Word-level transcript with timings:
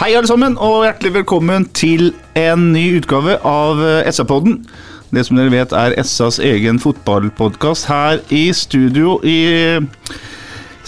Hei 0.00 0.14
alle 0.16 0.30
sammen, 0.30 0.54
og 0.56 0.86
hjertelig 0.86 1.10
velkommen 1.12 1.66
til 1.76 2.14
en 2.32 2.70
ny 2.72 2.86
utgave 2.96 3.34
av 3.44 3.82
eh, 3.84 4.06
SA-podden. 4.08 4.54
Det 5.12 5.26
som 5.26 5.36
dere 5.36 5.52
vet 5.52 5.74
er 5.76 5.92
SAs 6.08 6.38
egen 6.40 6.78
fotballpodkast. 6.80 7.84
Her 7.90 8.22
i 8.32 8.46
studio 8.56 9.18
i 9.20 9.36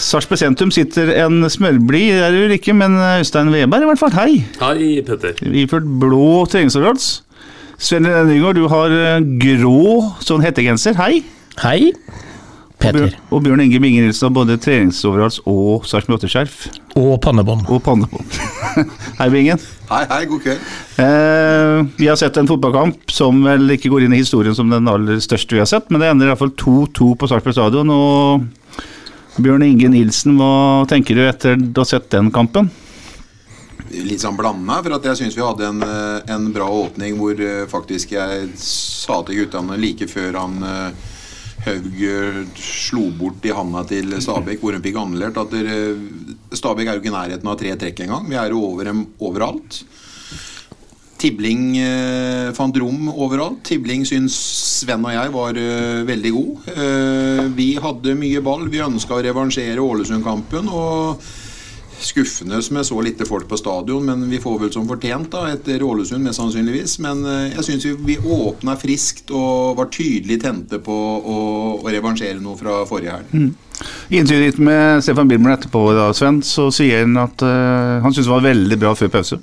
Sarpsborg 0.00 0.40
sentrum 0.40 0.72
sitter 0.72 1.12
en 1.26 1.44
smørblid, 1.44 2.08
det 2.08 2.24
er 2.24 2.32
det 2.32 2.40
vel 2.46 2.56
ikke, 2.56 2.72
men 2.72 2.96
Øystein 3.18 3.52
Weberg 3.52 3.84
i 3.84 3.90
hvert 3.90 4.00
fall. 4.00 4.16
Hei! 4.16 4.40
Hei, 4.62 4.88
Petter. 5.04 5.36
Iført 5.44 5.92
blå 6.00 6.46
treningsoveralls. 6.48 7.12
Sven 7.76 8.08
Nygaard, 8.08 8.62
du 8.62 8.72
har 8.72 8.96
eh, 8.96 9.20
grå 9.44 10.06
sånn 10.24 10.40
hettegenser. 10.40 10.96
Hei! 10.96 11.20
Hei, 11.60 11.92
Og 12.82 12.96
Bjørn, 12.96 13.12
og 13.30 13.42
Bjørn 13.44 13.60
Inge 13.62 13.78
Binge 13.82 14.02
Nilsen 14.02 14.26
har 14.26 14.32
både 14.34 14.56
treningsoveralls 14.58 15.38
og 15.46 15.84
Sarpsborg 15.86 16.18
8-skjerf. 16.18 16.64
Og 16.98 17.14
pannebånd. 17.22 17.62
Og 17.70 17.78
pannebånd. 17.84 18.38
Hei, 19.20 19.28
Bingen. 19.30 19.60
Hei, 19.86 20.02
hei, 20.10 20.22
god 20.26 20.42
kveld. 20.42 20.64
Eh, 21.04 21.78
vi 22.00 22.08
har 22.08 22.18
sett 22.18 22.40
en 22.40 22.48
fotballkamp 22.48 23.12
som 23.12 23.38
vel 23.46 23.76
ikke 23.76 23.92
går 23.92 24.06
inn 24.06 24.16
i 24.16 24.22
historien 24.22 24.56
som 24.56 24.72
den 24.72 24.90
aller 24.90 25.22
største 25.22 25.54
vi 25.54 25.62
har 25.62 25.70
sett, 25.70 25.92
men 25.92 26.02
det 26.02 26.10
ender 26.10 26.32
iallfall 26.32 26.54
2-2 26.58 27.12
på 27.20 27.30
Sarpsborg 27.30 27.58
stadion. 27.58 27.94
Og 27.94 29.38
Bjørn 29.38 29.66
Inge 29.68 29.92
Nilsen, 29.92 30.34
hva 30.40 30.82
tenker 30.90 31.18
du 31.18 31.26
etter 31.28 31.54
å 31.60 31.84
ha 31.84 31.88
sett 31.88 32.10
den 32.10 32.32
kampen? 32.34 32.72
Litt 33.92 34.24
sånn 34.24 34.38
blanda, 34.38 34.80
for 34.82 34.96
at 34.96 35.06
jeg 35.12 35.20
syns 35.20 35.38
vi 35.38 35.44
hadde 35.44 35.68
en, 35.68 35.82
eh, 35.86 36.34
en 36.34 36.50
bra 36.54 36.66
åpning 36.82 37.14
hvor 37.20 37.38
eh, 37.38 37.66
faktisk 37.70 38.16
jeg 38.16 38.50
sa 38.58 39.22
til 39.28 39.42
guttene 39.44 39.78
like 39.78 40.08
før 40.08 40.40
han 40.40 40.62
eh, 40.64 41.10
Haug 41.62 41.98
slo 42.58 43.08
bort 43.14 43.44
i 43.46 43.52
handa 43.54 43.84
til 43.86 44.10
Stabæk, 44.18 44.58
hvor 44.62 44.74
hun 44.74 44.82
fikk 44.82 44.96
annullert, 44.98 45.38
at 45.38 46.56
Stabæk 46.58 46.88
er 46.88 46.96
jo 46.96 47.02
ikke 47.02 47.12
i 47.12 47.14
nærheten 47.14 47.50
av 47.52 47.58
tre 47.60 47.76
trekk 47.78 48.02
engang. 48.02 48.26
Vi 48.30 48.38
er 48.40 48.50
jo 48.50 48.64
over 48.66 48.90
dem 48.90 49.04
overalt. 49.22 49.84
Tibling 51.22 51.76
eh, 51.78 52.50
fant 52.56 52.76
rom 52.82 53.06
overalt. 53.12 53.60
Tibling 53.68 54.02
syns 54.08 54.34
Sven 54.82 55.04
og 55.06 55.14
jeg 55.14 55.30
var 55.34 55.60
eh, 55.60 56.02
veldig 56.08 56.32
god. 56.34 56.66
Eh, 56.72 57.44
vi 57.54 57.68
hadde 57.84 58.16
mye 58.18 58.42
ball. 58.42 58.66
Vi 58.72 58.82
ønska 58.82 59.18
å 59.18 59.22
revansjere 59.22 59.84
Ålesund-kampen. 59.84 60.70
og 60.72 61.22
Skuffende 62.02 62.58
jeg 62.58 62.86
så 62.86 63.00
lite 63.04 63.26
folk 63.28 63.46
på 63.48 63.58
stadion, 63.60 64.04
men 64.06 64.24
vi 64.30 64.40
får 64.42 64.58
vel 64.64 64.72
som 64.74 64.88
fortjent 64.88 65.30
da, 65.32 65.44
etter 65.52 65.82
Ålesund, 65.86 66.24
mest 66.24 66.40
sannsynligvis. 66.40 66.98
Men 67.04 67.22
eh, 67.28 67.52
jeg 67.54 67.66
syns 67.68 67.86
vi, 67.86 67.94
vi 68.12 68.16
åpna 68.18 68.76
friskt 68.80 69.30
og 69.30 69.78
var 69.78 69.90
tydelig 69.94 70.40
tente 70.42 70.80
på 70.82 70.96
å, 71.18 71.38
å 71.78 71.92
revansjere 71.92 72.42
noe 72.42 72.58
fra 72.58 72.82
forrige 72.88 73.20
helg. 73.20 73.52
I 74.12 74.20
intervjuet 74.20 74.58
med 74.62 75.02
Stefan 75.02 75.30
Bilmer 75.30 75.56
etterpå, 75.56 75.84
da, 75.96 76.10
Sven, 76.14 76.42
så 76.46 76.68
sier 76.74 77.02
han 77.02 77.18
at 77.22 77.42
uh, 77.42 78.02
han 78.04 78.14
syns 78.14 78.28
det 78.28 78.34
var 78.34 78.44
veldig 78.44 78.78
bra 78.82 78.94
før 78.98 79.10
pause. 79.16 79.38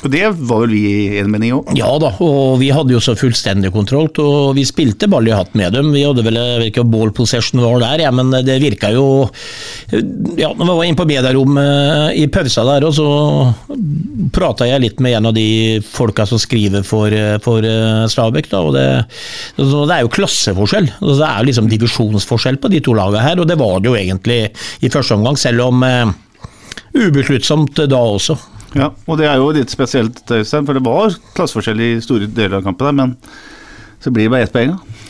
Og 0.00 0.12
det 0.12 0.22
var 0.32 0.62
vel 0.62 0.72
vi 0.72 0.80
i 0.88 1.18
en 1.20 1.28
mening 1.28 1.52
òg? 1.58 1.72
Ja 1.76 1.90
da, 2.00 2.12
og 2.24 2.56
vi 2.62 2.70
hadde 2.72 2.94
jo 2.94 3.02
så 3.04 3.12
fullstendig 3.18 3.72
kontroll, 3.74 4.08
og 4.22 4.54
vi 4.56 4.64
spilte 4.68 5.08
ball 5.10 5.28
i 5.28 5.34
hatt 5.34 5.52
med 5.58 5.74
dem. 5.76 5.90
Vi 5.92 6.04
hadde 6.06 6.24
vel 6.24 6.38
ikke 6.70 6.86
ball 6.88 7.12
possession 7.16 7.60
var 7.60 7.82
der, 7.82 8.06
ja, 8.06 8.12
men 8.14 8.32
det 8.32 8.60
virka 8.62 8.92
jo 8.94 9.06
Ja, 10.38 10.52
når 10.54 10.64
vi 10.64 10.76
var 10.78 10.86
inne 10.86 10.98
på 10.98 11.06
BD-rommet 11.08 12.16
i 12.16 12.26
pausa 12.32 12.64
der, 12.68 12.86
og 12.88 12.94
så 12.96 13.08
prata 14.32 14.68
jeg 14.68 14.84
litt 14.84 15.02
med 15.04 15.18
en 15.18 15.28
av 15.30 15.36
de 15.36 15.80
folka 15.84 16.24
som 16.28 16.40
skriver 16.40 16.84
for, 16.86 17.12
for 17.44 17.66
eh, 17.66 18.06
Stabæk, 18.10 18.48
da, 18.52 18.62
og 18.64 18.76
det, 18.76 18.86
det 19.58 19.96
er 19.96 20.04
jo 20.06 20.12
klasseforskjell. 20.14 20.88
Det 21.02 21.26
er 21.26 21.48
liksom 21.48 21.68
divisjonsforskjell 21.70 22.60
på 22.62 22.70
de 22.72 22.80
to 22.84 22.96
lagene 22.96 23.24
her, 23.24 23.42
og 23.42 23.50
det 23.50 23.58
var 23.60 23.80
det 23.80 23.92
jo 23.92 23.98
egentlig 23.98 24.40
i 24.80 24.92
første 24.92 25.18
omgang, 25.18 25.36
selv 25.40 25.66
om 25.66 25.84
eh, 25.84 26.14
ubesluttsomt 26.96 27.84
da 27.90 28.00
også. 28.00 28.38
Ja, 28.78 28.92
og 29.06 29.18
det 29.18 29.26
er 29.26 29.40
jo 29.40 29.50
litt 29.54 29.72
spesielt, 29.72 30.20
Øystein, 30.30 30.66
for 30.68 30.78
det 30.78 30.84
var 30.86 31.14
klasseforskjell 31.34 31.80
i 31.82 31.92
store 32.04 32.28
deler 32.30 32.60
av 32.60 32.66
kampen 32.68 32.86
der, 32.86 32.98
men 33.00 33.16
så 34.00 34.12
blir 34.14 34.28
det 34.28 34.34
bare 34.34 34.46
ett 34.46 34.54
poeng. 34.54 34.76
da. 34.76 35.00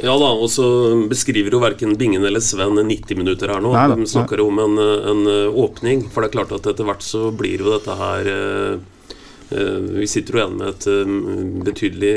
Ja 0.00 0.14
da, 0.16 0.30
og 0.32 0.48
så 0.50 0.64
beskriver 1.10 1.52
jo 1.52 1.60
verken 1.62 1.92
Bingen 2.00 2.24
eller 2.24 2.40
Sven 2.42 2.78
90 2.80 3.18
minutter 3.18 3.52
her 3.52 3.60
nå. 3.60 3.74
Nei 3.76 3.84
da, 3.92 3.98
De 4.00 4.08
snakker 4.08 4.40
om 4.40 4.58
en, 4.62 4.80
en 4.80 5.20
åpning. 5.52 6.06
For 6.10 6.24
det 6.24 6.30
er 6.30 6.36
klart 6.38 6.54
at 6.56 6.70
etter 6.72 6.88
hvert 6.88 7.04
så 7.04 7.28
blir 7.36 7.60
jo 7.60 7.74
dette 7.74 7.96
her 8.00 8.30
eh, 8.32 9.12
eh, 9.52 9.78
Vi 10.00 10.08
sitter 10.10 10.32
jo 10.32 10.40
igjen 10.40 10.56
med 10.58 10.72
et 10.72 10.88
eh, 10.90 11.12
betydelig 11.68 12.16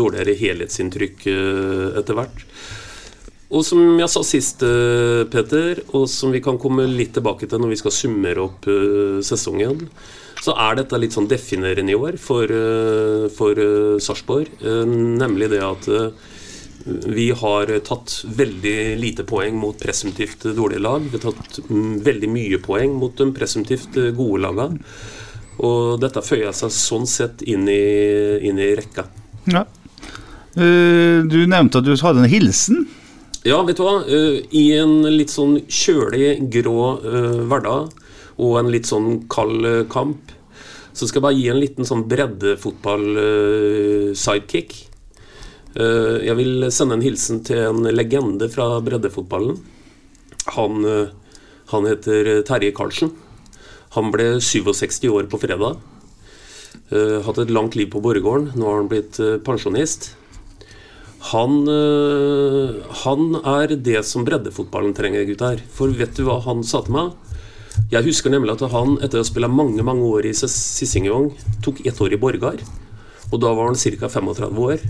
dårligere 0.00 0.36
helhetsinntrykk 0.42 1.26
eh, 1.30 1.84
etter 2.02 2.18
hvert. 2.18 2.44
Og 3.48 3.64
som 3.64 3.80
jeg 3.96 4.12
sa 4.12 4.22
sist, 4.26 4.62
eh, 4.62 5.24
Peter, 5.32 5.80
og 5.96 6.08
som 6.12 6.32
vi 6.34 6.40
kan 6.44 6.58
komme 6.60 6.84
litt 6.84 7.14
tilbake 7.16 7.48
til 7.48 7.62
når 7.62 7.72
vi 7.72 7.78
skal 7.80 7.94
summere 7.96 8.42
opp 8.44 8.66
eh, 8.68 9.20
sesongen, 9.24 9.86
så 10.44 10.52
er 10.52 10.76
dette 10.76 10.98
litt 11.00 11.16
sånn 11.16 11.30
definerende 11.30 11.94
i 11.94 11.96
år 11.96 12.18
for, 12.20 12.44
eh, 12.44 13.24
for 13.32 13.56
Sarpsborg. 14.04 14.60
Nemlig 14.60 15.48
det 15.54 15.62
at 15.64 15.88
vi 17.08 17.30
har 17.36 17.72
tatt 17.84 18.20
veldig 18.36 18.76
lite 19.00 19.24
poeng 19.28 19.56
mot 19.58 19.80
presumptivt 19.80 20.44
dårlige 20.56 20.84
lag. 20.84 21.08
Vi 21.08 21.16
har 21.16 21.32
tatt 21.32 21.58
mm, 21.68 21.96
veldig 22.04 22.30
mye 22.32 22.60
poeng 22.62 22.94
mot 23.00 23.16
de 23.16 23.32
presumptivt 23.34 23.96
gode 24.16 24.44
lagene. 24.44 24.78
Og 25.58 25.98
dette 26.00 26.22
føyer 26.22 26.52
seg 26.54 26.70
sånn 26.70 27.08
sett 27.08 27.42
inn 27.42 27.66
i, 27.66 27.82
inn 28.46 28.60
i 28.62 28.70
rekka. 28.78 29.08
Ja. 29.50 29.64
Du 30.54 31.40
nevnte 31.50 31.80
at 31.80 31.86
du 31.86 31.96
hadde 31.98 32.22
en 32.22 32.30
hilsen. 32.30 32.86
Ja, 33.48 33.62
vet 33.64 33.78
du 33.78 33.84
hva? 33.86 34.02
Eh, 34.04 34.42
I 34.60 34.76
en 34.76 35.06
litt 35.08 35.30
sånn 35.32 35.54
kjølig, 35.72 36.50
grå 36.52 37.00
eh, 37.00 37.38
hverdag 37.48 37.88
og 38.44 38.58
en 38.60 38.68
litt 38.68 38.84
sånn 38.90 39.24
kald 39.32 39.64
eh, 39.64 39.88
kamp, 39.88 40.28
så 40.92 41.08
skal 41.08 41.22
jeg 41.22 41.24
bare 41.24 41.38
gi 41.38 41.48
en 41.54 41.62
liten 41.62 41.88
sånn 41.88 42.04
breddefotball-sidekick. 42.10 44.70
jeg 45.78 46.34
vil 46.40 46.66
sende 46.74 46.94
en 46.98 47.06
hilsen 47.06 47.38
til 47.46 47.60
en 47.68 47.86
legende 47.94 48.48
fra 48.50 48.82
breddefotballen. 48.82 49.54
Han, 50.56 50.74
han 51.70 51.86
heter 51.86 52.42
Terje 52.48 52.72
Karlsen. 52.74 53.12
Han 53.94 54.10
ble 54.10 54.42
67 54.42 55.06
år 55.12 55.30
på 55.30 55.38
fredag. 55.38 55.78
Hatt 56.90 57.38
et 57.38 57.54
langt 57.54 57.78
liv 57.78 57.86
på 57.94 58.02
Borregaarden. 58.02 58.58
Nå 58.58 58.66
har 58.66 58.82
han 58.82 58.90
blitt 58.90 59.22
pensjonist. 59.46 60.18
Han, 61.18 61.66
øh, 61.68 62.78
han 63.02 63.34
er 63.42 63.74
det 63.74 64.04
som 64.06 64.24
breddefotballen 64.24 64.94
trenger, 64.94 65.26
gutter. 65.26 65.62
For 65.74 65.90
vet 65.90 66.14
du 66.16 66.24
hva 66.28 66.38
han 66.44 66.62
sa 66.62 66.80
til 66.86 66.94
meg? 66.94 67.16
Jeg 67.92 68.06
husker 68.06 68.30
nemlig 68.30 68.54
at 68.54 68.64
han, 68.72 68.96
etter 69.02 69.18
å 69.18 69.24
ha 69.24 69.26
spilt 69.26 69.50
mange 69.50 69.84
mange 69.86 70.06
år 70.06 70.28
i 70.28 70.34
Sissingevåg, 70.36 71.34
tok 71.64 71.82
ett 71.86 72.00
år 72.02 72.14
i 72.14 72.20
Borgar. 72.20 72.62
Og 73.32 73.40
da 73.42 73.52
var 73.54 73.70
han 73.70 73.78
ca. 73.78 74.08
35 74.08 74.62
år. 74.64 74.82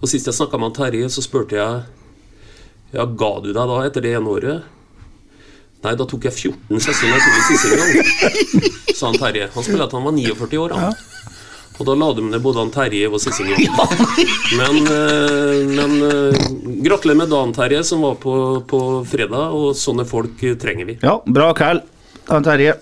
Og 0.00 0.08
Sist 0.10 0.28
jeg 0.28 0.36
snakka 0.36 0.60
med 0.60 0.76
Terje, 0.76 1.08
så 1.10 1.24
spurte 1.24 1.56
jeg 1.56 1.84
Ja, 2.94 3.04
ga 3.04 3.30
du 3.42 3.50
deg 3.52 3.60
da 3.70 3.78
etter 3.86 4.04
det 4.04 4.12
ene 4.16 4.30
året? 4.30 4.72
Nei, 5.84 5.94
da 5.96 6.06
tok 6.08 6.24
jeg 6.28 6.34
14 6.34 6.82
sesonger 6.82 7.24
i 7.24 7.42
Sissingevåg, 7.48 8.92
sa 8.96 9.10
han 9.10 9.18
Terje. 9.20 9.48
Han 9.54 9.64
spilte 9.64 9.88
til 9.88 9.98
han 10.00 10.08
var 10.08 10.16
49 10.16 10.60
år. 10.62 10.76
Han. 10.76 11.35
Og 11.76 11.84
da 11.84 11.94
la 11.98 12.08
de 12.16 12.24
ned 12.24 12.40
både 12.44 12.62
han 12.62 12.72
Terje 12.72 13.08
og 13.10 13.20
Sissingevåg. 13.20 13.92
Men, 14.58 14.78
eh, 14.88 15.58
men 15.68 15.94
eh, 16.06 16.46
gratulerer 16.86 17.18
med 17.20 17.32
dagen, 17.32 17.52
Terje, 17.56 17.82
som 17.84 18.04
var 18.06 18.16
på, 18.22 18.32
på 18.68 18.80
fredag. 19.08 19.52
Og 19.52 19.76
sånne 19.76 20.06
folk 20.08 20.40
trenger 20.60 20.88
vi. 20.88 20.96
Ja, 21.04 21.18
bra 21.26 21.50
kall, 21.58 21.82
han 22.30 22.46
Terje. 22.46 22.78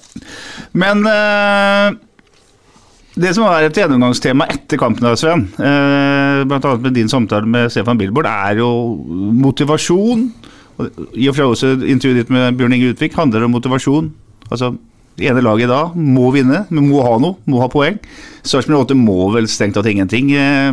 Men 0.79 1.03
eh, 1.11 1.97
Det 3.15 3.35
som 3.35 3.47
er 3.47 3.69
et 3.69 3.79
gjennomgangstema 3.79 4.47
etter 4.51 4.79
kampen, 4.79 5.07
da, 5.07 5.15
Sven, 5.19 5.49
eh, 5.59 6.45
annet 6.47 6.87
med 6.87 6.95
din 6.95 7.11
samtale 7.11 7.47
med 7.51 7.71
Stefan 7.75 7.99
Billboard, 7.99 8.31
er 8.31 8.63
jo 8.63 8.71
motivasjon. 9.43 10.29
I 11.15 11.29
og 11.31 11.37
for 11.37 11.41
seg 11.41 11.53
også 11.53 11.75
intervjuet 11.87 12.25
ditt 12.25 12.35
med 12.35 12.59
Bjørn 12.59 12.75
Inge 12.75 12.95
Utvik 12.95 13.15
handler 13.19 13.47
om 13.47 13.55
motivasjon. 13.55 14.11
Altså, 14.51 14.75
det 15.19 15.29
ene 15.31 15.43
laget 15.45 15.71
da 15.71 15.83
må 15.95 16.31
vinne, 16.35 16.65
men 16.71 16.89
må 16.91 17.03
ha 17.07 17.19
noe, 17.23 17.39
må 17.47 17.61
ha 17.63 17.69
poeng. 17.71 18.01
Sarpsborg 18.43 18.89
8 18.89 18.97
må 18.99 19.31
vel 19.35 19.47
strengt 19.51 19.79
tatt 19.79 19.91
ingenting. 19.91 20.33
Eh, 20.35 20.73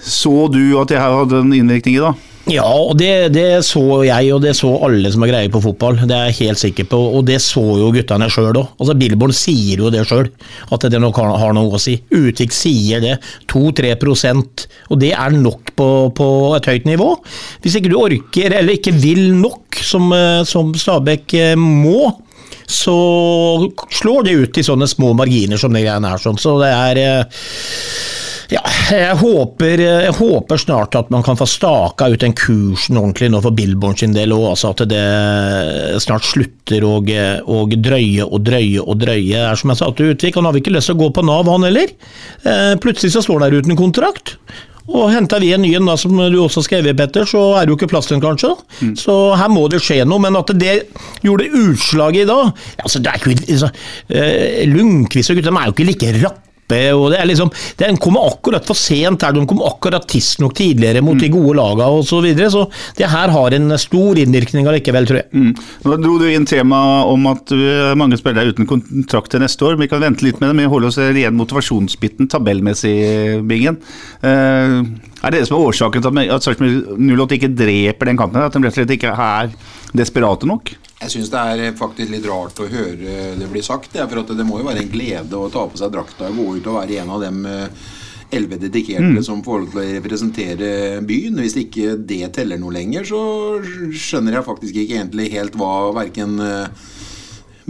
Så 0.00 0.48
du 0.48 0.78
at 0.80 0.88
det 0.88 0.96
her 0.96 1.12
hadde 1.12 1.42
en 1.42 1.52
innvirkning 1.52 1.98
i, 1.98 2.00
dag? 2.00 2.26
Ja, 2.48 2.64
og 2.64 2.94
det, 2.96 3.34
det 3.34 3.60
så 3.68 4.00
jeg, 4.06 4.30
og 4.32 4.40
det 4.42 4.54
så 4.56 4.70
alle 4.86 5.10
som 5.12 5.20
har 5.22 5.28
greie 5.28 5.50
på 5.52 5.60
fotball. 5.60 5.98
Det 6.08 6.16
er 6.16 6.30
jeg 6.30 6.38
helt 6.48 6.60
sikker 6.62 6.86
på, 6.88 6.98
og 7.18 7.26
det 7.28 7.36
så 7.44 7.60
jo 7.60 7.90
guttene 7.92 8.30
sjøl 8.32 8.48
òg. 8.56 8.70
Altså, 8.80 8.96
Billborn 8.96 9.34
sier 9.36 9.82
jo 9.84 9.90
det 9.92 10.06
sjøl, 10.08 10.30
at 10.72 10.86
det 10.90 11.02
nok 11.04 11.20
har, 11.20 11.34
har 11.42 11.52
noe 11.54 11.76
å 11.76 11.82
si. 11.82 11.98
Utvik 12.16 12.56
sier 12.56 13.04
det. 13.04 13.18
2-3% 13.52 14.64
og 14.88 15.02
det 15.02 15.12
er 15.14 15.36
nok 15.36 15.74
på, 15.78 15.88
på 16.16 16.30
et 16.56 16.70
høyt 16.72 16.88
nivå. 16.88 17.12
Hvis 17.62 17.76
ikke 17.78 17.92
du 17.92 17.98
orker, 18.00 18.56
eller 18.56 18.78
ikke 18.78 18.96
vil 18.96 19.30
nok, 19.36 19.78
som, 19.84 20.08
eh, 20.16 20.40
som 20.48 20.72
Stabæk 20.74 21.36
eh, 21.38 21.54
må, 21.60 22.08
så 22.70 22.96
slår 23.90 24.26
det 24.26 24.38
ut 24.44 24.58
i 24.60 24.64
sånne 24.64 24.88
små 24.90 25.12
marginer 25.18 25.60
som 25.60 25.74
det 25.74 25.84
greiene 25.84 26.14
er. 26.14 26.22
Sånn. 26.22 26.38
Så 26.40 26.56
det 26.62 26.70
er 26.70 27.00
eh, 27.02 27.40
ja, 28.50 28.62
jeg 28.90 29.14
håper, 29.20 29.78
jeg 29.78 30.14
håper, 30.16 30.58
snart 30.58 30.96
at 30.98 31.10
man 31.14 31.22
kan 31.22 31.38
få 31.38 31.46
staka 31.46 32.08
ut 32.10 32.22
den 32.24 32.34
kursen 32.34 32.98
ordentlig 32.98 33.28
nå 33.30 33.38
for 33.44 33.54
Billborn 33.54 33.94
sin 33.98 34.16
del 34.16 34.34
òg. 34.34 34.48
Altså 34.52 34.72
at 34.72 34.82
det 34.90 35.04
snart 36.02 36.26
slutter 36.26 36.86
å, 36.86 36.96
å, 36.98 37.60
drøye 37.70 38.26
og 38.26 38.42
drøye 38.48 38.82
og 38.82 38.98
drøye. 39.04 39.44
Er 39.52 39.60
som 39.60 39.70
jeg 39.70 39.82
sa 39.82 39.92
til 39.94 40.16
Utvik, 40.16 40.38
han 40.38 40.50
har 40.50 40.58
ikke 40.58 40.74
lyst 40.74 40.90
til 40.90 40.98
å 40.98 41.02
gå 41.04 41.12
på 41.14 41.26
Nav, 41.26 41.46
han 41.50 41.68
heller. 41.68 41.94
Eh, 42.42 42.74
plutselig 42.82 43.14
så 43.14 43.22
står 43.22 43.38
han 43.38 43.46
der 43.46 43.62
uten 43.62 43.78
kontrakt. 43.78 44.34
Og 44.88 45.10
henter 45.12 45.42
vi 45.42 45.52
en 45.54 45.62
ny 45.62 45.74
en, 45.76 45.88
da, 45.90 45.96
som 46.00 46.16
du 46.16 46.38
også 46.40 46.64
skrev 46.66 46.88
i, 46.88 46.96
Petter, 46.96 47.28
så 47.28 47.42
er 47.58 47.66
det 47.66 47.74
jo 47.74 47.78
ikke 47.78 47.90
plass 47.92 48.08
til 48.08 48.16
den, 48.16 48.24
kanskje. 48.24 48.52
Mm. 48.80 48.94
Så 48.98 49.16
her 49.38 49.50
må 49.52 49.66
det 49.70 49.82
skje 49.84 50.02
noe. 50.08 50.22
Men 50.22 50.38
at 50.40 50.52
det 50.58 50.76
gjorde 51.24 51.50
utslaget 51.50 52.24
i 52.24 52.28
dag 52.30 52.52
altså, 52.82 53.00
det 53.02 53.12
er 53.12 53.20
ikke, 53.20 53.48
altså, 53.54 53.70
Lundqvist 54.70 55.32
og 55.32 55.40
gutta 55.40 55.52
er 55.54 55.68
jo 55.68 55.76
ikke 55.76 55.90
like 55.92 56.14
rappe 56.20 56.49
og 56.96 57.10
det 57.12 57.20
er 57.20 57.28
liksom, 57.28 57.50
Den 57.80 57.98
kommer 58.00 58.28
akkurat 58.30 58.66
for 58.66 58.78
sent 58.78 59.24
her, 59.26 59.34
de 59.34 59.44
kom 59.48 59.62
akkurat 59.66 60.06
tidsnok 60.10 60.54
tidligere 60.58 61.02
mot 61.04 61.16
mm. 61.18 61.22
de 61.22 61.32
gode 61.32 61.56
lagene 61.58 61.90
osv. 62.00 62.08
Så, 62.10 62.20
videre, 62.24 62.50
så 62.52 62.66
det 62.98 63.08
her 63.08 63.32
har 63.32 63.54
en 63.56 63.76
stor 63.80 64.18
innvirkning 64.20 64.68
allikevel, 64.68 65.06
tror 65.08 65.20
jeg. 65.22 65.28
Mm. 65.32 65.52
Nå 65.86 65.98
dro 66.02 66.16
du 66.20 66.26
inn 66.28 66.48
temaet 66.48 67.12
om 67.12 67.28
at 67.30 67.54
mange 67.98 68.18
spillere 68.20 68.48
er 68.48 68.54
uten 68.54 68.68
kontrakt 68.68 69.32
til 69.32 69.40
neste 69.42 69.66
år. 69.66 69.78
Vi 69.80 69.88
kan 69.90 70.02
vente 70.02 70.26
litt 70.26 70.40
med 70.42 70.50
det, 70.50 70.56
men 70.58 70.72
holde 70.72 70.90
oss 70.90 70.98
igjen 71.00 71.38
motivasjonsbiten 71.38 72.28
tabellmessig, 72.30 72.96
Bingen. 73.48 73.80
Uh, 74.22 74.84
er 75.20 75.32
det 75.32 75.42
det 75.42 75.48
som 75.48 75.58
er 75.58 75.66
årsaken 75.70 76.04
til 76.04 76.20
at 76.32 76.44
Sarpsborg 76.44 76.94
08 76.96 77.36
ikke 77.36 77.52
dreper 77.56 78.10
den 78.10 78.20
kampen? 78.20 78.40
At 78.42 78.54
de 78.54 78.62
rett 78.64 78.72
og 78.72 78.78
slett 78.78 78.94
ikke 78.96 79.12
er 79.12 79.52
desperate 79.96 80.48
nok? 80.48 80.72
Jeg 81.00 81.14
syns 81.14 81.30
det 81.32 81.40
er 81.40 81.78
faktisk 81.78 82.12
litt 82.12 82.26
rart 82.28 82.60
å 82.60 82.68
høre 82.68 83.14
det 83.40 83.48
bli 83.48 83.62
sagt. 83.64 83.96
For 83.96 84.34
det 84.36 84.44
må 84.44 84.60
jo 84.60 84.68
være 84.68 84.84
en 84.84 84.92
glede 84.92 85.38
å 85.38 85.48
ta 85.52 85.64
på 85.70 85.80
seg 85.80 85.94
drakta 85.94 86.28
og 86.28 86.36
gå 86.36 86.46
ut 86.58 86.68
og 86.68 86.76
være 86.82 87.00
en 87.00 87.12
av 87.14 87.24
dem 87.24 87.40
eh, 87.48 87.88
elleve 88.36 88.60
dedikerte 88.60 89.16
mm. 89.16 89.22
som 89.26 89.42
får 89.44 89.62
lov 89.62 89.72
til 89.72 89.80
å 89.82 89.88
representere 89.96 90.70
byen. 91.06 91.40
Hvis 91.40 91.56
ikke 91.64 91.96
det 91.96 92.34
teller 92.36 92.60
noe 92.60 92.76
lenger, 92.76 93.08
så 93.08 93.20
skjønner 93.96 94.38
jeg 94.38 94.48
faktisk 94.50 94.76
ikke 94.76 94.98
egentlig 95.00 95.30
helt 95.34 95.56
hva 95.58 95.90
verken 95.96 96.36
eh, 96.44 96.88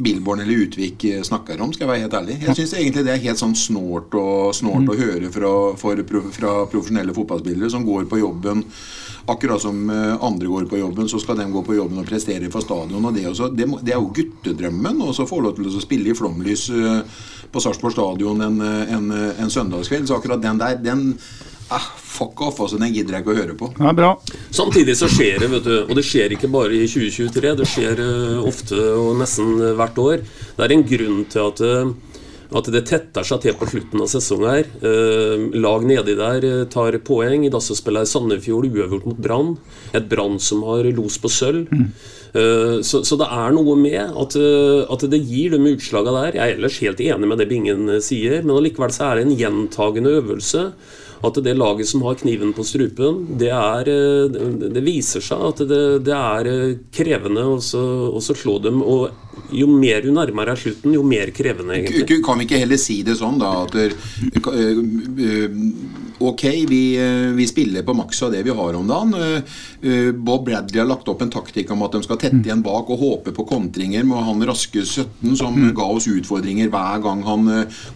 Billborn 0.00 0.42
eller 0.42 0.66
Utvik 0.66 1.04
eh, 1.04 1.22
snakker 1.26 1.60
om, 1.62 1.72
skal 1.74 1.86
jeg 1.86 1.92
være 1.92 2.04
helt 2.06 2.18
ærlig. 2.18 2.40
Jeg 2.44 2.58
syns 2.58 2.74
egentlig 2.78 3.06
det 3.06 3.14
er 3.14 3.24
helt 3.28 3.42
sånn 3.42 3.56
snålt, 3.58 4.16
og, 4.18 4.50
snålt 4.56 4.88
mm. 4.88 4.92
å 4.92 4.98
høre 5.00 5.32
fra, 5.34 5.54
for, 5.80 6.02
fra 6.34 6.56
profesjonelle 6.72 7.16
fotballspillere 7.16 7.72
som 7.72 7.86
går 7.86 8.10
på 8.10 8.20
jobben 8.22 8.66
Akkurat 9.30 9.62
som 9.62 9.90
eh, 9.90 10.24
andre 10.24 10.48
går 10.48 10.64
på 10.70 10.78
jobben, 10.80 11.08
så 11.08 11.20
skal 11.22 11.38
de 11.38 11.46
gå 11.52 11.62
på 11.62 11.76
jobben 11.76 12.00
og 12.02 12.08
prestere 12.08 12.50
for 12.50 12.64
stadion. 12.64 13.04
og 13.04 13.14
Det, 13.14 13.28
også, 13.30 13.50
det, 13.54 13.68
det 13.86 13.94
er 13.94 14.00
jo 14.00 14.10
guttedrømmen 14.16 15.04
å 15.06 15.12
få 15.14 15.38
lov 15.44 15.54
til 15.58 15.70
å 15.70 15.82
spille 15.82 16.10
i 16.10 16.16
flomlys 16.18 16.66
eh, 16.74 17.22
på 17.50 17.62
Sarpsborg 17.62 17.94
stadion 17.94 18.42
en, 18.46 18.58
en, 18.64 19.06
en, 19.14 19.50
søndagskveld. 19.50 20.08
Så 20.08 20.18
akkurat 20.18 20.42
den 20.42 20.58
der, 20.58 20.80
den 20.82 21.06
eh, 21.70 21.88
Fuck 22.10 22.42
off, 22.42 22.58
altså, 22.60 22.76
den 22.76 22.90
gidder 22.90 23.14
jeg 23.16 23.22
ikke 23.22 23.32
å 23.32 23.38
høre 23.38 23.54
på. 23.56 23.70
Ja, 23.78 23.94
bra. 23.96 24.10
Samtidig 24.50 24.96
så 24.98 25.06
skjer 25.08 25.38
det, 25.44 25.48
vet 25.54 25.68
du. 25.68 25.76
Og 25.86 25.94
det 25.96 26.02
skjer 26.04 26.34
ikke 26.34 26.50
bare 26.50 26.74
i 26.74 26.88
2023. 26.90 27.52
Det 27.60 27.68
skjer 27.70 28.02
ofte 28.42 28.80
og 28.98 29.14
nesten 29.22 29.54
hvert 29.78 30.00
år. 30.02 30.24
Det 30.58 30.66
er 30.66 30.74
en 30.74 30.84
grunn 30.90 31.22
til 31.30 31.46
at 31.46 31.62
uh, 31.62 31.94
at 32.56 32.70
det 32.75 32.82
tetter 32.88 33.26
seg 33.26 33.43
til 33.44 33.56
på 33.58 33.69
slutten 33.70 34.02
av 34.02 34.08
sesongen. 34.11 34.49
her. 34.50 34.70
Eh, 34.82 35.44
lag 35.61 35.85
nedi 35.87 36.17
der 36.19 36.47
eh, 36.47 36.64
tar 36.70 36.99
poeng. 37.06 37.44
I 37.47 37.52
dag 37.52 37.62
så 37.62 37.76
spiller 37.79 38.08
Sandefjord 38.08 38.67
uøvert 38.67 39.06
mot 39.06 39.19
Brann. 39.19 39.56
Et 39.94 40.08
Brann 40.08 40.38
som 40.43 40.64
har 40.67 40.88
los 40.97 41.19
på 41.19 41.31
sølv. 41.31 41.70
Mm. 41.70 41.93
Eh, 42.35 42.79
så, 42.87 43.02
så, 43.06 43.19
det 43.20 43.29
er 43.31 43.55
noe 43.55 43.76
med 43.79 44.00
at, 44.00 44.37
at 44.37 45.06
det 45.11 45.23
gir 45.23 45.55
de 45.55 45.75
utslagene 45.75 46.25
der. 46.26 46.41
Jeg 46.41 46.47
er 46.47 46.58
ellers 46.58 46.81
helt 46.82 47.05
enig 47.06 47.31
med 47.31 47.38
det 47.38 47.50
Bingen 47.50 47.94
sier, 48.02 48.41
men 48.43 48.56
allikevel 48.56 48.94
så 48.94 49.11
er 49.11 49.20
det 49.20 49.29
en 49.29 49.38
gjentagende 49.38 50.19
øvelse 50.20 50.70
at 51.20 51.40
det 51.44 51.52
laget 51.56 51.88
som 51.88 52.02
har 52.06 52.17
kniven 52.20 52.52
på 52.56 52.64
strupen, 52.64 53.25
det, 53.40 53.50
er, 53.52 53.90
det 54.72 54.84
viser 54.84 55.25
seg 55.25 55.43
at 55.50 55.64
det, 55.69 55.81
det 56.06 56.17
er 56.17 56.50
krevende 56.94 57.44
å 57.50 58.22
slå 58.25 58.56
dem. 58.64 58.81
Og 58.81 59.11
jo 59.52 59.67
mer 59.70 60.00
du 60.05 60.11
nærmer 60.14 60.50
deg 60.52 60.62
slutten, 60.62 60.94
jo 60.96 61.05
mer 61.06 61.32
krevende, 61.37 61.76
egentlig. 61.76 62.22
Kan 62.25 62.40
vi 62.40 62.49
ikke 62.49 62.62
heller 62.62 62.81
si 62.81 63.00
det 63.06 63.19
sånn, 63.20 63.40
da, 63.40 63.52
at 63.67 63.76
der, 63.76 63.94
ok, 66.20 66.44
vi, 66.69 66.82
vi, 67.37 67.46
spiller 67.49 67.84
på 67.87 67.94
maks 67.96 68.22
av 68.22 68.34
det 68.34 68.43
vi 68.46 68.55
har 68.55 68.76
om 68.76 68.88
dagen. 68.88 69.14
Bob 70.14 70.44
Bradley 70.46 70.81
har 70.81 70.88
lagt 70.88 71.08
opp 71.08 71.22
en 71.25 71.32
taktikk 71.32 71.72
om 71.72 71.84
at 71.87 71.96
de 71.96 72.02
skal 72.05 72.19
tette 72.20 72.43
igjen 72.44 72.64
bak 72.64 72.90
og 72.93 73.00
håpe 73.00 73.32
på 73.37 73.46
kontringer 73.49 74.05
med 74.06 74.26
han 74.26 74.44
raske 74.49 74.82
17 74.84 75.37
som 75.38 75.56
mm. 75.56 75.70
ga 75.76 75.87
oss 75.94 76.08
utfordringer 76.11 76.69
hver 76.72 77.00
gang 77.05 77.25
han 77.25 77.49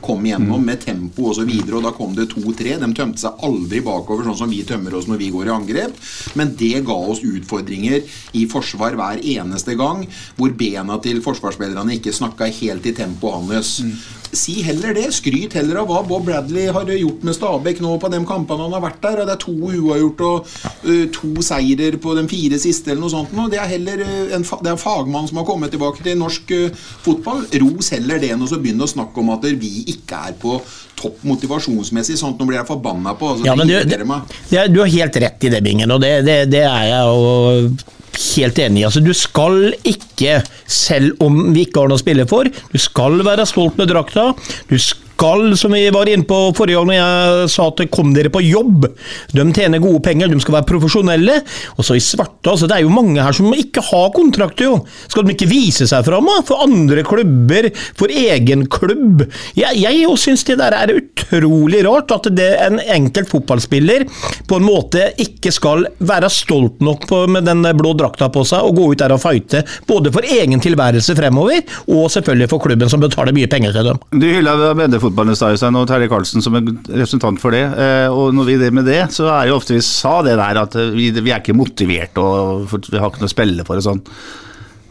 kom 0.04 0.24
igjennom 0.24 0.64
med 0.64 0.80
tempo 0.84 1.30
osv. 1.30 1.44
Og, 1.44 1.68
så 1.68 1.78
og 1.78 1.84
da 1.84 1.92
kom 1.96 2.16
det 2.16 2.30
to-tre. 2.32 2.76
De 2.80 2.90
tømte 2.96 3.22
seg 3.22 3.44
aldri 3.46 3.82
bakover 3.84 4.26
sånn 4.28 4.40
som 4.44 4.52
vi 4.52 4.62
tømmer 4.66 4.96
oss 4.96 5.08
når 5.10 5.20
vi 5.20 5.30
går 5.34 5.50
i 5.50 5.54
angrep. 5.54 6.00
Men 6.38 6.54
det 6.58 6.84
ga 6.86 6.96
oss 6.96 7.22
utfordringer 7.24 8.02
i 8.32 8.46
forsvar 8.50 8.96
hver 8.98 9.20
eneste 9.20 9.76
gang, 9.78 10.04
hvor 10.38 10.54
bena 10.58 10.98
til 11.04 11.22
forsvarsspillerne 11.24 11.98
ikke 11.98 12.14
snakka 12.14 12.50
helt 12.60 12.86
i 12.86 12.94
tempoet 12.96 13.38
hans. 13.52 13.78
Mm. 13.84 13.96
Si 14.38 14.58
heller 14.66 14.94
det. 14.96 15.06
Skryt 15.14 15.56
heller 15.58 15.80
av 15.82 15.90
hva 15.90 16.02
Bob 16.06 16.26
Bradley 16.26 16.66
har 16.72 16.90
gjort 16.90 17.24
med 17.26 17.36
Stabæk 17.36 17.82
nå 17.84 17.96
på 18.02 18.10
de 18.12 18.20
kampene 18.26 18.66
han 18.66 18.76
har 18.76 18.84
vært 18.84 19.00
der. 19.02 19.22
og 19.22 19.28
Det 19.28 19.36
er 19.36 19.42
to 19.44 19.54
uavgjort 19.54 20.24
og 20.28 20.52
uh, 20.84 21.04
to 21.14 21.32
seirer 21.44 21.98
på 22.02 22.16
de 22.18 22.26
fire 22.30 22.60
siste 22.62 22.92
eller 22.92 23.04
noe 23.04 23.14
sånt. 23.14 23.34
Og 23.34 23.52
det 23.52 23.60
er 23.62 23.70
heller 23.76 24.04
uh, 24.04 24.34
en, 24.36 24.44
det 24.44 24.70
er 24.70 24.74
en 24.74 24.84
fagmann 24.84 25.30
som 25.30 25.40
har 25.40 25.48
kommet 25.48 25.74
tilbake 25.74 26.04
til 26.04 26.18
norsk 26.20 26.54
uh, 26.54 26.86
fotball. 27.06 27.44
Ros 27.64 27.92
heller 27.94 28.22
det 28.22 28.34
enn 28.34 28.44
å 28.44 28.50
begynne 28.54 28.86
å 28.86 28.94
snakke 28.94 29.22
om 29.22 29.32
at 29.34 29.48
vi 29.60 29.72
ikke 29.94 30.22
er 30.30 30.38
på 30.40 30.58
topp 30.98 31.24
motivasjonsmessig. 31.26 32.18
Sånt 32.20 32.40
nå 32.40 32.48
blir 32.48 32.60
jeg 32.60 32.70
forbanna 32.70 33.16
på. 33.18 33.34
Altså, 33.34 33.48
ja, 33.48 33.56
men 33.58 33.70
du, 33.70 33.76
det, 33.84 34.68
du, 34.70 34.80
har 34.82 34.94
helt 34.98 35.20
rett 35.24 35.46
i 35.46 35.52
det, 35.52 35.60
Bingen, 35.64 35.90
og 35.90 36.02
det, 36.02 36.16
det, 36.26 36.38
det 36.52 36.64
er 36.68 36.88
jeg 36.90 37.12
jo 37.12 37.92
helt 38.18 38.58
enig 38.62 38.82
i. 38.82 38.86
Altså, 38.88 39.02
du 39.04 39.12
skal 39.16 39.74
ikke, 39.86 40.40
selv 40.66 41.22
om 41.24 41.54
vi 41.54 41.66
ikke 41.66 41.82
har 41.82 41.90
noe 41.90 42.00
å 42.00 42.04
spille 42.04 42.26
for, 42.30 42.48
du 42.48 42.80
skal 42.80 43.20
være 43.26 43.46
stolt 43.48 43.80
med 43.80 43.90
drakta. 43.92 44.30
Du 44.70 44.76
skal 44.78 45.03
skal, 45.14 45.56
som 45.56 45.72
vi 45.72 45.86
var 45.94 46.08
inne 46.10 46.26
på 46.26 46.38
forrige 46.56 46.80
gang 46.80 46.94
jeg 46.96 47.50
sa 47.52 47.68
at 47.70 47.82
kom 47.94 48.12
dere 48.14 48.32
på 48.32 48.42
jobb. 48.44 48.86
De 49.32 49.44
tjener 49.54 49.82
gode 49.82 50.02
penger, 50.04 50.30
de 50.30 50.40
skal 50.42 50.58
være 50.58 50.68
profesjonelle. 50.68 51.40
Og 51.78 51.86
så 51.86 51.96
i 51.96 52.02
svarte, 52.02 52.50
altså 52.50 52.68
det 52.70 52.78
er 52.78 52.84
jo 52.84 52.92
mange 52.94 53.22
her 53.22 53.36
som 53.36 53.52
ikke 53.54 53.84
har 53.84 54.10
kontrakter, 54.14 54.68
jo. 54.68 54.80
Skal 55.10 55.26
de 55.26 55.34
ikke 55.34 55.50
vise 55.50 55.86
seg 55.90 56.04
fram 56.06 56.30
for 56.46 56.64
andre 56.64 57.04
klubber, 57.06 57.70
for 57.98 58.10
egen 58.10 58.66
klubb? 58.70 59.24
Jeg, 59.58 59.80
jeg 59.82 60.18
syns 60.20 60.44
det 60.48 60.58
der 60.60 60.76
er 60.76 60.94
utrolig 60.96 61.82
rart, 61.86 62.12
at 62.14 62.30
det 62.34 62.50
en 62.64 62.80
enkelt 62.80 63.30
fotballspiller 63.30 64.06
på 64.48 64.58
en 64.58 64.66
måte 64.66 65.10
ikke 65.20 65.52
skal 65.54 65.86
være 66.04 66.30
stolt 66.32 66.82
nok 66.84 67.06
på, 67.10 67.24
med 67.30 67.46
den 67.48 67.64
blå 67.78 67.94
drakta 67.98 68.30
på 68.32 68.44
seg 68.48 68.64
og 68.64 68.78
gå 68.78 68.90
ut 68.92 69.02
der 69.02 69.14
og 69.14 69.22
fighte, 69.22 69.64
både 69.88 70.12
for 70.14 70.26
egen 70.26 70.62
tilværelse 70.64 71.16
fremover, 71.18 71.62
og 71.90 72.08
selvfølgelig 72.12 72.50
for 72.52 72.64
klubben 72.64 72.90
som 72.90 73.02
betaler 73.02 73.36
mye 73.36 73.50
penger 73.50 73.74
til 73.76 73.92
dem. 73.92 74.02
Du 74.14 74.26
hylla 74.28 74.56
fotballen 75.04 75.36
i 75.36 75.52
Øystein, 75.52 75.78
og 75.78 75.86
Terje 75.88 76.10
Karlsen 76.10 76.40
som 76.44 76.52
er 76.58 76.64
representant 76.66 77.38
for 77.42 77.50
det. 77.54 77.62
Eh, 77.62 78.08
og 78.10 78.34
når 78.36 78.44
vi 78.48 78.58
driver 78.58 78.76
med 78.80 78.86
det, 78.90 79.02
så 79.14 79.24
er 79.30 79.42
det 79.46 79.54
ofte 79.54 79.76
vi 79.76 79.82
sa 79.84 80.14
det 80.26 80.36
der 80.40 80.54
at 80.64 80.74
vi, 80.96 81.04
vi 81.14 81.30
er 81.30 81.40
ikke 81.42 81.56
motivert 81.56 82.14
og 82.20 82.66
vi 82.72 82.98
har 82.98 83.08
ikke 83.10 83.22
noe 83.22 83.30
å 83.30 83.36
spille 83.36 83.62
for 83.68 83.76
og 83.80 83.86
sånn. 83.86 84.02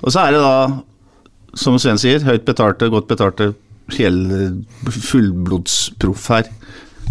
Og 0.04 0.10
så 0.12 0.18
er 0.26 0.30
det 0.36 0.42
da, 0.44 0.58
som 1.58 1.80
Sven 1.80 2.02
sier, 2.02 2.26
høyt 2.28 2.46
betalte, 2.48 2.92
godt 2.92 3.12
betalte 3.12 3.46
fullblodsproff 3.92 6.24
her. 6.32 6.46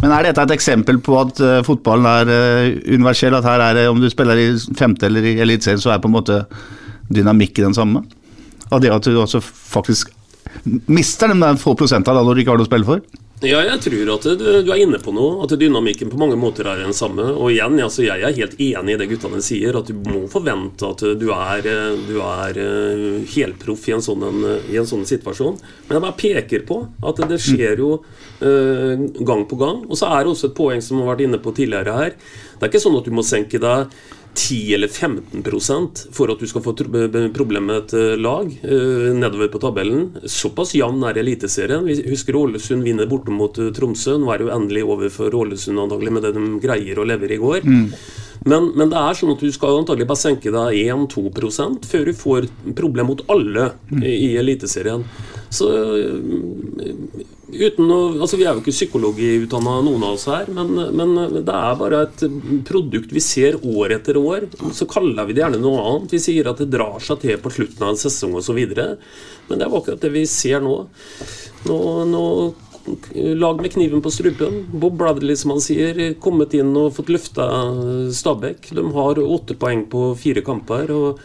Men 0.00 0.14
er 0.14 0.23
dette 0.26 0.42
et 0.47 0.54
eksempel 0.54 0.97
på 1.04 1.12
at 1.21 1.40
uh, 1.44 1.59
fotballen 1.66 2.06
er 2.09 2.30
uh, 2.32 2.78
universell? 2.88 3.35
At 3.37 3.47
her 3.47 3.61
er 3.61 3.73
det, 3.76 3.85
om 3.90 4.00
du 4.00 4.09
spiller 4.11 4.37
i 4.40 4.49
femte 4.78 5.06
eller 5.09 5.23
i 5.28 5.40
eliteserien, 5.44 5.82
så 5.82 5.90
er 5.92 6.02
på 6.02 6.09
en 6.11 6.16
måte 6.16 6.37
dynamikken 7.12 7.64
den 7.68 7.76
samme? 7.76 7.99
Av 8.73 8.78
det 8.82 8.92
at 8.94 9.04
du 9.04 9.21
også 9.21 9.40
faktisk 9.44 10.14
mister 10.87 11.32
de 11.32 11.40
der 11.40 11.61
få 11.61 11.76
prosentene 11.78 12.22
når 12.22 12.34
de 12.34 12.44
ikke 12.44 12.54
har 12.54 12.61
noe 12.61 12.68
å 12.68 12.70
spille 12.70 12.88
for? 12.88 13.04
Ja, 13.42 13.58
jeg 13.66 13.80
tror 13.82 14.11
at 14.14 14.26
du, 14.38 14.44
du, 14.62 14.68
er 14.70 14.80
inne 14.84 15.00
på 15.02 15.11
noe. 15.14 15.42
At 15.42 15.50
dynamikken 15.58 16.12
på 16.12 16.18
mange 16.20 16.37
måter 16.38 16.68
er 16.70 16.78
den 16.84 16.94
samme. 16.94 17.25
Og 17.32 17.50
igjen, 17.50 17.75
altså, 17.82 18.04
jeg 18.06 18.22
er 18.22 18.37
helt 18.37 18.54
enig 18.62 18.94
i 18.94 19.00
det 19.00 19.08
guttene 19.11 19.42
sier, 19.42 19.75
at 19.80 19.90
du 19.90 19.99
må 19.99 20.20
forvente 20.30 20.87
at 20.87 21.02
du 21.18 21.26
er, 21.34 21.66
du 22.06 22.14
er 22.22 22.61
uh, 22.62 23.18
helproff 23.34 23.88
i, 23.90 23.96
en 23.96 24.04
sånn, 24.04 24.22
i 24.70 24.78
en 24.78 24.87
sånn 24.87 25.02
situasjon. 25.08 25.58
Men 25.88 25.99
jeg 25.99 26.04
bare 26.06 26.20
peker 26.22 26.66
på 26.68 26.78
at 27.11 27.25
det 27.32 27.40
skjer 27.42 27.82
jo 27.82 27.90
uh, 27.99 28.94
gang 29.26 29.42
på 29.50 29.58
gang. 29.58 29.82
Og 29.88 29.99
så 29.99 30.12
er 30.12 30.22
det 30.22 30.37
også 30.37 30.52
et 30.52 30.58
poeng 30.62 30.84
som 30.84 31.02
har 31.02 31.16
vært 31.16 31.26
inne 31.26 31.42
på 31.42 31.54
tidligere 31.58 31.99
her. 31.99 32.14
Det 32.14 32.68
er 32.68 32.70
ikke 32.70 32.84
sånn 32.87 33.00
at 33.00 33.11
du 33.11 33.16
må 33.18 33.26
senke 33.26 33.58
deg 33.58 33.90
10 34.34 34.74
eller 34.74 34.88
15 34.88 35.42
for 36.12 36.32
at 36.32 36.40
du 36.40 36.46
skal 36.48 36.62
få 36.64 36.72
problem 37.34 37.66
med 37.68 37.76
et 37.76 37.94
eh, 37.98 38.16
lag 38.16 38.48
uh, 38.64 39.12
nedover 39.12 39.50
på 39.52 39.60
tabellen. 39.60 40.06
Såpass 40.24 40.74
jevn 40.74 41.04
er 41.04 41.20
Eliteserien. 41.20 41.84
Vi 41.84 41.98
husker 42.08 42.36
Ålesund 42.36 42.84
vinner 42.86 43.10
borte 43.10 43.34
mot 43.34 43.58
uh, 43.60 43.70
Tromsø. 43.76 44.16
Nå 44.18 44.32
er 44.32 44.40
det 44.40 44.48
jo 44.48 44.54
endelig 44.54 44.84
over 44.88 45.12
for 45.12 45.34
Ålesund 45.42 45.82
antagelig 45.82 46.14
med 46.16 46.26
det 46.26 46.32
de 46.38 46.46
greier 46.62 46.98
å 46.98 47.06
levere 47.08 47.36
i 47.36 47.42
går. 47.42 47.68
Mm. 47.68 47.84
Men, 48.48 48.72
men, 48.74 48.88
det 48.90 48.98
er 48.98 49.18
sånn 49.18 49.34
at 49.36 49.44
du 49.44 49.52
skal 49.54 49.82
antagelig 49.82 50.08
bare 50.10 50.22
senke 50.24 50.54
deg 50.54 50.80
1-2% 50.80 51.86
før 51.92 52.08
du 52.08 52.16
får 52.16 52.48
problem 52.78 53.12
mot 53.12 53.22
alle 53.30 53.68
mm. 53.92 54.02
i 54.08 54.32
Eliteserien. 54.40 55.04
Så 55.52 55.68
uten 57.52 57.90
å, 57.92 57.99
altså 58.25 58.38
Vi 58.40 58.47
er 58.47 58.56
jo 58.56 58.62
ikke 58.62 58.75
psykologiutdanna, 58.75 59.76
noen 59.85 60.06
av 60.06 60.16
oss 60.16 60.26
her, 60.30 60.49
men, 60.52 60.73
men, 60.97 61.14
det 61.38 61.54
er 61.54 61.78
bare 61.80 62.02
et 62.06 62.25
produkt 62.68 63.12
vi 63.14 63.23
ser 63.25 63.59
år 63.61 63.97
etter 63.99 64.18
år. 64.21 64.49
Så 64.75 64.88
kaller 64.90 65.28
vi 65.28 65.37
det 65.37 65.44
gjerne 65.44 65.62
noe 65.62 65.85
annet. 65.85 66.16
Vi 66.16 66.23
sier 66.23 66.50
at 66.50 66.62
det 66.62 66.73
drar 66.73 66.99
seg 67.04 67.23
til 67.25 67.40
på 67.42 67.52
slutten 67.52 67.87
av 67.87 67.94
en 67.94 68.02
sesong 68.02 68.37
osv. 68.40 68.61
Men 68.62 69.56
det 69.61 69.66
er 69.66 69.71
akkurat 69.71 70.02
det 70.02 70.12
vi 70.14 70.26
ser 70.30 70.64
nå. 70.64 70.76
Nå, 71.68 71.78
nå 72.11 72.26
lag 73.38 73.61
med 73.62 73.73
kniven 73.73 74.02
på 74.02 74.11
strupen. 74.11 74.64
Bob 74.73 74.97
Bradley, 74.99 75.37
som 75.37 75.54
han 75.54 75.62
sier, 75.62 76.00
kommet 76.23 76.54
inn 76.59 76.75
og 76.76 76.94
fått 76.97 77.12
løfta 77.14 77.47
Stabæk. 78.14 78.73
De 78.75 78.88
har 78.97 79.23
åtte 79.23 79.56
poeng 79.59 79.87
på 79.92 80.11
fire 80.18 80.42
kamper. 80.47 80.90
og 80.90 81.23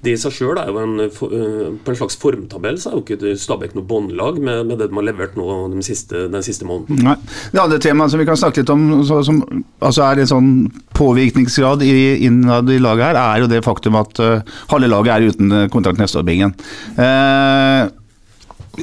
det 0.00 0.14
i 0.14 0.20
seg 0.20 0.32
sjøl 0.32 0.58
er 0.60 0.70
jo 0.72 0.80
en, 0.80 0.94
eh, 1.04 1.10
På 1.84 1.92
en 1.92 1.98
slags 1.98 2.16
formtabell 2.20 2.78
så 2.80 2.90
er 2.90 2.96
jo 2.96 3.02
ikke 3.04 3.34
Stabæk 3.36 3.74
noe 3.76 3.84
båndlag 3.84 4.40
med, 4.40 4.64
med, 4.70 4.78
det 4.80 4.88
de 4.88 4.96
har 4.96 5.06
levert 5.06 5.36
nå 5.36 5.46
den 5.74 5.84
siste, 5.84 6.26
den 6.32 6.44
siste 6.46 6.64
måneden. 6.68 7.02
Nei. 7.04 7.16
Det 7.52 7.60
andre 7.60 7.80
temaet 7.82 8.12
som 8.12 8.22
vi 8.22 8.28
kan 8.28 8.38
snakke 8.40 8.62
litt 8.62 8.72
om, 8.72 9.04
som 9.04 9.42
altså 9.78 10.06
er 10.06 10.22
en 10.22 10.30
sånn 10.30 10.50
påvirkningsgrad 10.96 11.84
innad 11.84 12.72
i 12.72 12.80
laget 12.80 13.10
her, 13.10 13.20
er 13.20 13.44
jo 13.44 13.50
det 13.50 13.62
faktum 13.64 13.98
at 14.00 14.20
uh, 14.24 14.56
halve 14.72 14.88
laget 14.90 15.14
er 15.14 15.32
uten 15.32 15.56
eh, 15.56 15.68
kontrakt 15.72 16.00
neste 16.00 16.20
år, 16.20 16.26
Bingen. 16.28 16.54
Uh, 16.96 17.88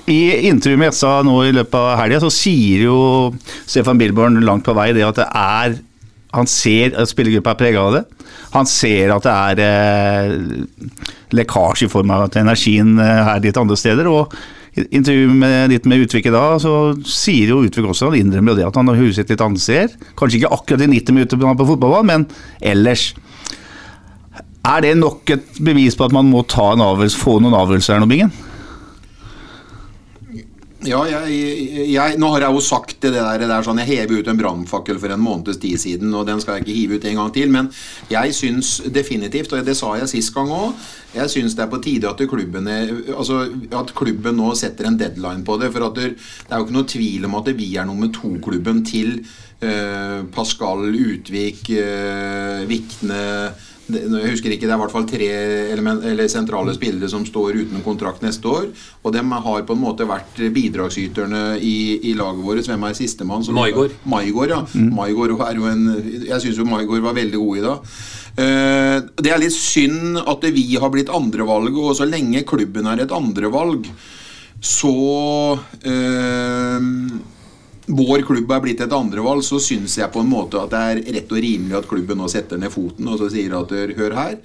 i 0.05 0.49
intervjuet 0.49 0.81
med 0.81 0.91
Etsa 0.91 1.17
nå 1.25 1.39
i 1.47 1.53
løpet 1.55 1.77
av 1.79 1.97
helga 2.01 2.19
så 2.21 2.29
sier 2.33 2.85
jo 2.85 2.97
Stefan 3.65 3.97
Bilborn 3.97 4.41
langt 4.45 4.65
på 4.67 4.75
vei 4.77 4.91
det 4.93 5.05
at 5.07 5.21
det 5.21 5.27
er 5.31 5.77
Han 6.35 6.49
ser 6.51 6.97
at 6.99 7.09
spillergruppa 7.09 7.53
er 7.53 7.59
prega 7.61 7.85
av 7.85 7.95
det. 7.95 8.03
Han 8.53 8.67
ser 8.67 9.13
at 9.15 9.25
det 9.25 9.33
er 9.33 9.63
eh, 9.63 11.01
lekkasje 11.35 11.87
i 11.87 11.91
form 11.91 12.11
av 12.15 12.27
at 12.27 12.39
energien 12.41 12.97
er 12.99 13.43
litt 13.43 13.59
andre 13.59 13.77
steder. 13.79 14.11
og 14.11 14.35
i 14.77 14.83
intervjuet 14.93 15.33
med, 15.33 15.71
litt 15.71 15.87
med 15.89 16.03
Utvik 16.05 16.27
i 16.29 16.33
dag, 16.33 16.59
så 16.61 16.71
sier 17.07 17.49
jo 17.49 17.63
Utvik 17.65 17.87
også, 17.89 18.11
han 18.11 18.19
innrømmer 18.19 18.53
jo 18.53 18.59
det 18.59 18.67
at 18.67 18.75
han 18.77 18.91
har 18.91 18.99
huset 18.99 19.31
litt 19.31 19.41
anser. 19.41 19.95
Kanskje 20.19 20.43
ikke 20.43 20.53
akkurat 20.53 20.83
i 20.85 20.91
90 20.91 21.17
minutter 21.17 21.41
på 21.41 21.69
fotballbanen, 21.71 22.11
men 22.11 22.27
ellers. 22.61 23.09
Er 24.67 24.83
det 24.83 24.97
nok 24.99 25.31
et 25.33 25.61
bevis 25.63 25.95
på 25.97 26.05
at 26.05 26.13
man 26.13 26.29
må 26.29 26.43
ta 26.45 26.73
en 26.75 26.83
avgjørelse, 26.83 27.17
få 27.23 27.39
noen 27.41 27.55
avgjørelser 27.57 27.95
her 27.95 28.03
nå, 28.03 28.09
Bingen? 28.11 28.33
Ja, 30.85 30.99
jeg, 31.09 31.37
jeg, 31.89 32.17
nå 32.21 32.27
har 32.35 32.43
jeg 32.45 32.53
jo 32.53 32.61
sagt 32.61 32.99
det 33.01 33.09
der, 33.15 33.39
det 33.41 33.47
der 33.49 33.63
sånn, 33.65 33.79
Jeg 33.81 34.03
hever 34.03 34.19
ut 34.19 34.27
en 34.29 34.37
brannfakkel 34.37 34.99
for 35.01 35.09
en 35.09 35.23
måneds 35.23 35.57
tid 35.57 35.79
siden, 35.81 36.11
og 36.13 36.27
den 36.27 36.37
skal 36.43 36.59
jeg 36.59 36.67
ikke 36.67 36.75
hive 36.75 36.99
ut 36.99 37.07
en 37.09 37.17
gang 37.17 37.31
til. 37.33 37.49
Men 37.53 37.71
jeg 38.11 38.35
syns 38.37 38.75
definitivt, 38.93 39.55
og 39.57 39.65
det 39.65 39.73
sa 39.79 39.95
jeg 39.97 40.11
sist 40.11 40.35
gang 40.35 40.53
òg, 40.53 40.77
jeg 41.15 41.33
syns 41.33 41.55
det 41.57 41.65
er 41.65 41.71
på 41.71 41.81
tide 41.81 42.11
at, 42.11 42.21
klubbene, 42.29 42.75
altså, 43.15 43.39
at 43.73 43.93
klubben 43.97 44.37
nå 44.37 44.51
setter 44.59 44.85
en 44.85 44.99
deadline 44.99 45.41
på 45.47 45.57
det. 45.57 45.71
For 45.73 45.87
det, 45.97 46.11
det, 46.13 46.51
er 46.51 46.61
jo 46.61 46.67
ikke 46.67 46.77
noe 46.77 46.91
tvil 46.93 47.25
om 47.25 47.39
at 47.41 47.49
vi 47.57 47.71
er 47.73 47.89
nummer 47.89 48.13
to-klubben 48.13 48.83
til 48.85 49.15
uh, 49.63 50.27
Pascal 50.35 50.91
Utvik, 50.93 51.71
uh, 51.73 52.67
Vikne 52.69 53.23
jeg 53.87 54.31
husker 54.33 54.53
ikke, 54.53 54.67
Det 54.67 54.73
er 54.73 54.77
i 54.77 54.81
hvert 54.81 54.93
fall 54.93 55.07
tre 55.07 55.27
element, 55.71 56.03
sentrale 56.31 56.73
spillere 56.75 57.09
som 57.09 57.25
står 57.25 57.61
uten 57.63 57.83
kontrakt 57.85 58.23
neste 58.25 58.47
år. 58.51 58.67
Og 59.03 59.13
de 59.15 59.23
har 59.23 59.63
på 59.63 59.75
en 59.77 59.83
måte 59.83 60.07
vært 60.07 60.41
bidragsyterne 60.53 61.57
i, 61.59 62.11
i 62.11 62.13
laget 62.17 62.43
vårt. 62.43 62.67
Hvem 62.67 62.83
er 62.89 62.97
sistemann? 62.97 63.45
Maigård. 63.55 63.95
Maigård, 64.05 64.53
ja. 64.53 64.61
Mm. 64.73 64.91
Maigård 64.97 65.37
er 65.47 65.59
jo 65.59 65.69
en, 65.71 65.87
jeg 66.27 66.43
syns 66.43 66.59
jo 66.59 66.67
Maigård 66.67 67.05
var 67.05 67.17
veldig 67.17 67.43
god 67.43 67.57
i 67.57 67.65
dag. 67.67 67.91
Eh, 68.37 68.97
det 69.17 69.31
er 69.33 69.41
litt 69.41 69.55
synd 69.55 70.19
at 70.21 70.45
vi 70.53 70.67
har 70.77 70.91
blitt 70.93 71.09
andrevalget, 71.13 71.79
og 71.81 71.97
så 71.97 72.05
lenge 72.05 72.45
klubben 72.47 72.89
er 72.89 73.01
et 73.01 73.13
andrevalg, 73.15 73.87
så 74.61 74.91
uh, 75.53 76.85
vår 77.87 78.23
klubb 78.27 78.51
er 78.51 78.63
blitt 78.63 78.81
et 78.83 78.93
andrevalg, 78.93 79.43
så 79.47 79.59
syns 79.63 79.97
jeg 79.99 80.11
på 80.11 80.23
en 80.23 80.31
måte 80.31 80.59
at 80.59 80.73
det 80.73 80.81
er 80.91 81.03
rett 81.17 81.31
og 81.31 81.43
rimelig 81.43 81.77
at 81.79 81.89
klubben 81.89 82.19
nå 82.19 82.27
setter 82.31 82.59
ned 82.59 82.73
foten 82.73 83.07
og 83.07 83.21
så 83.21 83.29
sier 83.31 83.55
at 83.57 83.73
hør 83.97 84.17
her. 84.17 84.37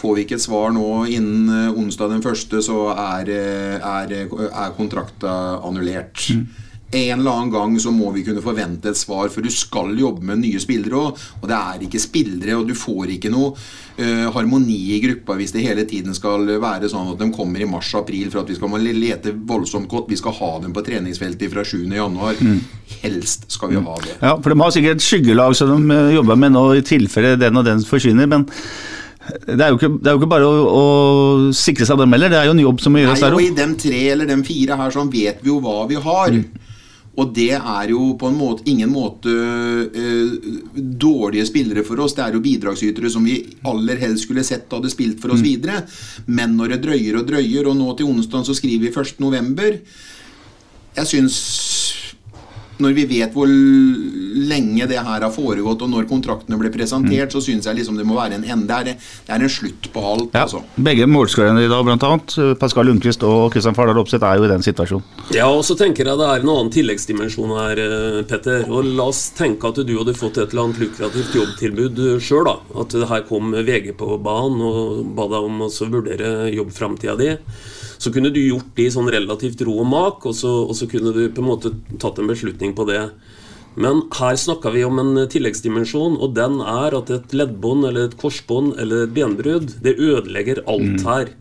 Får 0.00 0.16
vi 0.16 0.24
ikke 0.24 0.38
et 0.38 0.46
svar 0.46 0.70
nå 0.72 0.86
innen 1.12 1.50
eh, 1.52 1.76
onsdag 1.76 2.14
den 2.14 2.22
første, 2.24 2.62
så 2.64 2.86
er, 2.94 3.28
eh, 3.28 3.76
er, 3.84 4.14
er 4.48 4.76
kontrakta 4.78 5.34
annullert. 5.66 6.24
Mm 6.32 6.69
en 6.92 7.20
eller 7.20 7.30
annen 7.30 7.50
gang 7.50 7.76
så 7.80 7.92
må 7.94 8.10
vi 8.10 8.24
kunne 8.26 8.42
forvente 8.42 8.90
et 8.90 8.98
svar, 8.98 9.28
for 9.30 9.46
du 9.46 9.50
skal 9.54 9.92
jobbe 9.98 10.24
med 10.26 10.40
nye 10.42 10.58
spillere 10.62 10.98
òg. 10.98 11.20
Og 11.38 11.46
det 11.46 11.58
er 11.58 11.84
ikke 11.86 12.02
spillere, 12.02 12.56
og 12.58 12.66
du 12.66 12.74
får 12.74 13.14
ikke 13.14 13.30
noe 13.30 13.52
uh, 13.54 14.26
harmoni 14.34 14.78
i 14.96 15.00
gruppa 15.04 15.36
hvis 15.38 15.54
det 15.54 15.62
hele 15.68 15.86
tiden 15.86 16.16
skal 16.16 16.48
være 16.50 16.90
sånn 16.90 17.12
at 17.12 17.22
de 17.22 17.30
kommer 17.34 17.62
i 17.62 17.68
mars-april 17.70 18.32
for 18.32 18.42
at 18.42 18.50
vi 18.50 18.58
skal 18.58 18.90
lete 18.90 19.34
voldsomt 19.34 19.90
godt. 19.90 20.10
Vi 20.10 20.18
skal 20.18 20.34
ha 20.40 20.52
dem 20.64 20.74
på 20.74 20.84
treningsfeltet 20.86 21.52
fra 21.52 21.62
7.1. 21.62 22.42
Mm. 22.42 22.60
Helst 23.04 23.46
skal 23.54 23.70
vi 23.70 23.84
ha 23.84 23.98
det. 24.02 24.16
Ja, 24.18 24.34
for 24.34 24.50
de 24.50 24.62
har 24.64 24.74
sikkert 24.74 24.98
et 24.98 25.06
skyggelag 25.06 25.54
som 25.58 25.76
de 25.76 25.94
eh, 25.94 26.14
jobber 26.16 26.38
med 26.42 26.56
nå, 26.56 26.64
i 26.74 26.86
tilfelle 26.86 27.36
den 27.38 27.60
og 27.60 27.68
den 27.68 27.86
forsvinner. 27.86 28.26
men 28.30 28.48
det 29.30 29.60
er, 29.60 29.68
jo 29.70 29.76
ikke, 29.78 29.90
det 30.00 30.08
er 30.08 30.14
jo 30.16 30.18
ikke 30.18 30.30
bare 30.32 30.46
å, 30.48 30.54
å, 30.74 30.84
sikre 31.54 31.86
seg 31.86 32.00
dem 32.00 32.16
heller, 32.16 32.32
det 32.32 32.38
er 32.40 32.48
jo 32.48 32.54
en 32.56 32.62
jobb 32.64 32.80
som 32.82 32.94
må 32.94 33.02
gjøres 33.02 33.22
der 33.22 33.36
òg. 33.36 33.44
I 33.44 33.52
dem 33.54 33.76
tre 33.78 34.00
eller 34.14 34.26
dem 34.26 34.42
fire 34.46 34.78
her 34.80 34.94
sånn 34.94 35.12
vet 35.12 35.44
vi 35.44 35.52
jo 35.52 35.60
hva 35.62 35.84
vi 35.90 36.00
har. 36.00 36.34
Mm. 36.34 36.59
Og 37.20 37.32
det 37.36 37.52
er 37.58 37.90
jo 37.92 38.14
på 38.20 38.30
en 38.30 38.38
måte 38.38 38.64
ingen 38.70 38.90
måte 38.92 39.30
eh, 39.30 40.50
dårlige 40.74 41.48
spillere 41.48 41.84
for 41.86 42.00
oss. 42.00 42.14
Det 42.16 42.24
er 42.24 42.36
jo 42.36 42.44
bidragsytere 42.44 43.10
som 43.12 43.26
vi 43.26 43.42
aller 43.68 44.00
helst 44.00 44.24
skulle 44.26 44.44
sett 44.46 44.72
hadde 44.72 44.92
spilt 44.92 45.20
for 45.20 45.34
oss 45.34 45.42
mm. 45.44 45.48
videre. 45.48 45.82
Men 46.30 46.56
når 46.56 46.76
det 46.76 46.82
drøyer 46.86 47.20
og 47.20 47.28
drøyer, 47.28 47.68
og 47.68 47.76
nå 47.76 47.92
til 47.98 48.08
onsdag 48.08 48.46
så 48.48 48.56
skriver 48.56 48.88
vi 48.88 48.94
1.11. 48.94 49.82
Jeg 50.96 51.10
syns 51.12 51.36
når 52.82 52.96
vi 52.96 53.06
vet 53.10 53.34
hvor 53.36 53.50
lenge 53.50 54.86
det 54.90 54.98
her 54.98 55.24
har 55.24 55.32
foregått, 55.34 55.82
og 55.84 55.92
når 55.92 56.08
kontraktene 56.10 56.58
ble 56.60 56.70
presentert, 56.74 57.28
mm. 57.28 57.34
så 57.34 57.42
syns 57.44 57.68
jeg 57.68 57.78
liksom 57.80 57.98
det 57.98 58.06
må 58.08 58.16
være 58.18 58.38
en 58.38 58.46
ende. 58.46 58.66
Det 58.70 58.94
er, 58.94 59.08
det 59.26 59.34
er 59.34 59.44
en 59.44 59.52
slutt 59.52 59.90
på 59.92 60.04
alt. 60.12 60.34
Ja, 60.34 60.44
altså. 60.46 60.62
Begge 60.80 61.08
målskårerne 61.10 61.64
i 61.64 61.70
dag, 61.70 61.86
bl.a. 61.86 62.12
Pascal 62.60 62.90
Lundqvist 62.90 63.24
og 63.26 63.50
Kristian 63.54 63.76
Fardal 63.76 64.00
Opseth, 64.02 64.26
er 64.26 64.40
jo 64.40 64.46
i 64.46 64.52
den 64.52 64.64
situasjonen. 64.64 65.06
Ja, 65.36 65.48
og 65.50 65.64
så 65.66 65.76
tenker 65.78 66.08
jeg 66.08 66.20
det 66.20 66.28
er 66.28 66.44
en 66.44 66.52
annen 66.54 66.72
tilleggsdimensjon 66.74 67.56
her, 67.58 67.82
eh, 67.84 68.20
Petter. 68.30 68.66
Og 68.70 68.86
la 68.86 69.10
oss 69.10 69.26
tenke 69.36 69.70
at 69.70 69.82
du 69.86 69.94
hadde 69.98 70.16
fått 70.18 70.40
et 70.40 70.54
eller 70.54 70.68
annet 70.68 70.84
lukrativt 70.84 71.36
jobbtilbud 71.36 72.00
sjøl, 72.22 72.46
da. 72.48 72.56
At 72.82 72.96
her 73.12 73.26
kom 73.28 73.54
VG 73.54 73.92
på 73.98 74.16
banen 74.22 74.64
og 74.64 75.04
ba 75.16 75.28
deg 75.30 75.50
om 75.50 75.66
å 75.66 75.70
vurdere 75.90 76.50
jobbframtida 76.54 77.18
di 77.20 77.34
så 78.00 78.12
kunne 78.12 78.32
du 78.32 78.40
gjort 78.40 78.72
det 78.78 78.86
i 78.88 78.92
sånn 78.94 79.10
relativt 79.12 79.60
ro 79.66 79.74
og 79.82 79.88
mak, 79.90 80.24
og 80.24 80.32
så, 80.36 80.50
og 80.64 80.72
så, 80.78 80.88
kunne 80.88 81.12
du 81.12 81.26
på 81.28 81.42
en 81.42 81.50
måte 81.50 81.74
tatt 82.00 82.20
en 82.20 82.30
beslutning 82.30 82.72
på 82.76 82.86
det. 82.88 83.02
Men 83.80 84.06
her 84.16 84.38
snakka 84.40 84.72
vi 84.72 84.86
om 84.86 84.98
en 85.02 85.20
tilleggsdimensjon, 85.30 86.16
og 86.16 86.32
den 86.38 86.58
er 86.64 86.96
at 86.96 87.12
et 87.12 87.36
leddbånd 87.36 87.84
eller 87.90 88.08
et 88.08 88.16
korsbånd 88.20 88.72
eller 88.80 89.04
et 89.04 89.14
benbrudd, 89.14 89.76
det 89.84 89.98
ødelegger 90.00 90.64
alt 90.64 90.96
mm. 90.96 91.06
her. 91.06 91.34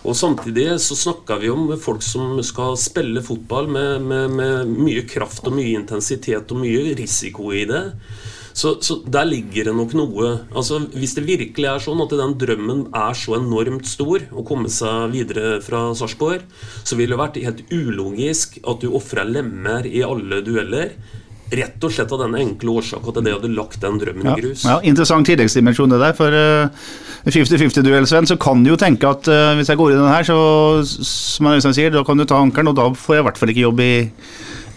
Og 0.00 0.16
Samtidig 0.16 0.66
så 0.80 0.96
snakka 0.96 1.36
vi 1.42 1.52
om 1.52 1.68
folk 1.76 2.00
som 2.02 2.38
skal 2.46 2.78
spille 2.80 3.20
fotball 3.22 3.68
med, 3.68 4.00
med, 4.00 4.32
med 4.32 4.72
mye 4.72 5.04
kraft 5.04 5.44
og 5.44 5.58
mye 5.58 5.76
intensitet 5.76 6.48
og 6.48 6.62
mye 6.64 6.94
risiko 6.96 7.52
i 7.52 7.66
det. 7.68 7.84
Så, 8.60 8.74
så, 8.84 8.98
der 9.08 9.28
ligger 9.28 9.70
det 9.70 9.74
nok 9.76 9.94
noe 9.96 10.30
altså 10.50 10.82
Hvis 10.92 11.14
det 11.16 11.24
virkelig 11.28 11.68
er 11.70 11.80
sånn 11.80 12.02
at 12.04 12.12
den 12.12 12.34
drømmen 12.40 12.82
er 12.96 13.16
så 13.16 13.38
enormt 13.38 13.88
stor, 13.88 14.26
å 14.36 14.44
komme 14.46 14.68
seg 14.72 15.14
videre 15.14 15.60
fra 15.64 15.90
Sarpsborg, 15.96 16.44
så 16.84 16.98
ville 16.98 17.14
det 17.14 17.20
vært 17.20 17.40
helt 17.40 17.62
ulogisk 17.72 18.58
at 18.60 18.82
du 18.82 18.90
ofra 18.96 19.24
lemmer 19.24 19.86
i 19.88 20.02
alle 20.04 20.42
dueller. 20.44 20.92
Rett 21.50 21.82
og 21.86 21.94
slett 21.94 22.12
av 22.14 22.20
den 22.22 22.36
enkle 22.38 22.76
årsak 22.78 23.08
at 23.10 23.22
det 23.24 23.32
hadde 23.34 23.50
lagt 23.54 23.80
den 23.82 23.96
drømmen 24.02 24.28
i 24.28 24.36
grus. 24.42 24.66
Ja, 24.68 24.78
Interessant 24.86 25.26
tilleggsdimensjon 25.30 25.94
det 25.94 26.02
der. 26.02 26.14
For 26.18 26.36
50-50-duell, 27.26 28.04
uh, 28.04 28.10
Sven, 28.10 28.28
så 28.28 28.36
kan 28.40 28.62
du 28.64 28.74
jo 28.74 28.78
tenke 28.80 29.08
at 29.08 29.30
uh, 29.30 29.54
hvis 29.58 29.72
jeg 29.72 29.80
går 29.80 29.94
i 29.94 29.98
den 29.98 30.12
her, 30.12 30.26
så 30.26 30.38
som 30.84 31.50
Øystein 31.50 31.76
sier, 31.76 31.94
da 31.94 32.04
kan 32.06 32.20
du 32.20 32.28
ta 32.28 32.38
ankeren, 32.38 32.70
og 32.70 32.78
da 32.78 32.90
får 32.92 33.18
jeg 33.18 33.24
i 33.24 33.28
hvert 33.30 33.40
fall 33.40 33.54
ikke 33.54 33.66
jobb 33.66 33.84
i 33.86 33.92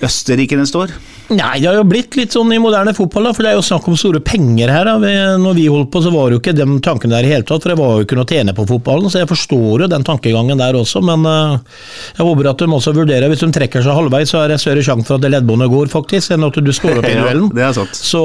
Østerrike 0.08 0.58
den 0.60 0.70
står? 0.70 0.94
Nei, 1.34 1.58
det 1.62 1.70
har 1.70 1.78
jo 1.78 1.86
blitt 1.88 2.18
litt 2.20 2.36
sånn 2.36 2.52
i 2.54 2.60
moderne 2.62 2.94
fotball, 2.96 3.30
da, 3.30 3.34
for 3.34 3.46
det 3.46 3.54
er 3.54 3.58
jo 3.58 3.66
snakk 3.66 3.88
om 3.90 3.98
store 3.98 4.20
penger 4.24 4.72
her. 4.74 4.90
da. 4.90 5.14
Når 5.42 5.58
vi 5.58 5.70
holdt 5.72 5.92
på, 5.94 6.02
så 6.04 6.12
var 6.14 6.30
det 6.30 6.38
jo 6.38 6.42
ikke 6.44 6.56
de 6.58 6.68
tankene 6.84 7.16
der 7.16 7.28
i 7.28 7.32
hele 7.34 7.48
tatt, 7.48 7.64
for 7.64 7.74
det 7.74 7.80
var 7.80 7.96
jo 7.96 8.08
ikke 8.08 8.20
noe 8.20 8.28
å 8.28 8.32
tjene 8.34 8.56
på 8.58 8.68
fotballen. 8.70 9.10
Så 9.10 9.24
jeg 9.24 9.32
forstår 9.32 9.86
jo 9.86 9.92
den 9.92 10.06
tankegangen 10.08 10.62
der 10.62 10.78
også, 10.78 11.02
men 11.06 11.26
eh, 11.30 11.58
jeg 12.20 12.28
håper 12.28 12.52
at 12.52 12.64
de 12.64 12.70
også 12.78 12.96
vurderer 12.96 13.32
Hvis 13.32 13.44
de 13.46 13.52
trekker 13.56 13.86
seg 13.86 13.98
halvveis, 13.98 14.34
så 14.34 14.44
er 14.44 14.54
det 14.54 14.62
større 14.62 14.86
sjanse 14.86 15.08
for 15.10 15.18
at 15.18 15.26
det 15.26 15.34
leddbåndet 15.34 15.72
går, 15.74 15.92
faktisk, 15.94 16.36
enn 16.36 16.48
at 16.50 16.60
du 16.60 16.74
står 16.76 17.00
opp 17.02 17.10
i 17.10 17.16
Ja, 17.18 17.34
det 17.34 17.68
er 17.70 17.78
sant. 17.80 17.98
Så 17.98 18.24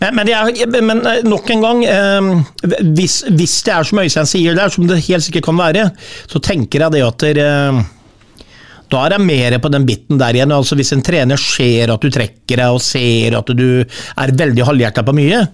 men, 0.00 0.14
men, 0.16 0.28
er, 0.32 0.80
men 0.82 1.02
eh, 1.06 1.24
nok 1.28 1.50
en 1.52 1.64
gang, 1.64 1.82
eh, 1.86 2.30
hvis, 2.96 3.22
hvis 3.30 3.56
det 3.66 3.74
er 3.74 3.88
som 3.88 4.00
Øystein 4.02 4.30
sier 4.30 4.56
der, 4.58 4.72
som 4.72 4.86
det 4.88 5.02
helt 5.06 5.26
sikkert 5.26 5.50
kan 5.50 5.60
være, 5.60 5.88
så 6.30 6.42
tenker 6.42 6.86
jeg 6.86 6.96
det 6.96 7.04
at 7.06 7.26
dere 7.26 7.48
eh, 7.50 7.82
da 8.92 9.06
er 9.06 9.16
jeg 9.16 9.24
mer 9.24 9.56
på 9.62 9.70
den 9.72 9.86
biten 9.88 10.20
der 10.20 10.36
igjen. 10.36 10.52
altså 10.54 10.76
Hvis 10.78 10.92
en 10.96 11.02
trener 11.04 11.40
ser 11.40 11.94
at 11.94 12.04
du 12.04 12.12
trekker 12.12 12.60
deg 12.60 12.76
og 12.76 12.82
ser 12.84 13.38
at 13.38 13.50
du 13.56 13.66
er 13.82 14.36
veldig 14.42 14.68
halvhjerta 14.68 15.04
på 15.06 15.16
mye, 15.16 15.46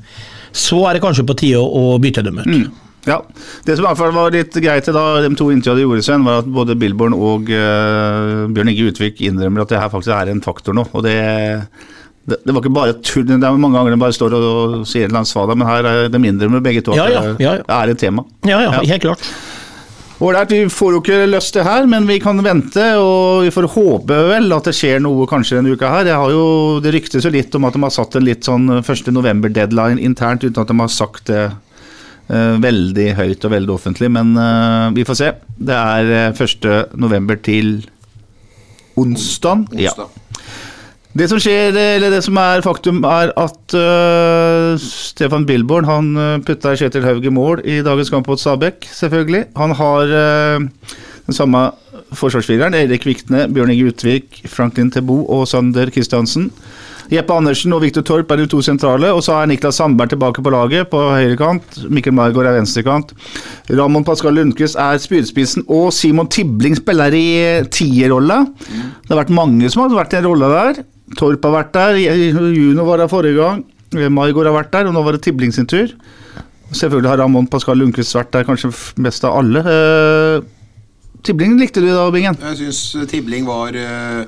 så 0.52 0.82
er 0.88 0.98
det 0.98 1.04
kanskje 1.04 1.26
på 1.28 1.36
tide 1.38 1.62
å, 1.62 1.66
å 1.94 1.98
bytte 2.02 2.24
dem 2.26 2.40
ut. 2.42 2.84
Ja. 3.08 3.20
Det 3.64 3.76
som 3.76 3.84
i 3.84 3.88
hvert 3.88 4.00
fall 4.00 4.12
var 4.16 4.34
litt 4.34 4.56
greit 4.60 4.88
da 4.92 5.04
de 5.24 5.30
to 5.38 5.46
intervjuene 5.54 5.86
gjorde, 5.86 6.04
seg, 6.04 6.24
var 6.26 6.42
at 6.42 6.50
både 6.52 6.76
Billborn 6.76 7.14
og 7.16 7.48
uh, 7.48 8.48
Bjørn 8.52 8.72
Inge 8.74 8.90
Utvik 8.90 9.22
innrømmer 9.24 9.64
at 9.64 9.72
det 9.72 9.80
her 9.80 9.92
faktisk 9.92 10.12
er 10.12 10.32
en 10.32 10.42
faktor 10.44 10.76
nå. 10.76 10.84
og 10.92 11.06
det 11.06 11.14
det, 12.28 12.36
det 12.44 12.52
var 12.52 12.60
ikke 12.60 12.74
bare 12.76 12.96
tull. 13.00 13.24
Det 13.24 13.38
er 13.38 13.56
mange 13.56 13.78
ganger 13.78 13.94
de 13.94 14.00
bare 14.02 14.12
står 14.12 14.34
og, 14.36 14.42
og 14.44 14.88
sier 14.88 15.06
en 15.06 15.08
eller 15.08 15.22
annen 15.22 15.30
svada, 15.30 15.54
men 15.56 15.68
her 15.70 15.86
er 15.88 16.10
de 16.12 16.18
innrømmer 16.28 16.60
begge 16.64 16.82
to 16.84 16.92
at 16.92 17.00
Ja, 17.00 17.06
ja, 17.14 17.22
ja, 17.40 17.52
det 17.62 17.78
er 17.78 17.92
et 17.94 18.02
tema. 18.02 18.26
Ja, 18.44 18.58
Ja. 18.66 18.82
helt 18.82 19.06
klart. 19.06 19.24
Ålreit, 20.18 20.50
vi 20.50 20.64
får 20.66 20.96
jo 20.96 20.98
ikke 20.98 21.16
løst 21.30 21.54
det 21.54 21.62
her, 21.62 21.84
men 21.86 22.06
vi 22.08 22.16
kan 22.18 22.40
vente, 22.42 22.82
og 22.98 23.44
vi 23.44 23.52
får 23.54 23.68
håpe 23.76 24.16
vel 24.32 24.50
at 24.56 24.66
det 24.66 24.74
skjer 24.74 24.98
noe 25.04 25.28
kanskje 25.30 25.60
denne 25.60 25.76
uka 25.78 25.92
her. 25.92 26.10
Jo, 26.32 26.80
Det 26.82 26.90
ryktes 26.94 27.22
jo 27.22 27.30
litt 27.30 27.54
om 27.54 27.68
at 27.68 27.76
de 27.76 27.82
har 27.84 27.94
satt 27.94 28.18
en 28.18 28.26
litt 28.26 28.48
sånn 28.48 28.66
1. 28.80 29.12
november-deadline 29.14 30.02
internt, 30.02 30.42
uten 30.42 30.64
at 30.64 30.72
de 30.72 30.78
har 30.80 30.90
sagt 30.90 31.30
det 31.30 31.44
eh, 31.46 32.56
veldig 32.58 33.06
høyt 33.14 33.46
og 33.46 33.54
veldig 33.54 33.74
offentlig, 33.76 34.10
men 34.10 34.34
eh, 34.34 34.88
vi 34.98 35.06
får 35.06 35.20
se. 35.20 35.30
Det 35.54 35.78
er 35.78 36.10
eh, 36.24 36.42
1. 36.48 36.98
november 36.98 37.38
til 37.38 37.76
onsdag. 38.98 39.68
Ja. 39.78 39.94
Det 41.16 41.24
som 41.30 41.40
skjer, 41.40 41.72
eller 41.72 42.12
det 42.12 42.20
som 42.26 42.36
er 42.36 42.62
faktum, 42.62 43.00
er 43.08 43.32
at 43.40 43.74
uh, 43.74 44.76
Stefan 44.82 45.46
Billborn 45.48 45.88
han 45.88 46.10
øh, 46.16 46.34
putta 46.44 46.74
Kjetil 46.76 47.06
Haug 47.06 47.24
i 47.24 47.32
mål 47.32 47.62
i 47.64 47.78
dagens 47.82 48.10
kamp 48.12 48.28
mot 48.28 48.40
Stabæk, 48.40 48.84
selvfølgelig. 48.92 49.46
Han 49.56 49.72
har 49.78 50.12
uh, 50.12 50.66
den 51.26 51.34
samme 51.34 51.70
forsvarsfireren, 52.12 52.76
Erik 52.76 53.06
Vikne, 53.08 53.46
Bjørn 53.52 53.72
Inge 53.72 53.88
Utvik, 53.88 54.42
Franklin 54.48 54.92
Tebo 54.92 55.22
og 55.24 55.48
Sander 55.48 55.90
Kristiansen. 55.90 56.50
Jeppe 57.08 57.32
Andersen 57.32 57.72
og 57.72 57.80
Viktor 57.80 58.04
Torp 58.04 58.32
er 58.34 58.42
de 58.42 58.46
to 58.52 58.60
sentrale, 58.64 59.08
og 59.16 59.22
så 59.24 59.38
er 59.38 59.48
Niklas 59.48 59.78
Sandberg 59.80 60.12
tilbake 60.12 60.44
på 60.44 60.52
laget 60.52 60.90
på 60.92 61.00
høyrekant. 61.08 61.78
Mikkel 61.88 62.12
Margaard 62.12 62.50
er 62.50 62.58
venstrekant. 62.58 63.14
Ramon 63.72 64.04
Pascal 64.04 64.36
Lundqvist 64.36 64.76
er 64.76 65.00
spydspissen, 65.00 65.64
og 65.72 65.88
Simon 65.96 66.28
Tibling 66.28 66.76
spiller 66.76 67.16
i 67.16 67.26
tierrolla. 67.72 68.42
Det 68.60 69.08
har 69.14 69.22
vært 69.22 69.32
mange 69.40 69.72
som 69.72 69.86
har 69.86 69.96
vært 69.96 70.18
i 70.18 70.20
en 70.20 70.28
rolle 70.28 70.52
der. 70.52 70.84
Torp 71.16 71.44
har 71.48 71.54
vært 71.54 71.74
der, 71.76 71.98
Juno 72.52 72.84
var 72.88 73.00
der 73.00 73.10
forrige 73.10 73.38
gang, 73.40 73.64
Margaard 74.12 74.50
har 74.50 74.56
vært 74.58 74.72
der, 74.74 74.88
og 74.90 74.96
nå 74.96 75.02
var 75.06 75.16
det 75.16 75.22
Tibling 75.24 75.54
sin 75.54 75.68
tur. 75.68 75.94
Selvfølgelig 76.68 77.08
har 77.08 77.22
Ramón 77.22 77.48
Pascal 77.48 77.78
Lundqvist 77.80 78.16
vært 78.16 78.34
der 78.34 78.44
kanskje 78.44 78.70
mest 79.00 79.24
av 79.24 79.38
alle. 79.40 79.62
Eh, 79.64 80.42
Tibling 81.24 81.56
likte 81.60 81.80
du 81.80 81.88
da, 81.88 82.04
Bingen? 82.12 82.36
Jeg 82.50 82.58
syns 82.60 83.08
Tibling 83.10 83.48
var 83.48 83.76
eh, 83.76 84.24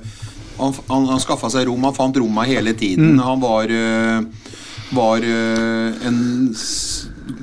Han, 0.60 0.74
han, 0.88 1.06
han 1.12 1.20
skaffa 1.22 1.50
seg 1.52 1.68
rom, 1.68 1.84
han 1.84 1.96
fant 1.96 2.16
romma 2.20 2.46
hele 2.48 2.72
tiden. 2.76 3.14
Mm. 3.16 3.20
Han 3.24 3.44
var, 3.44 3.72
eh, 3.72 4.48
var 4.96 5.24
eh, 5.24 6.08
en 6.08 6.18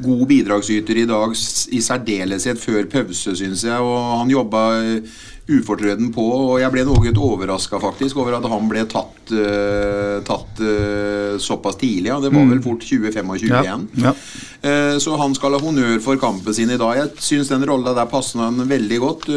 god 0.04 0.28
bidragsyter 0.30 0.98
i 1.04 1.08
dag, 1.10 1.34
i 1.72 1.82
særdeleshet 1.82 2.60
før 2.62 2.86
pause, 2.92 3.34
syns 3.40 3.64
jeg. 3.68 3.80
Og 3.82 3.98
han 4.22 4.30
jobba 4.34 4.62
eh, 4.82 5.18
ufortrøden 5.48 6.10
på, 6.12 6.24
og 6.28 6.58
jeg 6.60 6.74
ble 6.74 6.84
noe 6.84 7.12
overraska 7.24 7.80
faktisk 7.80 8.18
over 8.20 8.36
at 8.36 8.48
han 8.52 8.66
ble 8.68 8.82
tatt, 8.92 9.32
uh, 9.32 10.18
tatt 10.28 10.60
uh, 10.60 11.38
såpass 11.40 11.78
tidlig. 11.80 12.10
Ja. 12.12 12.18
Det 12.20 12.34
var 12.36 12.50
vel 12.50 12.60
fort 12.66 12.84
20-25 12.84 13.46
Ja, 13.48 13.62
igjen. 13.64 13.86
ja. 14.04 14.12
Uh, 14.60 14.98
Så 15.00 15.16
han 15.22 15.36
skal 15.40 15.56
ha 15.56 15.62
honnør 15.64 16.02
for 16.04 16.20
kampen 16.20 16.54
sin 16.58 16.70
i 16.76 16.78
dag. 16.82 16.98
Jeg 17.00 17.24
syns 17.24 17.48
den 17.54 17.64
rolla 17.70 17.96
der 17.96 18.12
passet 18.12 18.42
han 18.44 18.60
veldig 18.68 19.00
godt. 19.06 19.30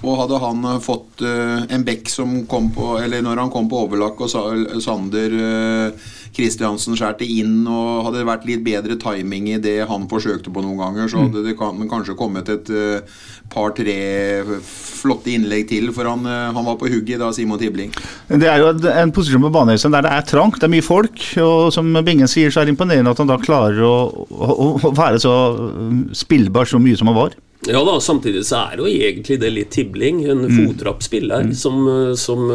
Og 0.00 0.16
hadde 0.16 0.38
han 0.40 0.64
fått 0.80 1.20
en 1.26 1.82
bekk 1.84 2.08
som 2.08 2.30
kom 2.48 2.70
på 2.72 2.94
Eller 3.02 3.20
når 3.20 3.36
han 3.42 3.50
kom 3.52 3.66
på 3.68 3.82
overlakk 3.84 4.22
og 4.24 4.30
Sa- 4.32 4.80
Sander 4.80 5.34
Kristiansen 6.36 6.94
skjærte 6.98 7.26
inn 7.26 7.64
og 7.66 8.04
hadde 8.06 8.20
det 8.20 8.28
vært 8.28 8.44
litt 8.48 8.62
bedre 8.64 8.96
timing 9.00 9.48
i 9.50 9.58
det 9.62 9.80
han 9.90 10.06
forsøkte 10.10 10.52
på 10.54 10.62
noen 10.62 10.78
ganger, 10.78 11.08
så 11.10 11.24
hadde 11.24 11.42
det 11.46 11.56
kan, 11.58 11.80
kanskje 11.90 12.14
kommet 12.18 12.48
et 12.52 12.70
eh, 12.70 13.00
par-tre 13.50 13.96
flotte 14.64 15.32
innlegg 15.34 15.66
til, 15.72 15.90
for 15.96 16.06
han, 16.08 16.22
eh, 16.28 16.52
han 16.54 16.66
var 16.66 16.78
på 16.80 16.88
hugget 16.92 17.20
da, 17.22 17.32
Simon 17.34 17.58
Tibling. 17.60 17.90
Det 18.30 18.46
er 18.48 18.62
jo 18.62 18.70
en- 18.92 19.12
posisjon 19.12 19.42
på 19.42 19.50
banehuset 19.52 19.90
der 19.92 20.02
det 20.06 20.12
er 20.12 20.22
trangt, 20.28 20.60
det 20.60 20.68
er 20.68 20.74
mye 20.76 20.86
folk. 20.86 21.18
Og 21.42 21.72
som 21.74 21.90
Bingen 22.06 22.28
sier, 22.30 22.50
så 22.50 22.60
er 22.62 22.68
det 22.70 22.76
imponerende 22.76 23.10
at 23.10 23.18
han 23.18 23.26
da 23.30 23.36
klarer 23.42 23.82
å, 23.82 23.94
å, 24.30 24.70
å 24.78 24.92
være 24.94 25.18
så 25.20 25.34
um, 25.58 26.04
spillbar 26.14 26.64
så 26.70 26.78
mye 26.80 26.96
som 26.96 27.10
han 27.10 27.18
var. 27.18 27.34
Ja 27.68 27.82
da, 27.84 27.98
samtidig 28.00 28.46
så 28.48 28.62
er 28.70 28.78
jo 28.80 28.86
egentlig 28.88 29.36
det 29.42 29.50
litt 29.52 29.70
tibling. 29.74 30.22
En 30.30 30.46
fotrapp 30.48 31.02
spiller 31.04 31.50
som, 31.58 31.82
eh, 31.90 32.14
som 32.16 32.46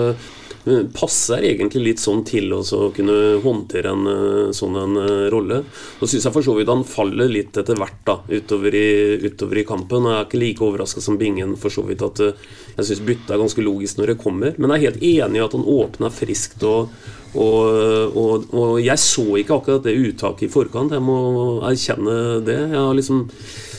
passer 0.96 1.44
egentlig 1.46 1.84
litt 1.84 2.02
sånn 2.02 2.24
til 2.26 2.50
å 2.56 2.62
kunne 2.96 3.18
håndtere 3.44 3.92
en 3.94 4.08
eh, 4.10 4.54
sånn 4.56 4.78
en 4.82 4.98
eh, 5.02 5.26
rolle. 5.34 5.62
Så 6.00 6.10
syns 6.10 6.26
jeg 6.26 6.34
for 6.34 6.46
så 6.46 6.56
vidt 6.58 6.72
han 6.72 6.86
faller 6.88 7.30
litt 7.30 7.58
etter 7.62 7.78
hvert 7.78 8.00
da, 8.08 8.18
utover 8.30 8.78
i, 8.78 8.88
utover 9.28 9.62
i 9.62 9.66
kampen. 9.68 10.08
Jeg 10.10 10.18
er 10.18 10.26
ikke 10.26 10.42
like 10.42 10.66
overraska 10.66 11.04
som 11.06 11.20
Bingen 11.22 11.54
for 11.62 11.74
så 11.74 11.86
vidt 11.86 12.02
at 12.06 12.24
eh, 12.26 12.48
jeg 12.80 12.90
syns 12.90 13.06
byttet 13.06 13.36
er 13.36 13.44
ganske 13.44 13.66
logisk 13.66 14.02
når 14.02 14.14
det 14.14 14.18
kommer. 14.24 14.58
Men 14.58 14.74
jeg 14.74 14.80
er 14.80 14.88
helt 14.90 15.06
enig 15.12 15.42
i 15.42 15.46
at 15.46 15.60
han 15.60 15.70
åpner 15.76 16.18
friskt. 16.24 16.66
og 16.66 16.90
og, 17.36 18.16
og, 18.16 18.46
og 18.56 18.78
jeg 18.80 18.96
så 19.02 19.26
ikke 19.36 19.58
akkurat 19.58 19.84
det 19.84 19.98
uttaket 20.00 20.46
i 20.48 20.54
forkant, 20.54 20.94
jeg 20.96 21.04
må 21.04 21.18
erkjenne 21.68 22.14
det. 22.48 22.56
Jeg 22.72 22.80
har 22.80 22.96
liksom 22.96 23.26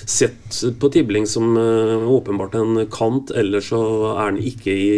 sett 0.07 0.62
på 0.79 0.88
Tibling 0.95 1.27
som 1.27 1.57
eh, 1.59 2.09
åpenbart 2.09 2.55
en 2.55 2.79
kant, 2.92 3.33
ellers 3.35 3.73
så 3.73 3.81
er 4.14 4.21
han 4.23 4.38
ikke 4.38 4.71
i 4.71 4.90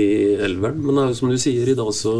elveren. 0.44 0.82
Men 0.84 1.00
jo 1.08 1.16
som 1.16 1.32
du 1.32 1.38
sier, 1.40 1.68
i 1.68 1.76
dag 1.78 1.90
så 1.96 2.14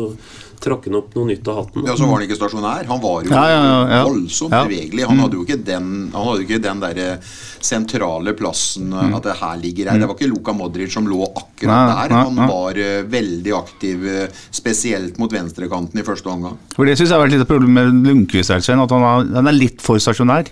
trakk 0.61 0.85
han 0.89 0.97
opp 1.01 1.15
noe 1.17 1.27
nytt 1.31 1.49
av 1.49 1.57
hatten. 1.63 1.87
Ja, 1.87 1.95
så 1.97 2.07
var 2.09 2.19
han 2.21 2.27
ikke 2.29 2.39
stasjonær. 2.39 2.87
Han 2.91 3.01
var 3.03 3.23
jo 3.25 3.31
Ja, 3.31 3.45
ja, 3.49 3.63
ja, 3.65 3.79
ja. 3.99 4.05
voldsomt 4.09 4.53
Ja. 4.53 4.65
bevegelig. 4.65 5.07
Han 5.09 5.19
hadde 5.19 5.35
jo 5.39 5.45
ikke 5.45 5.65
den, 5.65 6.11
han 6.13 6.25
hadde 6.27 6.43
jo 6.43 6.47
ikke 6.49 6.63
den 6.63 6.81
der 6.81 7.19
sentrale 7.61 8.33
plassen 8.39 8.91
Mm. 8.93 9.15
at 9.17 9.23
det 9.23 9.37
her 9.41 9.57
ligger 9.61 9.91
her. 9.91 9.99
Det 9.99 10.09
var 10.09 10.15
ikke 10.17 10.29
Luka 10.31 10.53
Modric 10.53 10.93
som 10.93 11.07
lå 11.07 11.23
akkurat 11.27 11.69
Nei, 11.69 12.09
der. 12.09 12.15
Han 12.15 12.35
nei. 12.35 12.47
var 12.49 12.71
eh, 12.79 13.03
veldig 13.03 13.53
aktiv, 13.57 14.07
eh, 14.07 14.29
spesielt 14.51 15.19
mot 15.19 15.31
venstrekanten 15.33 15.99
i 15.99 16.03
første 16.07 16.27
omgang. 16.31 16.57
For 16.75 16.85
Det 16.87 16.97
syns 16.99 17.11
jeg 17.11 17.19
har 17.19 17.27
vært 17.27 17.33
litt 17.33 17.41
av 17.41 17.47
problemet 17.51 17.93
med 17.93 18.07
Lundqvist. 18.09 18.49
her, 18.51 18.61
Sven, 18.61 18.81
At 18.81 18.91
han, 18.91 19.03
er, 19.03 19.35
han 19.35 19.47
er 19.47 19.53
litt 19.53 19.81
for 19.83 19.97
stasjonær. 19.99 20.47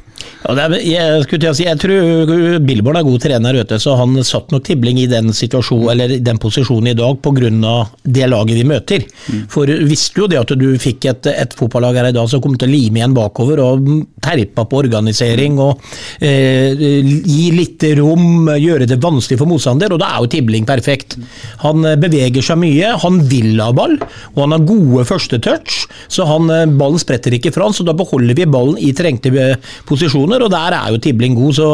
Ja, 0.47 0.55
det 0.55 0.65
er, 0.65 0.71
jeg, 0.83 1.23
skulle 1.25 1.41
til 1.41 1.51
å 1.51 1.55
si, 1.57 1.65
jeg 1.65 1.79
tror 1.79 2.59
Billborn 2.67 2.97
er 2.97 3.03
god 3.07 3.21
trener, 3.21 3.53
vet 3.55 3.69
du, 3.69 3.79
så 3.79 3.97
han 3.97 4.15
satt 4.25 4.51
nok 4.53 4.65
Tibling 4.65 4.99
i 4.99 5.07
den 5.07 5.31
eller 5.31 6.19
den 6.21 6.39
posisjonen 6.39 6.89
i 6.89 6.95
dag 6.95 7.21
pga. 7.23 7.89
det 8.05 8.29
laget 8.29 8.55
vi 8.57 8.65
møter. 8.65 9.05
For 9.49 9.67
du 9.67 9.96
visste 9.97 10.21
jo 10.21 10.27
det 10.31 10.39
at 10.43 10.53
du 10.61 10.67
fikk 10.81 11.07
et, 11.09 11.27
et 11.33 11.55
fotballag 11.57 11.97
her 11.97 12.11
i 12.11 12.15
dag 12.15 12.29
som 12.31 12.43
kom 12.45 12.55
til 12.61 12.69
å 12.69 12.73
lime 12.73 13.01
igjen 13.01 13.15
bakover 13.17 13.61
og 13.65 13.87
terpa 14.23 14.65
på 14.69 14.81
organisering 14.83 15.57
og 15.63 15.81
eh, 16.21 16.75
gi 16.77 17.47
litt 17.55 17.85
rom, 17.99 18.49
gjøre 18.61 18.89
det 18.91 18.99
vanskelig 19.03 19.39
for 19.41 19.49
motstander, 19.51 19.93
og 19.95 20.01
da 20.03 20.11
er 20.17 20.25
jo 20.25 20.31
Tibling 20.37 20.67
perfekt. 20.69 21.17
Han 21.63 21.85
eh, 21.89 21.97
beveger 22.01 22.45
seg 22.45 22.61
mye, 22.61 22.93
han 23.03 23.21
vil 23.31 23.55
ha 23.63 23.71
ball, 23.77 23.97
og 24.35 24.41
han 24.43 24.55
har 24.57 24.65
gode 24.69 25.07
første 25.09 25.39
touch, 25.45 25.85
så 26.13 26.27
han, 26.29 26.51
eh, 26.53 26.67
ballen 26.77 27.01
spretter 27.03 27.35
ikke 27.37 27.53
fra 27.55 27.69
han, 27.69 27.77
så 27.77 27.87
da 27.87 27.95
beholder 27.97 28.37
vi 28.39 28.49
ballen 28.51 28.81
i 28.83 28.93
trengte 28.97 29.33
eh, 29.33 29.57
posisjoner, 29.89 30.43
og 30.47 30.53
der 30.53 30.77
er 30.79 30.93
jo 30.95 31.01
Tibling 31.07 31.37
god, 31.39 31.57
så 31.61 31.71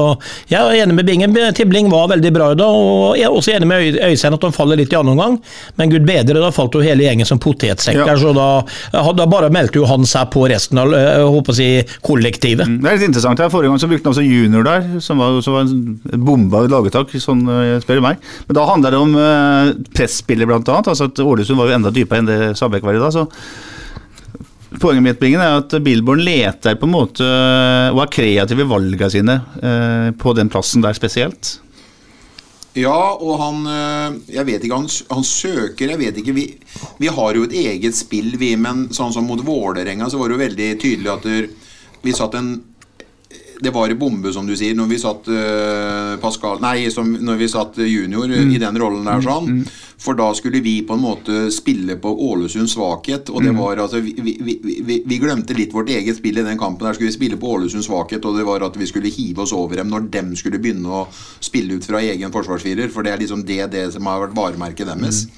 jeg 0.52 0.60
er 0.60 0.84
enig 0.84 0.98
med 1.00 1.08
Bingen. 1.08 1.36
Tibling 1.56 1.90
var 1.92 2.10
veldig 2.12 2.34
bra 2.36 2.52
i 2.54 2.60
dag, 2.60 2.78
og 2.86 3.18
jeg 3.18 3.26
er 3.28 3.38
også 3.40 3.56
enig 3.56 3.70
med 3.72 3.82
Øy- 3.88 4.00
Øystein 4.12 4.36
at 4.38 4.46
han 4.46 4.54
faller 4.56 4.78
litt 4.80 4.92
i 4.94 5.00
annen 5.00 5.16
omgang, 5.16 5.38
men 5.80 5.92
gud 5.96 6.06
bedre, 6.08 6.38
da 6.42 6.52
falt 6.54 6.76
jo 6.78 6.84
hele 6.84 7.08
gjengen 7.08 7.28
som 7.28 7.40
potetsekker, 7.42 8.02
Ja. 8.02 8.11
Så 8.20 8.32
da, 8.36 8.48
da 8.92 9.26
bare 9.30 9.50
meldte 9.54 9.80
jo 9.80 9.88
han 9.88 10.06
seg 10.08 10.30
på 10.34 10.44
resten 10.50 10.80
av 10.82 10.92
eh, 10.96 11.22
håper 11.22 11.54
å 11.54 11.56
si, 11.56 11.68
kollektivet. 12.04 12.70
Det 12.82 12.90
er 12.90 12.98
litt 12.98 13.08
interessant. 13.08 13.40
her. 13.42 13.52
Forrige 13.52 13.72
gang 13.72 13.82
så 13.82 13.90
brukte 13.90 14.08
han 14.08 14.16
også 14.16 14.26
junior 14.26 14.66
der, 14.66 14.88
som 15.04 15.22
var, 15.22 15.40
som 15.44 15.56
var 15.56 15.66
en 15.66 16.22
bomba 16.26 16.64
lagetak, 16.70 17.12
sånn 17.22 17.44
eh, 17.48 17.76
spør 17.82 18.00
du 18.00 18.06
meg. 18.06 18.22
Men 18.48 18.58
da 18.58 18.68
handler 18.68 18.94
det 18.94 19.02
om 19.02 19.18
eh, 19.18 19.74
presspillet, 19.96 20.48
blant 20.48 20.68
annet. 20.72 20.92
Altså 20.92 21.10
at 21.10 21.22
Ålesund 21.22 21.60
var 21.60 21.70
jo 21.70 21.78
enda 21.78 21.94
dypere 21.94 22.22
enn 22.22 22.30
det 22.30 22.40
Stabæk 22.58 22.86
var 22.86 22.98
i 22.98 23.02
dag. 23.02 23.14
så 23.14 23.28
Poenget 24.80 25.04
mitt 25.04 25.20
Bingen, 25.20 25.42
er 25.44 25.60
at 25.60 25.74
Billborn 25.84 26.22
leter 26.24 26.78
på 26.80 26.88
en 26.88 26.94
måte 26.94 27.26
og 27.92 28.00
er 28.02 28.12
kreativ 28.12 28.62
i 28.62 28.68
valgene 28.68 29.10
sine 29.12 29.36
eh, 29.60 30.08
på 30.16 30.32
den 30.38 30.50
plassen 30.52 30.84
der 30.84 30.96
spesielt. 30.96 31.58
Ja, 32.78 33.12
og 33.20 33.36
han 33.36 33.66
øh, 33.68 34.14
Jeg 34.32 34.46
vet 34.48 34.62
ikke, 34.64 34.76
han, 34.80 34.88
han 35.10 35.24
søker 35.28 35.90
Jeg 35.92 36.00
vet 36.00 36.20
ikke 36.22 36.32
Vi, 36.32 36.46
vi 37.02 37.10
har 37.12 37.36
jo 37.36 37.44
et 37.44 37.52
eget 37.52 37.96
spill, 37.96 38.30
vi, 38.40 38.54
men 38.56 38.86
sånn 38.96 39.12
som 39.12 39.28
mot 39.28 39.42
Vålerenga, 39.44 40.08
så 40.08 40.20
var 40.20 40.30
det 40.30 40.38
jo 40.38 40.44
veldig 40.46 40.68
tydelig 40.80 41.12
at 41.12 41.28
vi 42.02 42.14
satt 42.16 42.34
en 42.38 42.54
det 43.62 43.70
var 43.70 43.90
i 43.90 43.94
bombe, 43.94 44.32
som 44.34 44.46
du 44.46 44.56
sier, 44.58 44.74
når 44.74 44.88
vi 44.90 44.98
satt 44.98 45.28
uh, 45.30 46.18
Pascal 46.22 46.58
Nei, 46.62 46.88
som, 46.90 47.08
når 47.14 47.38
vi 47.38 47.48
satt 47.50 47.78
junior 47.78 48.30
mm. 48.30 48.50
i 48.50 48.58
den 48.60 48.78
rollen 48.80 49.06
der 49.06 49.22
sånn. 49.22 49.62
For 50.02 50.18
da 50.18 50.32
skulle 50.34 50.58
vi 50.64 50.80
på 50.86 50.96
en 50.96 51.04
måte 51.04 51.44
spille 51.54 51.94
på 52.02 52.10
Ålesunds 52.26 52.74
svakhet. 52.74 53.30
Og 53.30 53.44
det 53.46 53.52
var 53.54 53.78
altså 53.84 54.00
vi, 54.02 54.16
vi, 54.18 54.34
vi, 54.42 54.98
vi, 55.06 55.18
glemte 55.22 55.54
litt 55.54 55.74
vårt 55.74 55.92
eget 55.94 56.18
spill 56.18 56.40
i 56.42 56.46
den 56.46 56.58
kampen. 56.58 56.88
Der 56.88 56.98
skulle 56.98 57.12
vi 57.12 57.18
spille 57.20 57.38
på 57.38 57.54
Ålesunds 57.54 57.86
svakhet, 57.86 58.26
og 58.26 58.38
det 58.38 58.46
var 58.48 58.66
at 58.66 58.78
vi 58.80 58.88
skulle 58.90 59.12
hive 59.14 59.46
oss 59.46 59.54
over 59.54 59.78
dem 59.78 59.92
når 59.92 60.10
dem 60.10 60.34
skulle 60.38 60.58
begynne 60.62 60.90
å 60.90 61.04
spille 61.38 61.78
ut 61.78 61.86
fra 61.86 62.02
egen 62.02 62.34
forsvarsfirer. 62.34 62.90
For 62.90 63.06
det 63.06 63.14
er 63.14 63.22
liksom 63.22 63.46
det, 63.46 63.62
det 63.76 63.86
som 63.94 64.10
har 64.10 64.24
vært 64.26 64.38
varemerket 64.38 64.90
deres. 64.90 65.28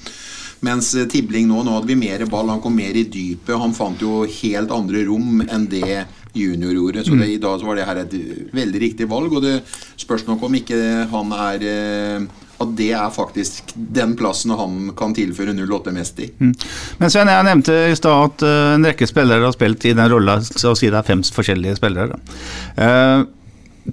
Mens 0.65 0.93
eh, 0.95 1.07
Tibling 1.11 1.49
nå, 1.49 1.63
nå 1.65 1.75
hadde 1.77 1.91
vi 1.91 1.97
mer 1.99 2.25
ball, 2.31 2.53
han 2.53 2.61
kom 2.63 2.75
mer 2.77 2.95
i 2.95 3.07
dypet. 3.09 3.57
Han 3.59 3.75
fant 3.75 4.01
jo 4.01 4.23
helt 4.23 4.71
andre 4.71 5.03
rom 5.09 5.43
enn 5.45 5.67
det 5.71 6.05
junior 6.35 6.73
gjorde. 6.73 7.03
Så 7.03 7.15
det, 7.15 7.27
i 7.27 7.37
dag 7.37 7.59
så 7.59 7.65
var 7.67 7.75
det 7.79 7.85
her 7.87 8.01
et 8.03 8.15
veldig 8.55 8.81
riktig 8.81 9.07
valg. 9.09 9.33
Og 9.33 9.43
det 9.43 9.59
spørs 10.01 10.25
nok 10.27 10.43
om 10.47 10.57
ikke 10.59 10.79
han 11.11 11.31
er 11.35 11.69
eh, 11.69 12.25
At 12.55 12.69
det 12.79 12.91
er 12.95 13.09
faktisk 13.11 13.73
den 13.75 14.13
plassen 14.15 14.53
han 14.55 14.93
kan 14.95 15.13
tilføre 15.15 15.51
08 15.51 15.91
mest 15.91 16.19
i. 16.23 16.29
Men 16.39 17.11
Sven, 17.11 17.27
jeg 17.27 17.47
nevnte 17.49 17.73
i 17.91 17.97
stad 17.99 18.29
at 18.29 18.45
eh, 18.47 18.75
en 18.75 18.87
rekke 18.87 19.07
spillere 19.09 19.43
har 19.43 19.55
spilt 19.55 19.85
i 19.85 19.95
den 19.95 20.11
rolla, 20.11 20.39
så 20.41 20.71
å 20.71 20.77
si 20.77 20.87
det 20.91 21.01
er 21.01 21.07
fem 21.07 21.23
forskjellige 21.23 21.79
spillere. 21.81 22.15
Da. 22.15 22.37
Eh, 22.85 23.25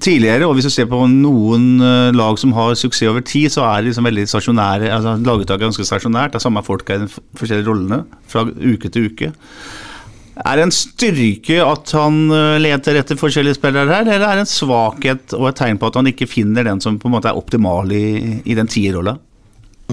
tidligere, 0.01 0.47
og 0.49 0.57
hvis 0.57 0.69
du 0.69 0.73
ser 0.73 0.89
på 0.89 1.01
noen 1.11 1.83
eh, 1.85 2.15
lag 2.17 2.39
som 2.41 2.55
har 2.57 2.77
suksess 2.79 3.11
over 3.11 3.25
tid, 3.27 3.53
så 3.53 3.67
er 3.67 3.81
det 3.81 3.91
liksom 3.91 4.09
veldig 4.09 4.27
stasjonære, 4.31 4.91
altså 4.95 5.17
laguttaket 5.21 5.61
er 5.61 5.69
ganske 5.69 5.89
stasjonært, 5.89 6.33
det 6.33 6.41
er 6.41 6.47
samme 6.47 6.65
folk 6.65 6.89
i 6.89 7.01
de 7.03 7.09
forskjellige 7.11 7.69
rollene 7.69 8.03
fra 8.33 8.47
uke 8.49 8.93
til 8.93 9.11
uke. 9.11 9.33
Er 10.43 10.57
det 10.57 10.65
en 10.65 10.73
styrke 10.75 11.59
at 11.61 11.93
han 11.99 12.23
eh, 12.33 12.61
leter 12.63 13.03
etter 13.03 13.21
forskjellige 13.21 13.59
spillere 13.59 13.93
her, 13.93 14.09
eller 14.09 14.29
er 14.31 14.41
det 14.41 14.47
en 14.47 14.55
svakhet 14.55 15.37
og 15.37 15.51
et 15.51 15.61
tegn 15.61 15.81
på 15.81 15.93
at 15.93 16.01
han 16.01 16.09
ikke 16.09 16.31
finner 16.31 16.67
den 16.67 16.81
som 16.81 16.97
på 17.01 17.11
en 17.11 17.19
måte 17.19 17.29
er 17.29 17.39
optimal 17.39 17.93
i, 17.93 18.41
i 18.49 18.57
den 18.57 18.71
tierrolla? 18.71 19.19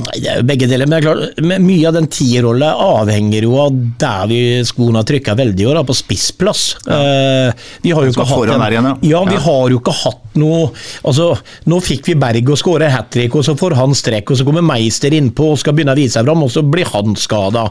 Nei, 0.05 0.19
Det 0.23 0.31
er 0.31 0.41
jo 0.41 0.47
begge 0.49 0.69
deler, 0.69 0.87
men 0.87 0.95
det 0.95 0.99
er 0.99 1.07
klart, 1.07 1.41
mye 1.63 1.89
av 1.89 1.97
den 1.97 2.09
tierrolla 2.13 2.71
avhenger 2.83 3.47
jo 3.47 3.57
av 3.65 3.77
der 4.01 4.29
vi 4.31 4.39
skoene 4.67 5.01
har 5.01 5.09
trykka 5.09 5.35
veldig 5.39 5.67
år, 5.69 5.79
da, 5.79 5.85
på 5.87 5.97
spissplass. 5.97 6.63
Eh, 6.87 7.67
vi 7.83 7.93
har 7.95 8.05
jo 8.05 8.13
ikke 8.13 8.27
hatt 8.29 8.53
der 8.53 8.75
igjen, 8.75 8.89
ja. 8.91 8.95
ja, 9.13 9.23
vi 9.29 9.39
har 9.45 9.73
jo 9.73 9.81
ikke 9.81 9.95
hatt 10.03 10.25
noe 10.39 10.69
altså, 11.07 11.31
Nå 11.69 11.79
fikk 11.83 12.11
vi 12.11 12.15
Berg 12.19 12.51
og 12.53 12.59
skårer 12.59 12.91
hat 12.93 13.09
trick, 13.13 13.35
og 13.35 13.45
så 13.45 13.55
får 13.59 13.75
han 13.79 13.95
strekk, 13.97 14.31
og 14.31 14.39
så 14.39 14.45
kommer 14.47 14.65
Meister 14.65 15.13
innpå 15.15 15.51
og 15.53 15.59
skal 15.61 15.75
begynne 15.75 15.95
å 15.95 15.99
vise 15.99 16.17
seg 16.17 16.27
fram, 16.27 16.43
og 16.45 16.51
så 16.53 16.63
blir 16.65 16.89
han 16.93 17.15
skada. 17.19 17.65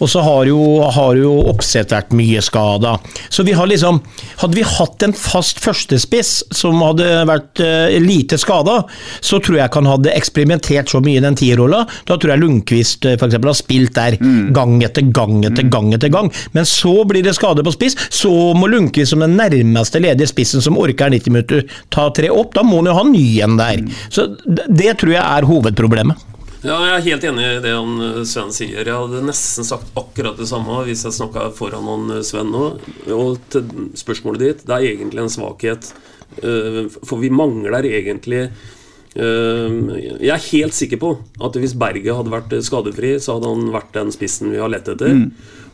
Og 0.00 0.10
så 0.10 0.24
har 0.24 0.50
jo, 0.50 0.60
har 0.90 1.18
jo 1.18 1.36
Oppsett 1.50 1.94
vært 1.94 2.12
mye 2.16 2.42
skada. 2.44 2.96
Så 3.32 3.44
vi 3.46 3.54
har 3.56 3.68
liksom 3.70 4.00
Hadde 4.40 4.56
vi 4.56 4.64
hatt 4.66 5.02
en 5.04 5.12
fast 5.16 5.60
førstespiss 5.60 6.30
som 6.56 6.80
hadde 6.82 7.06
vært 7.28 7.60
uh, 7.62 7.92
lite 8.00 8.38
skada, 8.40 8.80
så 9.20 9.40
tror 9.42 9.58
jeg 9.58 9.68
ikke 9.68 9.82
han 9.82 9.90
hadde 9.90 10.14
eksperimentert 10.16 10.92
så 10.92 11.00
mye 11.04 11.20
i 11.20 11.24
den 11.24 11.36
tierrolla. 11.38 11.69
Da 11.70 12.16
tror 12.16 12.34
jeg 12.34 12.42
Lundqvist 12.42 13.06
eh, 13.08 13.18
for 13.20 13.28
eksempel, 13.28 13.50
har 13.52 13.58
spilt 13.58 13.94
der 13.96 14.16
gang 14.54 14.78
etter 14.86 15.06
gang 15.06 15.44
etter 15.48 15.68
gang 15.70 15.92
etter 15.96 16.12
gang. 16.12 16.30
Men 16.56 16.68
så 16.68 16.94
blir 17.08 17.24
det 17.26 17.36
skade 17.38 17.64
på 17.66 17.74
spiss, 17.74 17.96
så 18.12 18.32
må 18.56 18.70
Lundqvist 18.70 19.14
som 19.14 19.24
den 19.24 19.36
nærmeste 19.38 20.02
ledige 20.02 20.30
spissen 20.30 20.64
som 20.64 20.78
orker 20.80 21.12
90 21.12 21.34
minutter, 21.34 21.64
ta 21.92 22.08
tre 22.14 22.32
opp. 22.32 22.54
Da 22.56 22.64
må 22.66 22.80
han 22.80 22.90
jo 22.90 22.98
ha 22.98 23.06
ny 23.06 23.26
en 23.44 23.60
der. 23.60 23.84
Så 24.12 24.30
det 24.46 24.96
tror 25.00 25.16
jeg 25.16 25.24
er 25.24 25.48
hovedproblemet. 25.48 26.26
Ja, 26.60 26.74
jeg 26.84 26.92
er 26.92 27.04
helt 27.06 27.24
enig 27.24 27.44
i 27.46 27.60
det 27.64 27.70
han 27.72 28.02
eh, 28.04 28.22
Sven 28.28 28.50
sier. 28.52 28.82
Jeg 28.84 28.92
hadde 28.92 29.22
nesten 29.24 29.64
sagt 29.64 29.94
akkurat 29.96 30.36
det 30.36 30.48
samme 30.50 30.82
hvis 30.84 31.06
jeg 31.06 31.16
snakka 31.16 31.48
foran 31.56 31.88
han 31.88 32.18
eh, 32.18 32.24
Sven 32.26 32.52
nå. 32.52 32.66
Og 33.16 33.38
til 33.52 33.88
spørsmålet 33.96 34.44
ditt, 34.44 34.66
det 34.68 34.76
er 34.76 34.90
egentlig 34.92 35.24
en 35.24 35.32
svakhet. 35.38 35.92
For 36.40 37.18
vi 37.18 37.26
mangler 37.34 37.88
egentlig 37.88 38.44
Jeg 39.14 40.30
er 40.30 40.44
helt 40.52 40.76
sikker 40.76 41.00
på 41.02 41.08
at 41.42 41.56
hvis 41.58 41.74
Berget 41.78 42.14
hadde 42.14 42.30
vært 42.30 42.52
eh, 42.54 42.62
skadefri, 42.62 43.16
så 43.18 43.36
hadde 43.38 43.50
han 43.50 43.72
vært 43.74 43.90
den 43.96 44.12
spissen 44.14 44.52
vi 44.52 44.60
har 44.62 44.70
lett 44.70 44.86
etter. 44.92 45.24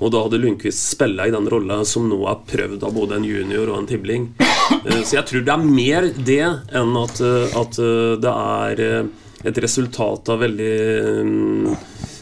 Og 0.00 0.12
da 0.12 0.22
hadde 0.24 0.40
Lundqvist 0.40 0.90
spilla 0.94 1.26
i 1.28 1.34
den 1.34 1.48
rolla 1.52 1.82
som 1.88 2.08
nå 2.08 2.18
er 2.28 2.40
prøvd 2.48 2.84
av 2.84 2.96
både 2.96 3.18
en 3.18 3.28
junior 3.28 3.68
og 3.72 3.82
en 3.82 3.90
tibling. 3.92 4.30
Eh, 4.66 5.02
Så 5.06 5.14
jeg 5.14 5.26
tror 5.28 5.44
det 5.46 5.52
er 5.52 5.62
mer 5.62 6.06
det 6.26 6.40
enn 6.74 6.96
at, 6.98 7.20
eh, 7.22 7.52
at 7.60 7.76
det 8.24 8.32
er 8.32 8.80
et 9.46 9.58
resultat 9.62 10.26
av 10.32 10.40
veldig 10.42 10.72
mm, 11.28 11.76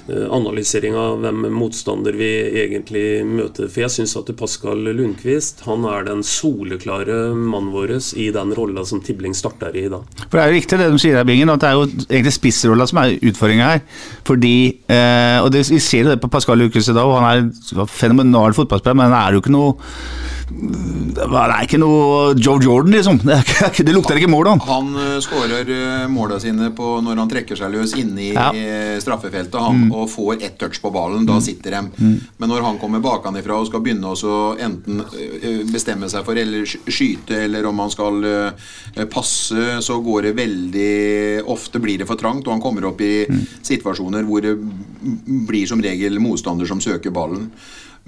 analysering 0.08 0.96
av 0.98 1.22
hvem 1.22 1.46
motstander 1.54 2.16
vi 2.18 2.30
egentlig 2.64 3.24
møter. 3.26 3.70
For 3.72 3.84
jeg 3.84 3.94
syns 3.94 4.16
at 4.20 4.32
Pascal 4.36 4.82
Lundqvist 4.84 5.64
han 5.68 5.86
er 5.88 6.04
den 6.08 6.24
soleklare 6.26 7.32
mannen 7.34 7.72
vår 7.74 7.94
i 8.20 8.28
den 8.34 8.52
rolla 8.56 8.84
som 8.88 9.00
Tibling 9.04 9.34
starter 9.36 9.76
i 9.76 9.86
dag. 9.88 10.04
For 10.26 10.36
Det 10.36 10.42
er 10.42 10.50
jo 10.50 10.58
riktig 10.58 10.78
det 10.80 10.90
de 10.92 11.00
sier 11.00 11.18
her, 11.18 11.28
Bingen, 11.28 11.52
at 11.52 11.62
det 11.62 11.70
er 11.70 11.78
jo 11.78 11.86
egentlig 12.08 12.34
spissrolla 12.36 12.86
som 12.90 13.00
er 13.02 13.16
utfordringa 13.20 13.70
her. 13.72 13.82
Fordi, 14.24 14.56
eh, 14.88 15.38
og 15.40 15.52
det, 15.52 15.64
Vi 15.70 15.78
ser 15.78 16.04
jo 16.04 16.10
det 16.10 16.20
på 16.20 16.30
Pascal 16.30 16.58
Lundqvist 16.58 16.92
i 16.92 16.96
dag, 16.96 17.06
og 17.06 17.20
han 17.20 17.30
er 17.30 17.80
en 17.80 17.86
fenomenal 17.88 18.52
fotballspiller, 18.52 18.94
men 18.94 19.10
han 19.10 19.20
er 19.20 19.32
jo 19.32 19.40
ikke 19.40 19.56
noe 19.56 19.74
Han 20.44 21.50
er 21.54 21.64
ikke 21.64 21.78
noe 21.80 22.34
Joe 22.36 22.60
Jordan, 22.62 22.92
liksom. 22.92 23.18
Det, 23.24 23.38
ikke, 23.70 23.84
det 23.86 23.94
lukter 23.96 24.18
ikke 24.20 24.30
mål 24.30 24.50
han. 24.52 24.60
Han 24.68 24.90
uh, 24.96 25.16
skårer 25.24 25.68
uh, 25.70 26.04
måla 26.12 26.36
sine 26.42 26.68
på 26.76 26.88
når 27.04 27.20
han 27.22 27.30
trekker 27.30 27.58
seg 27.58 27.72
løs 27.72 27.94
inne 27.98 28.20
i 28.26 28.30
Ja. 28.34 28.50
eh, 28.52 28.96
straffefeltet 29.02 29.56
han, 29.60 29.86
og 29.94 30.08
får 30.12 30.42
ett 30.44 30.58
touch 30.60 30.80
på 30.82 30.90
ballen. 30.94 31.24
Da 31.28 31.38
sitter 31.42 31.78
de. 31.78 31.82
Men 32.38 32.50
når 32.50 32.64
han 32.66 32.78
kommer 32.82 33.00
bakenfra 33.04 33.56
og 33.60 33.68
skal 33.70 33.82
begynne 33.84 34.10
å 34.12 34.38
enten 34.60 35.00
eh, 35.14 35.62
bestemme 35.70 36.08
seg 36.12 36.26
for 36.26 36.38
eller 36.40 36.66
skyte, 36.66 37.44
eller 37.46 37.66
om 37.70 37.80
han 37.84 37.92
skal 37.94 38.20
eh, 38.28 39.06
passe, 39.12 39.78
så 39.84 39.98
går 40.04 40.28
det 40.28 40.34
veldig 40.38 40.90
Ofte 41.54 41.78
blir 41.82 41.98
det 42.00 42.06
for 42.08 42.18
trangt, 42.20 42.46
og 42.46 42.54
han 42.54 42.62
kommer 42.62 42.86
opp 42.88 43.00
i 43.04 43.24
situasjoner 43.64 44.24
hvor 44.26 44.42
det 44.44 44.54
blir 45.48 45.66
som 45.70 45.82
regel 45.84 46.18
motstander 46.22 46.66
som 46.68 46.80
søker 46.82 47.14
ballen. 47.14 47.50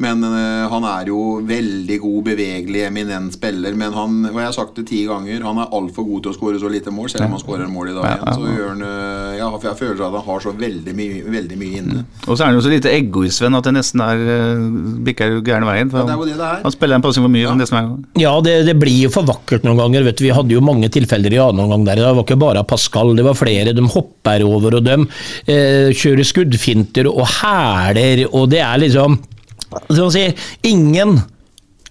Men 0.03 0.21
eh, 0.29 0.67
han 0.69 0.85
er 0.85 1.09
jo 1.09 1.39
veldig 1.49 1.97
god, 2.03 2.19
bevegelig, 2.27 2.83
eminent 2.85 3.33
spiller. 3.33 3.73
Men 3.81 3.95
han, 3.97 4.19
og 4.29 4.35
jeg 4.37 4.45
har 4.51 4.53
sagt 4.53 4.77
det 4.77 4.85
ti 4.91 4.99
ganger, 5.09 5.41
han 5.47 5.57
er 5.63 5.71
altfor 5.73 6.05
god 6.05 6.27
til 6.27 6.35
å 6.35 6.37
skåre 6.37 6.59
så 6.61 6.69
lite 6.69 6.93
mål. 6.93 7.09
Selv 7.15 7.25
om 7.29 7.37
han 7.37 7.41
skårer 7.41 7.71
mål 7.73 7.93
i 7.93 7.95
dag 7.97 8.09
igjen. 8.11 8.37
Så 8.37 8.51
gjør 8.59 8.69
han 8.75 8.83
eh, 8.85 9.37
ja, 9.39 9.49
for 9.55 9.69
Jeg 9.71 9.79
føler 9.81 10.03
at 10.05 10.17
han 10.19 10.27
har 10.27 10.43
så 10.45 10.53
veldig 10.61 10.95
mye, 10.99 11.23
veldig 11.37 11.59
mye 11.63 11.81
inne. 11.81 12.03
Og 12.27 12.33
så 12.35 12.45
er 12.45 12.51
han 12.51 12.59
jo 12.59 12.65
så 12.67 12.73
lite 12.75 12.93
egoist, 12.93 13.41
Sven, 13.41 13.57
at 13.57 13.65
det 13.71 13.73
nesten 13.79 14.03
er 14.05 14.25
eh, 14.35 14.67
bikker 15.09 15.39
gærne 15.47 15.71
veien. 15.71 15.93
For 15.95 16.03
Ja, 16.03 16.09
det 16.11 16.17
er 16.17 16.29
det 16.33 16.37
det 16.43 16.49
er. 16.51 16.61
han 16.67 16.75
spiller 16.77 16.99
en 17.01 17.07
passing 17.07 17.25
for 17.25 17.33
mye 17.33 17.55
nesten 17.63 17.79
hver 17.79 17.89
gang. 17.89 18.03
Ja, 18.21 18.35
det, 18.45 18.57
det 18.69 18.75
blir 18.83 18.99
jo 19.07 19.13
for 19.17 19.29
vakkert 19.33 19.65
noen 19.65 19.81
ganger. 19.81 20.05
vet 20.11 20.21
du. 20.21 20.27
Vi 20.29 20.35
hadde 20.37 20.53
jo 20.59 20.61
mange 20.65 20.91
tilfeller 20.93 21.33
i 21.33 21.41
annen 21.41 21.65
omgang 21.65 21.87
der. 21.89 22.03
Det 22.03 22.13
var 22.21 22.27
ikke 22.27 22.41
bare 22.45 22.67
Pascal, 22.69 23.15
det 23.17 23.25
var 23.25 23.39
flere. 23.39 23.73
De 23.77 23.87
hopper 23.97 24.45
over, 24.45 24.77
og 24.77 24.85
de 24.91 24.99
eh, 25.49 25.89
kjører 25.97 26.29
skuddfinter 26.35 27.09
og 27.09 27.25
hæler, 27.39 28.27
og 28.37 28.51
det 28.53 28.61
er 28.61 28.85
liksom 28.85 29.17
Som 29.91 30.11
sier, 30.15 30.35
ingen 30.67 31.19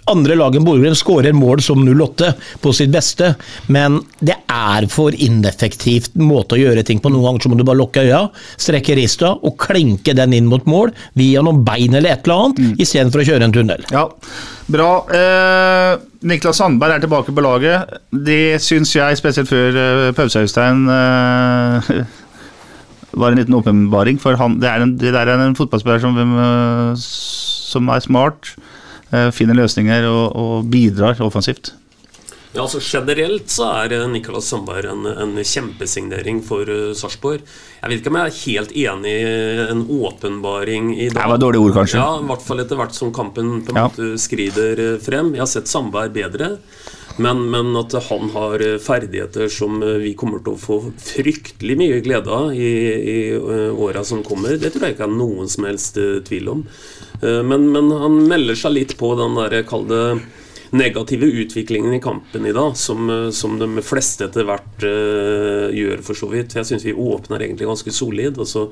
andre 0.06 0.36
lag 0.38 0.54
enn 0.54 0.62
Bodø-Glimt 0.62 1.00
skårer 1.00 1.34
mål 1.34 1.64
som 1.66 1.80
08 1.82 2.28
på 2.62 2.70
sitt 2.78 2.92
beste, 2.94 3.32
men 3.74 3.96
det 4.22 4.36
er 4.54 4.86
for 4.94 5.16
ineffektivt 5.18 6.12
måte 6.22 6.54
å 6.54 6.60
gjøre 6.62 6.84
ting 6.86 7.00
på. 7.02 7.10
Noen 7.10 7.26
ganger 7.26 7.42
så 7.42 7.50
må 7.50 7.58
du 7.58 7.64
bare 7.66 7.80
lukke 7.80 8.04
øya, 8.06 8.20
strekke 8.62 8.94
rista 9.00 9.32
og 9.34 9.56
klinke 9.66 10.14
den 10.14 10.36
inn 10.38 10.46
mot 10.52 10.68
mål 10.70 10.94
via 11.18 11.42
noen 11.42 11.64
bein 11.66 11.98
eller 11.98 12.14
et 12.14 12.28
eller 12.30 12.44
annet, 12.44 12.60
Mm. 12.62 12.76
istedenfor 12.86 13.24
å 13.24 13.26
kjøre 13.32 13.48
en 13.50 13.56
tunnel. 13.58 13.82
Ja, 13.90 14.06
bra. 14.70 14.92
Eh, 15.10 15.98
Niklas 16.22 16.58
Sandberg 16.62 17.00
er 17.00 17.00
tilbake 17.08 17.34
på 17.34 17.42
laget. 17.42 17.98
Det 18.14 18.62
syns 18.62 18.94
jeg, 18.94 19.18
spesielt 19.18 19.50
før 19.50 19.82
eh, 19.82 20.12
pause, 20.14 20.46
Øystein, 20.46 20.86
eh, 20.86 22.06
var 23.26 23.32
en 23.34 23.38
liten 23.42 23.58
åpenbaring. 23.58 24.22
For 24.22 24.38
han, 24.38 24.60
det, 24.62 24.70
er 24.70 24.86
en, 24.86 24.96
det 25.02 25.18
der 25.18 25.34
er 25.34 25.48
en 25.50 25.56
fotballspiller 25.58 26.00
som, 26.06 26.14
eh, 26.14 27.06
som 27.76 27.92
er 27.94 28.04
smart, 28.06 28.54
eh, 29.12 29.30
finner 29.36 29.60
løsninger 29.62 30.08
og, 30.10 30.26
og 30.36 30.70
bidrar 30.72 31.20
offensivt. 31.26 31.76
Ja, 32.56 32.64
altså 32.64 32.80
Generelt 32.80 33.52
så 33.52 33.66
er 33.82 33.98
eh, 33.98 34.06
Nicolas 34.08 34.48
Sandberg 34.48 34.88
en, 34.88 35.04
en 35.12 35.36
kjempesignering 35.44 36.40
for 36.46 36.70
uh, 36.72 36.94
Sarpsborg. 36.96 37.44
Jeg 37.82 37.92
vet 37.92 38.00
ikke 38.00 38.14
om 38.14 38.18
jeg 38.22 38.32
er 38.32 38.38
helt 38.46 38.76
enig 38.86 39.12
i 39.12 39.66
en 39.74 39.82
åpenbaring 39.92 40.94
i 40.96 41.10
dag. 41.10 41.20
Det 41.20 41.32
var 41.34 41.42
dårlige 41.44 41.66
ord, 41.68 41.76
kanskje. 41.76 42.00
Ja, 42.00 42.14
I 42.22 42.30
hvert 42.30 42.46
fall 42.46 42.64
etter 42.64 42.80
hvert 42.80 42.96
som 42.96 43.12
kampen 43.14 43.58
på 43.68 43.76
en 43.76 43.82
Ja. 43.82 43.90
måte 43.90 44.14
skrider 44.24 44.86
frem. 45.04 45.34
Jeg 45.36 45.44
har 45.44 45.52
sett 45.52 45.68
Sandberg 45.72 46.16
bedre. 46.16 46.56
Men, 47.20 47.46
men 47.52 47.70
at 47.80 47.94
han 48.10 48.32
har 48.34 48.60
ferdigheter 48.84 49.48
som 49.52 49.78
vi 50.02 50.10
kommer 50.20 50.42
til 50.44 50.56
å 50.56 50.60
få 50.60 50.80
fryktelig 51.00 51.78
mye 51.80 52.00
glede 52.04 52.28
av 52.28 52.50
i, 52.52 52.72
i 53.12 53.20
åra 53.72 54.04
som 54.04 54.24
kommer, 54.26 54.58
det 54.60 54.74
tror 54.74 54.90
jeg 54.90 54.98
ikke 54.98 55.08
er 55.08 55.14
noen 55.16 55.48
som 55.52 55.64
helst 55.70 55.96
tvil 56.28 56.52
om. 56.52 56.66
Eh, 57.22 57.44
Men, 57.44 57.70
men 57.72 57.92
han 57.92 58.24
melder 58.28 58.56
seg 58.60 58.76
litt 58.76 58.98
på 58.98 59.14
den 59.20 59.38
der, 59.40 59.62
kall 59.70 59.88
negative 60.76 61.26
utviklingen 61.26 61.94
i 61.94 62.02
kampen 62.02 62.46
i 62.46 62.54
dag, 62.54 62.78
som, 62.78 63.10
eh, 63.10 63.30
som 63.30 63.60
de 63.60 63.82
fleste 63.86 64.28
etter 64.28 64.48
hvert 64.48 64.84
uh, 64.84 65.72
gjør, 65.74 66.02
for 66.06 66.18
så 66.18 66.30
vidt. 66.32 66.56
Jeg 66.58 66.68
syns 66.68 66.86
vi 66.86 66.94
åpner 66.94 67.46
egentlig 67.46 67.70
ganske 67.70 67.94
solid. 67.94 68.40
og 68.40 68.48
så 68.50 68.70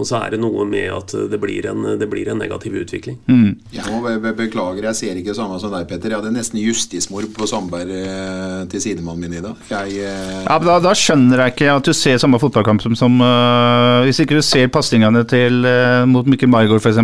og 0.00 0.08
så 0.08 0.18
er 0.24 0.34
det 0.34 0.40
noe 0.42 0.64
med 0.68 0.88
at 0.92 1.14
det 1.30 1.38
blir 1.40 1.66
en, 1.70 1.84
det 2.00 2.08
blir 2.10 2.30
en 2.32 2.40
negativ 2.40 2.74
utvikling. 2.82 3.18
Mm. 3.28 3.50
Jeg 3.74 3.86
må 3.90 4.00
be 4.04 4.16
be 4.22 4.32
beklage, 4.36 4.82
jeg 4.82 4.98
ser 4.98 5.20
ikke 5.20 5.34
samme 5.36 5.58
som 5.62 5.72
deg, 5.74 5.86
Petter. 5.90 6.12
Jeg 6.12 6.22
hadde 6.22 6.34
nesten 6.34 6.60
justismord 6.62 7.28
på 7.36 7.48
Sandberg 7.50 7.92
eh, 7.96 8.62
til 8.72 8.84
sidemannen 8.84 9.26
min 9.26 9.38
i 9.38 9.44
dag. 9.44 9.58
Jeg, 9.70 9.98
eh... 10.08 10.42
ja, 10.46 10.58
da, 10.62 10.78
da, 10.82 10.94
skjønner 10.96 11.44
jeg 11.44 11.54
ikke 11.54 11.70
at 11.76 11.88
du 11.88 11.92
ser 11.96 12.20
samme 12.22 12.40
fotballkamp 12.42 12.82
som, 12.84 12.96
som 12.98 13.20
uh, 13.22 14.02
Hvis 14.06 14.22
ikke 14.22 14.38
du 14.38 14.44
ser 14.46 14.70
pasningene 14.72 15.24
til 15.28 15.62
uh, 15.66 16.02
mot 16.08 16.28
Mikkel 16.28 16.50
Margaard, 16.52 16.82
f.eks. 16.82 17.00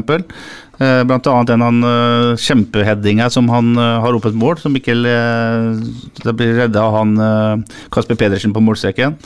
Uh, 0.79 1.03
blant 1.03 1.27
annet 1.27 1.49
den 1.51 1.63
han 1.65 1.83
uh, 1.83 2.39
kjempeheadinga 2.39 3.27
som 3.35 3.49
han 3.51 3.73
uh, 3.75 3.99
har 3.99 4.15
opp 4.15 4.29
et 4.29 4.37
mål, 4.39 4.61
som 4.63 4.71
Mikkel 4.71 5.03
Det 5.03 6.35
blir 6.39 6.55
redda 6.55 6.85
av 6.85 6.95
han 6.95 7.65
Kasper 7.91 8.19
Pedersen 8.19 8.55
på 8.55 8.63
målstreken. 8.63 9.17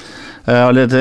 Allerede 0.47 1.01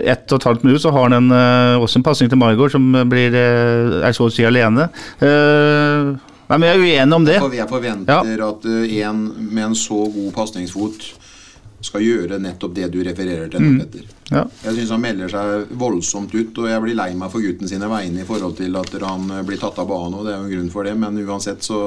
ett 0.00 0.32
og 0.32 0.38
et 0.38 0.46
halvt 0.48 0.62
minutt 0.64 0.82
så 0.84 0.92
har 0.94 1.10
han 1.10 1.16
en, 1.18 1.34
også 1.82 1.98
en 1.98 2.06
pasning 2.06 2.30
til 2.32 2.40
Margaard 2.40 2.72
som 2.72 2.86
blir, 3.10 3.34
er 3.36 4.16
så 4.16 4.28
å 4.28 4.32
si 4.32 4.46
alene. 4.48 4.88
men 5.20 6.62
vi 6.62 6.70
er 6.70 6.80
uenige 6.80 7.18
om 7.18 7.26
det. 7.26 7.36
Jeg 7.58 7.68
forventer 7.68 8.32
ja. 8.32 8.48
at 8.48 8.64
en 8.64 9.22
med 9.36 9.64
en 9.66 9.76
så 9.76 10.06
god 10.14 10.32
pasningsfot 10.38 11.10
skal 11.84 12.04
gjøre 12.04 12.38
nettopp 12.40 12.72
det 12.76 12.88
du 12.92 13.02
refererer 13.04 13.50
til. 13.52 13.62
Mm. 13.62 13.80
Petter. 13.82 14.06
Ja. 14.30 14.46
Jeg 14.64 14.78
syns 14.78 14.94
han 14.94 15.04
melder 15.04 15.32
seg 15.32 15.74
voldsomt 15.78 16.32
ut, 16.34 16.56
og 16.62 16.70
jeg 16.70 16.82
blir 16.82 16.98
lei 16.98 17.10
meg 17.18 17.30
for 17.32 17.44
gutten 17.44 17.68
sine 17.70 17.90
vegne 17.90 18.24
i 18.24 18.28
forhold 18.28 18.56
til 18.58 18.80
at 18.80 18.96
han 19.04 19.28
blir 19.46 19.60
tatt 19.60 19.78
av 19.82 19.90
banen. 19.90 20.16
og 20.18 20.26
Det 20.26 20.34
er 20.34 20.40
jo 20.40 20.48
en 20.48 20.56
grunn 20.56 20.72
for 20.72 20.88
det, 20.88 20.96
men 20.98 21.20
uansett 21.26 21.66
så 21.66 21.82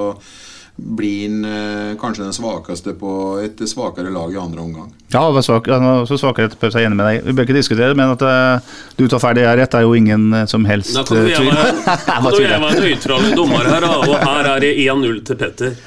blir 0.80 1.30
han 1.30 1.46
eh, 1.46 1.98
kanskje 2.00 2.24
den 2.24 2.34
svakeste 2.34 2.94
på 2.94 3.12
et 3.44 3.60
svakere 3.70 4.12
lag 4.14 4.34
i 4.34 4.38
andre 4.38 4.62
omgang. 4.62 4.94
Ja, 5.12 5.26
han 5.26 5.34
var 5.36 5.42
svak, 5.42 5.68
han 5.68 5.86
var 5.86 6.04
også 6.06 6.18
svakere 6.22 6.54
på 6.60 6.70
seg 6.72 6.88
enig 6.88 7.00
med 7.00 7.10
deg. 7.10 7.26
Vi 7.26 7.36
bør 7.36 7.48
ikke 7.48 7.58
diskutere 7.58 7.92
det, 7.92 7.98
men 8.00 8.14
at 8.14 8.24
uh, 8.24 8.78
du 8.96 9.08
tar 9.10 9.22
ferdig 9.24 9.48
her 9.48 9.58
rett, 9.60 9.76
er 9.76 9.86
jo 9.86 9.98
ingen 9.98 10.30
uh, 10.34 10.46
som 10.50 10.66
helst 10.70 10.96
tvil. 11.10 11.34
Kan 11.36 12.30
du 12.30 12.42
jeg 12.44 12.62
være 12.62 12.86
nøytral 12.86 13.30
dommer 13.36 13.68
her. 13.74 13.88
Og 14.06 14.16
her 14.16 14.52
er 14.54 14.64
det 14.64 14.72
1-0 14.86 15.22
til 15.28 15.40
Petter. 15.40 15.78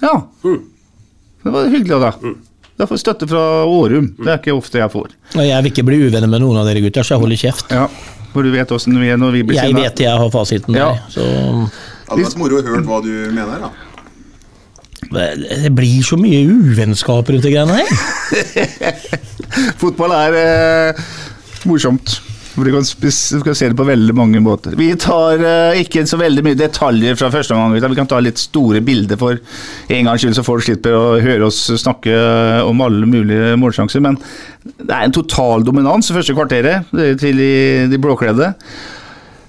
Ja. 0.00 0.14
Mm. 0.46 0.60
Det 1.48 1.54
var 1.56 1.72
hyggelig 1.72 1.96
av 1.96 2.04
deg. 2.04 2.28
Mm. 2.28 2.36
Jeg 2.78 2.90
får 2.92 3.00
støtte 3.02 3.26
fra 3.26 3.42
Årum. 3.66 4.12
Det 4.20 4.28
er 4.30 4.38
ikke 4.38 4.54
ofte 4.54 4.78
jeg 4.78 4.92
får. 4.92 5.14
Jeg 5.34 5.64
vil 5.64 5.72
ikke 5.72 5.84
bli 5.88 5.98
uvenner 6.04 6.30
med 6.30 6.44
noen 6.44 6.60
av 6.60 6.68
dere 6.68 6.82
gutter, 6.84 7.06
så 7.06 7.16
jeg 7.16 7.24
holder 7.24 7.40
kjeft. 7.40 7.72
Ja, 7.74 7.88
For 8.34 8.46
du 8.46 8.52
vet 8.52 8.70
åssen 8.76 8.94
vi 9.00 9.08
er 9.10 9.18
når 9.18 9.34
vi 9.34 9.42
blir 9.48 9.58
sinna? 9.58 9.82
Jeg 9.82 9.96
vet 9.96 10.02
jeg 10.04 10.20
har 10.22 10.30
fasiten. 10.30 10.76
Ja. 10.78 10.92
Der, 10.94 11.08
så 11.16 11.24
hadde 12.12 12.26
vært 12.28 12.38
moro 12.38 12.60
å 12.60 12.66
høre 12.68 12.84
hva 12.86 13.00
du 13.02 13.10
mener, 13.34 13.64
da. 13.66 13.72
Det 15.08 15.72
blir 15.72 16.04
så 16.04 16.18
mye 16.20 16.44
uvennskap 16.44 17.30
rundt 17.32 17.46
de 17.46 17.54
greiene 17.54 17.80
her. 17.80 18.78
Fotball 19.80 20.14
er 20.14 20.38
eh, 20.38 21.02
morsomt. 21.66 22.18
Du 22.54 22.64
kan, 22.72 22.82
du 22.82 23.42
kan, 23.44 23.54
se 23.54 23.68
det 23.70 23.76
på 23.78 23.86
veldig 23.86 24.14
mange 24.16 24.40
måter. 24.42 24.74
Vi 24.78 24.88
tar 25.00 25.42
uh, 25.42 25.78
ikke 25.78 26.02
så 26.08 26.18
veldig 26.20 26.42
mye 26.46 26.58
detaljer 26.58 27.18
fra 27.18 27.30
første 27.32 27.54
omgang. 27.54 27.76
Vi 27.76 27.98
kan 27.98 28.10
ta 28.10 28.20
litt 28.24 28.40
store 28.40 28.82
bilder 28.84 29.20
for 29.20 29.38
en 29.38 30.10
gangs 30.10 30.24
skyld, 30.24 30.36
så 30.38 30.46
folk 30.46 30.66
slipper 30.66 30.96
å 30.96 31.06
høre 31.22 31.48
oss 31.48 31.60
snakke 31.78 32.14
om 32.66 32.84
alle 32.84 33.08
mulige 33.08 33.54
målsjanser. 33.60 34.02
Men 34.04 34.18
det 34.64 34.90
er 34.90 35.06
en 35.06 35.14
total 35.14 35.66
dominans 35.66 36.10
første 36.12 36.34
kvarteret 36.36 36.90
til 37.20 37.42
de, 37.42 37.52
de 37.92 38.00
blåkledde. 38.02 38.52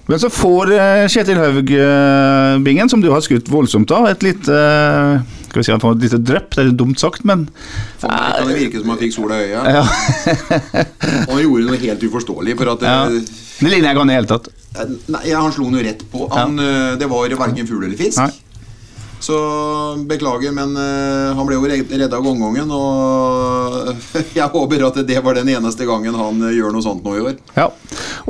Men 0.10 0.18
så 0.18 0.30
får 0.34 0.72
uh, 0.74 1.06
Kjetil 1.12 1.38
Haug-bingen, 1.38 2.88
eh, 2.88 2.90
som 2.90 3.02
du 3.02 3.12
har 3.14 3.22
skutt 3.22 3.50
voldsomt 3.52 3.92
av, 3.94 4.08
et 4.10 4.24
lite 4.26 4.56
eh, 4.56 5.36
skal 5.50 5.62
vi 5.62 5.66
si 5.68 5.74
han 5.74 5.84
får 5.84 5.98
et 5.98 6.06
lite 6.08 6.22
drypp, 6.22 6.50
det 6.56 6.64
er 6.64 6.70
litt 6.70 6.80
dumt 6.80 7.02
sagt, 7.02 7.26
men 7.28 7.48
Det 8.02 8.10
kan 8.10 8.52
virke 8.54 8.82
som 8.82 8.94
han 8.94 9.02
fikk 9.02 9.16
sola 9.16 9.40
i 9.40 9.50
øya. 9.50 9.64
Ja. 9.80 9.86
og 11.28 11.34
han 11.36 11.42
gjorde 11.44 11.70
noe 11.70 11.82
helt 11.82 12.06
uforståelig. 12.10 12.58
For 12.60 12.76
at 12.76 12.86
ja. 12.86 13.00
Det 13.10 13.68
ligner 13.68 13.90
jeg 13.90 13.96
ikke 13.98 14.04
han 14.06 14.12
i 14.12 14.14
det 14.14 14.20
hele 14.22 14.30
tatt. 14.30 14.52
Nei, 15.10 15.24
Han 15.34 15.52
slo 15.52 15.72
noe 15.74 15.82
rett 15.84 16.06
på. 16.12 16.30
Han, 16.32 16.62
ja. 16.62 16.94
Det 17.02 17.10
var 17.12 17.34
verken 17.42 17.68
fugl 17.68 17.90
eller 17.90 18.00
fisk. 18.00 18.22
Nei. 18.22 18.32
Så 19.20 19.36
beklager, 20.08 20.54
men 20.56 20.72
uh, 20.80 21.36
han 21.36 21.48
ble 21.48 21.58
jo 21.58 21.68
redda 21.68 22.22
gongongen. 22.24 22.72
Og 22.72 23.92
jeg 24.38 24.48
håper 24.54 24.86
at 24.88 25.02
det 25.08 25.20
var 25.26 25.36
den 25.36 25.52
eneste 25.58 25.88
gangen 25.88 26.16
han 26.16 26.40
uh, 26.46 26.54
gjør 26.56 26.74
noe 26.76 26.86
sånt 26.86 27.04
nå 27.04 27.18
i 27.18 27.26
år. 27.28 27.36
Ja. 27.58 27.68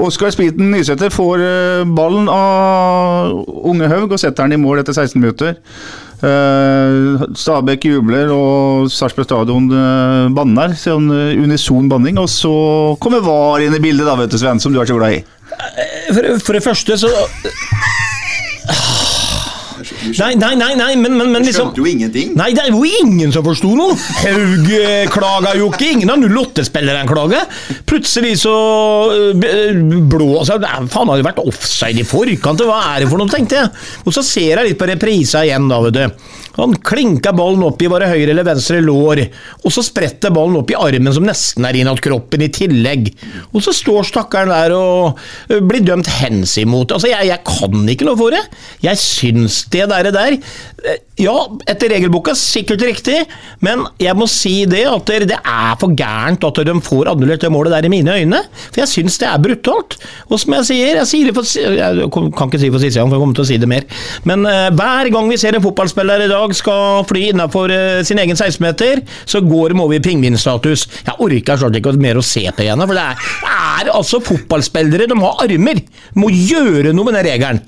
Oskar 0.02 0.34
Spiten 0.34 0.72
Nysæter 0.74 1.14
får 1.14 1.46
uh, 1.46 1.86
ballen 1.86 2.30
av 2.34 3.38
Unge 3.70 3.90
Haug 3.92 4.18
og 4.18 4.22
setter 4.22 4.48
den 4.48 4.58
i 4.58 4.62
mål 4.62 4.82
etter 4.82 4.98
16 4.98 5.22
minutter. 5.22 5.60
Stabæk 6.20 7.86
jubler, 7.88 8.32
og 8.34 8.90
Sarpsborg 8.92 9.28
stadion 9.30 9.70
banner. 10.36 10.76
Sånn 10.80 11.08
unison 11.40 11.88
banning. 11.92 12.20
Og 12.20 12.28
så 12.32 12.54
kommer 13.04 13.24
VAR 13.24 13.64
inn 13.66 13.78
i 13.78 13.84
bildet, 13.84 14.08
da, 14.08 14.18
vet 14.20 14.34
du, 14.34 14.40
Sven, 14.42 14.60
som 14.60 14.76
du 14.76 14.82
er 14.82 14.90
så 14.90 15.00
glad 15.00 15.20
i. 15.20 15.24
For, 16.12 16.32
for 16.44 16.58
det 16.58 16.66
første 16.66 17.00
så 17.02 17.10
Nei, 20.00 20.34
nei, 20.40 20.54
nei, 20.60 20.72
nei 20.80 20.94
men, 21.00 21.16
men, 21.18 21.32
men 21.34 21.46
liksom 21.46 21.70
Skjønte 21.70 21.82
jo 21.82 21.90
ingenting. 21.90 22.34
Nei, 22.40 22.50
det 22.56 22.66
er 22.66 22.74
jo 22.74 22.84
ingen 23.04 23.34
som 23.36 23.46
forsto 23.46 23.72
noe! 23.78 23.98
Haug 24.24 24.70
klaga 25.14 25.56
jo 25.60 25.70
ikke. 25.74 25.92
Ingen 25.98 26.14
av 26.14 26.24
08-spillerne 26.24 27.10
klager. 27.10 27.48
Plutselig 27.90 28.36
så 28.44 28.56
eh, 29.14 29.76
blå 30.10 30.30
altså, 30.42 30.60
Faen, 30.62 31.12
har 31.12 31.20
det 31.20 31.28
vært 31.28 31.44
offside 31.44 32.04
i 32.04 32.08
forkant? 32.08 32.64
Hva 32.70 32.82
er 32.94 33.04
det 33.04 33.12
for 33.12 33.22
noe, 33.22 33.32
tenkte 33.32 33.60
jeg. 33.60 33.74
Og 34.06 34.16
så 34.16 34.24
ser 34.26 34.56
jeg 34.62 34.72
litt 34.72 34.80
på 34.80 34.88
reprisa 34.90 35.44
igjen, 35.48 35.68
da, 35.72 35.82
vet 35.86 36.00
du. 36.00 36.38
Han 36.58 36.76
klinka 36.84 37.34
ballen 37.36 37.64
opp 37.68 37.82
i 37.84 37.90
våre 37.92 38.10
høyre 38.10 38.34
eller 38.34 38.48
venstre 38.48 38.80
lår, 38.84 39.22
og 39.64 39.74
så 39.74 39.84
spretter 39.86 40.34
ballen 40.34 40.58
opp 40.60 40.72
i 40.74 40.78
armen 40.80 41.14
som 41.16 41.28
nesten 41.28 41.68
er 41.68 41.78
innad 41.80 42.02
kroppen 42.04 42.44
i 42.46 42.50
tillegg. 42.54 43.12
Og 43.54 43.64
så 43.64 43.74
står 43.76 44.10
stakkaren 44.10 44.52
der 44.52 44.74
og 44.76 45.20
eh, 45.50 45.62
blir 45.62 45.86
dømt 45.86 46.10
hensimot. 46.20 46.96
Altså, 46.96 47.12
jeg, 47.12 47.30
jeg 47.30 47.46
kan 47.48 47.94
ikke 47.94 48.08
noe 48.08 48.20
for 48.20 48.36
det. 48.36 48.42
Jeg 48.86 49.02
syns 49.02 49.62
det 49.74 49.86
der, 49.92 50.12
der 50.16 50.40
eh, 50.40 51.06
Ja, 51.20 51.36
etter 51.68 51.92
regelboka 51.92 52.32
sikkert 52.40 52.86
riktig, 52.88 53.18
men 53.66 53.82
jeg 54.00 54.16
må 54.16 54.24
si 54.32 54.62
det 54.72 54.86
at 54.88 55.10
det 55.28 55.36
er 55.36 55.74
for 55.82 55.92
gærent 55.92 56.46
at 56.48 56.62
de 56.64 56.76
får 56.80 57.10
annullert 57.12 57.44
det 57.44 57.52
målet 57.52 57.76
der 57.76 57.90
i 57.90 57.92
mine 57.92 58.16
øyne. 58.22 58.40
For 58.70 58.86
jeg 58.86 58.92
syns 58.94 59.20
det 59.20 59.28
er 59.28 59.42
brutalt. 59.44 59.98
Og 60.30 60.40
som 60.40 60.56
jeg 60.56 60.70
sier, 60.70 61.02
jeg 61.02 61.10
sier 61.10 61.28
det 61.28 61.36
for 61.36 61.44
Jeg 61.50 62.08
kan 62.14 62.48
ikke 62.48 62.62
si 62.62 62.72
for 62.72 62.80
siste 62.80 63.02
gang, 63.02 63.12
for 63.12 63.18
jeg 63.18 63.26
kommer 63.26 63.36
til 63.36 63.44
å 63.44 63.50
si 63.50 63.60
det 63.60 63.68
mer. 63.68 63.88
Men 64.30 64.48
uh, 64.48 64.70
hver 64.80 65.12
gang 65.12 65.28
vi 65.28 65.40
ser 65.42 65.58
en 65.58 65.66
fotballspiller 65.66 66.24
i 66.24 66.32
dag 66.32 66.39
skal 66.58 67.04
fly 67.10 67.30
innafor 67.32 67.74
uh, 67.74 68.02
sin 68.08 68.22
egen 68.22 68.38
16-meter, 68.38 69.04
så 69.30 69.42
går 69.46 69.74
de 69.74 69.84
over 69.84 69.98
i 69.98 70.04
pingvinstatus. 70.04 70.88
Jeg 71.06 71.18
orker 71.26 71.60
snart 71.60 71.80
ikke 71.80 71.96
mer 72.02 72.20
å 72.20 72.26
se 72.26 72.46
på 72.48 72.66
igjen, 72.66 72.86
for 72.86 72.98
det 72.98 73.06
er, 73.06 73.28
er 73.50 73.92
altså 73.96 74.22
fotballspillere, 74.24 75.10
de 75.10 75.20
har 75.24 75.44
armer! 75.46 75.84
De 75.84 76.20
Må 76.20 76.32
gjøre 76.34 76.94
noe 76.96 77.08
med 77.08 77.20
den 77.20 77.28
regelen. 77.30 77.62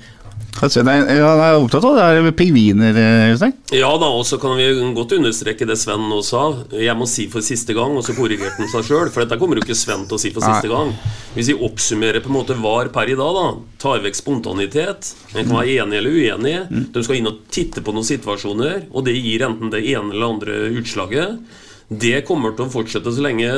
Nei, 0.60 0.98
er 1.00 1.56
opptatt 1.56 1.84
av 1.88 1.96
det 1.96 2.04
her 2.04 2.20
med 2.22 2.36
pingviner, 2.38 2.98
Øystein. 3.32 3.54
Ja 3.74 3.88
da, 3.98 4.10
og 4.12 4.26
så 4.28 4.36
kan 4.38 4.54
vi 4.58 4.66
godt 4.94 5.14
understreke 5.16 5.66
det 5.66 5.78
Sven 5.80 6.04
nå 6.10 6.20
sa. 6.26 6.42
Jeg 6.76 6.94
må 6.98 7.08
si 7.10 7.26
for 7.32 7.44
siste 7.44 7.74
gang, 7.74 7.96
og 7.96 8.04
så 8.06 8.14
korrigerte 8.14 8.60
han 8.60 8.70
seg 8.70 8.86
sjøl. 8.86 9.10
For 9.10 9.24
dette 9.24 9.40
kommer 9.40 9.58
jo 9.58 9.64
ikke 9.64 9.78
Sven 9.78 10.04
til 10.06 10.18
å 10.18 10.22
si 10.22 10.30
for 10.34 10.44
siste 10.44 10.70
gang. 10.70 10.92
Hvis 11.34 11.50
vi 11.50 11.58
oppsummerer 11.66 12.22
på 12.22 12.30
en 12.30 12.36
måte 12.36 12.58
VAR 12.60 12.92
per 12.94 13.10
i 13.10 13.18
dag, 13.18 13.40
da 13.40 13.48
tar 13.82 14.04
vekk 14.04 14.18
spontanitet 14.18 15.14
En 15.32 15.48
kan 15.48 15.56
være 15.56 15.78
enig 15.82 15.98
eller 15.98 16.14
uenig. 16.20 16.56
Mm. 16.68 16.86
De 16.94 17.02
skal 17.02 17.18
inn 17.18 17.32
og 17.32 17.42
titte 17.50 17.82
på 17.82 17.96
noen 17.96 18.06
situasjoner, 18.06 18.86
og 18.92 19.08
det 19.08 19.16
gir 19.16 19.48
enten 19.48 19.72
det 19.72 19.82
ene 19.82 20.12
eller 20.12 20.36
andre 20.36 20.58
utslaget. 20.78 21.40
Det 21.88 22.22
kommer 22.28 22.54
til 22.56 22.66
å 22.66 22.72
fortsette 22.72 23.12
så 23.12 23.24
lenge 23.24 23.48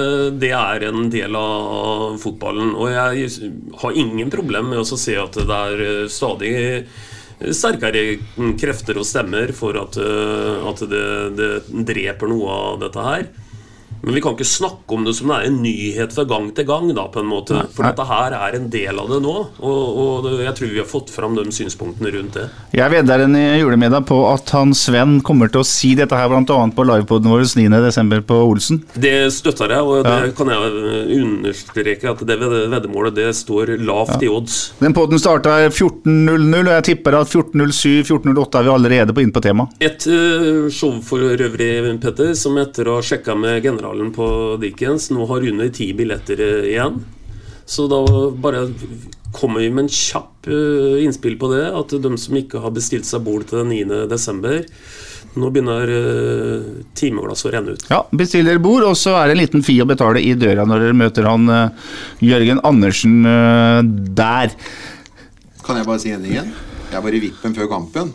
det 0.40 0.52
er 0.56 0.87
en 0.88 1.08
del 1.12 1.37
av 1.38 2.16
fotballen. 2.22 2.72
Og 2.74 2.90
jeg 2.90 3.28
har 3.82 3.98
ingen 4.00 4.32
problem 4.32 4.72
med 4.72 4.82
å 4.82 4.98
se 4.98 5.16
at 5.20 5.38
det 5.38 5.60
er 5.60 6.08
stadig 6.12 6.54
sterkere 7.54 8.04
krefter 8.60 8.98
og 9.00 9.06
stemmer 9.06 9.52
for 9.56 9.76
at, 9.78 9.98
at 9.98 10.84
det, 10.90 11.06
det 11.38 11.50
dreper 11.92 12.30
noe 12.30 12.60
av 12.70 12.78
dette 12.82 13.06
her. 13.08 13.26
Men 14.04 14.16
vi 14.16 14.22
kan 14.24 14.36
ikke 14.36 14.46
snakke 14.48 14.96
om 14.96 15.06
det 15.06 15.14
som 15.16 15.30
det 15.32 15.38
er 15.38 15.48
en 15.48 15.60
nyhet 15.64 16.14
fra 16.14 16.26
gang 16.28 16.50
til 16.54 16.66
gang. 16.68 16.90
da 16.94 17.06
på 17.08 17.22
en 17.22 17.30
måte 17.30 17.62
For 17.74 17.86
dette 17.86 18.04
her 18.08 18.36
er 18.36 18.58
en 18.58 18.68
del 18.72 19.00
av 19.00 19.10
det 19.10 19.20
nå, 19.24 19.34
og, 19.58 20.00
og 20.04 20.28
jeg 20.42 20.54
tror 20.58 20.72
vi 20.72 20.80
har 20.82 20.88
fått 20.88 21.12
fram 21.14 21.36
de 21.38 21.44
synspunktene 21.54 22.12
rundt 22.14 22.36
det. 22.38 22.46
Jeg 22.76 22.92
vedder 22.92 23.24
en 23.24 23.36
julemiddag 23.36 24.06
på 24.08 24.18
at 24.28 24.50
han 24.54 24.74
Sven 24.76 25.18
kommer 25.24 25.50
til 25.52 25.62
å 25.62 25.66
si 25.68 25.94
dette 25.98 26.16
her 26.18 26.28
bl.a. 26.30 26.58
på 26.74 26.86
livepoden 26.86 27.30
vår 27.32 27.46
9.12. 27.54 28.20
på 28.28 28.38
Olsen. 28.44 28.82
Det 28.94 29.14
støtter 29.34 29.76
jeg, 29.76 29.86
og 29.86 30.04
det 30.06 30.14
ja. 30.28 30.32
kan 30.36 30.52
jeg 30.52 31.20
understreke 31.20 32.12
at 32.12 32.24
det 32.28 32.38
veddemålet 32.40 33.16
det 33.16 33.28
står 33.36 33.76
lavt 33.84 34.16
ja. 34.18 34.26
i 34.26 34.32
odds. 34.32 34.58
Den 34.80 34.96
poden 34.96 35.20
starta 35.22 35.56
14.00, 35.68 36.60
og 36.60 36.72
jeg 36.72 36.86
tipper 36.90 37.18
at 37.20 37.32
14.07-14.08 37.32 38.60
er 38.60 38.66
vi 38.66 38.74
allerede 38.74 39.16
på 39.16 39.24
inn 39.24 39.32
på 39.34 39.42
temaet. 39.44 39.74
Et 39.84 40.08
uh, 40.10 40.66
show 40.72 40.98
for 41.04 41.24
øvrig, 41.34 41.72
Petter, 42.02 42.34
som 42.38 42.58
etter 42.60 42.88
å 42.90 42.98
ha 42.98 43.04
sjekka 43.04 43.36
med 43.38 43.62
generalen 43.94 44.12
på 44.12 44.59
Dickens. 44.61 45.11
Nå 45.11 45.26
har 45.26 45.48
under 45.48 45.68
ti 45.68 45.92
billetter 45.94 46.40
eh, 46.40 46.72
igjen. 46.72 47.04
Så 47.66 47.88
da 47.88 48.04
bare 48.30 48.68
kommer 49.33 49.61
vi 49.61 49.70
med 49.70 49.85
en 49.85 49.88
kjapp 49.88 50.46
eh, 50.46 51.04
innspill 51.04 51.38
på 51.38 51.52
det. 51.52 51.72
At 51.72 51.90
de 51.90 52.16
som 52.18 52.37
ikke 52.37 52.61
har 52.61 52.74
bestilt 52.74 53.07
seg 53.07 53.24
bord 53.24 53.46
til 53.48 53.62
den 53.62 53.88
9. 53.88 54.07
desember 54.09 54.64
nå 55.35 55.48
begynner 55.50 55.90
uh, 55.90 56.66
timeglasset 56.94 57.48
å 57.48 57.50
renne 57.50 57.72
ut. 57.74 57.80
Ja, 57.90 58.04
Bestill 58.14 58.46
dere 58.46 58.61
bord, 58.62 58.85
og 58.87 58.94
så 58.94 59.16
er 59.18 59.26
det 59.26 59.35
en 59.35 59.40
liten 59.40 59.64
fi 59.66 59.74
å 59.83 59.87
betale 59.90 60.20
i 60.22 60.30
døra 60.38 60.62
når 60.62 60.85
dere 60.85 60.94
møter 60.94 61.26
han 61.26 61.50
uh, 61.50 61.88
Jørgen 62.22 62.61
Andersen 62.62 63.26
uh, 63.26 63.80
der. 64.14 64.54
Kan 65.66 65.80
jeg 65.80 65.88
bare 65.88 66.04
si 66.04 66.14
en 66.14 66.22
ting 66.22 66.37
igjen? 66.37 66.54
Jeg 66.92 67.02
var 67.02 67.18
i 67.18 67.22
vippen 67.24 67.59
før 67.59 67.66
kampen. 67.72 68.14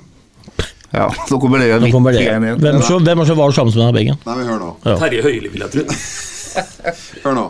Ja, 0.93 1.05
nå 1.29 1.39
kommer 1.41 1.61
det, 1.61 1.69
igjen. 1.69 1.91
kommer 1.93 2.15
det. 2.15 2.25
Hvem, 2.59 2.81
så, 2.85 2.97
hvem 3.03 3.21
er 3.21 3.29
så 3.29 3.37
var 3.37 3.53
sammen 3.55 3.75
med 3.75 3.85
deg, 3.85 3.93
Beggen? 3.99 4.19
Nei, 4.25 4.39
men 4.39 4.49
hør 4.49 4.59
nå. 4.63 4.73
Ja. 4.87 4.97
Terje 5.03 5.25
Høili, 5.27 5.53
vil 5.53 5.65
jeg 5.67 5.75
tro. 5.75 6.01
hør 7.27 7.39
nå. 7.39 7.47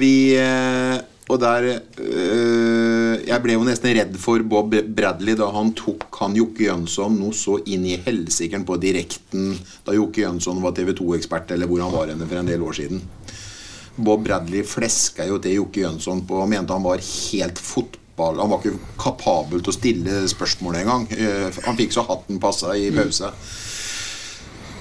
vi 0.00 0.12
og 1.32 1.38
der 1.40 1.68
øh, 1.70 3.14
Jeg 3.24 3.38
ble 3.44 3.54
jo 3.54 3.64
nesten 3.66 3.94
redd 3.96 4.16
for 4.20 4.42
Bob 4.48 4.74
Bradley 4.96 5.36
da 5.38 5.48
han 5.54 5.72
tok 5.78 6.08
han 6.20 6.36
Jokke 6.36 6.66
Jønsson 6.66 7.16
noe 7.20 7.36
så 7.36 7.58
inn 7.62 7.86
i 7.88 7.98
helsikeren 8.04 8.66
på 8.68 8.78
direkten 8.82 9.52
da 9.86 9.94
Jokke 9.96 10.24
Jønsson 10.24 10.60
var 10.64 10.74
TV 10.76 10.92
2-ekspert, 10.98 11.54
eller 11.54 11.70
hvor 11.70 11.84
han 11.84 11.94
var 11.94 12.12
henne 12.12 12.28
for 12.28 12.40
en 12.40 12.50
del 12.50 12.64
år 12.66 12.76
siden. 12.76 13.02
Bob 13.96 14.24
Bradley 14.26 14.64
fleska 14.66 15.26
jo 15.28 15.38
til 15.42 15.60
Jokke 15.60 15.84
Jønsson 15.84 16.24
på 16.28 16.42
og 16.42 16.48
mente 16.50 16.74
han 16.74 16.84
var 16.84 17.02
helt 17.02 17.60
fotball 17.60 18.01
Han 18.18 18.50
var 18.50 18.58
ikke 18.60 18.94
kapabel 19.00 19.62
til 19.62 19.72
å 19.72 19.76
stille 19.76 20.22
spørsmål 20.30 20.80
engang. 20.82 21.06
Uh, 21.10 21.48
han 21.64 21.78
fikk 21.78 21.94
så 21.96 22.04
hatten 22.08 22.40
passa 22.42 22.76
i 22.76 22.90
pause. 22.94 23.32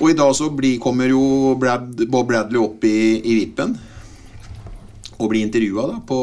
Og 0.02 0.10
i 0.10 0.18
dag 0.18 0.34
så 0.34 0.50
blir, 0.50 0.80
kommer 0.82 1.12
jo 1.12 1.54
Brad, 1.62 1.94
Bob 2.10 2.28
Bradley 2.32 2.62
opp 2.62 2.84
i, 2.90 3.22
i 3.22 3.38
vippen 3.44 3.78
og 5.22 5.30
blir 5.30 5.46
intervjua 5.46 6.00
på 6.10 6.18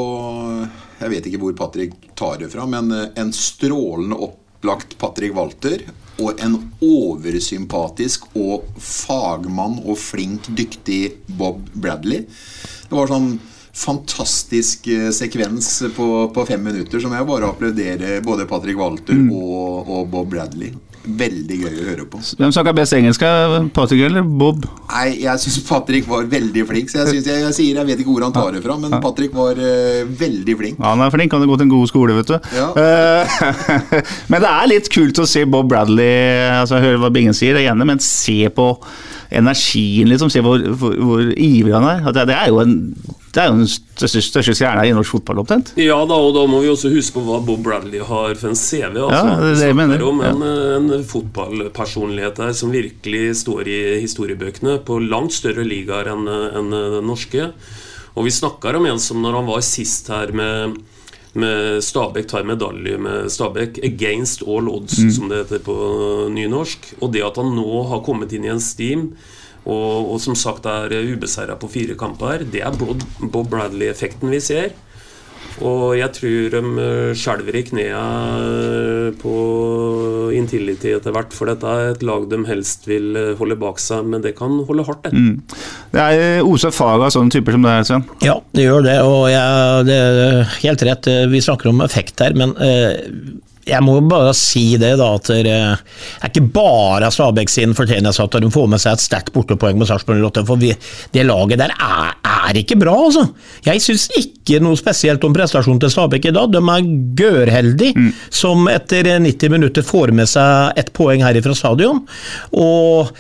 Jeg 0.99 1.13
vet 1.13 1.29
ikke 1.31 1.41
hvor 1.45 1.55
Patrick 1.55 1.93
tar 2.19 2.41
det 2.41 2.51
fra, 2.51 2.65
men 2.67 2.91
eh, 2.91 3.13
en 3.23 3.31
strålende 3.35 4.19
opplagt 4.27 4.97
Patrick 4.99 5.37
Walter 5.37 5.85
og 6.19 6.41
en 6.43 6.57
oversympatisk 6.83 8.27
og 8.35 8.67
fagmann 8.83 9.79
og 9.85 9.95
flink, 10.03 10.49
dyktig 10.51 11.21
Bob 11.39 11.63
Bradley. 11.79 12.25
Det 12.89 12.99
var 12.99 13.13
sånn 13.13 13.37
fantastisk 13.79 14.91
eh, 14.93 15.09
sekvens 15.15 15.71
på, 15.97 16.09
på 16.35 16.47
fem 16.49 16.63
minutter 16.71 17.03
som 17.03 17.15
jeg 17.15 17.29
bare 17.29 17.53
applauderer 17.53 18.21
både 18.27 18.49
Patrick 18.51 18.79
Walter 18.81 19.17
mm. 19.17 19.33
og, 19.39 19.89
og 19.89 20.13
Bob 20.13 20.31
Bradley 20.35 20.75
veldig 21.09 21.59
gøy 21.63 21.71
å 21.71 21.87
høre 21.87 22.07
på. 22.11 22.21
Hvem 22.39 22.53
snakka 22.55 22.75
best 22.77 22.95
engelsk? 22.97 23.23
Patrick 23.77 24.03
eller 24.09 24.27
Bob? 24.27 24.67
Nei, 24.91 25.07
Jeg 25.23 25.43
syns 25.43 25.59
Patrick 25.69 26.09
var 26.09 26.27
veldig 26.29 26.65
flink. 26.69 26.91
Så 26.93 27.01
jeg, 27.01 27.15
synes, 27.15 27.29
jeg, 27.31 27.45
jeg, 27.47 27.57
sier, 27.57 27.81
jeg 27.81 27.89
vet 27.89 28.03
ikke 28.03 28.13
hvor 28.13 28.27
han 28.27 28.35
tar 28.35 28.53
det 28.57 28.63
fra, 28.65 28.77
men 28.81 28.97
Patrick 29.03 29.35
var 29.37 29.59
uh, 29.59 30.03
veldig 30.21 30.57
flink. 30.61 30.81
Ja, 30.81 30.93
han 30.93 31.05
er 31.05 31.15
flink. 31.15 31.35
Han 31.35 31.45
har 31.45 31.53
gått 31.53 31.65
en 31.65 31.73
god 31.73 31.91
skole, 31.91 32.17
vet 32.19 32.33
du. 32.33 32.37
Ja. 32.59 32.69
Uh, 32.77 33.39
men 34.33 34.45
det 34.45 34.53
er 34.53 34.73
litt 34.75 34.93
kult 34.93 35.23
å 35.23 35.29
se 35.29 35.45
Bob 35.49 35.69
Bradley 35.71 36.09
altså 36.59 36.79
Jeg 36.79 36.89
hører 36.89 37.01
hva 37.03 37.11
Bingen 37.13 37.37
sier, 37.37 37.57
jeg 37.57 37.69
er 37.69 37.75
enig, 37.75 37.89
men 37.89 38.03
se 38.03 38.41
på 38.55 38.73
energien, 39.31 40.09
liksom. 40.09 40.31
Se 40.33 40.43
hvor, 40.45 40.63
hvor, 40.81 40.95
hvor 40.97 41.33
ivrig 41.35 41.75
han 41.75 41.89
er. 41.89 42.13
Det, 42.13 42.29
det 42.31 42.37
er 42.37 42.53
jo 42.53 42.61
en 42.65 42.77
det 43.29 43.43
er 43.43 43.51
jo 43.53 43.59
den 43.59 43.69
største, 43.69 44.23
største 44.25 44.55
stjerna 44.57 44.83
i 44.89 44.93
norsk 44.97 45.19
fotball, 45.19 45.43
omtrent. 45.43 45.75
Ja 45.79 45.99
da, 46.09 46.17
og 46.17 46.33
da 46.35 46.47
må 46.49 46.63
vi 46.65 46.71
også 46.73 46.91
huske 46.91 47.19
på 47.19 47.25
hva 47.27 47.37
Bob 47.45 47.61
Bradley 47.63 48.01
har 48.01 48.39
for 48.41 48.51
en 48.51 48.59
CV. 48.59 48.97
Altså. 48.97 49.21
Ja, 49.21 49.35
det 49.43 49.51
er 49.51 49.59
det 49.61 49.69
jeg 49.69 49.79
mener. 49.79 50.05
om 50.09 50.23
en, 50.25 50.45
en 50.79 51.05
fotballpersonlighet 51.07 52.41
der 52.41 52.57
som 52.57 52.73
virkelig 52.73 53.37
står 53.45 53.69
i 53.69 53.79
historiebøkene 54.01 54.79
på 54.89 54.99
langt 55.05 55.37
større 55.37 55.67
ligaer 55.67 56.09
enn 56.15 56.25
en 56.27 56.73
den 56.73 57.07
norske. 57.07 57.51
Og 58.17 58.27
vi 58.27 58.35
snakker 58.35 58.79
om 58.79 58.89
en 58.89 58.99
som 59.03 59.21
når 59.23 59.39
han 59.39 59.51
var 59.53 59.63
sist 59.67 60.09
her 60.11 60.33
med 60.35 60.81
med 61.39 61.83
Stabæk 61.85 62.29
tar 62.31 62.47
medalje 62.49 62.99
med 62.99 63.29
Stabæk 63.33 63.81
against 63.85 64.43
all 64.47 64.71
odds, 64.71 64.99
mm. 64.99 65.11
som 65.13 65.29
det 65.29 65.43
heter 65.43 65.65
på 65.67 65.77
nynorsk. 66.33 66.95
Og 67.01 67.13
det 67.13 67.25
at 67.27 67.37
han 67.41 67.53
nå 67.57 67.83
har 67.91 68.05
kommet 68.07 68.33
inn 68.33 68.47
i 68.49 68.53
en 68.53 68.63
steam 68.63 69.11
og, 69.69 70.15
og 70.15 70.21
som 70.23 70.37
sagt 70.39 70.67
er 70.71 70.95
ubeseira 71.13 71.59
på 71.61 71.69
fire 71.71 71.97
kamper. 71.99 72.47
Det 72.49 72.63
er 72.65 72.77
Bob 72.79 73.51
Bradley-effekten 73.53 74.33
vi 74.33 74.41
ser. 74.41 74.73
Og 75.65 75.97
jeg 75.99 76.13
tror 76.15 76.53
de 76.55 76.61
eh, 76.85 77.17
skjelver 77.19 77.59
i 77.59 77.65
knærne 77.67 79.13
på 79.19 79.35
Intility 80.37 80.93
etter 80.95 81.15
hvert, 81.15 81.35
for 81.35 81.51
dette 81.51 81.67
er 81.67 81.95
et 81.95 82.05
lag 82.07 82.29
de 82.31 82.41
helst 82.49 82.87
vil 82.89 83.17
eh, 83.19 83.33
holde 83.39 83.59
bak 83.59 83.81
seg, 83.83 84.07
men 84.07 84.23
det 84.25 84.37
kan 84.39 84.61
holde 84.69 84.87
hardt, 84.87 85.09
det. 85.09 85.15
Mm. 85.17 85.41
Det 85.95 86.05
er 86.05 86.47
Osa 86.47 86.71
fag 86.75 87.03
av 87.07 87.13
sånne 87.15 87.35
typer 87.35 87.57
som 87.57 87.67
det 87.67 87.75
er, 87.75 87.89
Sven? 87.89 88.07
Ja, 88.25 88.39
det 88.55 88.69
gjør 88.69 88.87
det, 88.87 88.97
og 89.07 89.27
jeg, 89.33 89.85
det 89.89 89.99
er 89.99 90.57
helt 90.63 90.87
rett. 90.91 91.11
Vi 91.33 91.45
snakker 91.45 91.73
om 91.73 91.83
effekt 91.85 92.23
her, 92.23 92.37
men 92.39 92.55
eh, 92.63 92.95
jeg 93.69 93.85
må 93.85 93.99
bare 94.09 94.33
si 94.37 94.65
det, 94.81 94.95
da, 95.01 95.11
at 95.19 95.31
det 95.45 95.53
er 95.53 96.29
ikke 96.29 96.45
bare 96.55 97.11
Stabæk 97.13 97.51
sin 97.53 97.75
fortjeneste 97.77 98.25
at 98.25 98.39
de 98.43 98.51
får 98.53 98.69
med 98.73 98.83
seg 98.83 98.97
et 98.97 99.05
sterkt 99.05 99.33
bortepoeng 99.35 99.79
med 99.81 99.91
Sarpsborg 99.91 100.23
08, 100.31 100.45
for 100.49 100.61
vi, 100.61 100.73
det 101.15 101.27
laget 101.29 101.61
der 101.61 101.75
er, 101.75 102.15
er, 102.23 102.59
ikke 102.59 102.79
bra, 102.81 102.95
altså. 103.09 103.27
Jeg 103.67 103.83
syns 103.85 104.09
ikke 104.19 104.61
noe 104.65 104.79
spesielt 104.79 105.25
om 105.27 105.37
prestasjonen 105.37 105.83
til 105.83 105.93
Stabæk 105.93 106.31
i 106.31 106.35
dag. 106.37 106.49
De 106.53 106.63
er 106.63 106.89
gørheldige 107.19 107.97
mm. 107.99 108.09
som 108.41 108.69
etter 108.73 109.13
90 109.19 109.53
minutter 109.53 109.87
får 109.87 110.15
med 110.17 110.31
seg 110.31 110.81
ett 110.81 110.93
poeng 110.97 111.25
her 111.27 111.41
fra 111.45 111.57
stadion. 111.57 112.05
og 112.57 113.13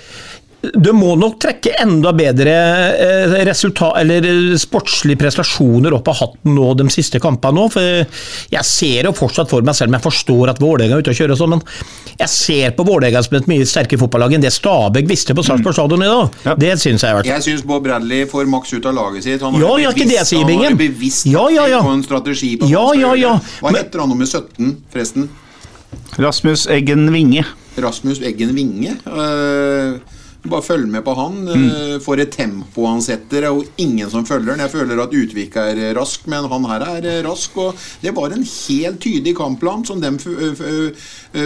du 0.59 0.89
må 0.91 1.13
nok 1.15 1.37
trekke 1.39 1.77
enda 1.85 2.11
bedre 2.17 2.55
eh, 2.99 3.35
resultat, 3.47 3.95
eller 4.01 4.25
eh, 4.27 4.57
sportslige 4.59 5.21
prestasjoner 5.21 5.95
opp 5.95 6.11
av 6.11 6.19
hatten 6.19 6.57
nå 6.57 6.73
de 6.81 6.89
siste 6.91 7.21
kampene. 7.23 7.55
Nå, 7.59 7.69
for 7.71 7.85
Jeg 8.51 8.67
ser 8.67 9.07
jo 9.07 9.13
fortsatt 9.15 9.51
for 9.51 9.63
meg, 9.63 9.77
selv 9.79 9.93
om 9.93 9.99
jeg 9.99 10.05
forstår 10.09 10.53
at 10.53 10.63
Vålerenga 10.63 10.99
er 10.99 11.05
ute 11.05 11.15
og 11.15 11.21
kjører 11.21 11.39
sånn, 11.39 11.55
men 11.55 11.63
jeg 12.19 12.33
ser 12.33 12.75
på 12.75 12.87
Vålerenga 12.89 13.23
som 13.23 13.39
et 13.39 13.47
mye 13.51 13.69
sterkere 13.71 14.03
fotballag 14.03 14.35
enn 14.35 14.43
det 14.43 14.53
Stabæk 14.57 15.07
visste 15.11 15.39
på 15.39 15.47
Sarpsborg 15.47 15.79
stadion 15.79 16.03
i 16.03 16.11
dag. 16.11 16.43
Ja. 16.49 16.57
Det 16.67 16.75
syns 16.83 17.07
jeg. 17.07 17.21
Vært. 17.21 17.31
Jeg 17.31 17.47
syns 17.47 17.65
Bob 17.71 17.87
Bradley 17.87 18.27
får 18.31 18.51
maks 18.51 18.75
ut 18.75 18.91
av 18.91 18.99
laget 18.99 19.29
sitt. 19.29 19.47
Han 19.47 19.55
har 19.55 19.63
ja, 19.63 19.73
ja, 19.87 19.95
ikke 19.95 20.11
det, 20.11 20.21
sier 20.27 20.55
har 20.59 20.79
bevisst 20.79 21.31
ja, 21.31 21.47
ja, 21.55 21.71
ja. 21.71 21.85
på 21.87 21.95
en 21.95 22.03
strategi. 22.07 22.57
På 22.59 22.67
ja, 22.71 22.85
ja, 22.99 23.15
ja. 23.19 23.39
Hva 23.63 23.77
heter 23.79 24.03
han 24.03 24.11
nummer 24.11 24.27
17, 24.27 24.75
forresten? 24.91 25.31
Rasmus 26.19 26.67
Eggen 26.67 27.07
Winge. 27.15 27.47
Rasmus 27.79 28.19
Eggen 28.27 28.57
Winge? 28.59 28.99
Uh, 29.07 30.18
bare 30.47 30.63
følg 30.63 30.87
med 30.91 31.03
på 31.07 31.15
han. 31.19 31.39
Mm. 31.47 31.65
Eh, 31.69 31.95
for 32.03 32.21
et 32.21 32.31
tempo 32.35 32.87
han 32.87 33.03
setter. 33.05 33.49
Er 33.49 33.83
ingen 33.83 34.11
som 34.11 34.27
følger 34.29 34.55
han. 34.55 34.63
Jeg 34.65 34.75
føler 34.75 35.03
at 35.03 35.15
Utvik 35.15 35.57
er 35.61 35.81
rask, 35.99 36.27
men 36.31 36.47
han 36.51 36.69
her 36.71 36.85
er 36.87 37.09
eh, 37.09 37.23
rask. 37.27 37.57
Og 37.59 37.89
det 38.03 38.15
var 38.17 38.35
en 38.35 38.45
helt 38.47 39.01
tydelig 39.03 39.35
kampplan 39.39 39.85
som 39.89 40.03
de 40.03 40.13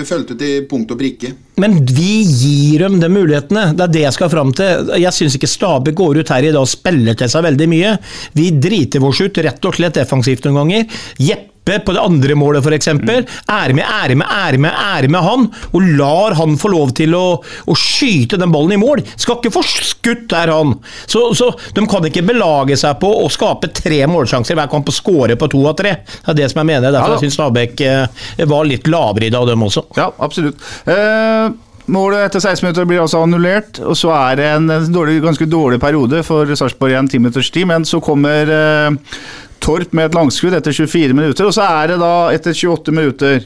fulgte 0.07 0.37
til 0.38 0.66
punkt 0.70 0.92
og 0.92 1.00
prikke. 1.00 1.33
Men 1.61 1.78
vi 1.85 2.22
gir 2.24 2.87
dem 2.87 2.98
de 3.00 3.11
mulighetene. 3.12 3.70
Det 3.76 3.87
er 3.87 3.94
det 3.96 4.05
jeg 4.07 4.16
skal 4.16 4.33
fram 4.33 4.52
til. 4.57 4.92
Jeg 5.02 5.16
syns 5.16 5.38
ikke 5.38 5.50
Stabe 5.50 5.96
går 5.96 6.22
ut 6.22 6.35
her 6.35 6.48
i 6.48 6.52
dag 6.52 6.62
og 6.62 6.70
spiller 6.70 7.18
til 7.18 7.33
seg 7.33 7.46
veldig 7.48 7.70
mye. 7.72 7.96
Vi 8.37 8.50
driter 8.57 9.05
oss 9.05 9.20
ut 9.24 9.42
rett 9.44 9.68
og 9.68 9.76
slett 9.76 9.98
defensivt 10.00 10.48
noen 10.48 10.62
ganger. 10.62 11.00
Jeppe 11.22 11.52
på 11.64 11.94
det 11.94 12.03
andre 12.03 12.35
målet, 12.35 12.66
f.eks. 12.66 12.88
Mm. 12.98 13.11
Er 13.46 13.75
med, 13.77 13.85
ære 13.87 14.16
med, 14.18 14.27
ære 14.27 14.59
med, 14.59 14.72
ære 14.72 15.11
med 15.12 15.22
han, 15.27 15.48
og 15.72 15.88
lar 15.98 16.37
han 16.38 16.57
få 16.59 16.72
lov 16.72 16.94
til 16.98 17.14
å, 17.14 17.27
å 17.42 17.77
skyte 17.79 18.40
den 18.40 18.53
ballen 18.55 18.75
i 18.77 18.81
mål. 18.83 19.05
Skal 19.14 19.38
ikke 19.38 19.55
få 19.55 19.64
skutt 19.66 20.29
der, 20.33 20.53
han. 20.53 20.77
Så, 21.07 21.29
så, 21.38 21.53
de 21.75 21.87
kan 21.90 22.07
ikke 22.09 22.25
belage 22.27 22.79
seg 22.81 22.98
på 23.03 23.11
å 23.22 23.31
skape 23.33 23.70
tre 23.75 24.03
målsjanser 24.11 24.59
hver 24.59 24.70
kamp 24.72 24.90
og 24.90 24.96
skåre 24.96 25.38
på 25.38 25.51
to 25.53 25.62
av 25.70 25.79
tre. 25.79 25.98
Det 26.03 26.35
er 26.35 26.40
det 26.42 26.53
som 26.53 26.62
jeg 26.62 26.72
mener. 26.75 26.90
Derfor 26.90 27.14
ja, 27.14 27.18
jeg 27.18 27.29
syns 27.29 27.38
Stabæk 27.38 27.85
eh, 27.87 28.46
var 28.51 28.66
litt 28.68 28.90
lavere 28.90 29.29
i 29.29 29.35
dag, 29.35 29.46
dem 29.48 29.68
også. 29.68 29.87
Ja, 29.98 30.11
absolutt. 30.22 30.59
Eh, 30.90 31.53
Målet 31.92 32.24
etter 32.24 32.40
16 32.40 32.64
minutter 32.64 32.87
blir 32.88 33.02
altså 33.02 33.20
annullert, 33.20 33.76
og 33.85 33.96
så 33.98 34.12
er 34.16 34.38
det 34.40 34.48
en 34.48 34.68
dårlig, 34.94 35.18
ganske 35.24 35.48
dårlig 35.50 35.81
periode 35.83 36.22
for 36.24 36.48
Sarpsborg 36.57 36.94
igjen, 36.94 37.11
10 37.11 37.20
minutters 37.20 37.50
tid, 37.52 37.68
men 37.68 37.85
så 37.88 38.00
kommer 38.00 38.48
eh, 38.48 39.18
Torp 39.62 39.92
med 39.94 40.09
et 40.09 40.16
langskudd 40.16 40.57
etter 40.57 40.72
24 40.74 41.14
minutter. 41.14 41.46
Og 41.46 41.55
så 41.55 41.66
er 41.68 41.92
det 41.92 41.98
da, 42.00 42.14
etter 42.33 42.57
28 42.57 42.94
minutter, 42.96 43.44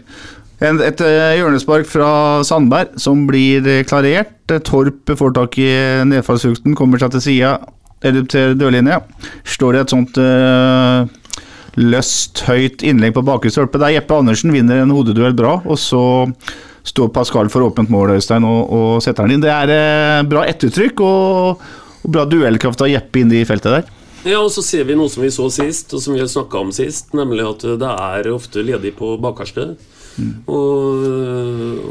en, 0.63 0.79
et 0.81 1.03
eh, 1.05 1.35
hjørnespark 1.41 1.89
fra 1.91 2.11
Sandberg 2.47 2.95
som 3.03 3.27
blir 3.29 3.67
klarert. 3.89 4.37
Torp 4.65 5.17
får 5.19 5.35
tak 5.37 5.59
i 5.61 5.73
nedfallsfrukten, 6.07 6.79
kommer 6.79 7.03
seg 7.03 7.17
til 7.17 7.25
sida, 7.27 7.57
eller 8.07 8.31
til 8.31 8.55
dørlinja. 8.61 9.01
Står 9.57 9.75
det 9.75 9.83
et 9.83 9.97
sånt 9.97 10.23
uh, 10.23 11.03
løst, 11.83 12.47
høyt 12.47 12.87
innlegg 12.87 13.17
på 13.17 13.27
bakre 13.27 13.51
stolpe, 13.53 13.83
der 13.83 13.97
Jeppe 13.97 14.17
Andersen 14.23 14.55
vinner 14.55 14.85
en 14.85 14.95
hodeduell 14.95 15.35
bra. 15.37 15.59
og 15.65 15.81
så 15.83 16.05
står 16.87 17.11
Pascal 17.15 17.51
for 17.53 17.67
åpent 17.67 17.91
mål 17.93 18.15
Øystein, 18.17 18.47
og, 18.47 18.73
og 18.73 19.05
setter 19.05 19.27
den 19.27 19.37
inn. 19.37 19.45
Det 19.45 19.53
er 19.53 19.75
eh, 19.75 20.23
bra 20.29 20.47
ettertrykk 20.49 21.03
og, 21.05 21.67
og 22.07 22.15
bra 22.17 22.27
duellkraft 22.31 22.87
av 22.87 22.93
Jeppe 22.93 23.23
inn 23.23 23.35
i 23.35 23.45
feltet 23.49 23.79
der. 23.79 23.93
Ja, 24.27 24.41
og 24.43 24.51
så 24.51 24.63
ser 24.65 24.87
vi 24.89 24.97
noe 24.99 25.11
som 25.11 25.23
vi 25.23 25.31
så 25.31 25.47
sist, 25.55 25.93
og 25.95 26.03
som 26.03 26.17
vi 26.17 26.23
har 26.23 26.31
snakka 26.31 26.59
om 26.59 26.73
sist, 26.75 27.13
nemlig 27.15 27.45
at 27.47 27.67
det 27.79 27.93
er 27.93 28.33
ofte 28.33 28.65
ledig 28.67 28.97
på 28.99 29.15
bakerste. 29.23 29.75
Mm. 30.17 30.31
Og, 30.49 31.03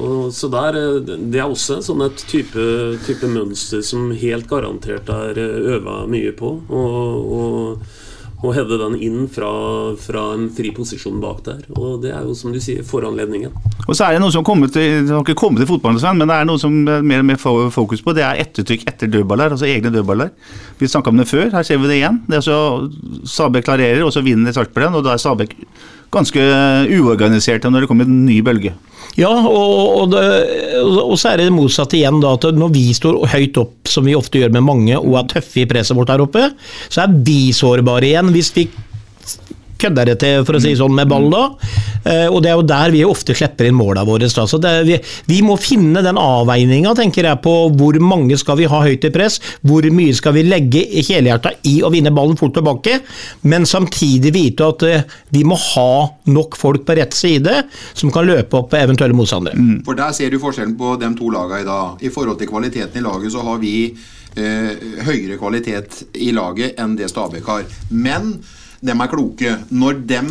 og, 0.01 0.21
så 0.33 0.49
der, 0.49 0.77
Det 1.05 1.37
er 1.37 1.45
også 1.45 1.77
sånn 1.85 2.01
et 2.07 2.23
type, 2.25 2.63
type, 3.05 3.29
mønster 3.29 3.83
som 3.85 4.09
helt 4.17 4.49
garantert 4.49 5.11
er 5.13 5.37
øva 5.37 6.01
mye 6.09 6.33
på. 6.35 6.55
Og, 6.73 7.35
og, 7.39 7.85
og 8.45 8.53
hedde 8.55 8.77
den 8.79 8.95
inn 9.03 9.25
fra, 9.31 9.49
fra 9.99 10.25
en 10.35 10.47
fri 10.53 10.71
posisjon 10.75 11.17
bak 11.23 11.41
der. 11.45 11.63
Og 11.75 11.99
det 12.03 12.11
er 12.13 12.25
jo 12.25 12.35
som 12.37 12.53
du 12.53 12.59
sier, 12.63 12.85
foranledningen. 12.85 13.53
Og 13.85 13.93
så 13.97 14.07
er 14.07 14.15
det 14.15 14.21
noe 14.23 14.33
som 14.33 14.45
kommer 14.45 14.71
til, 14.71 15.09
har 15.09 15.25
ikke 15.25 15.37
kommet 15.39 15.63
til 15.63 15.69
fotballen, 15.69 16.01
men 16.19 16.29
det 16.29 16.37
er 16.37 16.47
noe 16.49 16.61
som 16.61 16.77
er 16.87 17.05
mer 17.05 17.23
og 17.23 17.29
mer 17.31 17.41
fokus 17.73 18.03
på. 18.05 18.15
Det 18.15 18.23
er 18.25 18.41
ettertrykk 18.45 18.87
etter 18.91 19.11
dødballer, 19.11 19.55
altså 19.55 19.69
egne 19.69 19.93
dødballer. 19.93 20.31
Vi 20.79 20.89
snakka 20.91 21.13
om 21.13 21.21
det 21.21 21.29
før, 21.29 21.49
her 21.53 21.67
ser 21.67 21.81
vi 21.81 21.91
det 21.91 21.99
igjen. 21.99 22.21
Det 22.29 22.39
er 22.39 22.45
så 22.45 22.59
Sabek 23.35 23.67
klarerer, 23.67 24.03
og 24.05 24.13
så 24.13 24.23
vinner 24.25 24.55
Sarpsborg 24.55 24.89
den, 24.89 24.99
og 24.99 25.05
da 25.05 25.15
er 25.15 25.21
Sabek 25.21 25.57
ganske 26.13 26.43
uorganisert 26.95 27.65
når 27.67 27.83
det 27.83 27.91
kommer 27.91 28.07
en 28.07 28.25
ny 28.27 28.39
bølge. 28.45 28.75
Ja, 29.15 29.31
og, 29.31 29.83
og, 30.01 30.09
det, 30.11 30.23
og 30.83 31.13
så 31.19 31.31
er 31.31 31.43
det 31.43 31.53
motsatt 31.55 31.93
igjen. 31.95 32.19
da, 32.23 32.33
at 32.35 32.49
Når 32.55 32.73
vi 32.73 32.89
står 32.95 33.21
høyt 33.31 33.59
opp, 33.61 33.87
som 33.87 34.07
vi 34.07 34.15
ofte 34.17 34.41
gjør 34.41 34.51
med 34.57 34.65
mange, 34.67 34.97
og 34.99 35.21
er 35.21 35.29
tøffe 35.37 35.63
i 35.63 35.69
presset 35.69 35.95
vårt 35.95 36.11
der 36.11 36.23
oppe, 36.25 36.49
så 36.89 37.05
er 37.05 37.15
vi 37.23 37.53
sårbare 37.55 38.09
igjen. 38.09 38.33
Hvis 38.35 38.51
vi 38.57 38.67
kødder 39.85 40.11
det 40.11 40.17
til, 40.25 40.43
for 40.47 40.57
å 40.57 40.63
si 40.63 40.73
sånn, 40.77 40.95
med 40.97 41.09
ball 41.11 41.29
da. 41.31 41.43
Eh, 42.05 42.27
Og 42.27 42.41
det 42.43 42.51
er 42.51 42.59
jo 42.59 42.65
der 42.67 42.93
vi 42.93 43.03
ofte 43.07 43.35
slipper 43.37 43.69
inn 43.69 43.77
måla 43.77 44.03
våre. 44.05 44.27
Da. 44.29 44.45
Så 44.49 44.59
det, 44.61 44.73
vi, 44.89 44.99
vi 45.29 45.39
må 45.45 45.55
finne 45.61 46.03
den 46.05 46.19
avveininga, 46.21 46.95
tenker 46.97 47.29
jeg, 47.29 47.41
på 47.45 47.53
hvor 47.77 47.97
mange 48.03 48.37
skal 48.41 48.59
vi 48.59 48.67
ha 48.69 48.81
høyt 48.83 49.05
i 49.07 49.13
press, 49.13 49.39
hvor 49.65 49.85
mye 49.93 50.15
skal 50.17 50.35
vi 50.37 50.45
legge 50.47 50.81
i 50.85 51.03
helhjerta 51.05 51.55
i 51.69 51.77
å 51.85 51.91
vinne 51.93 52.13
ballen 52.15 52.37
fort 52.39 52.55
tilbake, 52.57 52.99
men 53.49 53.65
samtidig 53.69 54.33
vite 54.35 54.67
at 54.73 54.85
eh, 54.89 55.05
vi 55.35 55.45
må 55.47 55.57
ha 55.59 55.89
nok 56.31 56.57
folk 56.59 56.85
på 56.87 56.97
rett 56.97 57.15
side 57.15 57.61
som 57.93 58.11
kan 58.13 58.27
løpe 58.27 58.59
opp 58.59 58.73
eventuelle 58.77 59.15
motstandere. 59.17 59.57
For 59.85 59.97
der 59.97 60.13
ser 60.15 60.33
du 60.33 60.39
forskjellen 60.41 60.75
på 60.79 60.95
de 61.01 61.11
to 61.17 61.31
lagene 61.33 61.63
i 61.63 61.67
dag. 61.67 62.03
I 62.05 62.11
forhold 62.13 62.39
til 62.41 62.49
kvaliteten 62.51 63.01
i 63.01 63.05
laget 63.05 63.33
så 63.33 63.43
har 63.45 63.59
vi 63.61 63.75
eh, 63.91 64.71
høyere 65.07 65.39
kvalitet 65.41 66.03
i 66.21 66.31
laget 66.35 66.79
enn 66.81 66.95
det 66.99 67.09
Stabæk 67.11 67.49
har. 67.51 67.65
Men 67.91 68.35
de 68.81 68.95
er 68.95 69.11
kloke. 69.11 69.55
Når 69.71 70.01
de 70.09 70.21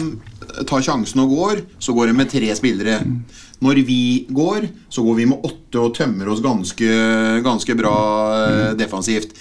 tar 0.68 0.84
sjansen 0.84 1.24
og 1.24 1.32
går, 1.34 1.64
så 1.82 1.94
går 1.96 2.10
de 2.10 2.18
med 2.18 2.30
tre 2.32 2.52
spillere. 2.56 3.00
Når 3.64 3.80
vi 3.86 4.26
går, 4.28 4.68
så 4.92 5.04
går 5.06 5.18
vi 5.20 5.26
med 5.30 5.46
åtte 5.46 5.80
og 5.80 5.94
tømmer 5.96 6.28
oss 6.30 6.42
ganske, 6.44 7.00
ganske 7.44 7.76
bra 7.78 7.96
eh, 8.44 8.70
defensivt. 8.78 9.34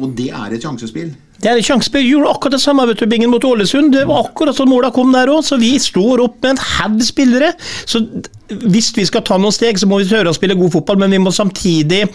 Og 0.00 0.12
det 0.16 0.30
er 0.34 0.52
et 0.52 0.64
sjansespill. 0.64 1.14
Det 1.40 1.50
er 1.50 1.60
et 1.60 1.66
sjansespill. 1.66 2.04
Gjorde 2.04 2.32
akkurat 2.32 2.56
det 2.56 2.62
samme 2.62 2.84
vet 2.88 3.00
du, 3.00 3.06
Bingen 3.08 3.32
mot 3.32 3.44
Ålesund. 3.44 3.92
Det 3.92 4.06
var 4.08 4.24
akkurat 4.24 4.56
sånn 4.56 4.70
måla 4.72 4.90
kom 4.94 5.12
der 5.12 5.30
òg, 5.32 5.42
så 5.44 5.58
vi 5.60 5.74
står 5.80 6.22
opp 6.24 6.38
med 6.44 6.54
en 6.54 6.62
haug 6.64 7.00
spillere. 7.04 7.52
Så 7.84 8.02
hvis 8.48 8.92
vi 8.96 9.04
skal 9.08 9.24
ta 9.26 9.38
noen 9.40 9.54
steg, 9.54 9.80
så 9.80 9.88
må 9.88 10.00
vi 10.00 10.08
tørre 10.08 10.32
å 10.32 10.36
spille 10.36 10.56
god 10.56 10.72
fotball, 10.78 11.00
men 11.02 11.16
vi 11.16 11.20
må 11.20 11.32
samtidig 11.34 12.06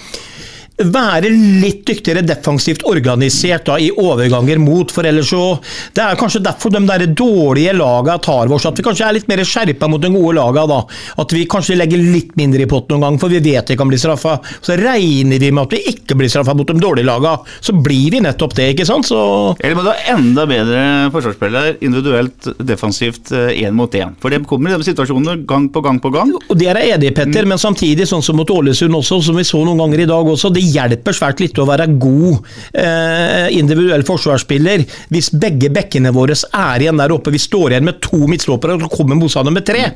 være 0.79 1.29
litt 1.31 1.83
dyktigere 1.87 2.23
defensivt 2.25 2.85
organisert 2.87 3.67
da, 3.67 3.77
i 3.77 3.91
overganger 3.91 4.61
mot, 4.61 4.91
for 4.91 5.07
ellers 5.07 5.31
så 5.31 5.59
Det 5.95 6.03
er 6.03 6.17
kanskje 6.19 6.41
derfor 6.43 6.71
de 6.73 6.81
der 6.87 7.05
dårlige 7.17 7.73
lagene 7.77 8.17
tar 8.23 8.51
oss, 8.51 8.65
at 8.65 8.77
vi 8.77 8.85
kanskje 8.85 9.07
er 9.07 9.17
litt 9.17 9.27
mer 9.29 9.43
skjerpa 9.45 9.89
mot 9.91 10.01
de 10.01 10.09
gode 10.11 10.35
lagene 10.37 10.67
da. 10.71 10.79
At 11.21 11.33
vi 11.35 11.45
kanskje 11.49 11.77
legger 11.77 12.01
litt 12.01 12.33
mindre 12.39 12.65
i 12.65 12.69
potten 12.69 12.95
noen 12.95 13.05
gang, 13.05 13.19
for 13.21 13.31
vi 13.31 13.41
vet 13.43 13.69
vi 13.71 13.77
kan 13.79 13.89
bli 13.89 13.99
straffa. 14.01 14.37
Så 14.63 14.77
regner 14.79 15.41
vi 15.41 15.51
med 15.51 15.67
at 15.67 15.75
vi 15.75 15.93
ikke 15.93 16.17
blir 16.19 16.31
straffa 16.31 16.55
mot 16.57 16.67
de 16.67 16.77
dårlige 16.81 17.07
lagene, 17.07 17.37
så 17.61 17.75
blir 17.75 18.15
vi 18.15 18.23
nettopp 18.23 18.55
det, 18.57 18.71
ikke 18.75 18.87
sant? 18.87 19.07
Så 19.07 19.19
Eller 19.59 19.77
må 19.77 19.85
du 19.85 19.91
ha 19.91 20.15
enda 20.15 20.47
bedre 20.49 20.81
forsvarsspiller 21.13 21.81
individuelt 21.81 22.51
defensivt 22.57 23.31
én 23.31 23.75
mot 23.77 23.91
én. 23.95 24.15
For 24.21 24.33
det 24.33 24.43
kommer 24.49 24.73
i 24.73 24.79
de 24.79 24.89
situasjonene 24.89 25.45
gang 25.47 25.69
på 25.71 25.83
gang 25.83 26.01
på 26.01 26.11
gang. 26.13 26.33
Og 26.47 26.57
Det 26.57 26.67
er 26.69 26.81
jeg 26.81 26.97
enig 26.97 27.13
Petter, 27.15 27.47
men 27.49 27.59
samtidig, 27.61 28.07
sånn 28.09 28.23
som 28.23 28.37
mot 28.39 28.49
Ålesund 28.49 28.95
også, 28.95 29.21
som 29.25 29.37
vi 29.37 29.45
så 29.47 29.61
noen 29.65 29.79
ganger 29.81 30.03
i 30.03 30.09
dag 30.09 30.27
også, 30.33 30.51
det 30.61 30.69
hjelper 30.75 31.15
svært 31.15 31.41
litt 31.41 31.59
å 31.59 31.67
være 31.69 31.89
god 32.01 32.41
eh, 32.77 33.47
individuell 33.57 34.05
forsvarsspiller 34.07 34.85
hvis 35.11 35.31
begge 35.41 35.71
bekkene 35.73 36.13
våre 36.13 36.37
er 36.37 36.85
igjen 36.85 37.01
der 37.01 37.13
oppe. 37.15 37.33
Vi 37.33 37.41
står 37.41 37.73
igjen 37.73 37.87
med 37.87 38.01
to 38.03 38.27
midtstoppere, 38.29 38.77
og 38.77 38.93
kommer 38.93 39.17
motstanderen 39.19 39.57
med 39.57 39.67
tre. 39.67 39.87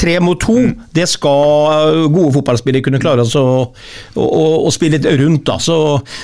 Tre 0.00 0.16
mot 0.24 0.40
to, 0.40 0.56
det 0.96 1.06
skal 1.10 2.06
gode 2.12 2.32
fotballspillere 2.38 2.84
kunne 2.86 3.00
klare 3.02 3.26
å, 3.26 3.44
å, 3.60 4.24
å, 4.24 4.44
å 4.64 4.72
spille 4.72 4.96
litt 4.96 5.08
rundt. 5.20 5.44
Da. 5.48 5.58
Så 5.60 5.76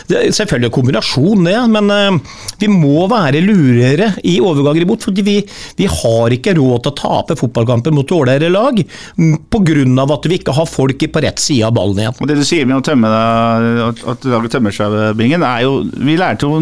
det 0.09 0.19
er 0.21 0.37
selvfølgelig 0.37 0.71
en 0.71 0.77
kombinasjon, 0.79 1.45
det, 1.49 1.57
men 1.75 1.93
uh, 1.93 2.39
vi 2.61 2.71
må 2.73 3.05
være 3.11 3.43
lurere 3.45 4.13
i 4.25 4.39
overganger 4.41 4.87
imot. 4.87 5.05
fordi 5.09 5.25
vi, 5.27 5.37
vi 5.77 5.89
har 5.91 6.37
ikke 6.37 6.57
råd 6.57 6.87
til 6.87 6.93
å 6.95 6.97
tape 7.03 7.39
fotballkampen 7.39 7.97
mot 7.97 8.09
dårligere 8.09 8.53
lag 8.53 8.81
pga. 8.81 10.07
at 10.17 10.29
vi 10.31 10.41
ikke 10.41 10.57
har 10.57 10.69
folk 10.71 11.07
på 11.13 11.23
rett 11.23 11.41
side 11.43 11.67
av 11.69 11.75
ballen 11.77 12.01
igjen. 12.01 12.17
Og 12.21 12.29
Det 12.31 12.39
du 12.39 12.45
sier 12.47 12.69
med 12.69 12.81
å 12.81 12.85
tømme 12.85 13.11
at, 13.11 14.25
laget 14.25 14.57
tømmer 14.57 14.75
seg 14.75 14.95
bingen, 15.19 15.45
er 15.45 15.65
jo 15.67 15.83
Vi 15.85 16.17
lærte 16.19 16.49
jo 16.49 16.61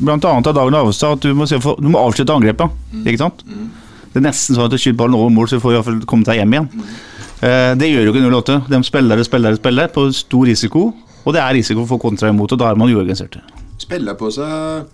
bl.a. 0.00 0.18
av 0.18 0.52
Dagen 0.54 0.76
Avestad 0.78 1.18
at 1.18 1.24
du 1.24 1.34
må, 1.36 1.46
se 1.50 1.58
du 1.58 1.88
må 1.90 2.02
avslutte 2.02 2.34
angrepet. 2.34 2.84
Ikke 3.04 3.22
sant? 3.26 3.42
Det 4.14 4.20
er 4.22 4.28
nesten 4.28 4.54
sånn 4.54 4.68
at 4.68 4.70
du 4.70 4.78
skyter 4.78 4.96
ballen 5.00 5.18
over 5.18 5.32
mål, 5.34 5.48
så 5.50 5.58
du 5.58 5.64
får 5.64 5.72
i 5.74 5.76
hvert 5.80 5.88
fall 5.88 6.00
kommet 6.06 6.28
deg 6.30 6.38
hjem 6.38 6.52
igjen. 6.54 6.68
Eh, 7.42 7.74
Det 7.80 7.88
gjør 7.90 8.04
jo 8.06 8.12
ikke 8.14 8.30
08. 8.30 8.58
De 8.70 8.82
spiller, 8.86 9.18
og 9.18 9.26
spiller, 9.26 9.50
og 9.56 9.58
spiller 9.58 9.88
på 9.92 10.04
stor 10.14 10.44
risiko, 10.46 10.84
og 11.24 11.34
det 11.34 11.40
er 11.42 11.54
risiko 11.58 11.84
for 11.90 11.98
kontra 11.98 12.30
imot, 12.30 12.52
og 12.54 12.58
da 12.62 12.70
er 12.70 12.76
man 12.78 12.88
uorganiserte. 12.94 13.42
spiller 13.78 14.14
på 14.14 14.30
seg 14.32 14.86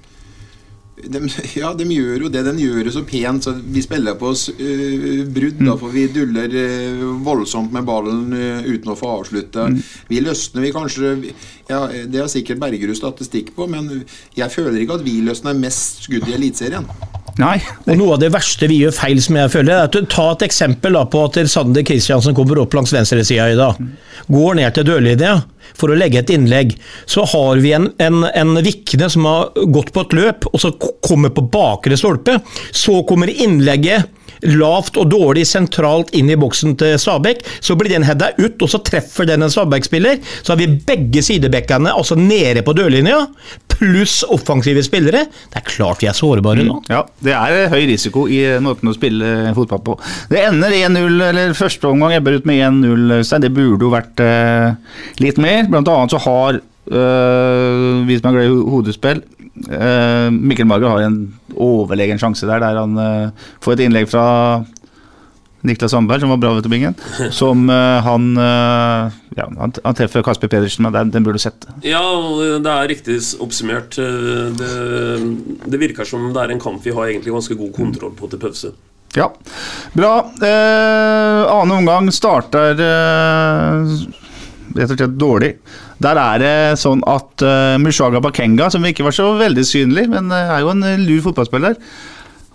de, 1.09 1.21
Ja, 1.61 1.73
de 1.77 1.87
gjør 1.89 2.27
jo 2.27 2.31
det. 2.33 2.43
De 2.47 2.55
gjør 2.65 2.85
det 2.87 2.95
så 2.95 3.03
pent, 3.07 3.45
så 3.47 3.55
vi 3.61 3.83
spiller 3.85 4.19
på 4.21 4.33
oss 4.33 4.49
uh, 4.53 5.23
brudd. 5.31 5.61
Da, 5.61 5.77
for 5.81 5.95
vi 5.95 6.07
duller 6.13 6.51
uh, 6.55 7.07
voldsomt 7.25 7.73
med 7.75 7.87
ballen 7.89 8.35
uh, 8.35 8.67
uten 8.67 8.93
å 8.93 8.99
få 8.99 9.15
avslutta. 9.21 9.69
Vi 10.11 10.21
løsner, 10.25 10.65
vi 10.65 10.75
kanskje 10.75 11.15
ja, 11.71 11.85
Det 12.11 12.19
har 12.19 12.29
sikkert 12.31 12.61
Bergerud 12.63 12.99
statistikk 12.99 13.55
på, 13.57 13.69
men 13.71 14.03
jeg 14.37 14.53
føler 14.53 14.83
ikke 14.83 14.99
at 14.99 15.07
vi 15.07 15.21
løsner 15.25 15.57
mest 15.59 16.07
skudd 16.07 16.29
i 16.29 16.37
Eliteserien. 16.37 16.89
Nei. 17.41 17.57
Og 17.87 17.95
Noe 17.97 18.17
av 18.17 18.23
det 18.23 18.33
verste 18.35 18.69
vi 18.71 18.81
gjør 18.83 18.95
feil, 18.97 19.21
som 19.23 19.39
jeg 19.39 19.53
føler, 19.53 19.77
er 19.77 19.89
at 19.89 20.11
ta 20.13 20.27
et 20.35 20.45
eksempel 20.49 20.99
da, 20.99 21.07
på 21.09 21.23
at 21.29 21.39
Sander 21.51 21.87
Kristiansen 21.87 22.37
kommer 22.37 22.63
opp 22.65 22.75
langs 22.77 22.93
venstresida 22.95 23.49
i 23.53 23.59
dag. 23.59 23.79
Går 24.31 24.59
ned 24.59 24.77
til 24.77 24.89
dørlinja 24.89 25.39
for 25.79 25.91
å 25.93 25.99
legge 25.99 26.23
et 26.23 26.33
innlegg. 26.35 26.77
Så 27.07 27.25
har 27.33 27.61
vi 27.63 27.75
en, 27.77 27.91
en, 27.99 28.25
en 28.25 28.63
Vikne 28.65 29.11
som 29.11 29.29
har 29.29 29.67
gått 29.73 29.93
på 29.95 30.05
et 30.07 30.17
løp, 30.19 30.49
og 30.53 30.63
så 30.63 30.73
kommer 31.05 31.33
på 31.35 31.47
bakre 31.53 31.99
stolpe. 31.99 32.39
Så 32.73 33.03
kommer 33.09 33.31
innlegget 33.31 34.09
lavt 34.47 34.97
og 35.01 35.11
dårlig 35.13 35.45
sentralt 35.49 36.15
inn 36.17 36.31
i 36.33 36.39
boksen 36.41 36.77
til 36.81 36.97
Stabæk. 37.01 37.43
Så 37.61 37.77
blir 37.79 37.93
den 37.93 38.07
heada 38.09 38.33
ut, 38.39 38.61
og 38.61 38.71
så 38.73 38.81
treffer 38.85 39.29
den 39.29 39.45
en 39.45 39.53
Stabæk-spiller. 39.53 40.21
Så 40.43 40.55
har 40.55 40.61
vi 40.61 40.71
begge 40.87 41.25
sidebekkene 41.25 41.93
altså 41.93 42.17
nede 42.19 42.65
på 42.67 42.75
dørlinja, 42.77 43.27
pluss 43.81 44.21
offensive 44.29 44.85
spillere. 44.87 45.25
Det 45.51 45.63
er 45.63 45.67
klart 45.67 46.05
vi 46.05 46.11
er 46.11 46.17
sårbare 46.17 46.65
nå. 46.67 46.79
Ja, 46.93 47.03
det 47.25 47.35
er 47.35 47.73
høy 47.73 47.83
risiko 47.91 48.27
i 48.31 48.43
måten 48.63 48.93
å 48.93 48.97
spille 48.97 49.51
fotball 49.57 49.83
på. 49.89 49.99
Det 50.31 50.45
ender 50.45 50.77
1-0, 50.77 51.19
eller 51.31 51.57
første 51.59 51.91
omgang 51.91 52.15
ebber 52.19 52.39
ut 52.39 52.49
med 52.49 52.63
1-0, 52.69 53.19
Øystein. 53.19 53.49
Det 53.49 53.55
burde 53.57 53.89
jo 53.89 53.93
vært 53.97 54.23
eh, 54.25 54.95
litt 55.25 55.41
mer. 55.43 55.67
Blant 55.73 55.91
annet 55.91 56.15
så 56.15 56.23
har 56.29 56.61
eh, 56.61 57.85
vi 58.07 58.21
som 58.21 58.31
er 58.31 58.39
glad 58.39 58.49
i 58.49 58.65
hodespill 58.77 59.25
eh, 59.69 60.31
Mikkel 60.31 60.69
Marger 60.69 60.95
har 60.95 61.07
en 61.07 61.21
overlegen 61.61 62.21
sjanse 62.21 62.49
der, 62.49 62.63
der 62.63 62.79
han 62.81 62.99
eh, 63.01 63.49
får 63.65 63.77
et 63.77 63.87
innlegg 63.87 64.09
fra 64.11 64.27
Niklas 65.67 65.93
Sandberg, 65.93 66.23
som 66.23 66.33
var 66.33 66.41
bra, 66.41 66.55
ved 66.57 66.65
Tobingen, 66.65 66.95
Bingen. 66.97 67.33
Som 67.37 67.69
uh, 67.71 68.01
han 68.05 68.31
uh, 68.39 69.13
Ja, 69.37 69.47
han, 69.59 69.75
han 69.85 69.97
treffer 69.99 70.25
Kasper 70.25 70.49
Pedersen, 70.49 70.87
men 70.87 70.95
den, 70.95 71.11
den 71.15 71.27
burde 71.27 71.41
du 71.41 71.45
sett. 71.45 71.67
Ja, 71.85 72.03
det 72.65 72.71
er 72.71 72.89
riktig 72.91 73.19
oppsummert. 73.41 73.99
Eh, 74.01 74.49
Det, 74.57 74.71
det 75.71 75.81
virker 75.81 76.09
som 76.09 76.31
det 76.35 76.43
er 76.43 76.55
en 76.55 76.63
kamp 76.63 76.83
vi 76.85 76.95
har 76.97 77.11
egentlig 77.11 77.35
ganske 77.35 77.57
god 77.59 77.75
kontroll 77.77 78.15
på 78.17 78.31
til 78.31 78.41
pause. 78.43 78.73
Ja, 79.17 79.27
bra. 79.93 80.15
Eh, 80.43 81.41
annen 81.51 81.77
omgang 81.81 82.11
starter 82.15 82.79
eh, 82.79 83.95
rett 84.77 84.93
og 84.93 84.97
slett 85.01 85.17
dårlig. 85.19 85.55
Der 86.01 86.21
er 86.21 86.43
det 86.43 86.55
sånn 86.81 87.03
at 87.11 87.43
eh, 87.43 87.77
Mushaga 87.83 88.23
Bakenga, 88.23 88.71
som 88.71 88.87
ikke 88.87 89.07
var 89.07 89.17
så 89.17 89.33
veldig 89.41 89.67
synlig, 89.67 90.07
men 90.13 90.31
er 90.35 90.63
jo 90.63 90.71
en 90.73 90.87
lur 91.03 91.25
fotballspiller, 91.27 91.77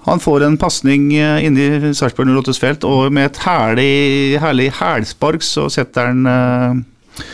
han 0.06 0.22
får 0.22 0.43
en 0.45 0.58
pasning 0.62 1.08
eh, 1.18 1.45
inni 1.47 1.93
Sarpsborg 1.97 2.30
08s 2.30 2.62
felt, 2.62 2.86
og 2.86 3.14
med 3.14 3.32
et 3.32 3.39
herlig, 3.45 4.38
herlig 4.41 4.70
hælspark 4.78 5.45
så 5.45 5.66
setter 5.74 6.12
han 6.12 6.30
eh, 6.30 7.26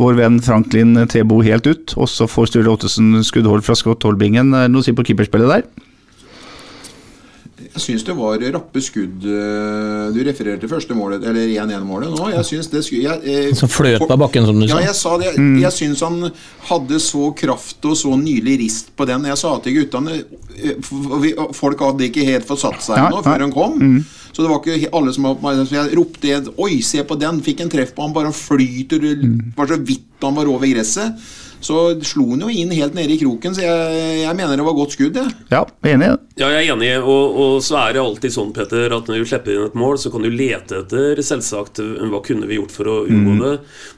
vår 0.00 0.16
venn 0.18 0.40
Franklin 0.42 0.96
Tebo 1.10 1.42
helt 1.44 1.68
ut. 1.68 1.96
Og 2.00 2.08
så 2.10 2.26
får 2.30 2.50
Sturle 2.50 2.72
Ottesen 2.72 3.20
skuddhold 3.26 3.64
fra 3.66 3.76
Scott 3.78 4.06
Holbingen. 4.08 4.54
Er 4.56 4.66
det 4.66 4.74
Noe 4.74 4.82
å 4.82 4.86
si 4.86 4.96
på 4.96 5.04
keeperspillet 5.06 5.52
der? 5.52 5.92
Jeg 7.74 7.82
syns 7.82 8.04
det 8.06 8.14
var 8.14 8.38
rappe 8.54 8.80
skudd 8.86 9.24
øh, 9.26 10.12
Du 10.14 10.20
refererte 10.22 10.62
til 10.62 10.70
første 10.70 10.94
målet, 10.94 11.24
eller 11.26 11.48
1-1-målet 11.58 12.12
nå. 12.14 12.28
Jeg 12.30 12.46
syns 12.46 12.68
det 12.70 12.84
skulle 12.86 13.08
jeg, 13.08 13.48
eh, 13.50 13.54
Som 13.58 13.68
fløt 13.72 14.04
på 14.06 14.18
bakken, 14.20 14.46
som 14.46 14.60
du 14.60 14.66
Ja, 14.68 14.76
sa. 14.76 14.82
jeg 14.84 14.94
sa 15.00 15.14
det. 15.18 15.32
Jeg 15.64 15.72
syns 15.74 16.04
han 16.06 16.20
hadde 16.70 17.00
så 17.02 17.32
kraft 17.34 17.84
og 17.90 17.96
så 17.98 18.14
nylig 18.20 18.60
rist 18.62 18.92
på 18.96 19.06
den. 19.10 19.26
Jeg 19.26 19.40
sa 19.42 19.56
til 19.64 19.74
guttene 19.80 20.20
eh, 20.54 20.78
Folk 21.58 21.82
hadde 21.82 22.06
ikke 22.10 22.26
helt 22.30 22.46
fått 22.46 22.62
satt 22.62 22.78
seg 22.86 22.96
Ja, 23.00 23.08
ennå 23.08 23.18
nei. 23.22 23.26
før 23.26 23.46
han 23.48 23.54
kom. 23.58 24.04
Så 24.34 24.42
det 24.42 24.50
var 24.50 24.62
ikke 24.66 24.90
alle 24.98 25.12
som 25.14 25.26
var 25.30 25.60
Så 25.66 25.74
jeg 25.76 25.94
ropte 25.98 26.38
Oi, 26.58 26.80
se 26.82 27.02
på 27.06 27.18
den! 27.18 27.42
Fikk 27.42 27.60
en 27.66 27.70
treff 27.74 27.92
på 27.94 28.02
han, 28.06 28.14
bare 28.14 28.30
han 28.30 28.34
flyter 28.38 29.02
Bare 29.58 29.74
så 29.74 29.82
vidt 29.82 30.06
han 30.22 30.34
var 30.38 30.46
over 30.48 30.70
gresset. 30.70 31.18
Så 31.64 31.78
slo 32.04 32.26
han 32.34 32.44
jo 32.44 32.52
inn 32.52 32.72
helt 32.74 32.96
nede 32.96 33.14
i 33.14 33.20
kroken, 33.20 33.54
så 33.56 33.64
jeg, 33.64 34.20
jeg 34.20 34.36
mener 34.36 34.60
det 34.60 34.66
var 34.66 34.76
godt 34.76 34.94
skudd. 34.96 35.16
jeg. 35.16 35.32
Ja, 35.52 35.64
enig. 35.88 36.10
Ja, 36.36 36.48
jeg 36.50 36.66
er 36.66 36.72
enig, 36.74 36.90
og, 37.00 37.36
og 37.40 37.56
så 37.64 37.78
er 37.80 37.94
det 37.94 38.02
alltid 38.02 38.34
sånn, 38.34 38.52
Petter, 38.56 38.92
at 38.92 39.08
når 39.08 39.22
du 39.22 39.28
slipper 39.30 39.54
inn 39.54 39.66
et 39.68 39.78
mål, 39.78 39.98
så 40.02 40.10
kan 40.12 40.24
du 40.24 40.30
lete 40.32 40.80
etter 40.82 41.20
selvsagt 41.24 41.80
hva 41.80 42.20
kunne 42.24 42.48
vi 42.50 42.58
gjort 42.58 42.74
for 42.74 42.90
å 42.90 42.96
unngå 43.06 43.36
det. 43.40 43.52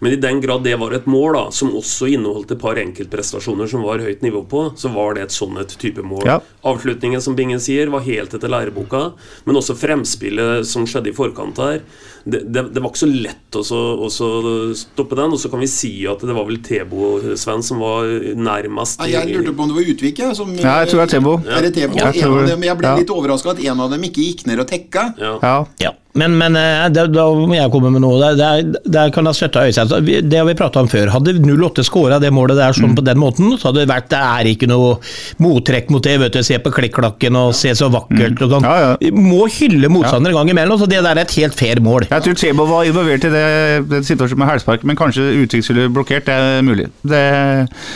Men 0.04 0.14
i 0.14 0.20
den 0.20 0.42
grad 0.44 0.66
det 0.66 0.76
var 0.80 0.94
et 0.96 1.08
mål, 1.10 1.30
da, 1.36 1.44
som 1.54 1.72
også 1.76 2.10
inneholdt 2.12 2.52
et 2.54 2.62
par 2.62 2.78
enkeltprestasjoner 2.80 3.70
som 3.70 3.86
var 3.86 4.04
høyt 4.04 4.22
nivå 4.26 4.44
på, 4.50 4.66
så 4.78 4.92
var 4.94 5.16
det 5.16 5.26
et 5.26 5.36
sånn 5.36 5.58
et 5.62 5.76
type 5.80 6.04
mål. 6.04 6.26
Ja. 6.28 6.40
Avslutningen, 6.66 7.24
som 7.24 7.36
Bingen 7.38 7.62
sier, 7.62 7.90
var 7.92 8.04
helt 8.06 8.36
etter 8.36 8.52
læreboka, 8.52 9.08
men 9.48 9.58
også 9.58 9.78
fremspillet 9.78 10.68
som 10.68 10.86
skjedde 10.88 11.12
i 11.12 11.16
forkant 11.16 11.60
her. 11.62 11.82
Det, 12.26 12.40
det, 12.50 12.62
det 12.74 12.82
var 12.82 12.90
ikke 12.90 12.98
så 13.04 13.06
lett 13.06 13.54
å 13.54 13.60
så, 13.62 13.80
å 14.02 14.08
så 14.10 14.28
stoppe 14.74 15.14
den, 15.14 15.30
og 15.30 15.38
så 15.38 15.46
kan 15.52 15.60
vi 15.62 15.68
si 15.70 15.92
at 16.10 16.24
det 16.26 16.34
var 16.34 16.48
vel 16.48 16.58
Tebo-Sven 16.66 17.62
som 17.62 17.78
var 17.84 18.08
nærmest 18.34 18.98
Ja, 19.06 19.20
jeg 19.22 19.36
lurte 19.36 19.54
på 19.54 19.62
om 19.62 19.70
det 19.70 19.76
var 19.78 19.90
Utvik, 19.92 20.18
jeg. 20.24 20.34
Som, 20.34 20.50
Ja, 20.58 20.80
jeg 20.82 20.90
tror 20.90 21.04
det 21.04 21.06
er 21.06 21.12
Tebo. 21.14 21.36
Er 21.46 21.62
det 21.68 21.70
Tebo? 21.76 22.00
Ja, 22.00 22.10
jeg 22.10 22.24
tror 22.26 22.48
dem, 22.50 22.66
jeg 22.66 22.78
ble 22.80 22.90
Ja. 22.90 22.96
litt 22.98 23.12
overraska 23.14 23.54
at 23.54 23.62
en 23.62 23.84
av 23.86 23.94
dem 23.94 24.02
ikke 24.10 24.24
gikk 24.26 24.42
ned 24.50 24.58
og 24.64 24.66
tekka. 24.66 25.06
Ja. 25.22 25.54
Ja. 25.78 25.92
Ja, 26.16 26.28
men, 26.28 26.36
men 26.40 26.56
eh, 26.56 26.88
det, 26.94 27.02
da 27.12 27.24
må 27.34 27.54
jeg 27.56 27.70
komme 27.72 27.90
med 27.92 28.00
noe. 28.02 28.32
Der, 28.38 28.62
der, 28.84 29.10
kan 29.14 29.26
jeg 29.28 29.36
støtte 29.36 29.64
Øystein. 29.68 30.06
Det 30.30 30.38
har 30.40 30.46
vi 30.48 30.54
prata 30.58 30.80
om 30.80 30.88
før. 30.88 31.10
Hadde 31.12 31.34
08 31.44 31.84
skåra 31.86 32.18
det 32.22 32.30
målet 32.32 32.56
der 32.56 32.72
sånn 32.76 32.94
på 32.96 33.04
den 33.04 33.18
måten, 33.20 33.52
så 33.60 33.68
hadde 33.70 33.82
det 33.84 33.90
vært 33.90 34.08
Det 34.10 34.20
er 34.22 34.48
ikke 34.52 34.68
noe 34.70 34.96
mottrekk 35.42 35.90
mot 35.92 36.02
det. 36.02 36.16
vet 36.22 36.32
du, 36.32 36.42
Se 36.46 36.58
på 36.62 36.70
klikk-klakken 36.72 37.36
og 37.36 37.52
se 37.58 37.74
så 37.76 37.90
vakkert. 37.92 38.40
Og 38.46 38.50
sånn. 38.54 38.64
Ja, 38.66 38.76
ja. 38.80 38.96
Vi 39.00 39.10
må 39.12 39.44
hylle 39.50 39.90
motstandere 39.92 40.32
en 40.32 40.38
gang 40.40 40.52
imellom, 40.54 40.78
så 40.80 40.86
det 40.88 41.02
der 41.04 41.16
er 41.16 41.24
et 41.26 41.34
helt 41.36 41.54
fair 41.58 41.80
mål. 41.84 42.06
Jeg 42.10 42.22
tror 42.24 42.34
Tsebo 42.38 42.66
var 42.70 42.86
involvert 42.88 43.24
i 43.28 43.32
det, 43.34 43.44
den 43.90 44.06
situasjonen 44.06 44.38
med 44.44 44.50
hælspark, 44.54 44.84
men 44.86 44.96
kanskje 44.98 45.26
Utvik 45.44 45.64
skulle 45.66 45.88
blokkert. 45.92 46.26
Det 46.26 46.34
er 46.34 46.62
mulig. 46.66 46.88
Det, 47.06 47.20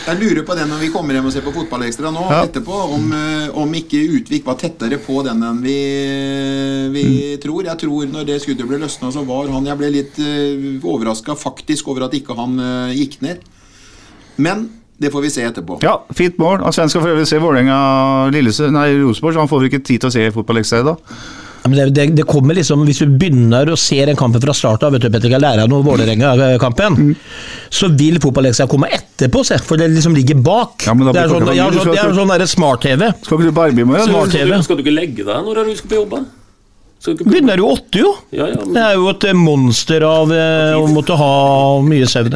Jeg 0.07 0.19
lurer 0.21 0.43
på 0.47 0.55
det 0.59 0.67
når 0.69 0.79
vi 0.83 0.91
kommer 0.93 1.13
hjem 1.17 1.25
og 1.29 1.33
ser 1.33 1.41
på 1.45 1.53
Fotballekstra 1.55 2.11
nå 2.13 2.27
Ja. 2.29 2.43
etterpå, 2.45 2.77
om, 2.95 3.11
eh, 3.13 3.49
om 3.57 3.73
ikke 3.73 3.99
Utvik 4.19 4.45
var 4.45 4.55
tettere 4.61 4.99
på 5.01 5.23
den 5.25 5.41
enn 5.43 5.61
vi, 5.63 5.77
vi 6.93 7.03
Mm. 7.11 7.41
tror. 7.43 7.63
Jeg 7.65 7.77
tror 7.81 8.05
når 8.13 8.27
det 8.27 8.41
skuddet 8.43 8.67
ble 8.69 8.79
løsna, 8.81 9.11
så 9.13 9.23
var 9.27 9.49
han 9.53 9.65
Jeg 9.69 9.79
ble 9.79 9.89
litt 9.93 10.19
uh, 10.21 10.85
overraska 10.91 11.35
faktisk 11.39 11.89
over 11.91 12.07
at 12.07 12.15
ikke 12.17 12.35
han 12.37 12.59
uh, 12.59 12.93
gikk 12.95 13.19
ned. 13.25 13.43
Men 14.41 14.69
det 15.01 15.09
får 15.13 15.23
vi 15.25 15.29
se 15.33 15.45
etterpå. 15.47 15.79
ja, 15.81 15.95
fint 16.13 16.37
mål. 16.37 16.61
Altså, 16.61 16.81
Sven 16.81 16.91
skal 16.93 17.01
for 17.01 17.13
øvrig 17.15 17.27
se 17.29 17.39
Vålerenga 17.41 17.77
Nei, 18.29 18.89
Rosenborg, 19.01 19.33
så 19.33 19.41
han 19.41 19.49
får 19.49 19.63
vel 19.63 19.71
ikke 19.71 19.85
tid 19.87 20.03
til 20.03 20.11
å 20.11 20.13
se 20.13 20.27
fotballekstra 20.35 20.83
i 20.83 20.85
dag. 20.91 21.15
Det, 21.61 21.83
det, 21.93 22.05
det 22.17 22.23
kommer 22.25 22.57
liksom, 22.57 22.81
Hvis 22.87 23.03
du 23.03 23.11
begynner 23.21 23.69
å 23.69 23.75
se 23.77 23.99
den 24.09 24.17
kampen 24.17 24.41
fra 24.41 24.53
start 24.57 24.81
av, 24.85 24.95
vet 24.95 25.03
du, 25.05 25.09
Petter, 25.13 25.29
ikke 25.29 25.41
lære 25.41 25.65
av 25.65 25.69
noe 25.69 25.85
Vålerenga-kampen, 25.85 26.97
Mm. 27.01 27.11
så 27.69 27.89
vil 27.97 28.17
fotballekstra 28.21 28.65
komme 28.69 28.89
etterpå, 28.93 29.43
se, 29.45 29.57
for 29.65 29.77
det 29.77 29.91
liksom 29.93 30.15
ligger 30.17 30.41
bak. 30.41 30.85
Ja, 30.87 30.93
men 30.97 31.07
da 31.07 31.13
det 31.13 31.21
er 31.23 31.33
sånn, 31.33 31.49
ja, 31.55 31.69
sånn, 31.71 32.17
sånn 32.17 32.47
smart-TV. 32.55 33.11
Skal 33.23 33.37
ikke 33.37 33.49
du 33.49 33.55
på 33.57 33.65
arbeid 33.65 33.85
i 33.85 33.89
morgen? 33.89 34.09
Smart 34.09 34.33
eller? 34.33 34.37
TV. 34.37 34.49
Skal, 34.51 34.63
skal 34.67 34.79
du 34.79 34.83
ikke 34.85 34.95
legge 34.97 35.25
deg 35.27 35.49
når 35.49 35.61
du 35.69 35.75
skal 35.77 35.93
på 35.93 35.99
jobb? 36.01 36.15
da? 36.17 36.21
Skal 36.21 36.25
du 36.25 36.25
ikke 36.25 36.90
Begynner 37.01 37.57
jo 37.57 37.71
åtte, 37.73 38.01
jo. 38.03 38.11
Ja, 38.29 38.47
ja, 38.51 38.55
men- 38.61 38.73
Det 38.75 38.81
er 38.83 38.93
jo 38.99 39.07
et 39.09 39.23
eh, 39.25 39.33
monster 39.33 40.03
av 40.05 40.31
eh, 40.31 40.73
å 40.77 40.85
måtte 40.93 41.17
ha 41.17 41.31
mye 41.81 42.05
søvn. 42.05 42.35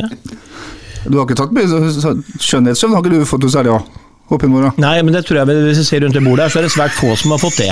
Du 1.06 1.18
har 1.20 1.26
ikke 1.28 1.38
tatt 1.38 1.52
mye 1.54 1.68
så- 1.70 1.92
så- 2.02 2.16
skjønnhetssøvn, 2.42 2.94
har 2.96 3.04
ikke 3.04 3.14
du 3.20 3.26
fått 3.26 3.42
noe 3.46 3.54
særlig 3.54 3.76
av? 3.76 3.86
I. 4.26 4.48
Nei, 4.82 5.02
men 5.04 5.14
det 5.14 5.22
tror 5.28 5.38
jeg 5.38 5.46
hvis 5.54 5.78
jeg 5.78 5.86
ser 5.86 6.00
rundt 6.02 6.14
det 6.18 6.24
bordet 6.26 6.40
her, 6.48 6.50
så 6.50 6.58
er 6.58 6.62
det 6.64 6.72
svært 6.74 6.96
få 6.98 7.12
som 7.16 7.30
har 7.30 7.38
fått 7.38 7.58
det. 7.62 7.68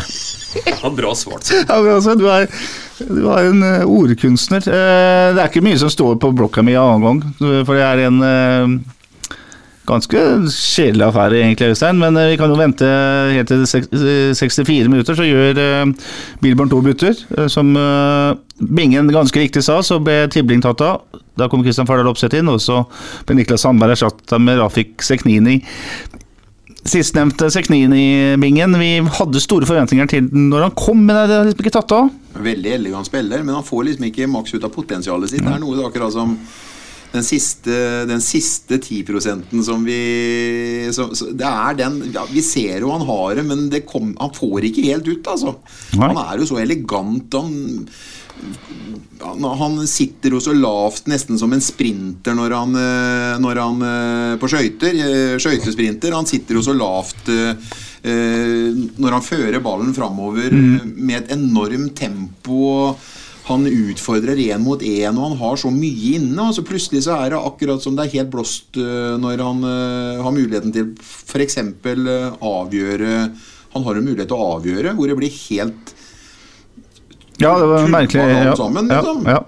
Ja, 0.69 0.89
bra 0.93 1.15
svart. 1.17 1.49
Ja, 1.67 1.81
men 1.81 1.95
altså, 1.95 2.13
du, 2.15 2.27
er, 2.29 2.45
du 3.09 3.25
er 3.33 3.47
en 3.49 3.63
eh, 3.63 3.85
ordkunstner. 3.89 4.61
Eh, 4.61 5.33
det 5.33 5.41
er 5.41 5.49
ikke 5.49 5.63
mye 5.65 5.79
som 5.81 5.89
står 5.89 6.19
på 6.21 6.29
blokka 6.37 6.61
mi 6.63 6.73
annen 6.77 7.01
gang, 7.01 7.23
for 7.65 7.73
det 7.73 7.81
er 7.81 8.03
en 8.05 8.21
ganske 9.88 10.21
kjedelig 10.49 11.05
affære 11.07 11.39
egentlig, 11.41 11.73
Øystein. 11.73 11.99
Men 11.99 12.17
eh, 12.17 12.31
vi 12.31 12.38
kan 12.39 12.51
jo 12.51 12.59
vente 12.59 12.88
helt 13.34 13.51
til 13.51 13.63
eh, 13.63 14.34
64 14.36 14.89
minutter, 14.91 15.17
så 15.17 15.27
gjør 15.27 15.59
uh, 15.59 15.93
Bilborn 16.43 16.71
to 16.71 16.81
bytter. 16.86 17.15
eh, 17.38 17.47
som 17.51 17.75
eh, 17.77 18.34
Bingen 18.63 19.11
ganske 19.11 19.39
riktig 19.39 19.63
sa, 19.65 19.81
så 19.84 19.99
ble 19.99 20.27
Tibling 20.31 20.63
tatt 20.63 20.81
av. 20.81 21.03
Da 21.38 21.49
kom 21.49 21.63
Kristian 21.65 21.88
Fardal 21.89 22.11
Opseth 22.11 22.38
inn, 22.38 22.51
og 22.51 22.61
så 22.61 22.84
ble 23.27 23.39
Niklas 23.39 23.65
Sandberg 23.65 23.95
erstatta 23.95 24.39
med 24.39 24.61
Rafik 24.61 25.01
Seknini. 25.03 25.59
Sistnevnte 26.84 27.47
Seknini-bingen, 27.51 28.75
vi 28.79 28.97
hadde 29.17 29.41
store 29.41 29.67
forventninger 29.67 30.09
til 30.11 30.27
den 30.27 30.49
når 30.51 30.67
han 30.67 30.75
kom, 30.75 30.99
men 31.07 31.15
det 31.15 31.36
er 31.36 31.47
liksom 31.47 31.63
ikke 31.63 31.75
tatt 31.77 31.95
av. 31.95 32.11
Veldig 32.43 32.73
elegant 32.75 33.07
spiller, 33.07 33.43
men 33.43 33.55
han 33.55 33.65
får 33.65 33.88
liksom 33.88 34.07
ikke 34.09 34.27
maks 34.31 34.55
ut 34.55 34.67
av 34.67 34.73
potensialet 34.75 35.31
sitt. 35.31 35.43
Det 35.43 35.53
er 35.55 35.63
noe 35.63 35.88
akkurat 35.88 36.13
som 36.13 36.36
den 37.14 37.26
siste, 37.26 37.76
den 38.09 38.22
siste 38.26 38.80
10% 38.82 39.61
som 39.66 39.84
vi 39.86 40.89
så, 40.93 41.11
så 41.14 41.30
Det 41.30 41.45
er 41.45 41.78
den 41.78 41.99
ja, 42.14 42.24
Vi 42.32 42.41
ser 42.45 42.82
jo 42.82 42.89
han 42.93 43.05
har 43.05 43.36
det, 43.38 43.45
men 43.45 43.68
det 43.70 43.86
kom, 43.89 44.16
han 44.20 44.34
får 44.34 44.70
ikke 44.70 44.88
helt 44.88 45.07
ut, 45.07 45.30
altså. 45.30 45.55
Nei. 45.93 46.09
Han 46.09 46.22
er 46.24 46.41
jo 46.41 46.49
så 46.49 46.57
elegant. 46.64 47.38
Han, 47.38 47.88
han, 49.61 49.78
sitter 49.88 50.34
jo 50.34 50.41
så 50.43 50.53
lavt, 50.57 51.07
nesten 51.11 51.38
som 51.39 51.53
en 51.53 51.64
sprinter 51.64 52.36
når 52.38 52.55
han, 52.57 52.78
eh, 52.82 53.34
når 53.43 53.61
han 53.61 53.88
eh, 53.89 54.36
på 54.41 54.49
skøyter. 54.49 54.97
eh, 55.05 55.36
Skøytesprinter. 55.41 56.16
Han 56.18 56.30
sitter 56.30 56.59
jo 56.59 56.66
så 56.66 56.78
lavt 56.78 57.34
når 58.03 59.14
han 59.16 59.24
fører 59.24 59.61
ballen 59.64 59.93
framover 59.95 60.51
mm. 60.51 60.89
med 61.07 61.22
et 61.22 61.30
enormt 61.38 61.93
tempo. 61.95 62.89
Han 63.43 63.65
utfordrer 63.67 64.39
én 64.39 64.61
mot 64.63 64.79
én, 64.79 65.17
og 65.17 65.33
han 65.33 65.39
har 65.41 65.57
så 65.59 65.71
mye 65.73 66.13
inne. 66.15 66.45
Og 66.45 66.55
så 66.55 66.63
plutselig 66.63 67.03
så 67.07 67.17
er 67.19 67.33
det 67.33 67.41
akkurat 67.41 67.83
som 67.83 67.97
det 67.97 68.05
er 68.05 68.15
helt 68.17 68.31
blåst 68.31 68.79
eh, 68.79 69.15
når 69.19 69.43
han 69.43 69.65
eh, 69.67 70.21
har 70.23 70.35
muligheten 70.35 70.71
til 70.75 70.93
f.eks. 71.03 71.59
Uh, 71.59 72.31
avgjøre 72.39 73.11
Han 73.73 73.83
har 73.83 73.97
en 73.97 74.05
mulighet 74.05 74.29
til 74.31 74.37
å 74.39 74.47
avgjøre 74.55 74.93
hvor 74.95 75.09
det 75.09 75.17
blir 75.19 75.33
helt 75.49 75.93
Ja, 77.41 77.57
det 77.59 77.67
var 77.67 77.87
merkelig. 77.91 78.23
Ja, 78.23 78.55
sammen, 78.55 78.87
ja, 78.87 79.01
liksom. 79.01 79.27
ja, 79.27 79.41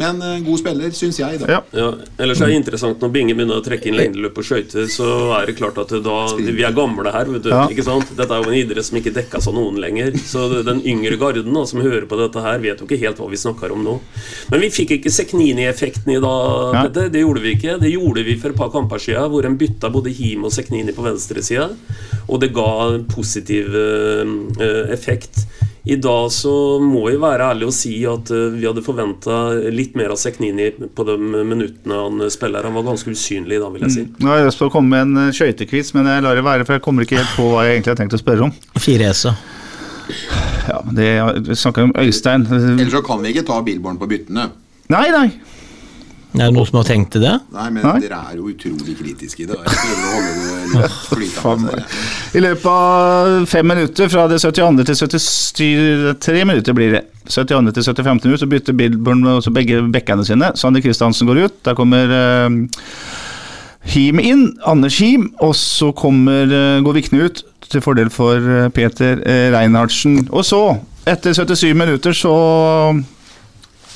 Men 0.00 0.18
uh, 0.22 0.38
god 0.42 0.58
spiller, 0.58 0.94
syns 0.96 1.20
jeg. 1.20 1.38
da 1.42 1.50
ja. 1.50 1.60
Ja, 1.74 1.88
ellers 2.22 2.40
er 2.42 2.50
det 2.50 2.58
interessant 2.58 3.02
når 3.02 3.12
Binge 3.14 3.36
begynner 3.36 3.60
å 3.60 3.64
trekke 3.64 3.90
inn 3.90 3.98
lengdeløp 3.98 4.38
og 4.40 4.46
skøyter, 4.46 4.88
så 4.90 5.08
er 5.38 5.50
det 5.50 5.56
klart 5.58 5.78
at 5.82 5.92
da 6.04 6.16
Vi 6.38 6.64
er 6.66 6.74
gamle 6.74 7.12
her, 7.14 7.30
vet 7.30 7.46
du. 7.46 7.50
Ja. 7.52 7.64
ikke 7.70 7.86
sant? 7.86 8.10
Dette 8.18 8.34
er 8.34 8.42
jo 8.42 8.50
en 8.50 8.58
idrett 8.58 8.88
som 8.88 8.98
ikke 8.98 9.14
dekkes 9.14 9.48
av 9.50 9.56
noen 9.56 9.78
lenger. 9.82 10.16
Så 10.18 10.48
den 10.66 10.82
yngre 10.82 11.18
garden 11.20 11.54
da, 11.54 11.64
som 11.70 11.82
hører 11.84 12.08
på 12.10 12.18
dette 12.20 12.42
her, 12.44 12.62
vet 12.64 12.82
jo 12.82 12.88
ikke 12.88 13.00
helt 13.04 13.20
hva 13.22 13.30
vi 13.30 13.40
snakker 13.40 13.74
om 13.74 13.84
nå. 13.86 13.98
Men 14.52 14.64
vi 14.64 14.72
fikk 14.74 14.96
ikke 14.98 15.12
Seknini-effekten 15.14 16.14
i 16.16 16.20
dag, 16.22 16.80
ja. 16.80 16.86
Det 17.14 17.20
gjorde 17.20 17.42
vi 17.44 17.54
ikke. 17.56 17.76
Det 17.82 17.92
gjorde 17.92 18.24
vi 18.26 18.36
for 18.40 18.54
et 18.54 18.58
par 18.58 18.72
kamper 18.74 19.02
siden, 19.02 19.30
hvor 19.32 19.46
en 19.46 19.58
bytta 19.60 19.90
både 19.94 20.12
Him 20.14 20.46
og 20.48 20.54
Seknini 20.54 20.94
på 20.94 21.04
venstresida, 21.04 21.70
og 22.26 22.40
det 22.42 22.52
ga 22.56 22.70
en 22.94 23.06
positiv 23.10 23.74
eh, 23.78 24.90
effekt. 24.94 25.44
I 25.84 25.96
dag 26.00 26.30
så 26.32 26.80
må 26.80 27.02
vi 27.10 27.16
være 27.20 27.50
ærlige 27.52 27.68
og 27.68 27.74
si 27.76 27.92
at 28.08 28.30
eh, 28.32 28.54
vi 28.54 28.64
hadde 28.64 28.84
forventa 28.84 29.40
litt 29.68 29.98
mer 29.98 30.14
av 30.14 30.20
Seknini 30.20 30.70
på 30.96 31.04
de 31.04 31.16
minuttene 31.20 31.98
han 31.98 32.24
spiller. 32.32 32.64
Han 32.64 32.78
var 32.78 32.86
ganske 32.86 33.12
usynlig 33.12 33.58
da, 33.60 33.68
vil 33.74 33.84
jeg 33.84 33.92
si. 33.92 34.04
Nå 34.16 34.32
har 34.32 34.40
jeg 34.40 34.48
lyst 34.48 34.62
til 34.62 34.70
å 34.70 34.72
komme 34.72 34.94
med 34.94 35.20
en 35.20 35.34
skøytekviss, 35.36 35.92
men 35.96 36.08
jeg 36.08 36.24
lar 36.24 36.40
det 36.40 36.46
være, 36.46 36.64
for 36.64 36.78
jeg 36.78 36.84
kommer 36.86 37.04
ikke 37.04 37.20
helt 37.20 37.36
på 37.36 37.50
hva 37.52 37.66
jeg 37.66 37.76
egentlig 37.76 37.92
har 37.92 38.00
tenkt 38.00 38.16
å 38.16 38.22
spørre 38.22 38.48
om. 38.48 38.54
Fire 38.80 39.12
S-a. 39.12 39.34
Ja, 40.68 40.80
det 40.96 41.08
Vi 41.48 41.56
snakker 41.56 41.90
om 41.90 41.92
Øystein. 42.00 42.46
Ellers 42.48 42.92
så 42.92 43.04
kan 43.04 43.20
vi 43.24 43.34
ikke 43.34 43.44
ta 43.48 43.60
Billborn 43.64 44.00
på 44.00 44.08
byttene. 44.08 44.48
Nei, 44.92 45.06
nei. 45.12 45.28
Er 46.34 46.48
det 46.48 46.54
noen 46.56 46.66
som 46.66 46.80
har 46.80 46.86
tenkt 46.88 47.12
til 47.14 47.22
det? 47.22 47.32
Nei, 47.54 47.68
men 47.70 47.84
Nei. 47.86 47.98
dere 48.02 48.16
er 48.32 48.38
jo 48.40 48.48
utrolig 48.50 48.96
kritiske 48.98 49.44
i 49.44 49.46
det 49.46 49.58
flytende. 51.12 51.84
I 52.34 52.42
løpet 52.42 52.66
av 52.72 53.46
fem 53.46 53.68
minutter, 53.70 54.10
fra 54.10 54.24
det 54.30 54.40
72. 54.42 54.82
til 54.88 56.16
73 56.18 56.42
minutter 56.50 56.74
blir 56.74 56.96
det. 56.96 57.04
72. 57.30 57.70
til 57.76 57.86
75. 57.86 58.24
minutt, 58.26 58.42
så 58.42 58.50
bytter 58.50 58.76
Billborn 58.80 59.22
også 59.36 59.54
begge 59.54 59.84
bekkene 59.94 60.26
sine. 60.26 60.50
Sander 60.58 60.82
Kristiansen 60.82 61.30
går 61.30 61.44
ut. 61.46 61.56
Der 61.68 61.78
kommer 61.78 62.10
eh, 62.18 62.58
Him 63.94 64.18
inn, 64.18 64.48
Anders 64.66 64.98
Him, 64.98 65.30
og 65.38 65.54
så 65.54 65.92
kommer, 65.94 66.50
eh, 66.50 66.82
går 66.82 66.98
Vikne 66.98 67.28
ut 67.28 67.44
til 67.70 67.84
fordel 67.84 68.10
for 68.10 68.42
eh, 68.42 68.68
Peter 68.74 69.22
eh, 69.22 69.52
Reinhardsen. 69.54 70.24
Og 70.32 70.42
så, 70.44 70.64
etter 71.06 71.36
77 71.36 71.74
minutter, 71.78 72.16
så 72.16 72.34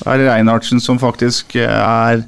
er 0.07 0.19
det 0.19 0.29
Reinhardsen 0.29 0.83
som 0.83 0.99
faktisk 1.01 1.57
eh, 1.59 1.67
er 1.67 2.23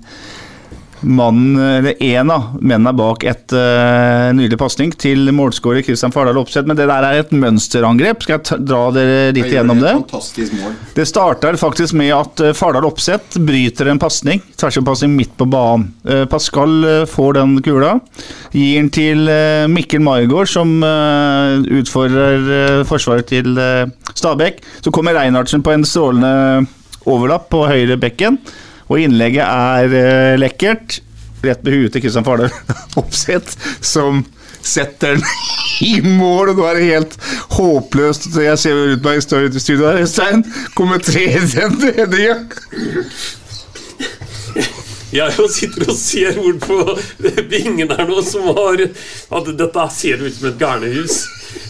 mannen, 1.01 1.59
eller 1.59 2.03
en 2.03 2.31
av 2.31 2.57
mennene 2.61 2.93
bak 2.93 3.23
et 3.27 3.53
uh, 3.55 4.29
nydelig 4.35 4.57
pasning 4.61 4.91
til 4.99 5.31
målskårer 5.35 5.83
Kristian 5.85 6.13
Fardal 6.13 6.39
Opseth. 6.41 6.67
Men 6.69 6.77
det 6.77 6.87
der 6.89 7.07
er 7.07 7.21
et 7.21 7.33
mønsterangrep. 7.33 8.25
Skal 8.25 8.37
jeg 8.37 8.65
dra 8.67 8.83
dere 8.95 9.31
litt 9.35 9.51
gjennom 9.51 9.81
det? 9.81 9.95
mål. 10.61 10.75
Det 10.95 11.07
starter 11.09 11.57
faktisk 11.59 11.95
med 11.97 12.13
at 12.15 12.43
eh, 12.43 12.55
Fardal 12.57 12.87
Opseth 12.87 13.39
bryter 13.41 13.91
en 13.91 14.01
pasning. 14.01 14.43
Tversoverpasning 14.59 15.15
midt 15.17 15.33
på 15.39 15.47
banen. 15.49 15.89
Uh, 16.05 16.23
Pascal 16.31 17.05
får 17.09 17.39
den 17.39 17.57
kula. 17.65 17.95
Gir 18.53 18.77
den 18.77 18.91
til 18.93 19.29
Mikkel 19.71 20.03
Maigård, 20.03 20.49
som 20.51 20.81
utfordrer 20.81 22.83
forsvaret 22.87 23.29
til 23.31 23.55
Stabæk. 24.13 24.59
Så 24.83 24.93
kommer 24.93 25.15
Reinhardsen 25.15 25.63
på 25.63 25.73
en 25.73 25.85
strålende 25.87 26.67
overlapp 27.09 27.49
på 27.51 27.63
høyre 27.69 27.97
bekken. 28.01 28.37
Og 28.91 28.99
innlegget 28.99 29.45
er 29.45 29.95
eh, 29.95 30.39
lekkert. 30.39 30.99
rett 31.41 31.63
med 31.65 31.73
huet 31.73 31.93
til 31.93 32.03
Kristian 32.03 32.25
Fardal 32.25 32.51
Opseth, 33.01 33.55
som 33.81 34.25
setter 34.61 35.15
den 35.15 35.23
i 35.91 36.01
mål, 36.05 36.51
og 36.51 36.59
nå 36.59 36.67
er 36.69 36.77
det 36.77 36.89
helt 36.91 37.15
håpløst. 37.55 38.29
Jeg 38.37 38.59
ser 38.61 38.77
rundt 38.77 39.05
meg 39.07 39.17
i 39.17 39.59
studio 39.59 39.87
her. 39.87 40.03
Øystein, 40.03 40.45
kommenterer 40.77 41.47
den 41.55 41.79
redninga. 41.81 42.35
Jeg 45.11 45.49
sitter 45.51 45.89
og 45.89 45.97
ser 45.99 46.37
bort 46.39 46.63
på 46.63 47.41
bingen 47.51 47.91
her 47.91 48.07
nå, 48.07 48.21
som 48.23 48.47
har 48.55 48.85
at 48.87 49.51
Dette 49.59 49.87
ser 49.91 50.23
ut 50.23 50.35
som 50.37 50.47
et 50.51 50.61
gærnehus. 50.61 51.17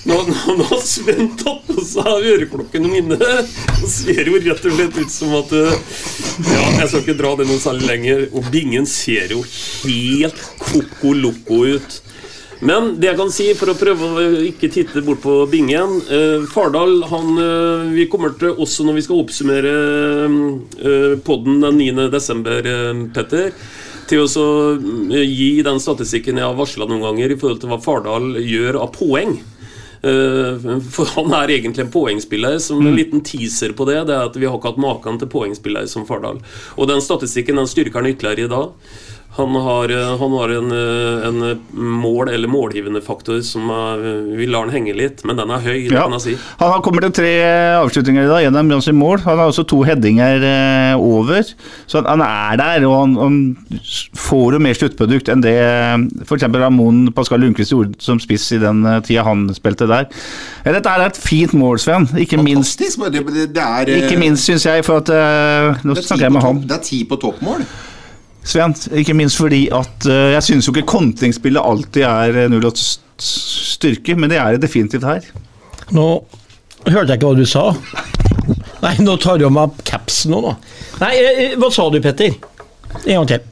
Nå, 0.05 0.17
nå, 0.27 0.55
nå 0.59 0.67
har 0.69 0.83
Sven 0.85 1.31
tatt 1.39 1.65
på 1.69 1.83
seg 1.85 2.27
øreklokkene 2.35 2.91
mine. 2.91 3.17
Det 3.17 3.89
ser 3.89 4.29
jo 4.29 4.37
rett 4.41 4.65
og 4.69 4.77
slett 4.77 4.99
ut 4.99 5.13
som 5.13 5.33
at 5.39 5.55
Ja, 5.57 6.61
jeg 6.81 6.87
skal 6.91 7.01
ikke 7.01 7.17
dra 7.17 7.33
det 7.39 7.49
noe 7.49 7.61
særlig 7.61 7.89
lenger. 7.89 8.23
Og 8.35 8.49
bingen 8.53 8.87
ser 8.89 9.33
jo 9.33 9.41
helt 9.85 10.41
koko 10.61 11.15
loco 11.17 11.63
ut. 11.75 12.01
Men 12.62 12.91
det 13.01 13.09
jeg 13.09 13.18
kan 13.18 13.32
si, 13.34 13.47
for 13.57 13.72
å 13.72 13.78
prøve 13.78 14.07
å 14.22 14.26
ikke 14.45 14.70
titte 14.70 15.01
bort 15.05 15.24
på 15.24 15.39
bingen 15.49 15.95
eh, 16.14 16.43
Fardal 16.51 16.99
han, 17.09 17.32
eh, 17.41 17.88
Vi 17.95 18.05
kommer 18.12 18.36
til 18.38 18.53
også 18.53 18.86
når 18.86 18.99
vi 18.99 19.05
skal 19.07 19.22
oppsummere 19.24 19.72
eh, 20.30 21.16
podden 21.26 21.64
den 21.66 21.80
9. 21.82 22.05
desember, 22.14 22.62
eh, 22.70 22.91
Petter, 23.16 23.49
til 24.12 24.28
å 24.28 24.45
eh, 24.78 25.26
gi 25.26 25.55
den 25.66 25.82
statistikken 25.82 26.38
jeg 26.38 26.45
har 26.45 26.59
varsla 26.59 26.86
noen 26.86 27.01
ganger 27.07 27.34
i 27.34 27.39
forhold 27.41 27.64
til 27.64 27.74
hva 27.74 27.82
Fardal 27.82 28.36
gjør 28.45 28.78
av 28.84 28.93
poeng. 28.93 29.39
Eh, 30.01 30.70
For 30.93 31.09
han 31.18 31.34
er 31.41 31.55
egentlig 31.57 31.88
en 31.88 31.93
poengspiller. 31.93 32.59
Som 32.62 32.86
en 32.86 32.97
liten 32.97 33.26
teaser 33.26 33.74
på 33.78 33.89
det, 33.89 34.03
det 34.09 34.18
er 34.18 34.30
at 34.30 34.38
vi 34.38 34.45
har 34.45 34.57
ikke 34.57 34.76
hatt 34.76 34.86
maken 34.86 35.18
til 35.22 35.30
poengspiller 35.34 35.89
som 35.89 36.05
Fardal. 36.09 36.41
Og 36.78 36.89
den 36.93 37.01
statistikken 37.01 37.57
den 37.62 37.70
styrker 37.70 38.01
han 38.01 38.14
ytterligere 38.14 38.45
i 38.45 38.53
dag. 38.53 38.93
Han 39.41 39.57
har, 39.65 39.91
eh, 39.91 40.11
han 40.21 40.35
har 40.37 40.53
en, 40.59 40.71
eh, 40.71 41.27
en 41.27 41.59
mål- 41.73 42.29
eller 42.31 42.47
målgivende 42.51 43.01
faktor 43.03 43.41
som 43.43 43.69
er, 43.73 44.03
vi 44.37 44.45
lar 44.47 44.65
den 44.69 44.75
henge 44.77 44.95
litt, 44.95 45.23
men 45.25 45.35
den 45.39 45.49
er 45.51 45.59
høy. 45.65 45.89
det 45.89 45.91
Ja. 45.97 46.03
kan 46.05 46.13
jeg 46.17 46.21
si. 46.21 46.37
Han 46.59 46.71
har 46.71 46.81
kommet 46.81 47.01
til 47.07 47.11
tre 47.19 47.33
avslutninger 47.81 48.23
i 48.23 48.31
dag, 48.31 48.45
en 48.45 48.55
av 48.55 48.67
dem 48.67 48.71
i 48.71 48.91
mål. 48.97 49.19
Han 49.25 49.37
har 49.37 49.47
også 49.49 49.65
to 49.67 49.81
headinger 49.83 50.43
eh, 50.43 50.95
over. 50.97 51.43
Så 51.87 52.03
han, 52.05 52.21
er 52.21 52.57
der, 52.57 52.85
og 52.87 52.95
han, 53.01 53.15
han 53.15 53.55
får 54.15 54.53
jo 54.53 54.59
mer 54.59 54.73
sluttprodukt 54.77 55.29
enn 55.29 55.41
det 55.41 55.57
f.eks. 56.25 56.43
Ramón 56.61 57.13
Pascal 57.13 57.39
Lundqvist 57.41 57.71
gjorde 57.73 57.95
som 58.03 58.19
spiss 58.19 58.51
i 58.53 58.59
den 58.61 58.85
eh, 58.85 58.99
tida 59.01 59.23
han 59.27 59.47
spilte 59.55 59.87
der. 59.89 60.07
Dette 60.65 60.89
er 60.89 61.05
et 61.07 61.17
fint 61.17 61.53
mål, 61.57 61.79
Sven. 61.81 62.07
Ikke 62.21 62.37
minst, 62.41 62.77
Fantastisk. 62.79 62.99
men 62.99 63.11
Det, 63.11 63.25
det, 63.33 63.47
det 63.55 63.63
er 63.63 63.89
eh, 63.89 64.01
ikke 64.05 64.19
minst 64.21 64.45
syns 64.47 64.65
jeg, 64.65 64.85
for 64.85 65.01
at 65.01 65.09
eh, 65.09 65.81
Nå 65.83 65.95
er 65.95 66.01
snakker 66.05 66.27
jeg 66.27 66.35
med 66.37 66.45
han. 66.45 66.61
Det 66.67 66.77
er 66.77 66.83
ti 66.85 67.03
på 67.09 67.17
toppmål. 67.21 67.65
Sven, 68.43 68.73
ikke 68.97 69.13
minst 69.17 69.37
fordi 69.37 69.67
at 69.75 70.07
uh, 70.09 70.31
jeg 70.33 70.45
syns 70.47 70.67
jo 70.67 70.73
ikke 70.73 70.89
kontringsspillet 70.89 71.61
alltid 71.61 72.05
er 72.07 72.39
eh, 72.43 72.49
null 72.49 72.65
styrke, 73.21 74.15
men 74.17 74.31
det 74.31 74.39
er 74.41 74.55
det 74.55 74.63
definitivt 74.65 75.05
her. 75.05 75.27
Nå 75.93 76.07
hørte 76.87 77.11
jeg 77.11 77.19
ikke 77.19 77.29
hva 77.29 77.37
du 77.37 77.45
sa. 77.45 77.67
Nei, 78.83 78.95
nå 79.05 79.13
tar 79.21 79.37
du 79.37 79.45
av 79.45 79.53
meg 79.53 79.83
capsen 79.85 80.33
nå, 80.33 80.41
da. 80.47 80.55
Nei, 81.03 81.11
eh, 81.21 81.53
hva 81.61 81.69
sa 81.73 81.85
du, 81.93 81.99
Petter? 82.01 82.33
En 83.05 83.21
gang 83.21 83.29
til. 83.29 83.45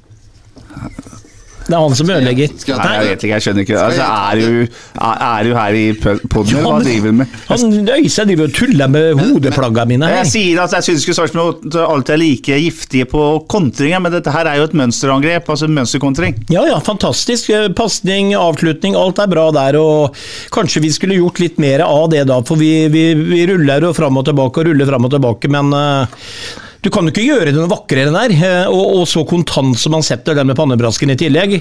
Det 1.69 1.77
er 1.77 1.83
han 1.83 1.95
som 1.99 2.09
ødelegger. 2.09 2.53
Nei, 2.79 2.93
jeg 2.95 3.05
vet 3.05 3.23
ikke, 3.23 3.33
jeg 3.35 3.45
skjønner 3.45 3.65
ikke. 3.65 3.81
Altså, 3.83 4.05
er, 4.09 4.39
du, 4.39 4.79
er, 5.05 5.43
du 5.45 5.51
her 5.53 5.75
i 5.77 5.83
poden, 5.99 6.55
eller 6.57 6.65
hva 6.65 6.79
driver 6.81 7.11
du 7.13 7.17
med? 7.19 7.35
Han 7.49 7.75
Øystein 7.99 8.31
driver 8.31 8.47
og 8.49 8.55
tuller 8.57 8.89
med 8.89 9.19
hodeplagga 9.19 9.85
mine 9.89 10.09
Jeg 10.09 10.29
sier 10.31 10.61
at 10.63 10.73
jeg 10.77 10.87
syns 10.87 11.05
ikke 11.05 11.15
Sarpsborg 11.19 11.77
alltid 11.83 12.15
er 12.15 12.21
like 12.23 12.59
giftige 12.63 13.09
på 13.09 13.25
kontringer, 13.51 14.01
men 14.01 14.15
dette 14.15 14.33
her 14.33 14.49
er 14.49 14.59
jo 14.59 14.65
et 14.69 14.77
mønsterangrep, 14.81 15.51
altså 15.53 15.69
mønsterkontring. 15.69 16.39
Ja, 16.53 16.65
ja, 16.69 16.79
fantastisk. 16.83 17.51
Eh, 17.53 17.67
Pasning, 17.77 18.33
avslutning, 18.37 18.97
alt 18.97 19.21
er 19.21 19.29
bra 19.29 19.49
der. 19.55 19.77
Og 19.79 20.17
kanskje 20.55 20.83
vi 20.85 20.93
skulle 20.95 21.19
gjort 21.19 21.41
litt 21.43 21.61
mer 21.61 21.85
av 21.85 22.07
det 22.13 22.25
da, 22.31 22.39
for 22.45 22.57
vi, 22.59 22.87
vi, 22.89 23.11
vi 23.19 23.45
ruller 23.51 23.89
jo 23.89 23.93
fram 23.97 24.17
og 24.17 24.25
tilbake 24.29 24.63
og 24.63 24.71
ruller 24.71 24.89
fram 24.89 25.05
og 25.05 25.13
tilbake, 25.13 25.53
men 25.53 25.77
eh, 25.77 26.25
du 26.81 26.89
kan 26.93 27.03
jo 27.07 27.11
ikke 27.11 27.25
gjøre 27.25 27.51
det 27.51 27.57
noe 27.57 27.69
vakrere 27.71 28.07
enn 28.07 28.15
der, 28.15 28.33
eh, 28.37 28.71
og, 28.71 29.01
og 29.01 29.07
så 29.09 29.25
kontant 29.27 29.75
som 29.79 29.91
man 29.97 30.05
setter 30.05 30.37
den 30.37 30.47
med 30.47 30.55
pannebrasken 30.55 31.11
i 31.11 31.17
tillegg. 31.19 31.57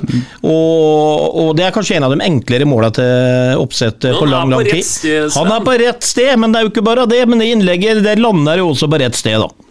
Og, 0.47 1.39
og 1.43 1.49
det 1.59 1.67
er 1.67 1.75
kanskje 1.75 1.99
en 1.99 2.07
av 2.07 2.15
de 2.15 2.23
enklere 2.23 2.69
måla 2.69 2.93
til 2.95 3.59
oppsett 3.59 4.07
eh, 4.07 4.15
på 4.15 4.29
lang, 4.31 4.53
lang 4.55 4.67
tid. 4.69 4.85
sted, 4.87 5.31
Han 5.35 5.51
er 5.57 5.65
på 5.67 5.75
rett 5.83 6.07
sted, 6.07 6.35
men 6.39 6.55
det 6.55 6.61
er 6.61 6.69
jo 6.69 6.73
ikke 6.75 6.87
bare 6.87 7.09
det. 7.11 7.25
Men 7.27 7.43
det 7.43 7.51
innlegget 7.51 8.05
det 8.07 8.19
lander 8.23 8.63
jo 8.63 8.71
også 8.75 8.91
på 8.91 9.03
rett 9.03 9.19
sted, 9.19 9.43
da. 9.43 9.68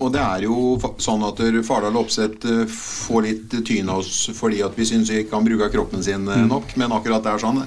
Og 0.00 0.12
det 0.14 0.20
er 0.24 0.44
jo 0.46 0.78
sånn 1.02 1.22
at 1.26 1.36
der 1.42 1.58
Fardal 1.66 1.96
Opseth 2.00 2.46
eh, 2.48 2.62
får 2.70 3.22
litt 3.26 3.56
tyn 3.68 3.90
av 3.92 3.98
oss 4.00 4.30
fordi 4.34 4.62
at 4.64 4.72
vi 4.78 4.86
syns 4.88 5.10
ikke 5.12 5.36
han 5.36 5.44
bruker 5.44 5.68
kroppen 5.74 6.02
sin 6.02 6.24
Mm. 6.24 6.30
eh, 6.32 6.46
nok. 6.48 6.72
Men 6.80 6.92
akkurat 6.96 7.22
der 7.26 7.38
sånn 7.42 7.60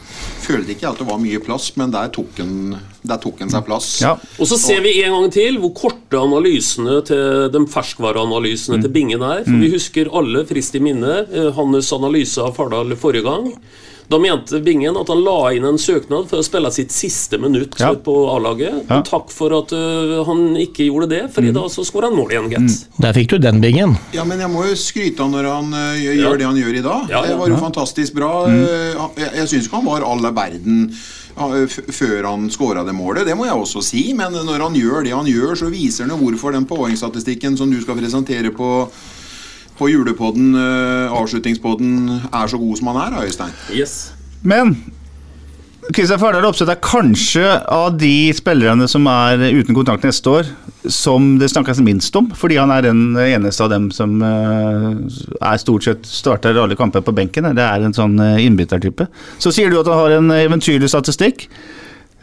følte 0.43 0.73
ikke 0.73 0.89
at 0.89 0.97
det 0.97 1.07
var 1.07 1.19
mye 1.21 1.39
plass, 1.45 1.71
men 1.77 1.91
der 1.93 2.09
tok 2.09 2.37
han, 2.41 2.77
der 3.05 3.17
tok 3.21 3.39
han 3.45 3.49
seg 3.53 3.65
plass. 3.67 3.91
Ja. 4.01 4.15
Og 4.39 4.47
så 4.49 4.57
ser 4.57 4.81
vi 4.81 4.95
en 5.03 5.13
gang 5.13 5.29
til 5.31 5.59
hvor 5.61 5.73
korte 5.77 6.17
analysene 6.19 6.99
til 7.05 7.49
de 7.53 7.63
ferskvareanalysene 7.69 8.81
til 8.81 8.89
Bingen 8.93 9.21
er. 9.21 9.43
For 9.45 9.61
vi 9.61 9.71
husker 9.73 10.09
alle 10.13 10.45
frist 10.49 10.75
i 10.75 10.81
minne 10.83 11.19
eh, 11.29 11.51
hans 11.55 11.93
analyse 11.93 12.41
av 12.41 12.55
Fardal 12.57 12.95
forrige 12.97 13.23
gang. 13.29 13.51
Da 14.11 14.19
mente 14.19 14.59
Bingen 14.63 14.97
at 14.99 15.07
han 15.09 15.21
la 15.23 15.37
inn 15.55 15.63
en 15.65 15.77
søknad 15.79 16.27
for 16.29 16.41
å 16.41 16.45
spille 16.45 16.69
sitt 16.75 16.91
siste 16.91 17.39
minutt 17.41 17.79
Ja. 17.79 17.93
på 17.95 18.13
A-laget. 18.35 18.83
Ja. 18.89 18.99
Og 18.99 19.05
takk 19.07 19.31
for 19.31 19.55
at 19.61 19.71
eh, 19.73 20.23
han 20.27 20.55
ikke 20.59 20.85
gjorde 20.89 21.09
det, 21.09 21.21
for 21.33 21.41
i 21.47 21.53
dag 21.55 21.69
så 21.71 21.85
skåra 21.87 22.09
han 22.11 22.17
mål 22.19 22.31
igjen, 22.35 22.49
gitt. 22.51 22.83
Der 22.99 23.13
fikk 23.15 23.29
du 23.33 23.37
den 23.39 23.61
bingen. 23.63 23.95
Ja, 24.13 24.23
men 24.27 24.39
jeg 24.43 24.51
må 24.51 24.65
jo 24.67 24.75
skryte 24.75 25.23
av 25.23 25.31
når 25.33 25.49
han 25.49 25.73
eh, 25.73 26.03
gjør, 26.03 26.21
Ja. 26.21 26.35
det 26.37 26.45
han 26.51 26.59
gjør 26.61 26.77
i 26.77 26.85
dag. 26.85 27.09
Ja, 27.09 27.23
ja. 27.23 27.25
Det 27.31 27.39
var 27.39 27.49
jo 27.55 27.57
fantastisk 27.63 28.13
bra. 28.19 28.31
Mm. 28.47 28.63
Jeg, 29.17 29.31
jeg 29.39 29.47
syns 29.53 29.67
ikke 29.69 29.79
han 29.81 29.85
var 29.91 30.05
all 30.07 30.27
verden 30.33 30.83
ja, 31.33 31.47
f 31.65 31.79
før 31.89 32.27
han 32.29 32.49
skåra 32.53 32.83
det 32.85 32.93
målet, 32.93 33.25
det 33.25 33.33
må 33.39 33.47
jeg 33.47 33.55
også 33.57 33.81
si. 33.81 34.03
Men 34.13 34.35
når 34.45 34.67
han 34.67 34.75
gjør 34.77 35.03
det 35.07 35.15
han 35.15 35.25
gjør, 35.25 35.55
så 35.57 35.71
viser 35.73 36.05
han 36.05 36.13
jo 36.13 36.19
hvorfor 36.27 36.53
den 36.53 36.67
poengstatistikken 36.69 37.57
som 37.57 37.71
du 37.73 37.79
skal 37.81 37.97
presentere 37.97 38.51
på 38.53 38.69
på 39.77 39.89
julepodden, 39.91 40.55
eh, 40.55 41.13
avslutningspodden, 41.13 42.21
er 42.31 42.47
så 42.47 42.57
god 42.57 42.77
som 42.77 42.91
han 42.91 43.01
er, 43.05 43.23
Øystein. 43.25 43.55
Yes. 43.73 44.13
Men 44.43 44.75
Kristian 45.91 46.19
Fardal 46.19 46.45
Opseth 46.47 46.71
er 46.71 46.79
kanskje 46.79 47.43
av 47.67 47.97
de 47.99 48.31
spillerne 48.35 48.85
som 48.87 49.07
er 49.11 49.41
uten 49.51 49.75
kontrakt 49.75 50.05
neste 50.07 50.31
år, 50.31 50.47
som 50.87 51.33
det 51.41 51.49
snakkes 51.51 51.81
minst 51.83 52.15
om, 52.15 52.29
fordi 52.39 52.55
han 52.61 52.71
er 52.71 52.85
den 52.85 53.17
eneste 53.19 53.65
av 53.65 53.71
dem 53.73 53.89
som 53.91 54.15
eh, 54.23 54.87
er 55.43 55.59
stort 55.59 55.83
sett 55.87 56.07
starter 56.07 56.59
alle 56.59 56.77
kamper 56.79 57.03
på 57.03 57.15
benken. 57.15 57.49
Det 57.57 57.65
er 57.65 57.83
en 57.83 57.95
sånn 57.95 58.15
uh, 58.19 58.39
innbyttertype. 58.39 59.09
Så 59.43 59.51
sier 59.51 59.71
du 59.71 59.81
at 59.81 59.89
han 59.91 59.99
har 59.99 60.17
en 60.21 60.35
eventyrlig 60.37 60.91
statistikk. 60.91 61.49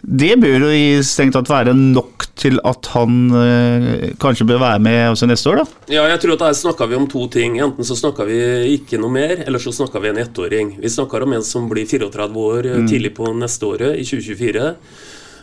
Det 0.03 0.33
bør 0.41 0.65
jo 0.65 0.71
i 0.73 1.03
strengt 1.05 1.35
tatt 1.37 1.51
være 1.51 1.75
nok 1.77 2.25
til 2.41 2.57
at 2.67 2.89
han 2.95 3.19
eh, 3.37 4.09
kanskje 4.21 4.47
bør 4.49 4.63
være 4.63 4.81
med 4.83 5.01
også 5.13 5.29
neste 5.29 5.53
år, 5.53 5.61
da. 5.61 5.85
Ja, 5.93 6.07
jeg 6.09 6.23
tror 6.23 6.37
at 6.39 6.47
her 6.49 6.57
snakker 6.57 6.89
vi 6.91 6.97
om 6.97 7.07
to 7.11 7.27
ting. 7.33 7.59
Enten 7.61 7.87
så 7.87 7.99
snakker 7.99 8.29
vi 8.29 8.41
ikke 8.79 9.01
noe 9.01 9.13
mer, 9.13 9.45
eller 9.45 9.63
så 9.63 9.75
snakker 9.77 10.03
vi 10.03 10.13
en 10.13 10.23
ettåring. 10.23 10.75
Vi 10.81 10.93
snakker 10.93 11.27
om 11.27 11.37
en 11.37 11.47
som 11.47 11.69
blir 11.71 11.89
34 11.91 12.29
år 12.47 12.71
mm. 12.81 12.91
tidlig 12.91 13.15
på 13.19 13.33
neste 13.37 13.69
året, 13.69 14.01
i 14.01 14.07
2024. 14.09 14.67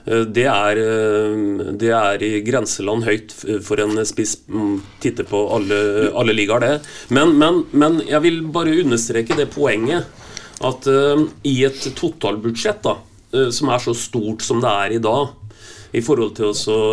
Eh, 0.08 0.26
Det 0.38 0.48
er, 0.50 0.82
eh, 0.82 1.74
det 1.78 1.94
er 1.94 2.24
i 2.26 2.34
grenseland 2.42 3.06
høyt 3.06 3.36
for 3.62 3.84
en 3.84 4.06
spiss. 4.10 4.40
mm, 4.50 4.78
Titte 5.04 5.28
på 5.28 5.44
alle, 5.54 6.12
alle 6.18 6.34
ligaer, 6.34 6.66
det. 6.66 6.80
Men, 7.10 7.38
men, 7.38 7.66
men 7.72 8.02
jeg 8.08 8.22
vil 8.26 8.42
bare 8.42 8.80
understreke 8.82 9.38
det 9.38 9.52
poenget 9.54 10.08
at 10.66 10.88
eh, 10.90 11.26
i 11.46 11.60
et 11.68 11.84
totalbudsjett 11.98 12.82
da, 12.86 12.96
eh, 12.98 13.07
som 13.32 13.74
er 13.74 13.84
så 13.84 13.94
stort 13.98 14.46
som 14.46 14.62
det 14.64 14.72
er 14.72 14.96
i 14.98 15.04
dag, 15.04 15.36
i 15.96 16.04
forhold 16.04 16.36
til 16.38 16.52
å 16.52 16.88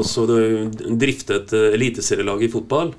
også 0.00 0.26
drifte 1.00 1.40
et 1.40 1.54
eh, 1.56 1.70
eliteserielag 1.76 2.44
i 2.46 2.52
fotball, 2.52 2.92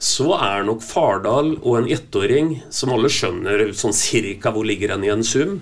så 0.00 0.32
er 0.38 0.64
nok 0.64 0.80
Fardal 0.84 1.54
og 1.60 1.76
en 1.76 1.90
ettåring, 1.92 2.54
som 2.72 2.92
alle 2.94 3.10
skjønner 3.12 3.68
sånn 3.76 3.96
cirka 3.96 4.52
hvor 4.54 4.64
ligger 4.64 4.94
den 4.94 5.04
i 5.04 5.12
en 5.12 5.24
sum 5.26 5.58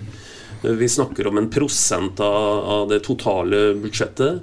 Eh, 0.63 0.71
Vi 0.71 0.89
snakker 0.89 1.27
om 1.27 1.39
en 1.39 1.51
prosent 1.51 2.21
av, 2.21 2.59
av 2.69 2.89
det 2.89 3.01
totale 3.07 3.75
budsjettet. 3.79 4.43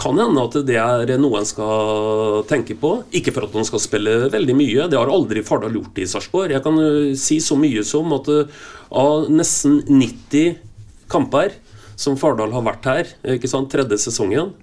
Kan 0.00 0.16
hende 0.16 0.46
at 0.46 0.56
det 0.64 0.78
er 0.80 1.18
noe 1.20 1.42
en 1.42 1.48
skal 1.48 2.40
tenke 2.48 2.76
på. 2.80 2.94
Ikke 3.12 3.34
for 3.36 3.44
at 3.44 3.56
han 3.58 3.68
skal 3.68 3.82
spille 3.84 4.30
veldig 4.32 4.56
mye, 4.56 4.88
det 4.88 4.96
har 4.96 5.12
aldri 5.12 5.44
Fardal 5.44 5.76
gjort 5.76 6.00
i 6.00 6.08
Sarpsborg. 6.08 6.54
Jeg 6.56 6.64
kan 6.64 6.80
eh, 6.80 7.12
si 7.20 7.40
så 7.44 7.58
mye 7.60 7.84
som 7.86 8.16
at 8.16 8.30
eh, 8.32 8.58
av 9.00 9.28
nesten 9.30 9.82
90 9.86 10.69
kamper 11.10 11.56
som 12.00 12.16
Fardal 12.16 12.54
har 12.54 12.64
vært 12.64 12.88
her, 12.88 13.14
ikke 13.36 13.50
sant, 13.50 13.70
tredje 13.72 13.98
sesongen, 14.00 14.54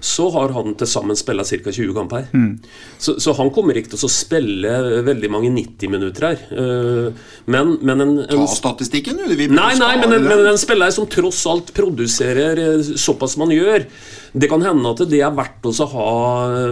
så 0.00 0.28
har 0.34 0.52
han 0.54 0.74
til 0.78 0.86
sammen 0.90 1.16
spilt 1.18 1.46
ca. 1.48 1.72
20 1.74 1.94
kamper. 1.96 2.28
Så, 2.98 3.16
så 3.20 3.32
han 3.38 3.50
kommer 3.54 3.76
ikke 3.80 3.92
til 3.94 4.06
å 4.06 4.10
spille 4.12 4.74
veldig 5.06 5.30
mange 5.32 5.50
90 5.54 5.90
minutter 5.92 6.28
her. 6.30 6.44
Eh, 6.52 7.10
Men, 7.48 7.76
men 7.82 8.00
en, 8.04 8.12
en 8.26 8.28
Ta 8.28 8.46
statistikken, 8.52 9.16
du. 9.18 9.34
Vi 9.38 9.46
Nei, 9.48 9.72
nei, 9.80 9.94
men, 10.02 10.12
en- 10.18 10.26
men 10.28 10.46
en 10.52 10.58
spiller 10.60 10.90
som 10.94 11.06
tross 11.10 11.40
alt 11.48 11.72
produserer 11.76 12.58
eh, 12.60 12.82
såpass 13.00 13.36
man 13.40 13.50
gjør 13.54 13.86
Det 14.38 14.48
kan 14.50 14.60
hende 14.62 14.90
at 14.92 15.00
det 15.08 15.22
er 15.24 15.32
verdt 15.32 15.64
å 15.70 15.86
ha 15.94 16.08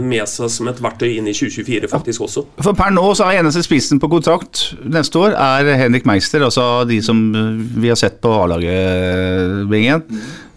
med 0.05 0.29
seg 0.29 0.51
som 0.53 0.69
et 0.69 0.81
verktøy 0.85 1.15
inn 1.17 1.31
i 1.31 1.33
2024 1.35 1.89
faktisk 1.91 2.27
også. 2.27 2.45
For 2.63 2.77
per 2.77 2.93
nå 2.93 3.07
så 3.17 3.31
er 3.31 3.41
eneste 3.41 3.63
spissen 3.65 3.99
på 4.03 4.11
kontrakt 4.13 4.67
neste 4.85 5.19
år 5.25 5.33
er 5.41 5.71
Henrik 5.81 6.05
Meister, 6.07 6.45
altså 6.45 6.85
de 6.89 7.01
som 7.03 7.23
eh, 7.33 7.65
vi 7.81 7.89
har 7.91 7.97
sett 7.99 8.21
på 8.23 8.35
A-laget, 8.45 9.65
Bingen. 9.73 10.05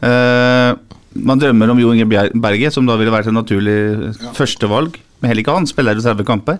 Eh, 0.03 0.74
man 1.14 1.39
drømmer 1.41 1.72
om 1.74 1.80
Jo 1.82 1.93
Inge 1.93 2.05
Berge, 2.38 2.72
som 2.72 2.86
da 2.86 2.97
ville 2.99 3.14
vært 3.14 3.30
et 3.32 3.36
naturlig 3.36 3.78
førstevalg. 4.38 4.99
Men 5.20 5.32
heller 5.32 5.43
ikke 5.43 5.55
han 5.57 5.68
spiller 5.70 5.97
jo 5.97 6.05
30 6.05 6.28
kamper. 6.28 6.60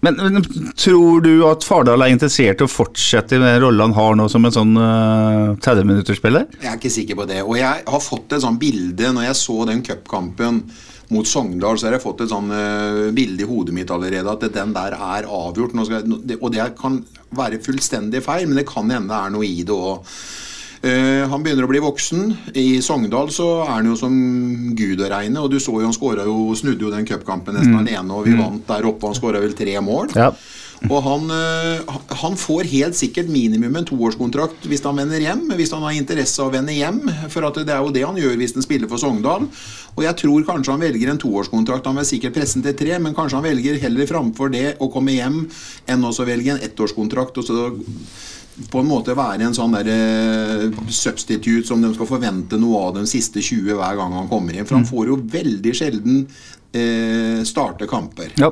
Men, 0.00 0.16
men 0.16 0.44
tror 0.80 1.20
du 1.20 1.42
at 1.44 1.64
Fardal 1.66 2.00
er 2.00 2.12
interessert 2.14 2.62
i 2.62 2.64
å 2.64 2.70
fortsette 2.72 3.36
med 3.40 3.58
rollen 3.60 3.90
han 3.92 3.96
har 3.98 4.14
nå 4.16 4.28
som 4.32 4.46
en 4.48 4.54
sånn 4.54 4.72
uh, 4.80 5.58
30-minutterspiller? 5.60 6.46
Jeg 6.62 6.70
er 6.70 6.78
ikke 6.78 6.92
sikker 6.94 7.18
på 7.20 7.26
det. 7.28 7.42
Og 7.44 7.58
jeg 7.60 7.84
har 7.84 8.00
fått 8.04 8.32
et 8.32 8.44
sånt 8.46 8.60
bilde 8.62 9.12
når 9.12 9.28
jeg 9.28 9.40
så 9.42 9.58
den 9.68 9.84
cupkampen 9.84 10.62
mot 11.10 11.26
Sogndal, 11.28 11.76
så 11.76 11.88
har 11.88 11.98
jeg 11.98 12.04
fått 12.06 12.24
et 12.24 12.32
sånn 12.32 12.48
uh, 12.48 13.10
bilde 13.12 13.44
i 13.44 13.50
hodet 13.50 13.76
mitt 13.76 13.92
allerede 13.92 14.32
at 14.32 14.46
den 14.54 14.72
der 14.72 14.96
er 14.96 15.28
avgjort. 15.28 15.76
Jeg- 15.92 16.38
og 16.40 16.48
det 16.54 16.70
kan 16.80 17.02
være 17.36 17.60
fullstendig 17.62 18.24
feil, 18.24 18.48
men 18.48 18.62
det 18.62 18.68
kan 18.70 18.88
hende 18.88 19.12
det 19.12 19.20
er 19.20 19.34
noe 19.36 19.44
i 19.46 19.60
det 19.68 19.76
òg. 19.76 20.14
Han 20.80 21.42
begynner 21.44 21.66
å 21.66 21.68
bli 21.68 21.82
voksen. 21.84 22.30
I 22.56 22.80
Sogndal 22.80 23.28
så 23.34 23.48
er 23.66 23.74
han 23.74 23.90
jo 23.90 23.98
som 24.00 24.14
gud 24.78 25.02
å 25.04 25.10
regne. 25.12 25.42
Og 25.42 25.52
du 25.52 25.58
så 25.60 25.74
jo 25.76 25.84
han 25.84 25.92
skåra 25.92 26.24
jo, 26.24 26.54
snudde 26.56 26.86
jo 26.86 26.92
den 26.94 27.04
cupkampen 27.08 27.58
nesten 27.58 27.76
alene, 27.82 28.16
og 28.16 28.24
vi 28.24 28.32
vant 28.38 28.64
der 28.70 28.88
oppe. 28.88 29.10
Han 29.10 29.18
skåra 29.18 29.42
vel 29.44 29.52
tre 29.58 29.76
mål. 29.84 30.14
Ja. 30.16 30.30
Og 30.88 31.02
han, 31.04 31.28
øh, 31.30 31.96
han 32.22 32.36
får 32.40 32.68
helt 32.70 32.96
sikkert 32.96 33.28
minimum 33.28 33.74
en 33.76 33.84
toårskontrakt 33.84 34.64
hvis 34.70 34.80
han 34.86 34.96
vender 34.96 35.20
hjem. 35.20 35.42
Hvis 35.58 35.74
han 35.76 35.84
har 35.84 35.92
interesse 35.92 36.40
av 36.40 36.48
å 36.48 36.54
vende 36.54 36.72
hjem. 36.72 37.02
For 37.28 37.44
at 37.44 37.60
det 37.60 37.74
er 37.74 37.84
jo 37.84 37.92
det 37.92 38.06
han 38.06 38.16
gjør 38.16 38.38
hvis 38.40 38.56
han 38.56 38.64
spiller 38.64 38.88
for 38.88 39.02
Sogndal. 39.02 39.44
Og 39.98 40.02
jeg 40.06 40.16
tror 40.22 40.46
kanskje 40.48 40.72
han 40.72 40.84
velger 40.86 41.12
en 41.12 41.20
toårskontrakt. 41.20 41.84
Han 41.90 42.00
vil 42.00 42.08
sikkert 42.08 42.38
presse 42.38 42.56
den 42.56 42.64
til 42.70 42.78
tre, 42.80 42.96
men 43.02 43.16
kanskje 43.16 43.36
han 43.36 43.48
velger 43.50 43.80
heller 43.82 44.08
framfor 44.08 44.52
det 44.54 44.66
å 44.80 44.88
komme 44.92 45.18
hjem 45.18 45.42
enn 45.90 46.08
også 46.08 46.24
velge 46.28 46.54
en 46.54 46.64
ettårskontrakt. 46.64 47.42
Og 47.42 47.44
så 47.44 47.68
på 48.70 48.82
en 48.82 48.88
måte 48.90 49.16
være 49.16 49.46
en 49.46 49.56
sånn 49.56 49.74
der 49.78 49.88
eh, 49.92 50.64
substitute 50.92 51.66
som 51.68 51.82
de 51.82 51.92
skal 51.94 52.08
forvente 52.10 52.58
noe 52.60 52.82
av 52.88 52.96
de 52.98 53.06
siste 53.08 53.42
20 53.42 53.78
hver 53.78 53.98
gang 53.98 54.16
han 54.18 54.28
kommer 54.30 54.56
inn. 54.56 54.68
For 54.68 54.78
han 54.78 54.88
får 54.88 55.12
jo 55.12 55.20
veldig 55.32 55.74
sjelden 55.76 56.24
eh, 56.76 57.40
starte 57.48 57.86
kamper. 57.90 58.30
Ja, 58.40 58.50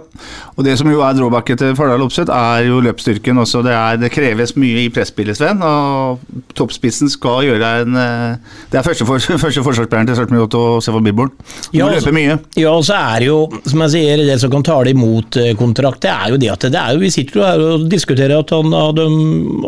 og 0.57 0.64
det 0.66 0.77
som 0.81 0.91
jo 0.91 1.03
er 1.05 1.16
drawbacket 1.16 1.61
til 1.62 1.77
Fardal 1.79 2.03
Opseth, 2.05 2.33
er 2.35 2.66
jo 2.69 2.81
løpsstyrken 2.85 3.39
også. 3.43 3.62
Det, 3.66 3.75
er, 3.75 3.99
det 4.01 4.11
kreves 4.14 4.55
mye 4.59 4.85
i 4.87 4.89
presspillet, 4.93 5.39
Sven. 5.39 5.62
Og 5.64 6.23
toppspissen 6.59 7.11
skal 7.12 7.47
gjøre 7.47 7.73
en 7.85 7.99
eh, 7.99 8.57
Det 8.73 8.81
er 8.81 8.87
første, 8.87 9.07
for, 9.09 9.23
første 9.45 9.64
forsvarsspilleren 9.66 10.11
til 10.11 10.59
og 10.59 10.83
Stefan 10.83 11.05
Billborn. 11.05 11.33
Du 11.73 11.79
Ja, 11.79 11.85
må 11.87 11.93
altså- 11.93 12.09
løpe 12.11 12.16
mye. 12.19 12.39
Ja, 12.59 12.73
og 12.75 12.85
så 12.89 12.97
er 12.99 13.23
det 13.23 13.29
jo, 13.31 13.39
som 13.66 13.85
jeg 13.87 13.95
sier, 13.95 14.25
det 14.29 14.41
som 14.43 14.51
kan 14.53 14.66
tale 14.66 14.91
imot 14.95 15.39
eh, 15.41 15.55
kontrakt, 15.59 16.03
det 16.03 16.11
er 16.11 16.35
jo 16.35 16.41
det 16.41 16.51
at 16.55 16.66
det 16.69 16.81
er 16.81 16.95
jo, 16.97 17.03
vi 17.03 17.11
sitter 17.14 17.39
jo 17.41 17.47
her 17.47 17.64
og 17.64 17.87
diskuterer 17.91 18.39
at 18.39 18.51
han, 18.55 18.73
hadde, 18.75 19.07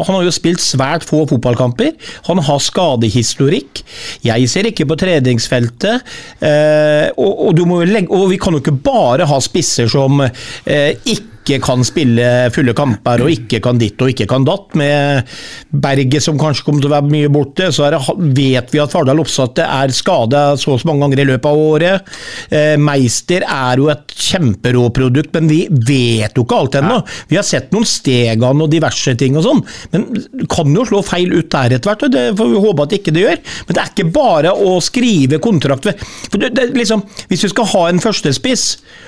han 0.00 0.14
har 0.16 0.26
jo 0.26 0.34
spilt 0.34 0.62
svært 0.62 1.06
få 1.06 1.22
fotballkamper. 1.30 1.92
Han 2.28 2.42
har 2.46 2.60
skadehistorikk. 2.62 3.82
Jeg 4.26 4.48
ser 4.50 4.68
ikke 4.70 4.86
på 4.90 4.98
treningsfeltet. 5.00 6.06
Eh, 6.42 7.08
og, 7.16 7.46
og, 7.48 7.54
du 7.56 7.64
må 7.68 7.80
jo 7.82 7.90
legge, 7.90 8.10
og 8.14 8.30
vi 8.32 8.39
kan 8.40 8.56
jo 8.56 8.62
ikke 8.62 8.76
bare 8.84 9.28
ha 9.30 9.40
spisser 9.44 9.90
som 9.90 10.22
eh, 10.24 10.96
ikke 11.04 11.28
kan 11.64 11.82
spille 11.86 12.50
fulle 12.54 12.74
kamper 12.76 13.24
og 13.24 13.32
ikke 13.32 13.58
kan 13.64 13.80
ditt 13.80 14.00
og 14.00 14.12
ikke 14.12 14.28
kan 14.30 14.46
datt. 14.46 14.76
Med 14.78 15.26
Berget 15.70 16.24
som 16.24 16.38
kanskje 16.40 16.66
kommer 16.66 16.84
til 16.84 16.90
å 16.90 16.94
være 16.94 17.10
mye 17.10 17.32
borte, 17.32 17.70
så 17.74 17.88
er 17.88 17.96
det, 17.96 18.02
vet 18.36 18.70
vi 18.74 18.82
at 18.82 18.94
Fardal 18.94 19.22
Oppsatte 19.22 19.66
er 19.66 19.94
skada 19.94 20.44
så 20.60 20.74
og 20.74 20.80
så 20.82 20.88
mange 20.88 21.04
ganger 21.04 21.22
i 21.22 21.28
løpet 21.32 21.48
av 21.50 21.60
året. 21.60 22.10
Eh, 22.54 22.76
Meister 22.80 23.44
er 23.46 23.82
jo 23.82 23.90
et 23.92 24.14
kjemperåprodukt, 24.14 25.32
men 25.36 25.50
vi 25.50 25.60
vet 25.70 26.36
jo 26.36 26.44
ikke 26.46 26.60
alt 26.60 26.78
ennå. 26.80 27.00
Vi 27.30 27.38
har 27.38 27.46
sett 27.46 27.72
noen 27.74 27.88
stegene 27.88 28.66
og 28.66 28.70
diverse 28.72 29.14
ting 29.18 29.38
og 29.38 29.46
sånn, 29.46 29.62
men 29.94 30.46
kan 30.50 30.70
jo 30.76 30.86
slå 30.88 31.02
feil 31.06 31.32
ut 31.34 31.50
der 31.52 31.76
etter 31.76 31.92
hvert, 31.92 32.06
og 32.06 32.14
det 32.14 32.24
får 32.38 32.52
vi 32.52 32.64
håpe 32.66 32.86
at 32.86 32.96
ikke 33.00 33.14
det 33.16 33.24
gjør. 33.24 33.42
Men 33.66 33.76
det 33.76 33.82
er 33.82 33.92
ikke 33.94 34.10
bare 34.14 34.54
å 34.54 34.76
skrive 34.84 35.40
kontrakt 35.42 35.88
ved 35.88 36.00
for 36.30 36.40
det, 36.40 36.52
det, 36.56 36.70
liksom, 36.76 37.02
Hvis 37.30 37.44
du 37.44 37.48
skal 37.52 37.68
ha 37.72 37.82
en 37.88 38.02
førstespiss, 38.02 38.64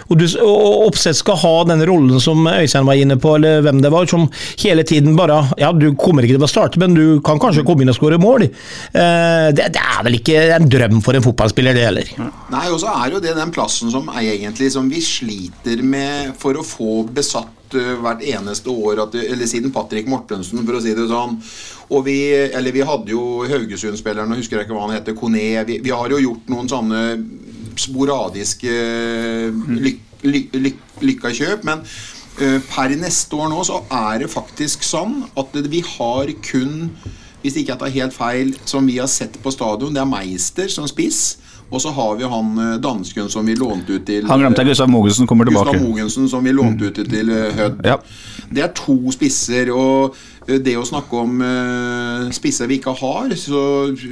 og, 0.08 0.16
du, 0.20 0.26
og 0.42 0.88
Oppsett 0.88 1.18
skal 1.18 1.38
ha 1.42 1.54
den 1.68 1.84
rollen 1.88 2.20
som 2.22 2.31
Øystein 2.48 2.88
var 2.88 2.98
inne 2.98 3.18
på, 3.20 3.36
eller 3.38 3.62
hvem 3.66 3.80
det 3.84 3.92
var, 3.92 4.08
som 4.10 4.26
hele 4.62 4.84
tiden 4.88 5.16
bare 5.18 5.40
Ja, 5.60 5.72
du 5.72 5.92
kommer 5.98 6.24
ikke 6.24 6.38
til 6.38 6.46
å 6.46 6.50
starte, 6.50 6.80
men 6.82 6.96
du 6.96 7.20
kan 7.24 7.40
kanskje 7.42 7.64
komme 7.66 7.84
inn 7.84 7.92
og 7.92 7.98
skåre 7.98 8.20
mål. 8.22 8.46
Eh, 8.48 9.48
det, 9.56 9.70
det 9.74 9.82
er 9.82 10.04
vel 10.06 10.18
ikke 10.18 10.44
en 10.56 10.68
drøm 10.70 11.02
for 11.04 11.18
en 11.18 11.24
fotballspiller, 11.24 11.76
det 11.76 11.88
heller. 11.88 12.12
Nei, 12.52 12.66
og 12.70 12.80
så 12.82 12.92
er 12.96 13.16
jo 13.16 13.22
det 13.22 13.36
den 13.38 13.54
plassen 13.54 13.92
som 13.92 14.08
er 14.12 14.32
egentlig 14.34 14.72
som 14.74 14.88
vi 14.90 15.02
sliter 15.04 15.82
med 15.84 16.32
for 16.40 16.58
å 16.58 16.66
få 16.66 17.02
besatt 17.12 17.76
eh, 17.78 17.94
hvert 18.02 18.24
eneste 18.34 18.72
år, 18.72 19.04
at 19.06 19.16
eller 19.22 19.50
siden 19.50 19.74
Patrick 19.74 20.10
Mortensen, 20.10 20.64
for 20.66 20.78
å 20.78 20.82
si 20.84 20.96
det 20.96 21.08
sånn. 21.10 21.38
Og 21.92 22.06
vi, 22.06 22.18
eller 22.48 22.72
vi 22.72 22.84
hadde 22.88 23.12
jo 23.12 23.42
Haugesund-spilleren, 23.48 24.32
og 24.32 24.40
husker 24.40 24.58
jeg 24.58 24.68
ikke 24.68 24.76
hva 24.76 24.86
han 24.86 24.96
heter, 24.96 25.16
Kone. 25.18 25.64
Vi, 25.68 25.80
vi 25.84 25.92
har 25.92 26.14
jo 26.14 26.22
gjort 26.22 26.52
noen 26.52 26.70
sånne 26.70 27.02
sporadiske 27.78 28.72
lyk, 29.82 30.00
lyk, 30.24 30.56
lyk, 30.56 30.80
lykka 31.02 31.32
kjøp, 31.36 31.66
men 31.68 31.82
eh, 31.82 32.21
per 32.32 32.94
neste 32.96 33.36
år 33.36 33.50
nå 33.52 33.60
så 33.68 33.82
er 33.92 34.22
det 34.22 34.30
faktisk 34.32 34.86
sånn 34.86 35.18
at 35.38 35.56
vi 35.68 35.82
har 35.84 36.30
kun 36.42 36.88
hvis 37.42 37.58
ikke 37.58 37.72
jeg 37.72 37.80
tar 37.80 37.94
helt 37.96 38.14
feil, 38.14 38.52
som 38.70 38.86
vi 38.86 38.98
har 39.02 39.10
sett 39.10 39.34
på 39.42 39.50
stadion, 39.50 39.94
det 39.94 40.02
er 40.02 40.08
Meister 40.08 40.70
som 40.70 40.86
spiss. 40.90 41.38
Og 41.72 41.80
så 41.80 41.88
har 41.96 42.18
vi 42.20 42.28
han 42.28 42.50
eh, 42.60 42.74
dansken 42.84 43.30
som 43.32 43.46
vi 43.48 43.54
lånte 43.56 43.96
ut 43.96 44.04
til 44.04 44.26
Han 44.28 44.42
glemte 44.42 44.60
jeg, 44.60 44.74
Gustav 44.74 44.90
Mogensen 44.92 45.26
kommer 45.26 45.48
tilbake. 45.48 45.72
Gustav 45.72 45.86
Mogensen 45.88 46.28
som 46.28 46.44
vi 46.44 46.52
lånte 46.52 46.90
ut 46.90 47.00
til 47.00 47.32
eh, 47.32 47.48
Hødd. 47.56 47.80
Ja. 47.88 47.96
Det 48.52 48.66
er 48.66 48.74
to 48.76 48.98
spisser, 49.14 49.72
og 49.72 50.18
eh, 50.46 50.60
det 50.60 50.76
å 50.76 50.84
snakke 50.84 51.22
om 51.24 51.40
eh, 51.46 52.28
spisser 52.36 52.68
vi 52.68 52.76
ikke 52.76 52.92
har, 53.00 53.32
så 53.40 53.64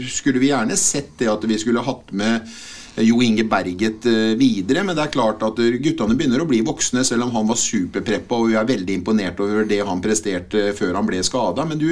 skulle 0.09 0.41
vi 0.41 0.55
gjerne 0.55 0.79
sett 0.81 1.13
det 1.21 1.29
at 1.31 1.45
vi 1.45 1.61
skulle 1.61 1.85
hatt 1.85 2.17
med 2.17 2.41
eh, 2.41 2.59
Jo 3.05 3.21
Inge 3.25 3.45
Berget 3.49 4.07
eh, 4.09 4.33
videre, 4.39 4.85
men 4.87 4.97
det 4.97 5.05
er 5.05 5.13
klart 5.15 5.43
at 5.47 5.59
eh, 5.63 5.79
guttene 5.83 6.17
begynner 6.19 6.45
å 6.45 6.49
bli 6.49 6.61
voksne, 6.67 7.05
selv 7.07 7.27
om 7.27 7.35
han 7.35 7.49
var 7.49 7.59
superpreppa, 7.61 8.39
og 8.39 8.51
vi 8.51 8.59
er 8.61 8.69
veldig 8.69 8.97
imponert 9.01 9.43
over 9.43 9.69
det 9.69 9.81
han 9.87 10.03
presterte 10.05 10.71
før 10.77 10.99
han 10.99 11.09
ble 11.09 11.23
skada. 11.27 11.67
Men 11.69 11.81
du, 11.81 11.89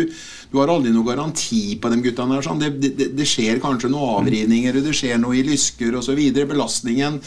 du 0.52 0.58
har 0.60 0.72
aldri 0.72 0.94
noen 0.94 1.08
garanti 1.08 1.62
på 1.80 1.92
de 1.92 2.00
guttene. 2.04 2.42
Sånn. 2.44 2.62
Det, 2.62 2.72
det, 2.82 3.12
det 3.18 3.28
skjer 3.28 3.62
kanskje 3.62 3.92
noen 3.92 4.22
avrivninger, 4.22 4.80
det 4.84 4.96
skjer 4.96 5.20
noe 5.22 5.38
i 5.38 5.46
lysker 5.46 5.96
osv. 6.00 6.18
Belastningen 6.38 7.22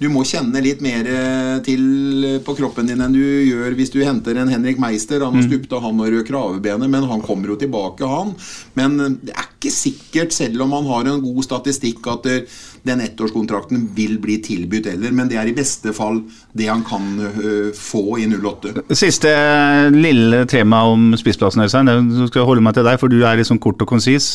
du 0.00 0.08
må 0.12 0.24
kjenne 0.26 0.62
litt 0.64 0.82
mer 0.84 1.06
eh, 1.08 1.56
til 1.66 2.40
på 2.44 2.56
kroppen 2.58 2.88
din 2.88 3.02
enn 3.04 3.14
du 3.14 3.22
gjør 3.22 3.76
hvis 3.78 3.92
du 3.94 4.00
henter 4.02 4.38
en 4.40 4.50
Henrik 4.50 4.80
Meister. 4.82 5.22
Han 5.24 5.38
har 5.38 5.46
stupte 5.46 5.80
han 5.82 6.00
og 6.00 6.10
rød 6.10 6.26
kravebenet, 6.28 6.90
men 6.90 7.08
han 7.10 7.22
kommer 7.24 7.52
jo 7.52 7.58
tilbake, 7.60 8.08
han. 8.08 8.34
Men 8.78 8.98
eh, 9.00 9.18
det 9.30 9.34
er 9.36 9.50
ikke 9.50 9.74
sikkert, 9.74 10.34
selv 10.36 10.66
om 10.66 10.74
han 10.76 10.88
har 10.90 11.10
en 11.10 11.22
god 11.24 11.44
statistikk, 11.46 12.06
at 12.12 12.28
eh, 12.30 12.56
den 12.84 13.00
ettårskontrakten 13.00 13.86
vil 13.96 14.18
bli 14.20 14.38
tilbudt 14.44 14.90
heller. 14.92 15.14
Men 15.16 15.30
det 15.30 15.38
er 15.40 15.48
i 15.48 15.56
beste 15.56 15.94
fall 15.96 16.20
det 16.56 16.68
han 16.68 16.84
kan 16.86 17.06
eh, 17.30 17.70
få 17.76 18.18
i 18.20 18.26
08. 18.28 18.88
Siste 18.92 19.30
eh, 19.30 19.88
lille 19.94 20.44
tema 20.50 20.84
om 20.90 21.12
spissplassen, 21.18 21.64
Øystein. 21.64 21.92
Jeg 21.94 22.28
skal 22.32 22.48
holde 22.48 22.64
meg 22.64 22.76
til 22.76 22.86
deg, 22.86 23.00
for 23.00 23.12
du 23.12 23.22
er 23.22 23.40
liksom 23.40 23.62
kort 23.62 23.80
og 23.80 23.94
konsis. 23.94 24.34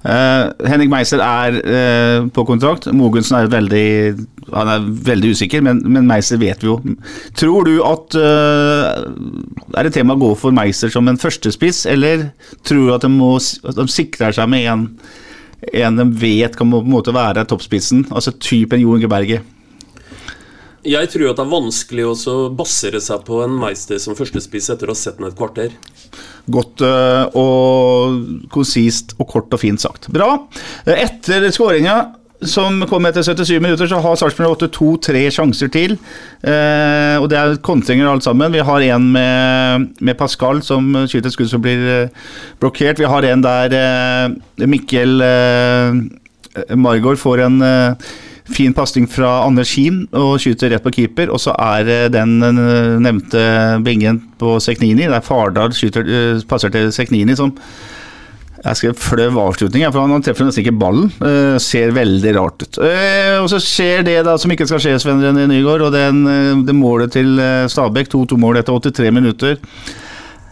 Eh, 0.00 0.44
Henrik 0.64 0.88
Meiser 0.88 1.20
er 1.20 1.56
uh, 1.60 2.28
på 2.32 2.44
kontrakt. 2.48 2.88
Mogensen 2.96 3.36
er 3.36 3.50
veldig 3.52 3.88
Han 4.50 4.70
er 4.72 4.86
veldig 5.10 5.34
usikker, 5.36 5.60
men, 5.60 5.82
men 5.84 6.08
Meiser 6.08 6.40
vet 6.40 6.64
vi 6.64 6.70
jo. 6.70 6.78
Tror 7.36 7.68
du 7.68 7.74
at 7.84 8.16
uh, 8.16 9.04
Er 9.76 9.86
det 9.86 9.92
tema 9.98 10.16
å 10.16 10.22
gå 10.22 10.32
for 10.40 10.56
Meiser 10.56 10.92
som 10.92 11.08
en 11.10 11.20
førstespiss, 11.20 11.84
eller 11.90 12.30
tror 12.64 12.86
du 12.86 12.94
at 12.96 13.04
de, 13.04 13.12
må, 13.12 13.34
at 13.36 13.76
de 13.76 13.86
sikrer 13.92 14.36
seg 14.36 14.48
med 14.50 14.70
en, 14.72 14.88
en 15.84 16.00
de 16.00 16.08
vet 16.22 16.56
kan 16.56 16.72
på 16.72 16.80
en 16.80 16.92
måte 16.96 17.14
være 17.14 17.44
toppspissen? 17.50 18.06
Altså 18.08 18.32
typen 18.40 18.80
Jo 18.80 18.96
Inge 18.96 19.10
Berge. 19.10 19.42
Jeg 20.86 21.10
tror 21.12 21.30
at 21.30 21.36
det 21.36 21.44
er 21.44 21.50
vanskelig 21.50 22.04
å 22.08 22.36
basere 22.56 23.00
seg 23.04 23.24
på 23.26 23.42
en 23.44 23.58
Meister 23.60 23.98
som 24.00 24.16
førstespiss 24.16 24.70
etter 24.72 24.88
å 24.88 24.94
ha 24.94 24.98
sett 25.00 25.18
den 25.18 25.28
et 25.28 25.36
kvarter. 25.36 25.74
Godt 26.50 26.80
øh, 26.86 27.36
og 27.36 28.46
konsist 28.54 29.12
og 29.18 29.28
kort 29.28 29.52
og 29.52 29.60
fint 29.60 29.82
sagt. 29.82 30.08
Bra. 30.14 30.30
Eh, 30.86 31.02
Etter 31.04 31.44
skåringa, 31.52 31.98
som 32.48 32.80
kom 32.88 33.04
etter 33.04 33.20
77 33.26 33.58
minutter, 33.60 33.90
så 33.90 33.98
har 34.00 34.16
Sarpsborg 34.16 34.54
8 34.56 34.70
to-tre 34.72 35.26
sjanser 35.36 35.68
til. 35.74 35.98
Eh, 36.40 37.16
og 37.20 37.28
det 37.28 37.36
er 37.36 37.58
kontringer 37.66 38.08
alt 38.08 38.24
sammen. 38.24 38.54
Vi 38.56 38.64
har 38.64 38.86
en 38.94 39.10
med, 39.12 39.90
med 40.00 40.16
Pascal 40.16 40.62
som 40.64 40.88
skyter 41.04 41.28
et 41.28 41.36
skudd 41.36 41.52
som 41.52 41.60
blir 41.64 41.84
eh, 41.98 42.32
blokkert. 42.62 43.02
Vi 43.04 43.10
har 43.12 43.28
en 43.28 43.44
der 43.44 43.76
eh, 43.76 44.64
Mikkel 44.64 45.20
eh, 45.28 46.00
Margaard 46.72 47.20
får 47.20 47.44
en 47.50 47.60
eh, 47.68 48.10
fin 48.54 48.74
pasning 48.76 49.06
fra 49.10 49.40
Anders 49.46 49.70
Kien 49.74 50.02
og 50.16 50.34
skyter 50.42 50.74
rett 50.74 50.84
på 50.84 50.92
keeper. 50.98 51.32
Og 51.34 51.40
så 51.42 51.54
er 51.54 52.10
den 52.12 52.38
nevnte 52.40 53.44
bingen 53.86 54.22
på 54.40 54.58
Seknini, 54.62 55.08
der 55.10 55.24
Fardal 55.24 55.74
skyter, 55.76 56.06
eh, 56.06 56.44
passer 56.48 56.72
til 56.72 56.92
Seknini, 56.94 57.36
som 57.36 57.54
jeg 58.60 58.76
skrev 58.76 58.96
fløv 59.00 59.38
avslutning, 59.40 59.86
for 59.88 60.04
han 60.04 60.24
treffer 60.24 60.44
nesten 60.44 60.60
ikke 60.66 60.76
ballen. 60.76 61.06
Uh, 61.16 61.56
ser 61.62 61.94
veldig 61.96 62.34
rart 62.36 62.60
ut. 62.60 62.76
Uh, 62.76 63.38
og 63.40 63.48
så 63.48 63.56
skjer 63.64 64.04
det 64.04 64.18
da 64.26 64.34
som 64.36 64.52
ikke 64.52 64.66
skal 64.68 64.82
skje, 64.84 64.98
Sven 65.00 65.22
René 65.24 65.46
Nygaard, 65.48 65.86
og 65.86 65.96
den, 65.96 66.20
uh, 66.28 66.60
det 66.66 66.76
målet 66.76 67.16
til 67.16 67.40
Stabæk, 67.72 68.12
2-2-mål 68.12 68.60
etter 68.60 68.76
83 68.76 69.14
minutter. 69.16 69.56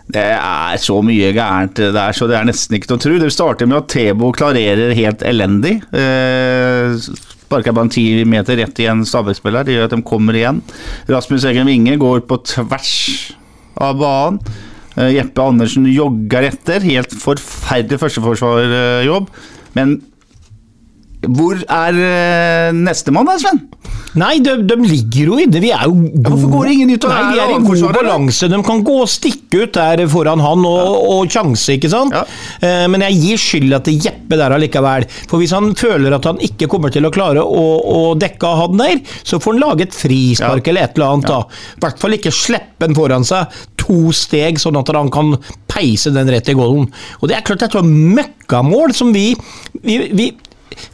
Det 0.08 0.24
er 0.24 0.78
så 0.80 1.02
mye 1.04 1.34
gærent 1.36 1.76
der, 1.76 2.16
så 2.16 2.24
det 2.30 2.38
er 2.38 2.46
nesten 2.48 2.78
ikke 2.78 2.88
til 2.88 2.96
å 2.96 3.02
tro. 3.02 3.16
Det 3.20 3.32
starter 3.34 3.68
med 3.68 3.82
at 3.82 3.90
Tebo 3.92 4.30
klarerer 4.32 4.94
helt 4.96 5.24
elendig. 5.26 5.74
Eh, 5.92 6.96
Sparker 7.48 7.72
bare 7.72 7.88
ti 7.88 8.04
meter 8.28 8.58
rett 8.60 8.80
i 8.84 8.88
en 8.92 9.06
Stabæk-spiller. 9.08 9.64
Det 9.64 9.72
gjør 9.78 9.86
at 9.88 9.94
de 9.96 10.02
kommer 10.04 10.36
igjen. 10.36 10.60
Rasmus 11.08 11.46
Egen 11.48 11.68
Winge 11.70 11.94
går 11.96 12.26
på 12.28 12.36
tvers 12.44 12.96
av 13.80 13.96
banen. 13.96 14.36
Eh, 14.98 15.14
Jeppe 15.14 15.46
Andersen 15.46 15.86
jogger 15.88 16.50
etter. 16.50 16.84
Helt 16.84 17.14
forferdelig 17.16 18.02
førsteforsvarjobb. 18.02 19.30
Men 19.78 19.96
hvor 21.26 21.58
er 21.58 21.96
uh, 21.98 22.76
nestemann 22.78 23.26
Sven? 23.42 23.58
Nei, 24.18 24.38
de, 24.42 24.54
de 24.64 24.76
ligger 24.80 25.32
jo 25.32 25.38
inne. 25.42 25.60
Vi 25.60 25.70
er 25.74 25.82
jo 25.88 25.94
gode 25.98 26.30
Hvorfor 26.30 26.52
går 26.52 26.70
ingen 26.72 26.92
ut 26.94 27.04
og 27.04 27.10
Nei, 27.12 27.22
er 27.34 27.42
er 27.42 27.52
i 27.52 27.58
god 27.66 27.96
balanse. 27.96 28.48
De 28.50 28.60
kan 28.64 28.84
gå 28.86 28.94
og 29.02 29.10
stikke 29.10 29.64
ut 29.64 29.74
der 29.76 30.04
foran 30.10 30.42
han 30.42 30.64
og, 30.66 30.96
og 31.12 31.32
sjanse, 31.32 31.76
ikke 31.76 31.90
sant? 31.92 32.14
Ja. 32.14 32.22
Eh, 32.64 32.86
men 32.90 33.04
jeg 33.08 33.18
gir 33.18 33.42
skylda 33.42 33.82
til 33.84 33.98
Jeppe 34.06 34.38
der 34.40 34.54
allikevel. 34.56 35.08
For 35.28 35.42
hvis 35.42 35.54
han 35.56 35.72
føler 35.78 36.16
at 36.16 36.30
han 36.30 36.40
ikke 36.44 36.70
kommer 36.70 36.94
til 36.94 37.06
å 37.08 37.12
klare 37.14 37.42
å, 37.44 37.66
å 37.82 38.00
dekke 38.18 38.54
han 38.62 38.80
der, 38.80 39.02
så 39.26 39.42
får 39.42 39.58
han 39.58 39.64
lage 39.66 39.88
et 39.88 39.98
frispark 39.98 40.64
Ja. 40.64 40.72
eller 40.72 40.88
et 40.88 40.96
eller 40.98 41.18
annet. 41.18 41.28
da. 41.34 41.42
I 41.76 41.84
hvert 41.84 42.02
fall 42.02 42.18
ikke 42.18 42.34
slippe 42.34 42.86
den 42.86 42.96
foran 42.96 43.26
seg 43.28 43.60
to 43.78 44.12
steg, 44.16 44.58
sånn 44.62 44.78
at 44.80 44.90
han 44.94 45.10
kan 45.12 45.34
peise 45.70 46.12
den 46.14 46.30
rett 46.32 46.48
i 46.50 46.56
golden. 46.56 46.88
Og 47.20 47.30
det 47.30 47.38
er 47.38 47.46
klart 47.46 47.62
det 47.62 47.70
er 47.72 47.80
et 47.82 47.94
møkkamål 48.18 48.94
som 48.96 49.12
vi, 49.14 49.32
vi, 49.84 50.00
vi 50.16 50.32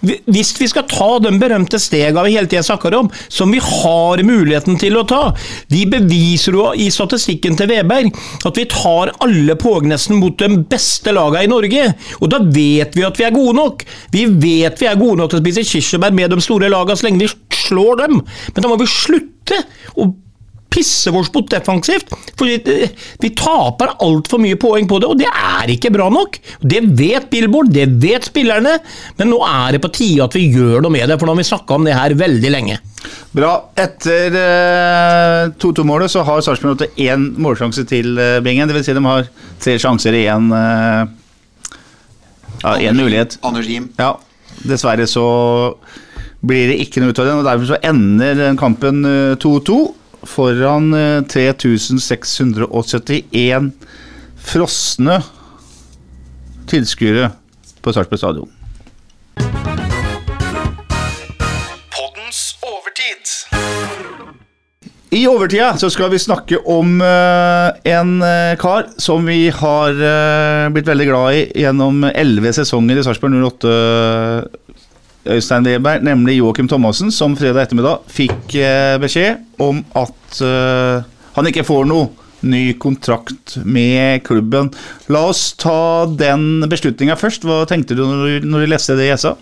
hvis 0.05 0.53
vi 0.61 0.69
skal 0.71 0.87
ta 0.91 1.09
de 1.23 1.33
berømte 1.41 1.79
stegene 1.81 2.25
vi 2.27 2.37
hele 2.37 2.51
tida 2.51 2.63
snakker 2.65 2.95
om, 2.99 3.11
som 3.29 3.53
vi 3.53 3.61
har 3.63 4.23
muligheten 4.25 4.79
til 4.81 4.99
å 4.99 5.05
ta 5.09 5.23
De 5.73 5.85
beviser 5.91 6.57
jo 6.57 6.71
i 6.77 6.91
statistikken 6.93 7.57
til 7.59 7.71
Veberg 7.71 8.13
at 8.47 8.59
vi 8.59 8.67
tar 8.71 9.13
alle 9.25 9.57
poeng 9.61 9.89
nesten 9.91 10.21
mot 10.21 10.37
de 10.41 10.61
beste 10.71 11.13
lagene 11.15 11.45
i 11.47 11.51
Norge. 11.51 11.87
Og 12.21 12.31
da 12.33 12.41
vet 12.43 12.97
vi 12.97 13.07
at 13.07 13.19
vi 13.19 13.27
er 13.27 13.35
gode 13.35 13.57
nok. 13.59 13.85
Vi 14.15 14.27
vet 14.29 14.81
vi 14.81 14.89
er 14.91 15.01
gode 15.01 15.21
nok 15.21 15.33
til 15.33 15.41
å 15.41 15.45
spise 15.45 15.67
kirsebær 15.69 16.15
med 16.15 16.35
de 16.35 16.43
store 16.45 16.71
lagene 16.73 16.99
så 16.99 17.09
lenge 17.09 17.25
vi 17.25 17.31
slår 17.65 18.05
dem. 18.05 18.21
Men 18.55 18.65
da 18.65 18.71
må 18.71 18.79
vi 18.81 18.91
slutte 18.91 19.63
å 19.99 20.11
pisse 20.75 21.13
oss 21.15 21.31
bort 21.33 21.53
defensivt. 21.53 22.11
For 22.35 22.51
vi, 22.51 22.89
vi 23.23 23.31
taper 23.39 23.95
altfor 24.05 24.43
mye 24.43 24.59
poeng 24.61 24.89
på 24.91 25.01
det, 25.03 25.11
og 25.11 25.21
det 25.21 25.31
er 25.31 25.75
ikke 25.77 25.93
bra 25.95 26.09
nok. 26.13 26.41
Det 26.61 26.83
vet 26.99 27.31
Billboard, 27.31 27.71
det 27.75 27.87
vet 28.03 28.27
spillerne, 28.27 28.77
men 29.21 29.31
nå 29.31 29.41
er 29.47 29.77
det 29.77 29.85
på 29.85 29.93
tide 29.95 30.27
at 30.27 30.37
vi 30.37 30.49
gjør 30.51 30.85
noe 30.85 30.95
med 30.95 31.09
det, 31.11 31.19
for 31.21 31.29
nå 31.29 31.37
har 31.37 31.43
vi 31.43 31.49
snakka 31.53 31.79
om 31.79 31.87
det 31.87 31.97
her 31.97 32.17
veldig 32.19 32.53
lenge. 32.53 32.81
Bra. 33.35 33.53
Etter 33.79 34.37
eh, 34.39 35.51
2-2-målet 35.61 36.13
så 36.13 36.23
har 36.27 36.45
Sarpsborg 36.45 36.79
8 36.79 36.93
én 37.05 37.27
målsjanse 37.43 37.85
til 37.91 38.15
uh, 38.17 38.39
Bingen. 38.45 38.71
Dvs. 38.71 38.87
Si 38.87 38.95
de 38.97 39.03
har 39.05 39.29
tre 39.61 39.75
sjanser 39.83 40.17
i 40.17 40.25
én 40.31 40.49
uh, 40.55 41.05
ja, 42.63 42.77
én 42.79 42.97
mulighet. 42.97 43.39
Anders 43.45 43.69
Jim. 43.69 43.91
Ja, 43.99 44.15
dessverre 44.65 45.07
så 45.11 45.27
blir 46.45 46.71
det 46.71 46.81
ikke 46.85 47.03
noe 47.03 47.13
ut 47.13 47.21
av 47.21 47.29
den, 47.29 47.41
og 47.41 47.49
derfor 47.49 47.69
så 47.73 47.81
ender 47.85 48.57
kampen 48.61 49.05
eh, 49.09 49.37
2-2 49.41 49.79
foran 50.29 50.95
eh, 50.97 51.23
3671 51.31 53.73
frosne 54.45 55.23
tilskuere 56.71 57.31
på 57.85 57.93
Sarpsborg 57.93 58.19
stadion. 58.19 58.51
I 65.15 65.29
overtida 65.31 65.77
så 65.79 65.87
skal 65.95 66.11
vi 66.11 66.19
snakke 66.19 66.59
om 66.67 66.97
uh, 66.99 67.71
en 67.87 68.17
uh, 68.19 68.57
kar 68.59 68.89
som 68.99 69.23
vi 69.29 69.47
har 69.55 69.95
uh, 69.95 70.73
blitt 70.75 70.89
veldig 70.91 71.07
glad 71.07 71.37
i 71.39 71.45
gjennom 71.63 72.03
elleve 72.09 72.51
sesonger 72.57 72.99
i 72.99 73.05
Sarpsborg 73.07 73.39
08. 73.39 73.71
Øystein 75.25 75.65
Weber, 75.65 76.03
nemlig 76.05 76.37
Joakim 76.37 76.69
Thomassen, 76.69 77.13
som 77.13 77.37
fredag 77.37 77.65
ettermiddag 77.65 78.05
fikk 78.13 78.57
eh, 78.61 78.97
beskjed 79.01 79.41
om 79.63 79.81
at 79.97 80.41
eh, 80.45 81.07
han 81.35 81.49
ikke 81.49 81.65
får 81.65 81.89
noe 81.89 82.11
ny 82.45 82.75
kontrakt 82.77 83.57
med 83.65 84.21
klubben. 84.27 84.69
La 85.09 85.23
oss 85.31 85.55
ta 85.57 86.05
den 86.05 86.67
beslutninga 86.69 87.17
først. 87.17 87.47
Hva 87.49 87.63
tenkte 87.69 87.97
du 87.97 88.05
når 88.05 88.45
du, 88.45 88.67
leste 88.69 88.99
det 88.99 89.09
i 89.09 89.17
sa? 89.17 89.33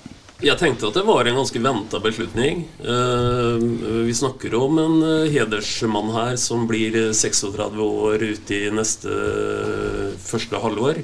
Jeg 0.43 0.59
tenkte 0.59 0.89
at 0.89 0.97
det 0.99 1.05
var 1.07 1.27
en 1.27 1.39
ganske 1.39 1.63
venta 1.63 1.99
beslutning. 2.03 2.63
Eh, 2.79 3.67
vi 4.07 4.15
snakker 4.15 4.55
om 4.59 4.79
en 4.83 4.97
hedersmann 5.35 6.15
her 6.15 6.39
som 6.39 6.69
blir 6.71 6.95
eh, 7.09 7.11
36 7.11 7.83
år 7.89 8.23
ute 8.23 8.61
i 8.61 8.71
neste 8.75 9.19
første 10.23 10.63
halvår. 10.63 11.03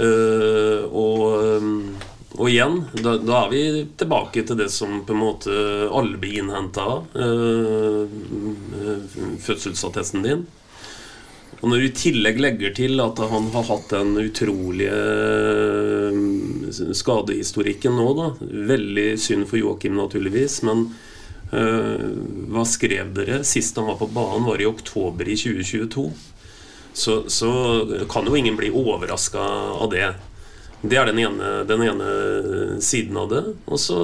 Og, 0.00 1.24
og 2.40 2.48
igjen, 2.48 2.78
da, 3.04 3.18
da 3.20 3.42
er 3.44 3.50
vi 3.52 3.62
tilbake 4.00 4.42
til 4.48 4.56
det 4.56 4.70
som 4.72 5.02
på 5.04 5.12
en 5.12 5.20
måte 5.20 5.52
alle 5.92 6.16
blir 6.20 6.40
innhenta 6.40 6.86
av. 6.88 7.02
Øh, 7.12 8.08
fødselsattesten 9.44 10.24
din. 10.24 10.46
Og 11.60 11.68
når 11.68 11.76
du 11.76 11.84
i 11.84 11.92
tillegg 11.92 12.40
legger 12.40 12.72
til 12.76 13.02
at 13.04 13.20
han 13.28 13.50
har 13.52 13.66
hatt 13.68 13.92
den 13.92 14.14
utrolige 14.22 15.00
eh, 16.00 16.94
skadehistorikken 16.96 17.98
nå, 18.00 18.08
da 18.16 18.30
Veldig 18.70 19.08
synd 19.20 19.44
for 19.50 19.60
Joakim, 19.60 19.98
naturligvis, 20.00 20.62
men 20.64 20.86
øh, 21.52 22.08
hva 22.54 22.64
skrev 22.64 23.12
dere? 23.18 23.42
Sist 23.44 23.76
han 23.76 23.90
var 23.90 24.00
på 24.00 24.08
banen, 24.16 24.48
var 24.48 24.64
i 24.64 24.70
oktober 24.70 25.28
i 25.28 25.36
2022. 25.36 26.08
Så, 26.96 27.20
så 27.28 27.52
kan 28.10 28.26
jo 28.26 28.34
ingen 28.34 28.56
bli 28.56 28.72
overraska 28.72 29.44
av 29.76 29.92
det. 29.92 30.08
Det 30.80 30.96
er 30.96 31.10
den 31.10 31.20
ene, 31.20 31.50
den 31.68 31.82
ene 31.84 32.10
siden 32.80 33.18
av 33.20 33.28
det. 33.32 33.42
Og 33.68 33.80
så 33.80 33.98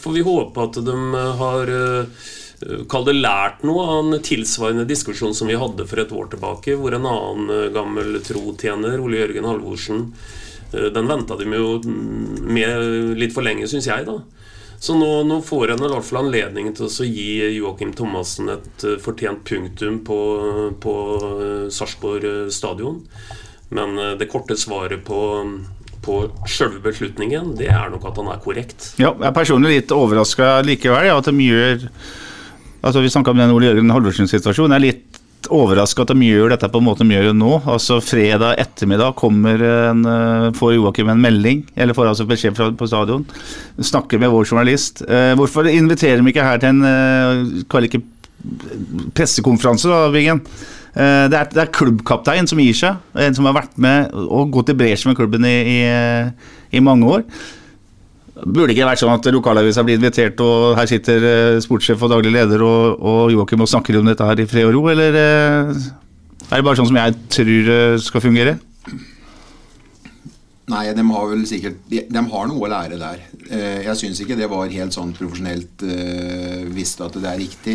får 0.00 0.16
vi 0.16 0.24
håpe 0.24 0.64
at 0.64 0.80
de 0.86 0.96
har 1.40 1.74
eh, 1.74 2.30
Kall 2.88 3.04
det 3.04 3.16
lært 3.18 3.64
noe 3.66 3.82
av 3.82 3.98
en 3.98 4.22
tilsvarende 4.24 4.86
diskusjon 4.88 5.34
som 5.36 5.50
vi 5.50 5.58
hadde 5.58 5.84
for 5.90 6.00
et 6.00 6.12
år 6.14 6.30
tilbake, 6.32 6.78
hvor 6.80 6.94
en 6.96 7.08
annen 7.10 7.50
eh, 7.52 7.72
gammel 7.74 8.16
trotjener, 8.24 9.02
Ole 9.02 9.20
Jørgen 9.20 9.48
Halvorsen, 9.50 10.06
eh, 10.72 10.88
den 10.94 11.10
venta 11.10 11.36
de 11.36 11.50
jo 11.50 11.74
med 11.84 13.18
litt 13.20 13.34
for 13.36 13.44
lenge, 13.44 13.68
syns 13.68 13.90
jeg, 13.90 14.06
da. 14.08 14.22
Så 14.84 14.94
nå, 14.98 15.22
nå 15.24 15.38
får 15.40 15.70
en 15.72 15.84
i 15.86 15.88
hvert 15.88 16.04
fall 16.04 16.26
anledning 16.26 16.66
til 16.76 16.90
å 16.90 17.06
gi 17.08 17.28
Joakim 17.56 17.94
Thomassen 17.96 18.50
et 18.52 18.84
eh, 18.84 18.98
fortjent 19.00 19.40
punktum 19.48 20.02
på, 20.04 20.18
på 20.82 20.94
eh, 21.20 21.62
Sarpsborg 21.72 22.26
eh, 22.28 22.50
stadion. 22.52 22.98
Men 23.70 23.96
eh, 23.98 24.12
det 24.20 24.28
korte 24.32 24.56
svaret 24.60 25.04
på, 25.06 25.20
på 26.04 26.20
sjølve 26.50 26.82
beslutningen, 26.84 27.54
det 27.58 27.70
er 27.72 27.90
nok 27.92 28.10
at 28.10 28.20
han 28.20 28.30
er 28.34 28.44
korrekt. 28.44 28.92
Ja, 29.00 29.14
jeg 29.14 29.30
er 29.30 29.36
personlig 29.36 29.78
litt 29.78 29.94
overraska 29.94 30.58
likevel. 30.66 31.08
Ja, 31.10 31.18
at 31.20 31.30
de 31.30 31.48
gjør 31.48 31.88
Altså 32.84 33.00
Vi 33.00 33.08
snakka 33.08 33.32
om 33.32 33.38
den 33.40 33.48
Ole 33.54 33.70
Jørgen 33.70 33.88
Halvorsen-situasjonen. 33.94 34.74
Jeg 34.74 34.76
er 34.76 34.84
litt 34.84 35.14
overraska 35.52 36.04
at 36.04 36.12
de 36.12 36.26
gjør 36.26 36.52
dette 36.52 36.68
på 36.72 36.80
en 36.80 36.86
måte 36.86 37.04
de 37.04 37.16
gjør 37.16 37.32
nå. 37.36 37.52
Altså 37.64 37.96
Fredag 38.04 38.58
ettermiddag 38.60 39.16
kommer 39.16 39.60
en, 39.60 40.04
eh, 40.04 40.50
får 40.56 40.74
Joakim 40.76 41.08
en 41.08 41.20
melding, 41.20 41.64
eller 41.76 41.96
får 41.96 42.10
altså 42.12 42.26
beskjed 42.28 42.56
fra, 42.56 42.70
på 42.72 42.88
stadion. 42.88 43.24
Snakker 43.80 44.20
med 44.20 44.30
vår 44.30 44.44
journalist. 44.44 45.02
Eh, 45.08 45.34
hvorfor 45.34 45.68
inviterer 45.70 46.20
de 46.20 46.28
ikke 46.28 46.44
her 46.44 46.58
til 46.60 46.68
en 46.74 46.84
eh, 46.84 48.00
pressekonferanse, 49.14 49.88
da, 49.88 50.10
Bingen? 50.12 50.44
Eh, 50.94 51.26
det, 51.26 51.38
er, 51.38 51.50
er 51.58 51.72
klubbkaptein 51.74 52.46
som 52.46 52.60
gir 52.62 52.76
seg. 52.78 53.02
En 53.18 53.34
som 53.34 53.48
har 53.48 53.56
vært 53.56 53.74
med 53.82 54.14
og 54.14 54.52
gått 54.54 54.70
i 54.70 54.78
bresjen 54.78 55.10
med 55.10 55.18
klubben 55.18 55.46
i, 55.48 55.56
i, 55.74 55.78
i 56.78 56.82
mange 56.84 57.08
år. 57.10 57.24
Burde 58.44 58.74
ikke 58.74 58.86
vært 58.86 59.02
sånn 59.02 59.14
at 59.14 59.26
lokalavisa 59.34 59.84
blir 59.86 59.98
invitert, 59.98 60.38
og 60.42 60.74
her 60.78 60.90
sitter 60.90 61.26
eh, 61.30 61.62
sportssjef 61.64 62.02
og 62.02 62.14
daglig 62.14 62.34
leder 62.34 62.62
og, 62.66 63.02
og 63.02 63.34
Joakim 63.34 63.66
og 63.66 63.70
snakker 63.70 63.98
om 63.98 64.10
dette 64.10 64.26
her 64.26 64.42
i 64.42 64.46
fred 64.50 64.70
og 64.70 64.76
ro, 64.76 64.84
eller 64.92 65.18
eh, 65.18 65.82
er 66.44 66.54
det 66.54 66.66
bare 66.66 66.78
sånn 66.78 66.90
som 66.90 67.00
jeg 67.00 67.18
tror 67.32 67.98
skal 68.04 68.22
fungere? 68.22 68.56
Nei, 70.70 70.86
de 70.96 71.02
har 71.04 71.24
vel 71.28 71.42
sikkert 71.48 71.80
De, 71.90 71.98
de 72.08 72.20
har 72.30 72.46
noe 72.48 72.62
å 72.64 72.68
lære 72.72 72.96
der. 73.00 73.18
Jeg 73.84 73.96
syns 74.00 74.20
ikke 74.22 74.36
det 74.38 74.46
var 74.48 74.70
helt 74.72 74.94
sånn 74.96 75.10
profesjonelt 75.16 75.82
visst 76.72 77.02
at 77.04 77.16
det 77.20 77.28
er 77.28 77.40
riktig. 77.42 77.74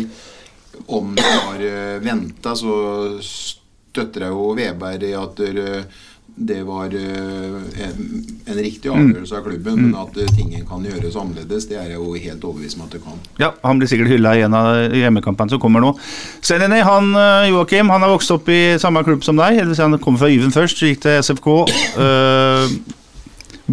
Om 0.86 1.14
det 1.18 1.26
har 1.26 1.64
uh, 1.64 1.96
venta, 2.04 2.54
så 2.56 2.76
støtter 3.24 4.26
jeg 4.28 4.36
jo 4.36 4.52
Veberg 4.54 5.04
i 5.08 5.16
at 5.18 5.40
eh, 5.44 5.98
det 6.40 6.62
var 6.62 6.94
eh, 6.94 7.84
en, 7.84 7.98
en 8.46 8.58
riktig 8.58 8.88
avgjørelse 8.88 9.36
av 9.36 9.44
klubben, 9.44 9.76
men 9.82 9.96
at 9.98 10.16
eh, 10.16 10.30
tingen 10.36 10.62
kan 10.68 10.84
gjøres 10.86 11.18
annerledes, 11.20 11.66
det 11.68 11.76
er 11.76 11.90
jeg 11.92 11.98
jo 11.98 12.14
helt 12.14 12.46
overbevist 12.48 12.78
om 12.78 12.86
at 12.86 12.94
det 12.96 13.00
kan. 13.04 13.18
Ja, 13.42 13.50
Han 13.66 13.80
blir 13.80 13.90
sikkert 13.90 14.12
hylla 14.14 14.32
i 14.38 14.44
en 14.46 14.56
av 14.56 14.94
hjemmekampene 14.96 15.52
som 15.52 15.60
kommer 15.60 15.84
nå. 15.84 15.92
Senini, 16.40 16.80
han 16.86 17.12
eh, 17.12 17.50
Joakim, 17.50 17.92
han 17.92 18.06
har 18.06 18.14
vokst 18.14 18.32
opp 18.32 18.48
i 18.48 18.78
samme 18.80 19.04
klubb 19.04 19.26
som 19.26 19.36
deg. 19.40 19.60
eller 19.60 19.82
Han 19.82 20.00
kom 20.00 20.16
fra 20.20 20.30
Yven 20.32 20.54
først, 20.54 20.80
så 20.80 20.88
gikk 20.88 21.04
til 21.04 21.20
SFK. 21.20 21.50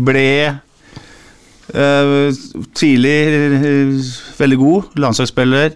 ble 0.08 0.30
tidlig 2.78 3.18
veldig 4.38 4.58
god 4.62 5.00
landslagsspiller. 5.04 5.76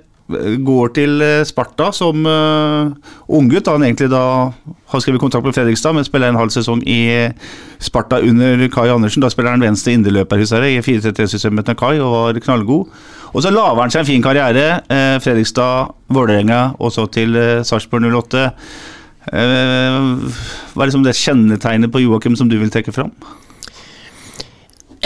Går 0.65 0.93
til 0.95 1.21
øh, 1.21 1.45
Sparta 1.45 1.91
som 1.95 2.25
uh, 2.25 2.91
unggutt. 3.27 3.67
Han 3.67 3.83
egentlig 3.83 4.09
da 4.11 4.51
har 4.91 4.99
skrevet 4.99 5.21
kontrakt 5.21 5.45
med 5.45 5.55
Fredrikstad, 5.55 5.93
men 5.93 6.07
spiller 6.07 6.29
en 6.29 6.39
halv 6.39 6.51
sesong 6.53 6.83
i 6.87 7.29
Sparta 7.79 8.19
under 8.19 8.67
Kai 8.73 8.89
Andersen. 8.89 9.23
Da 9.23 9.29
spiller 9.31 9.55
han 9.55 9.63
venstre 9.63 9.95
indreløper 9.95 10.41
husker 10.41 10.67
i 10.67 10.79
4-3-3-systemet 10.83 11.69
til 11.69 11.79
Kai 11.79 11.99
og 11.99 12.11
var 12.15 12.39
knallgod. 12.43 13.03
Og 13.31 13.43
så 13.43 13.51
lager 13.53 13.81
han 13.81 13.91
seg 13.91 14.03
en 14.03 14.11
fin 14.13 14.23
karriere. 14.23 14.81
Uh, 14.91 15.19
Fredrikstad, 15.23 15.93
Vålerenga 16.11 16.71
og 16.79 16.91
så 16.91 17.07
til 17.11 17.37
uh, 17.37 17.61
Sarpsborg 17.67 18.09
08. 18.11 18.49
Eh, 19.29 19.97
hva 20.73 20.81
er 20.81 20.89
liksom 20.89 21.03
det 21.05 21.13
kjennetegnet 21.19 21.91
på 21.93 22.01
Joakim 22.01 22.33
som 22.37 22.49
du 22.49 22.57
vil 22.57 22.71
trekke 22.73 22.93
fram? 22.95 23.11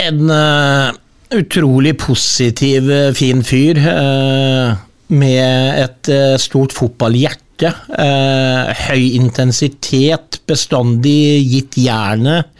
En 0.00 0.32
eh, 0.32 0.96
utrolig 1.36 1.96
positiv, 2.00 2.88
eh, 2.90 3.12
fin 3.16 3.44
fyr. 3.44 3.76
eh, 3.76 4.85
med 5.08 5.82
et 5.84 6.12
eh, 6.12 6.34
stort 6.40 6.74
fotballhjerte. 6.76 7.72
Eh, 7.96 8.72
høy 8.90 9.04
intensitet, 9.16 10.40
bestandig 10.48 11.40
gitt 11.46 11.78
jernet. 11.80 12.52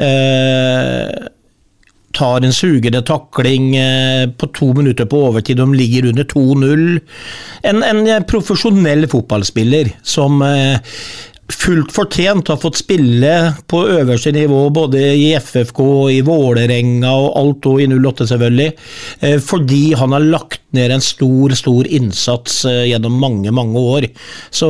Eh, 0.00 1.28
tar 2.12 2.44
en 2.44 2.52
sugende 2.54 3.02
takling 3.08 3.72
eh, 3.78 4.26
på 4.28 4.48
to 4.56 4.72
minutter 4.76 5.08
på 5.08 5.20
overtid, 5.28 5.60
de 5.60 5.68
ligger 5.76 6.10
under 6.10 6.28
2-0. 6.28 7.00
En, 7.70 7.82
en 7.82 8.24
profesjonell 8.28 9.08
fotballspiller 9.10 9.94
som 10.02 10.42
eh, 10.44 10.80
fullt 11.54 11.92
fortjent 11.94 12.48
har 12.50 12.58
fått 12.62 12.80
spille 12.80 13.32
på 13.70 13.82
øverste 13.94 14.32
nivå, 14.34 14.64
både 14.74 15.00
i 15.18 15.30
FFK, 15.38 15.82
i 16.14 16.20
Vålerenga 16.26 17.12
og 17.12 17.38
alt 17.40 17.68
og 17.70 17.82
i 17.82 17.88
08 17.92 18.28
selvfølgelig, 18.32 18.68
eh, 19.20 19.38
fordi 19.42 19.82
han 19.98 20.16
har 20.16 20.26
lagt 20.26 20.62
ned 20.76 20.94
en 20.94 21.04
stor, 21.04 21.54
stor 21.58 21.88
innsats 21.88 22.64
eh, 22.68 22.84
gjennom 22.90 23.16
mange, 23.20 23.54
mange 23.54 23.86
år. 23.94 24.08
Så 24.50 24.68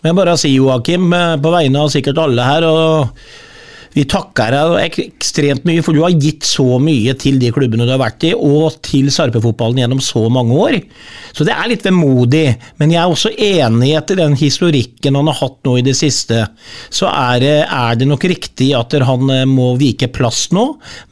jeg 0.00 0.16
bare 0.16 0.38
si, 0.40 0.54
Joakim, 0.56 1.10
eh, 1.12 1.36
på 1.42 1.54
vegne 1.54 1.84
av 1.84 1.92
sikkert 1.92 2.20
alle 2.22 2.48
her, 2.48 2.68
og 2.70 3.24
vi 3.94 4.04
takker 4.06 4.54
deg 4.54 4.98
ekstremt 5.02 5.64
mye, 5.66 5.82
for 5.82 5.96
du 5.96 6.04
har 6.04 6.14
gitt 6.14 6.46
så 6.46 6.78
mye 6.82 7.14
til 7.18 7.40
de 7.42 7.50
klubbene 7.54 7.86
du 7.88 7.90
har 7.90 8.02
vært 8.02 8.26
i, 8.28 8.32
og 8.34 8.78
til 8.86 9.10
Sarpefotballen 9.10 9.82
gjennom 9.82 10.02
så 10.04 10.22
mange 10.30 10.54
år. 10.54 10.76
Så 11.34 11.46
det 11.46 11.54
er 11.54 11.70
litt 11.70 11.86
vemodig, 11.86 12.44
men 12.78 12.94
jeg 12.94 13.00
er 13.02 13.10
også 13.10 13.32
enig 13.34 13.92
etter 13.98 14.20
den 14.20 14.36
historikken 14.38 15.18
han 15.18 15.30
har 15.30 15.38
hatt 15.40 15.58
nå 15.66 15.76
i 15.80 15.84
det 15.86 15.96
siste. 15.98 16.44
Så 16.92 17.08
er 17.10 17.42
det, 17.42 17.56
er 17.66 17.98
det 17.98 18.08
nok 18.10 18.26
riktig 18.30 18.70
at 18.78 18.94
han 19.06 19.30
eh, 19.34 19.46
må 19.48 19.72
vike 19.80 20.10
plass 20.14 20.48
nå, 20.54 20.66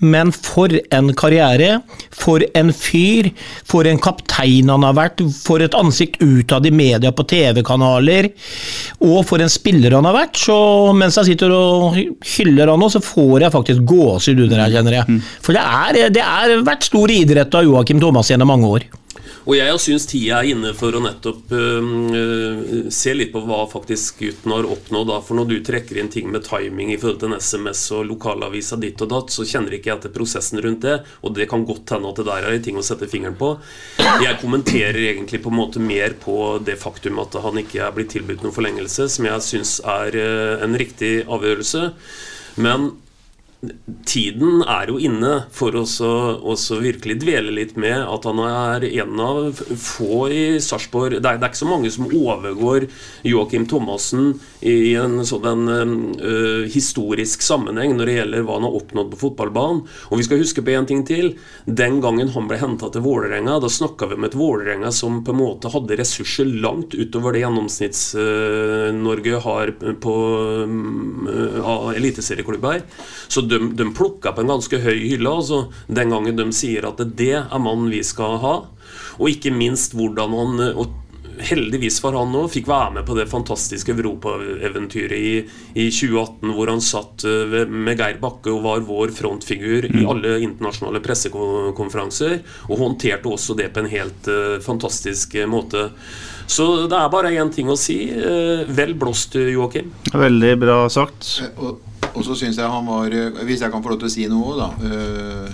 men 0.05 0.31
for 0.35 0.73
en 0.95 1.11
karriere, 1.19 1.81
for 2.15 2.45
en 2.59 2.73
fyr, 2.75 3.31
for 3.67 3.89
en 3.91 3.99
kaptein 4.03 4.71
han 4.71 4.87
har 4.87 4.97
vært, 4.99 5.25
for 5.35 5.63
et 5.65 5.75
ansikt 5.79 6.23
utad 6.23 6.67
i 6.69 6.75
media 6.75 7.11
på 7.15 7.27
TV-kanaler, 7.31 8.31
og 9.03 9.21
for 9.27 9.43
en 9.43 9.51
spiller 9.51 9.99
han 9.99 10.07
har 10.07 10.17
vært. 10.17 10.39
Så 10.39 10.59
mens 10.95 11.19
han 11.19 11.27
sitter 11.27 11.55
og 11.55 11.99
hyller 12.37 12.68
han 12.75 12.83
nå, 12.83 12.91
så 12.93 13.03
får 13.05 13.47
jeg 13.47 13.55
faktisk 13.55 13.89
gåsehud 13.89 14.45
under 14.47 14.65
her, 14.65 14.77
kjenner 14.79 15.01
jeg. 15.01 15.19
For 15.45 15.57
det 15.57 15.65
er, 15.65 16.01
det 16.15 16.25
er 16.25 16.65
vært 16.67 16.89
stor 16.89 17.13
idrett 17.13 17.59
av 17.59 17.67
Joakim 17.67 18.01
Thomas 18.03 18.33
gjennom 18.33 18.51
mange 18.53 18.73
år. 18.79 18.89
Og 19.49 19.55
jeg 19.57 19.81
syns 19.81 20.05
tida 20.11 20.43
er 20.43 20.51
inne 20.51 20.75
for 20.77 20.93
å 20.93 21.01
nettopp 21.01 21.53
øh, 21.57 22.89
se 22.93 23.15
litt 23.17 23.31
på 23.33 23.41
hva 23.49 23.63
faktisk 23.71 24.21
gutten 24.21 24.53
har 24.53 24.69
oppnådd. 24.69 25.09
da, 25.09 25.23
For 25.25 25.39
når 25.39 25.49
du 25.49 25.55
trekker 25.65 25.97
inn 26.01 26.11
ting 26.13 26.29
med 26.33 26.45
timing 26.45 26.93
i 26.93 26.99
forhold 27.01 27.23
til 27.23 27.33
en 27.33 27.41
SMS 27.41 27.87
og 27.97 28.05
lokalavisa 28.11 28.77
ditt 28.77 29.01
og 29.05 29.09
datt, 29.15 29.33
så 29.33 29.49
kjenner 29.49 29.79
ikke 29.79 29.95
jeg 29.95 30.05
til 30.05 30.15
prosessen 30.19 30.61
rundt 30.65 30.85
det, 30.85 30.99
og 31.25 31.33
det 31.39 31.49
kan 31.49 31.65
godt 31.69 31.95
hende 31.97 32.13
at 32.13 32.21
det 32.21 32.29
der 32.29 32.51
er 32.51 32.61
ting 32.61 32.77
å 32.77 32.85
sette 32.85 33.09
fingeren 33.09 33.39
på. 33.41 33.55
Jeg 34.21 34.37
kommenterer 34.43 35.01
egentlig 35.07 35.41
på 35.45 35.53
en 35.53 35.61
måte 35.63 35.81
mer 35.81 36.19
på 36.21 36.59
det 36.61 36.77
faktum 36.81 37.21
at 37.25 37.41
han 37.41 37.63
ikke 37.65 37.87
er 37.87 37.97
blitt 37.97 38.13
tilbudt 38.19 38.45
noen 38.45 38.57
forlengelse, 38.57 39.09
som 39.17 39.33
jeg 39.33 39.47
syns 39.49 39.79
er 39.81 40.19
øh, 40.19 40.59
en 40.67 40.77
riktig 40.77 41.23
avgjørelse. 41.25 41.89
Men 42.59 42.91
tiden 44.07 44.61
er 44.63 44.93
jo 44.93 45.01
inne 45.03 45.33
for 45.51 45.75
å 45.75 45.83
virkelig 46.79 47.17
dvele 47.25 47.51
litt 47.57 47.73
med 47.81 48.05
at 48.07 48.29
han 48.29 48.39
er 48.45 48.85
en 48.87 49.19
av 49.19 49.59
få 49.59 50.29
i 50.31 50.43
Sarpsborg 50.63 51.17
det, 51.17 51.25
det 51.27 51.43
er 51.43 51.51
ikke 51.51 51.65
så 51.65 51.67
mange 51.67 51.91
som 51.91 52.07
overgår 52.07 52.87
Joakim 53.27 53.67
Thomassen 53.67 54.37
i 54.63 54.95
en 54.99 55.19
sånn 55.27 55.67
uh, 55.67 56.63
historisk 56.71 57.43
sammenheng 57.43 57.97
når 57.99 58.11
det 58.11 58.15
gjelder 58.21 58.47
hva 58.47 58.61
han 58.61 58.69
har 58.69 58.79
oppnådd 58.79 59.11
på 59.13 59.21
fotballbanen. 59.25 59.83
Og 60.11 60.21
vi 60.21 60.27
skal 60.27 60.43
huske 60.43 60.63
på 60.63 60.75
én 60.75 60.87
ting 60.87 61.03
til. 61.07 61.33
Den 61.67 61.99
gangen 62.05 62.31
han 62.35 62.47
ble 62.51 62.61
henta 62.61 62.91
til 62.95 63.03
Vålerenga, 63.05 63.59
da 63.63 63.71
snakka 63.71 64.11
vi 64.11 64.19
om 64.19 64.27
et 64.29 64.39
Vålerenga 64.39 64.93
som 64.95 65.21
på 65.27 65.35
en 65.35 65.41
måte 65.41 65.73
hadde 65.75 65.99
ressurser 65.99 66.47
langt 66.63 66.95
utover 66.95 67.35
det 67.35 67.43
Gjennomsnitts-Norge 67.43 69.43
har 69.47 69.75
på 70.03 70.17
uh, 70.63 71.91
eliteserieklubber. 71.99 72.87
Så 73.27 73.48
de, 73.51 73.61
de 73.79 73.89
plukka 73.97 74.35
på 74.35 74.45
en 74.45 74.55
ganske 74.55 74.81
høy 74.85 74.97
hylle 74.97 75.35
altså, 75.41 75.67
den 75.87 76.15
gangen 76.15 76.39
de 76.39 76.49
sier 76.57 76.89
at 76.89 77.03
det 77.19 77.35
er 77.41 77.63
mannen 77.63 77.91
vi 77.93 78.03
skal 78.07 78.39
ha. 78.45 78.57
Og 79.19 79.31
ikke 79.33 79.53
minst 79.55 79.97
hvordan 79.99 80.35
han 80.39 80.65
og 80.73 80.97
Heldigvis 81.39 82.01
for 82.03 82.17
han 82.19 82.35
òg 82.35 82.49
fikk 82.51 82.67
være 82.67 82.97
med 82.97 83.05
på 83.07 83.15
det 83.15 83.29
fantastiske 83.31 83.95
europaeventyret 83.95 85.15
i, 85.15 85.35
i 85.79 85.87
2018, 85.95 86.55
hvor 86.57 86.73
han 86.73 86.83
satt 86.83 87.23
eh, 87.29 87.61
med 87.71 88.01
Geir 88.01 88.19
Bakke 88.23 88.51
og 88.51 88.65
var 88.65 88.83
vår 88.89 89.13
frontfigur 89.15 89.87
i 89.87 90.03
alle 90.03 90.39
internasjonale 90.43 91.03
pressekonferanser. 91.05 92.41
Og 92.69 92.83
håndterte 92.83 93.31
også 93.31 93.55
det 93.59 93.71
på 93.75 93.85
en 93.85 93.93
helt 93.93 94.31
eh, 94.33 94.59
fantastisk 94.65 95.39
eh, 95.39 95.47
måte. 95.51 95.89
Så 96.49 96.65
det 96.89 96.97
er 96.97 97.11
bare 97.13 97.31
én 97.37 97.51
ting 97.53 97.69
å 97.69 97.77
si. 97.77 97.99
eh, 98.11 98.65
vel 98.73 98.95
blåst, 98.99 99.35
Joakim. 99.37 99.91
Veldig 100.15 100.55
bra 100.59 100.79
sagt. 100.89 101.43
Eh, 101.45 101.51
Og, 101.61 101.81
og 102.15 102.25
så 102.25 102.35
syns 102.35 102.57
jeg 102.57 102.71
han 102.73 102.87
var 102.89 103.13
eh, 103.13 103.43
Hvis 103.45 103.61
jeg 103.61 103.71
kan 103.71 103.83
få 103.85 103.93
lov 103.93 103.99
til 104.01 104.09
å 104.09 104.15
si 104.15 104.25
noe, 104.33 104.55
da. 104.57 104.69
eh, 104.89 105.53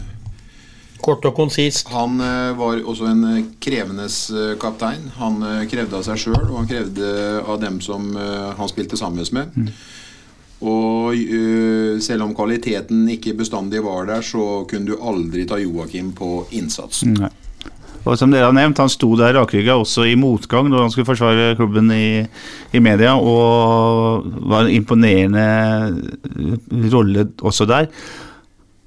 Kort 1.05 1.27
og 1.29 1.35
konsist. 1.37 1.91
Han 1.93 2.17
var 2.57 2.79
også 2.81 3.11
en 3.11 3.25
krevendes 3.61 4.31
krevende 4.31 4.55
kaptein. 4.63 5.11
Han 5.19 5.35
krevde 5.69 5.99
av 5.99 6.07
seg 6.07 6.17
sjøl, 6.23 6.47
og 6.49 6.55
han 6.63 6.71
krevde 6.71 7.11
av 7.45 7.59
dem 7.61 7.77
som 7.85 8.07
han 8.17 8.71
spilte 8.71 8.97
sammen 8.97 9.27
med. 9.37 9.75
Og 10.65 11.13
uh, 11.13 12.01
selv 12.01 12.25
om 12.25 12.33
kvaliteten 12.33 13.05
ikke 13.13 13.35
bestandig 13.37 13.83
var 13.85 14.07
der, 14.09 14.25
så 14.25 14.65
kunne 14.71 14.95
du 14.95 14.97
aldri 14.97 15.45
ta 15.45 15.59
Joakim 15.61 16.15
på 16.17 16.47
innsatsen. 16.57 17.19
Nei. 17.21 17.29
Og 18.05 18.19
som 18.21 18.33
dere 18.33 18.49
har 18.51 18.57
nevnt, 18.57 18.79
Han 18.79 18.93
sto 18.93 19.15
der 19.17 19.35
rakrygga 19.39 19.79
også 19.81 20.05
i 20.09 20.17
motgang 20.21 20.69
når 20.69 20.85
han 20.85 20.93
skulle 20.93 21.09
forsvare 21.09 21.55
klubben 21.57 21.91
i, 21.91 22.27
i 22.73 22.83
media, 22.85 23.17
og 23.17 24.29
var 24.45 24.67
en 24.67 24.77
imponerende 24.77 25.47
rolle 26.93 27.29
også 27.41 27.65
der. 27.71 27.89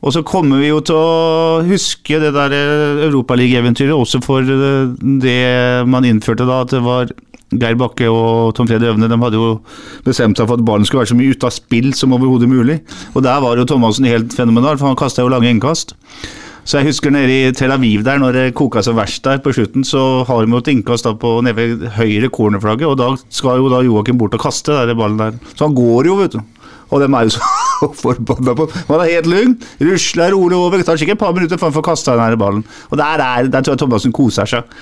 Og 0.06 0.14
så 0.14 0.22
kommer 0.22 0.62
vi 0.62 0.70
jo 0.70 0.82
til 0.86 0.96
å 0.96 1.64
huske 1.66 2.20
det 2.22 2.30
der 2.36 2.54
Europaligaeventyret 3.08 3.96
også 3.98 4.22
for 4.22 4.46
eh, 4.46 4.92
det 5.24 5.40
man 5.90 6.06
innførte 6.06 6.46
da, 6.46 6.62
at 6.62 6.76
det 6.76 6.84
var 6.86 7.10
Geir 7.56 7.78
Bakke 7.80 8.10
og 8.12 8.54
Tom 8.58 8.68
Freddy 8.68 8.90
Øvne 8.90 9.08
de 9.08 9.18
hadde 9.22 9.40
jo 9.40 9.54
bestemt 10.06 10.38
seg 10.38 10.50
for 10.50 10.60
at 10.60 10.66
ballen 10.68 10.86
skulle 10.86 11.06
være 11.06 11.14
så 11.14 11.18
mye 11.18 11.32
ute 11.32 11.48
av 11.48 11.56
spill 11.56 11.94
som 11.96 12.14
overhodet 12.14 12.50
mulig. 12.52 12.82
Og 13.16 13.24
der 13.24 13.40
var 13.44 13.58
jo 13.58 13.66
Thomassen 13.66 14.10
helt 14.10 14.36
fenomenal, 14.36 14.78
for 14.78 14.92
han 14.92 15.00
kasta 15.00 15.24
jo 15.24 15.32
lange 15.32 15.50
innkast. 15.50 15.96
Så 16.68 16.82
jeg 16.82 16.90
husker 16.90 17.14
nede 17.16 17.32
i 17.32 17.52
Tel 17.56 17.72
Aviv 17.72 18.02
der, 18.04 18.20
når 18.20 18.36
det 18.36 18.56
koka 18.60 18.82
som 18.84 18.98
verst 19.00 19.24
der 19.24 19.40
på 19.40 19.54
slutten, 19.56 19.86
så 19.88 20.26
har 20.28 20.44
de 20.44 20.52
jo 20.52 20.60
et 20.60 20.72
innkast 20.74 21.08
da 21.08 21.14
på 21.16 21.38
nede 21.46 21.56
ved 21.56 21.86
høyre 21.96 22.28
cornerflagget, 22.28 22.90
og 22.90 22.98
da 23.00 23.08
skal 23.32 23.62
jo 23.62 23.70
da 23.72 23.80
Joakim 23.86 24.20
bort 24.20 24.36
og 24.36 24.44
kaste 24.44 24.76
den 24.90 25.00
ballen 25.00 25.22
der. 25.22 25.38
Så 25.54 25.64
han 25.64 25.78
går 25.78 26.10
jo, 26.12 26.18
vet 26.20 26.36
du. 26.36 26.42
Og 26.92 27.04
dem 27.04 27.16
er 27.16 27.28
jo 27.28 27.38
så 27.38 27.48
forbanna 28.04 28.56
på 28.56 28.68
Man 28.90 29.00
er 29.00 29.14
helt 29.14 29.32
lugn, 29.32 29.56
rusler 29.80 30.36
rolig 30.36 30.60
over. 30.60 30.84
Tar 30.84 31.00
sikkert 31.00 31.20
et 31.20 31.24
par 31.24 31.36
minutter 31.36 31.60
før 31.60 31.72
han 31.72 31.78
får 31.80 31.88
kasta 31.88 32.16
den 32.16 32.26
her 32.26 32.40
ballen. 32.40 32.68
Og 32.92 33.00
der, 33.00 33.24
er, 33.24 33.48
der 33.52 33.64
tror 33.64 33.76
jeg 33.76 33.84
Thomassen 33.86 34.16
koser 34.16 34.48
seg. 34.48 34.78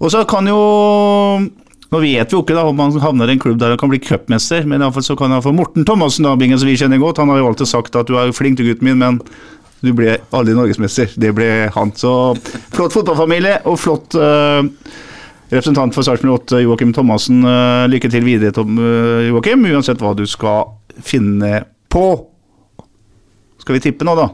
Og 0.00 0.12
så 0.12 0.24
kan 0.28 0.48
jo 0.48 0.60
Nå 1.92 2.00
vet 2.02 2.32
vi 2.32 2.34
jo 2.34 2.40
ikke 2.42 2.56
da 2.56 2.64
om 2.66 2.80
han 2.80 2.96
havner 2.98 3.30
i 3.30 3.36
en 3.36 3.40
klubb 3.40 3.58
der 3.60 3.70
han 3.70 3.78
kan 3.78 3.90
bli 3.92 4.00
cupmester, 4.02 4.64
men 4.66 4.80
i 4.80 4.86
alle 4.86 4.96
fall 4.96 5.04
så 5.06 5.14
kan 5.14 5.30
han 5.30 5.44
få 5.44 5.52
Morten 5.54 5.84
Thomassen, 5.86 6.26
da, 6.26 6.32
Bingen, 6.34 6.58
som 6.58 6.66
vi 6.66 6.74
kjenner 6.80 6.98
godt. 6.98 7.20
Han 7.22 7.30
har 7.30 7.38
jo 7.38 7.50
alltid 7.52 7.70
sagt 7.70 7.94
at 7.94 8.08
du 8.08 8.16
er 8.18 8.32
flink 8.34 8.58
til 8.58 8.72
gutten 8.72 8.88
min, 8.88 8.98
men 8.98 9.20
du 9.84 9.92
ble 9.96 10.16
aldri 10.34 10.54
norgesmester. 10.56 11.12
Det 11.20 11.32
ble 11.36 11.50
han. 11.74 11.92
Så 11.98 12.12
flott 12.74 12.94
fotballfamilie 12.94 13.60
og 13.68 13.78
flott 13.80 14.16
uh, 14.18 14.62
representant 15.52 15.94
for 15.94 16.06
Sarpsborg 16.06 16.40
8, 16.48 16.62
Joakim 16.64 16.94
Thomassen. 16.96 17.44
Uh, 17.46 17.84
lykke 17.90 18.10
til 18.12 18.26
videre, 18.26 18.54
Tom, 18.56 18.78
uh, 18.80 19.24
Joakim, 19.28 19.66
uansett 19.70 20.02
hva 20.02 20.14
du 20.16 20.26
skal 20.30 20.74
finne 21.04 21.64
på 21.90 22.04
Skal 23.62 23.78
vi 23.78 23.86
tippe 23.86 24.06
nå, 24.06 24.14
da? 24.18 24.28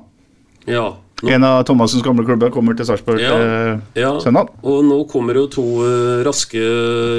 Ja. 0.68 0.88
Nå, 1.20 1.28
En 1.30 1.44
av 1.44 1.62
Thomassens 1.68 2.02
gamle 2.02 2.24
klubber 2.24 2.50
kommer 2.52 2.76
til 2.76 2.86
Sarpsborg 2.88 3.20
Ja, 3.20 3.36
ja. 3.96 4.10
søndag. 4.24 4.48
Og 4.64 4.80
nå 4.88 5.02
kommer 5.10 5.36
jo 5.36 5.44
to 5.52 5.64
raske 6.24 6.60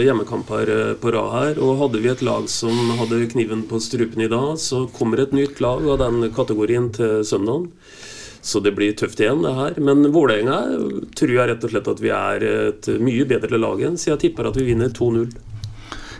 hjemmekamper 0.05 0.71
på 1.01 1.13
rad 1.13 1.31
her. 1.35 1.61
Og 1.61 1.77
hadde 1.83 2.01
vi 2.01 2.09
et 2.09 2.23
lag 2.25 2.47
som 2.49 2.73
hadde 2.97 3.21
kniven 3.31 3.61
på 3.69 3.79
strupen 3.83 4.25
i 4.25 4.29
dag, 4.31 4.55
så 4.61 4.87
kommer 4.97 5.21
et 5.21 5.35
nytt 5.37 5.61
lag 5.61 5.85
av 5.85 6.01
den 6.01 6.25
kategorien 6.33 6.89
til 6.97 7.21
søndag. 7.27 7.69
Så 8.41 8.59
det 8.65 8.73
blir 8.77 8.95
tøft 8.97 9.21
igjen, 9.21 9.43
det 9.45 9.53
her. 9.53 9.77
Men 9.85 10.07
Vålerenga 10.13 10.57
tror 11.17 11.35
jeg 11.35 11.51
rett 11.51 11.63
og 11.67 11.73
slett 11.73 11.91
at 11.91 12.01
vi 12.01 12.09
er 12.15 12.45
et 12.49 12.91
mye 13.01 13.27
bedre 13.29 13.59
lag 13.61 13.85
enn, 13.85 13.99
så 14.01 14.15
jeg 14.15 14.25
tipper 14.25 14.49
at 14.49 14.57
vi 14.57 14.71
vinner 14.71 14.89
2-0. 14.89 15.29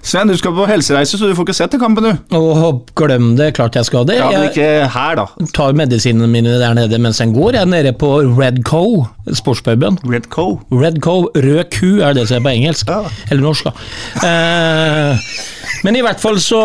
Sven, 0.02 0.32
du 0.32 0.38
skal 0.38 0.54
på 0.58 0.66
helsereise, 0.66 1.18
så 1.18 1.28
du 1.30 1.36
får 1.38 1.46
ikke 1.46 1.54
sett 1.54 1.74
den 1.76 1.82
kampen, 1.82 2.08
du. 2.08 2.38
Åh, 2.38 2.64
glem 2.98 3.36
det, 3.38 3.52
klart 3.58 3.76
jeg 3.78 3.86
skal 3.86 4.08
det. 4.10 4.16
Ja, 4.18 4.32
Men 4.34 4.48
ikke 4.48 4.88
her, 4.90 5.18
da. 5.20 5.28
Jeg 5.38 5.52
tar 5.54 5.78
medisinene 5.78 6.30
mine 6.30 6.56
der 6.58 6.74
nede 6.78 6.98
mens 7.02 7.22
den 7.22 7.36
går. 7.36 7.54
Jeg 7.60 7.68
er 7.68 7.70
nede 7.70 7.94
på 8.02 8.10
Red 8.26 8.64
Co, 8.66 9.06
sportspuben. 9.30 10.00
Red 10.10 10.32
Co. 10.34 10.48
Red 10.74 10.98
Co, 11.06 11.30
rød 11.38 11.70
ku 11.76 12.00
er 12.02 12.18
det 12.18 12.26
som 12.32 12.40
er 12.40 12.48
på 12.48 12.56
engelsk. 12.56 12.90
Ja. 12.90 13.04
Eller 13.30 13.46
norsk, 13.46 13.70
da. 13.70 13.76
Eh, 14.26 15.30
men 15.86 15.98
i 15.98 16.04
hvert 16.06 16.22
fall 16.22 16.42
så 16.42 16.64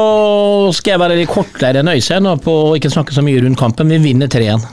skal 0.77 0.97
jeg 0.97 1.05
være 1.05 1.21
litt 1.21 1.33
kortere 1.33 1.85
enn 1.85 1.93
Øystein 1.93 2.29
og 2.33 2.49
ikke 2.79 2.93
snakke 2.93 3.17
så 3.17 3.25
mye 3.25 3.45
rundt 3.45 3.61
kampen. 3.61 3.93
Vi 3.93 4.01
vinner 4.09 4.33
3-1. 4.33 4.65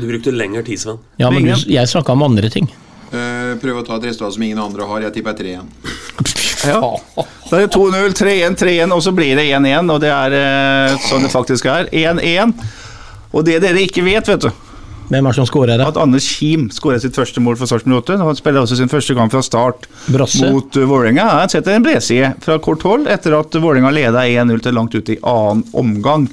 Du 0.00 0.04
brukte 0.08 0.34
lengre 0.34 0.62
tid, 0.66 0.80
Sven. 0.80 1.00
Ja, 1.20 1.30
men 1.30 1.46
du, 1.48 1.54
jeg 1.68 1.90
snakka 1.90 2.14
om 2.14 2.22
andre 2.26 2.50
ting. 2.52 2.68
Uh, 3.08 3.56
prøv 3.62 3.80
å 3.80 3.84
ta 3.86 3.96
et 3.96 4.10
resultat 4.10 4.36
som 4.36 4.44
ingen 4.44 4.60
andre 4.60 4.84
har. 4.88 5.06
Jeg 5.08 5.16
tipper 5.18 5.36
3-1. 5.38 5.68
Ja. 6.68 6.80
Da 7.48 7.56
er 7.56 7.64
det 7.64 7.72
2-0, 7.72 8.14
3-1, 8.18 8.56
3-1, 8.60 8.92
og 8.92 9.02
så 9.04 9.12
blir 9.16 9.38
det 9.38 9.46
1-1, 9.56 9.92
og 9.94 10.00
det 10.02 10.10
er 10.12 10.34
uh, 10.36 10.96
sånn 11.08 11.24
det 11.24 11.32
faktisk 11.32 11.68
er. 11.72 11.88
1-1. 11.94 12.52
Og 13.32 13.44
det 13.46 13.60
dere 13.64 13.84
ikke 13.84 14.04
vet, 14.04 14.28
vet 14.28 14.48
du, 14.48 14.50
Hvem 15.08 15.24
er 15.24 15.36
som 15.36 15.46
skårer 15.48 15.78
her? 15.80 15.88
at 15.88 15.96
Anders 15.96 16.26
Kim 16.36 16.66
skåret 16.72 17.00
sitt 17.00 17.16
første 17.16 17.40
mål 17.40 17.56
for 17.56 17.70
Sarpsborg 17.70 18.02
8. 18.02 18.18
Han 18.20 18.36
spiller 18.36 18.60
også 18.60 18.76
sin 18.76 18.90
første 18.92 19.16
kamp 19.16 19.32
fra 19.32 19.40
start 19.44 19.86
Brasse. 20.12 20.44
mot 20.44 20.76
uh, 20.76 20.84
Vålerenga. 20.84 21.24
Han 21.40 21.52
setter 21.52 21.78
en 21.78 21.86
bredside 21.86 22.34
fra 22.44 22.58
kort 22.60 22.84
hold 22.84 23.08
etter 23.08 23.36
at 23.38 23.56
Vålerenga 23.56 23.94
leda 23.94 24.26
1-0 24.28 24.60
til 24.66 24.76
langt 24.76 24.98
ut 24.98 25.08
i 25.14 25.16
annen 25.22 25.64
omgang. 25.72 26.28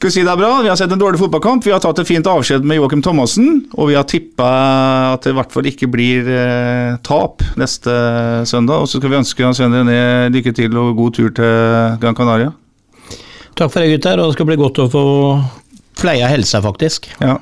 Skal 0.00 0.08
vi 0.08 0.14
si 0.14 0.22
det 0.24 0.30
er 0.32 0.38
bra? 0.40 0.62
Vi 0.64 0.68
har 0.70 0.78
sett 0.80 0.92
en 0.94 1.00
dårlig 1.00 1.18
fotballkamp. 1.20 1.60
Vi 1.60 1.74
har 1.74 1.80
tatt 1.84 1.98
et 2.00 2.08
fint 2.08 2.24
avskjed 2.24 2.64
med 2.64 2.78
Joakim 2.78 3.02
Thomassen. 3.04 3.66
Og 3.76 3.90
vi 3.90 3.98
har 3.98 4.06
tippa 4.08 4.46
at 5.12 5.26
det 5.26 5.34
i 5.34 5.36
hvert 5.36 5.52
fall 5.52 5.66
ikke 5.68 5.90
blir 5.92 6.30
eh, 6.32 6.94
tap 7.04 7.44
neste 7.60 7.92
søndag. 8.48 8.80
Og 8.80 8.88
så 8.88 8.96
skal 8.96 9.12
vi 9.12 9.18
ønske 9.18 9.44
Hans 9.44 9.60
Svein 9.60 9.76
René 9.76 9.98
lykke 10.32 10.54
til 10.56 10.72
og 10.80 10.94
god 10.96 11.18
tur 11.18 11.28
til 11.36 12.00
Gran 12.00 12.16
Canaria. 12.16 12.48
Takk 13.60 13.74
for 13.74 13.84
det, 13.84 13.90
gutter. 13.92 14.24
Og 14.24 14.30
det 14.32 14.38
skal 14.38 14.48
bli 14.48 14.58
godt 14.62 14.80
å 14.80 14.88
få 14.88 15.04
pleie 16.00 16.32
helsa, 16.32 16.64
faktisk. 16.64 17.10
Ja. 17.20 17.36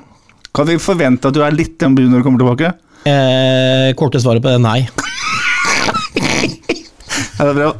Kan 0.51 0.67
vi 0.67 0.75
forvente 0.83 1.31
at 1.31 1.39
du 1.39 1.45
er 1.47 1.55
litt 1.55 1.79
brun 1.79 2.11
når 2.11 2.19
du 2.19 2.27
kommer 2.27 2.43
tilbake? 2.43 2.73
Eh, 3.07 3.95
korte 3.95 4.19
svaret 4.19 4.43
på 4.43 4.51
det 4.51 4.59
er 4.59 4.67
nei. 4.67 4.81
Ja, 7.39 7.45
det 7.47 7.51
er 7.53 7.55
bra. 7.55 7.71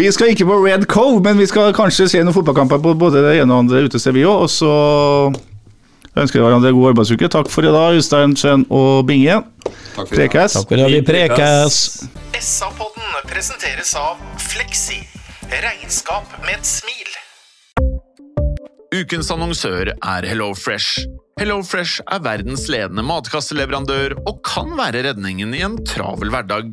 Vi 0.00 0.08
skal 0.12 0.30
ikke 0.32 0.46
på 0.48 0.54
Red 0.64 0.86
Cove, 0.88 1.20
men 1.20 1.36
vi 1.36 1.44
skal 1.44 1.74
kanskje 1.76 2.06
se 2.08 2.20
noen 2.24 2.32
fotballkamper 2.32 2.78
på 2.80 2.94
både 2.96 3.20
det 3.20 3.34
ene 3.42 3.52
og 3.52 3.66
andre 3.66 3.82
utestedet, 3.84 4.14
vi 4.16 4.22
òg. 4.24 4.46
Og 4.46 4.48
så 4.48 4.70
ønsker 6.16 6.38
vi 6.38 6.44
hverandre 6.46 6.72
god 6.72 6.94
arbeidsuke. 6.94 7.28
Takk 7.28 7.50
for 7.52 7.68
i 7.68 7.72
dag, 7.74 7.98
Ustein, 8.00 8.32
Sven 8.32 8.64
og 8.72 9.04
Binge. 9.10 9.42
Takk 9.66 10.08
for 10.08 10.16
i 10.16 10.22
dag. 10.22 10.32
Prekes. 10.32 10.56
Takk 10.56 10.72
for 10.72 10.80
det. 10.80 10.88
Vi 10.94 11.02
prekes. 11.04 11.78
SA-podden 12.40 13.28
presenteres 13.28 13.92
av 14.00 14.16
Fleksi. 14.40 15.02
Regnskap 15.52 16.32
med 16.46 16.56
et 16.56 16.72
smil. 16.72 17.16
Ukens 18.96 19.28
annonsør 19.36 19.92
er 19.92 20.32
HelloFresh. 20.32 21.04
HelloFresh 21.40 22.06
er 22.08 22.24
verdens 22.24 22.70
ledende 22.72 23.04
matkasseleverandør 23.04 24.16
og 24.24 24.40
kan 24.48 24.72
være 24.80 25.10
redningen 25.10 25.52
i 25.56 25.66
en 25.68 25.76
travel 25.84 26.32
hverdag. 26.32 26.72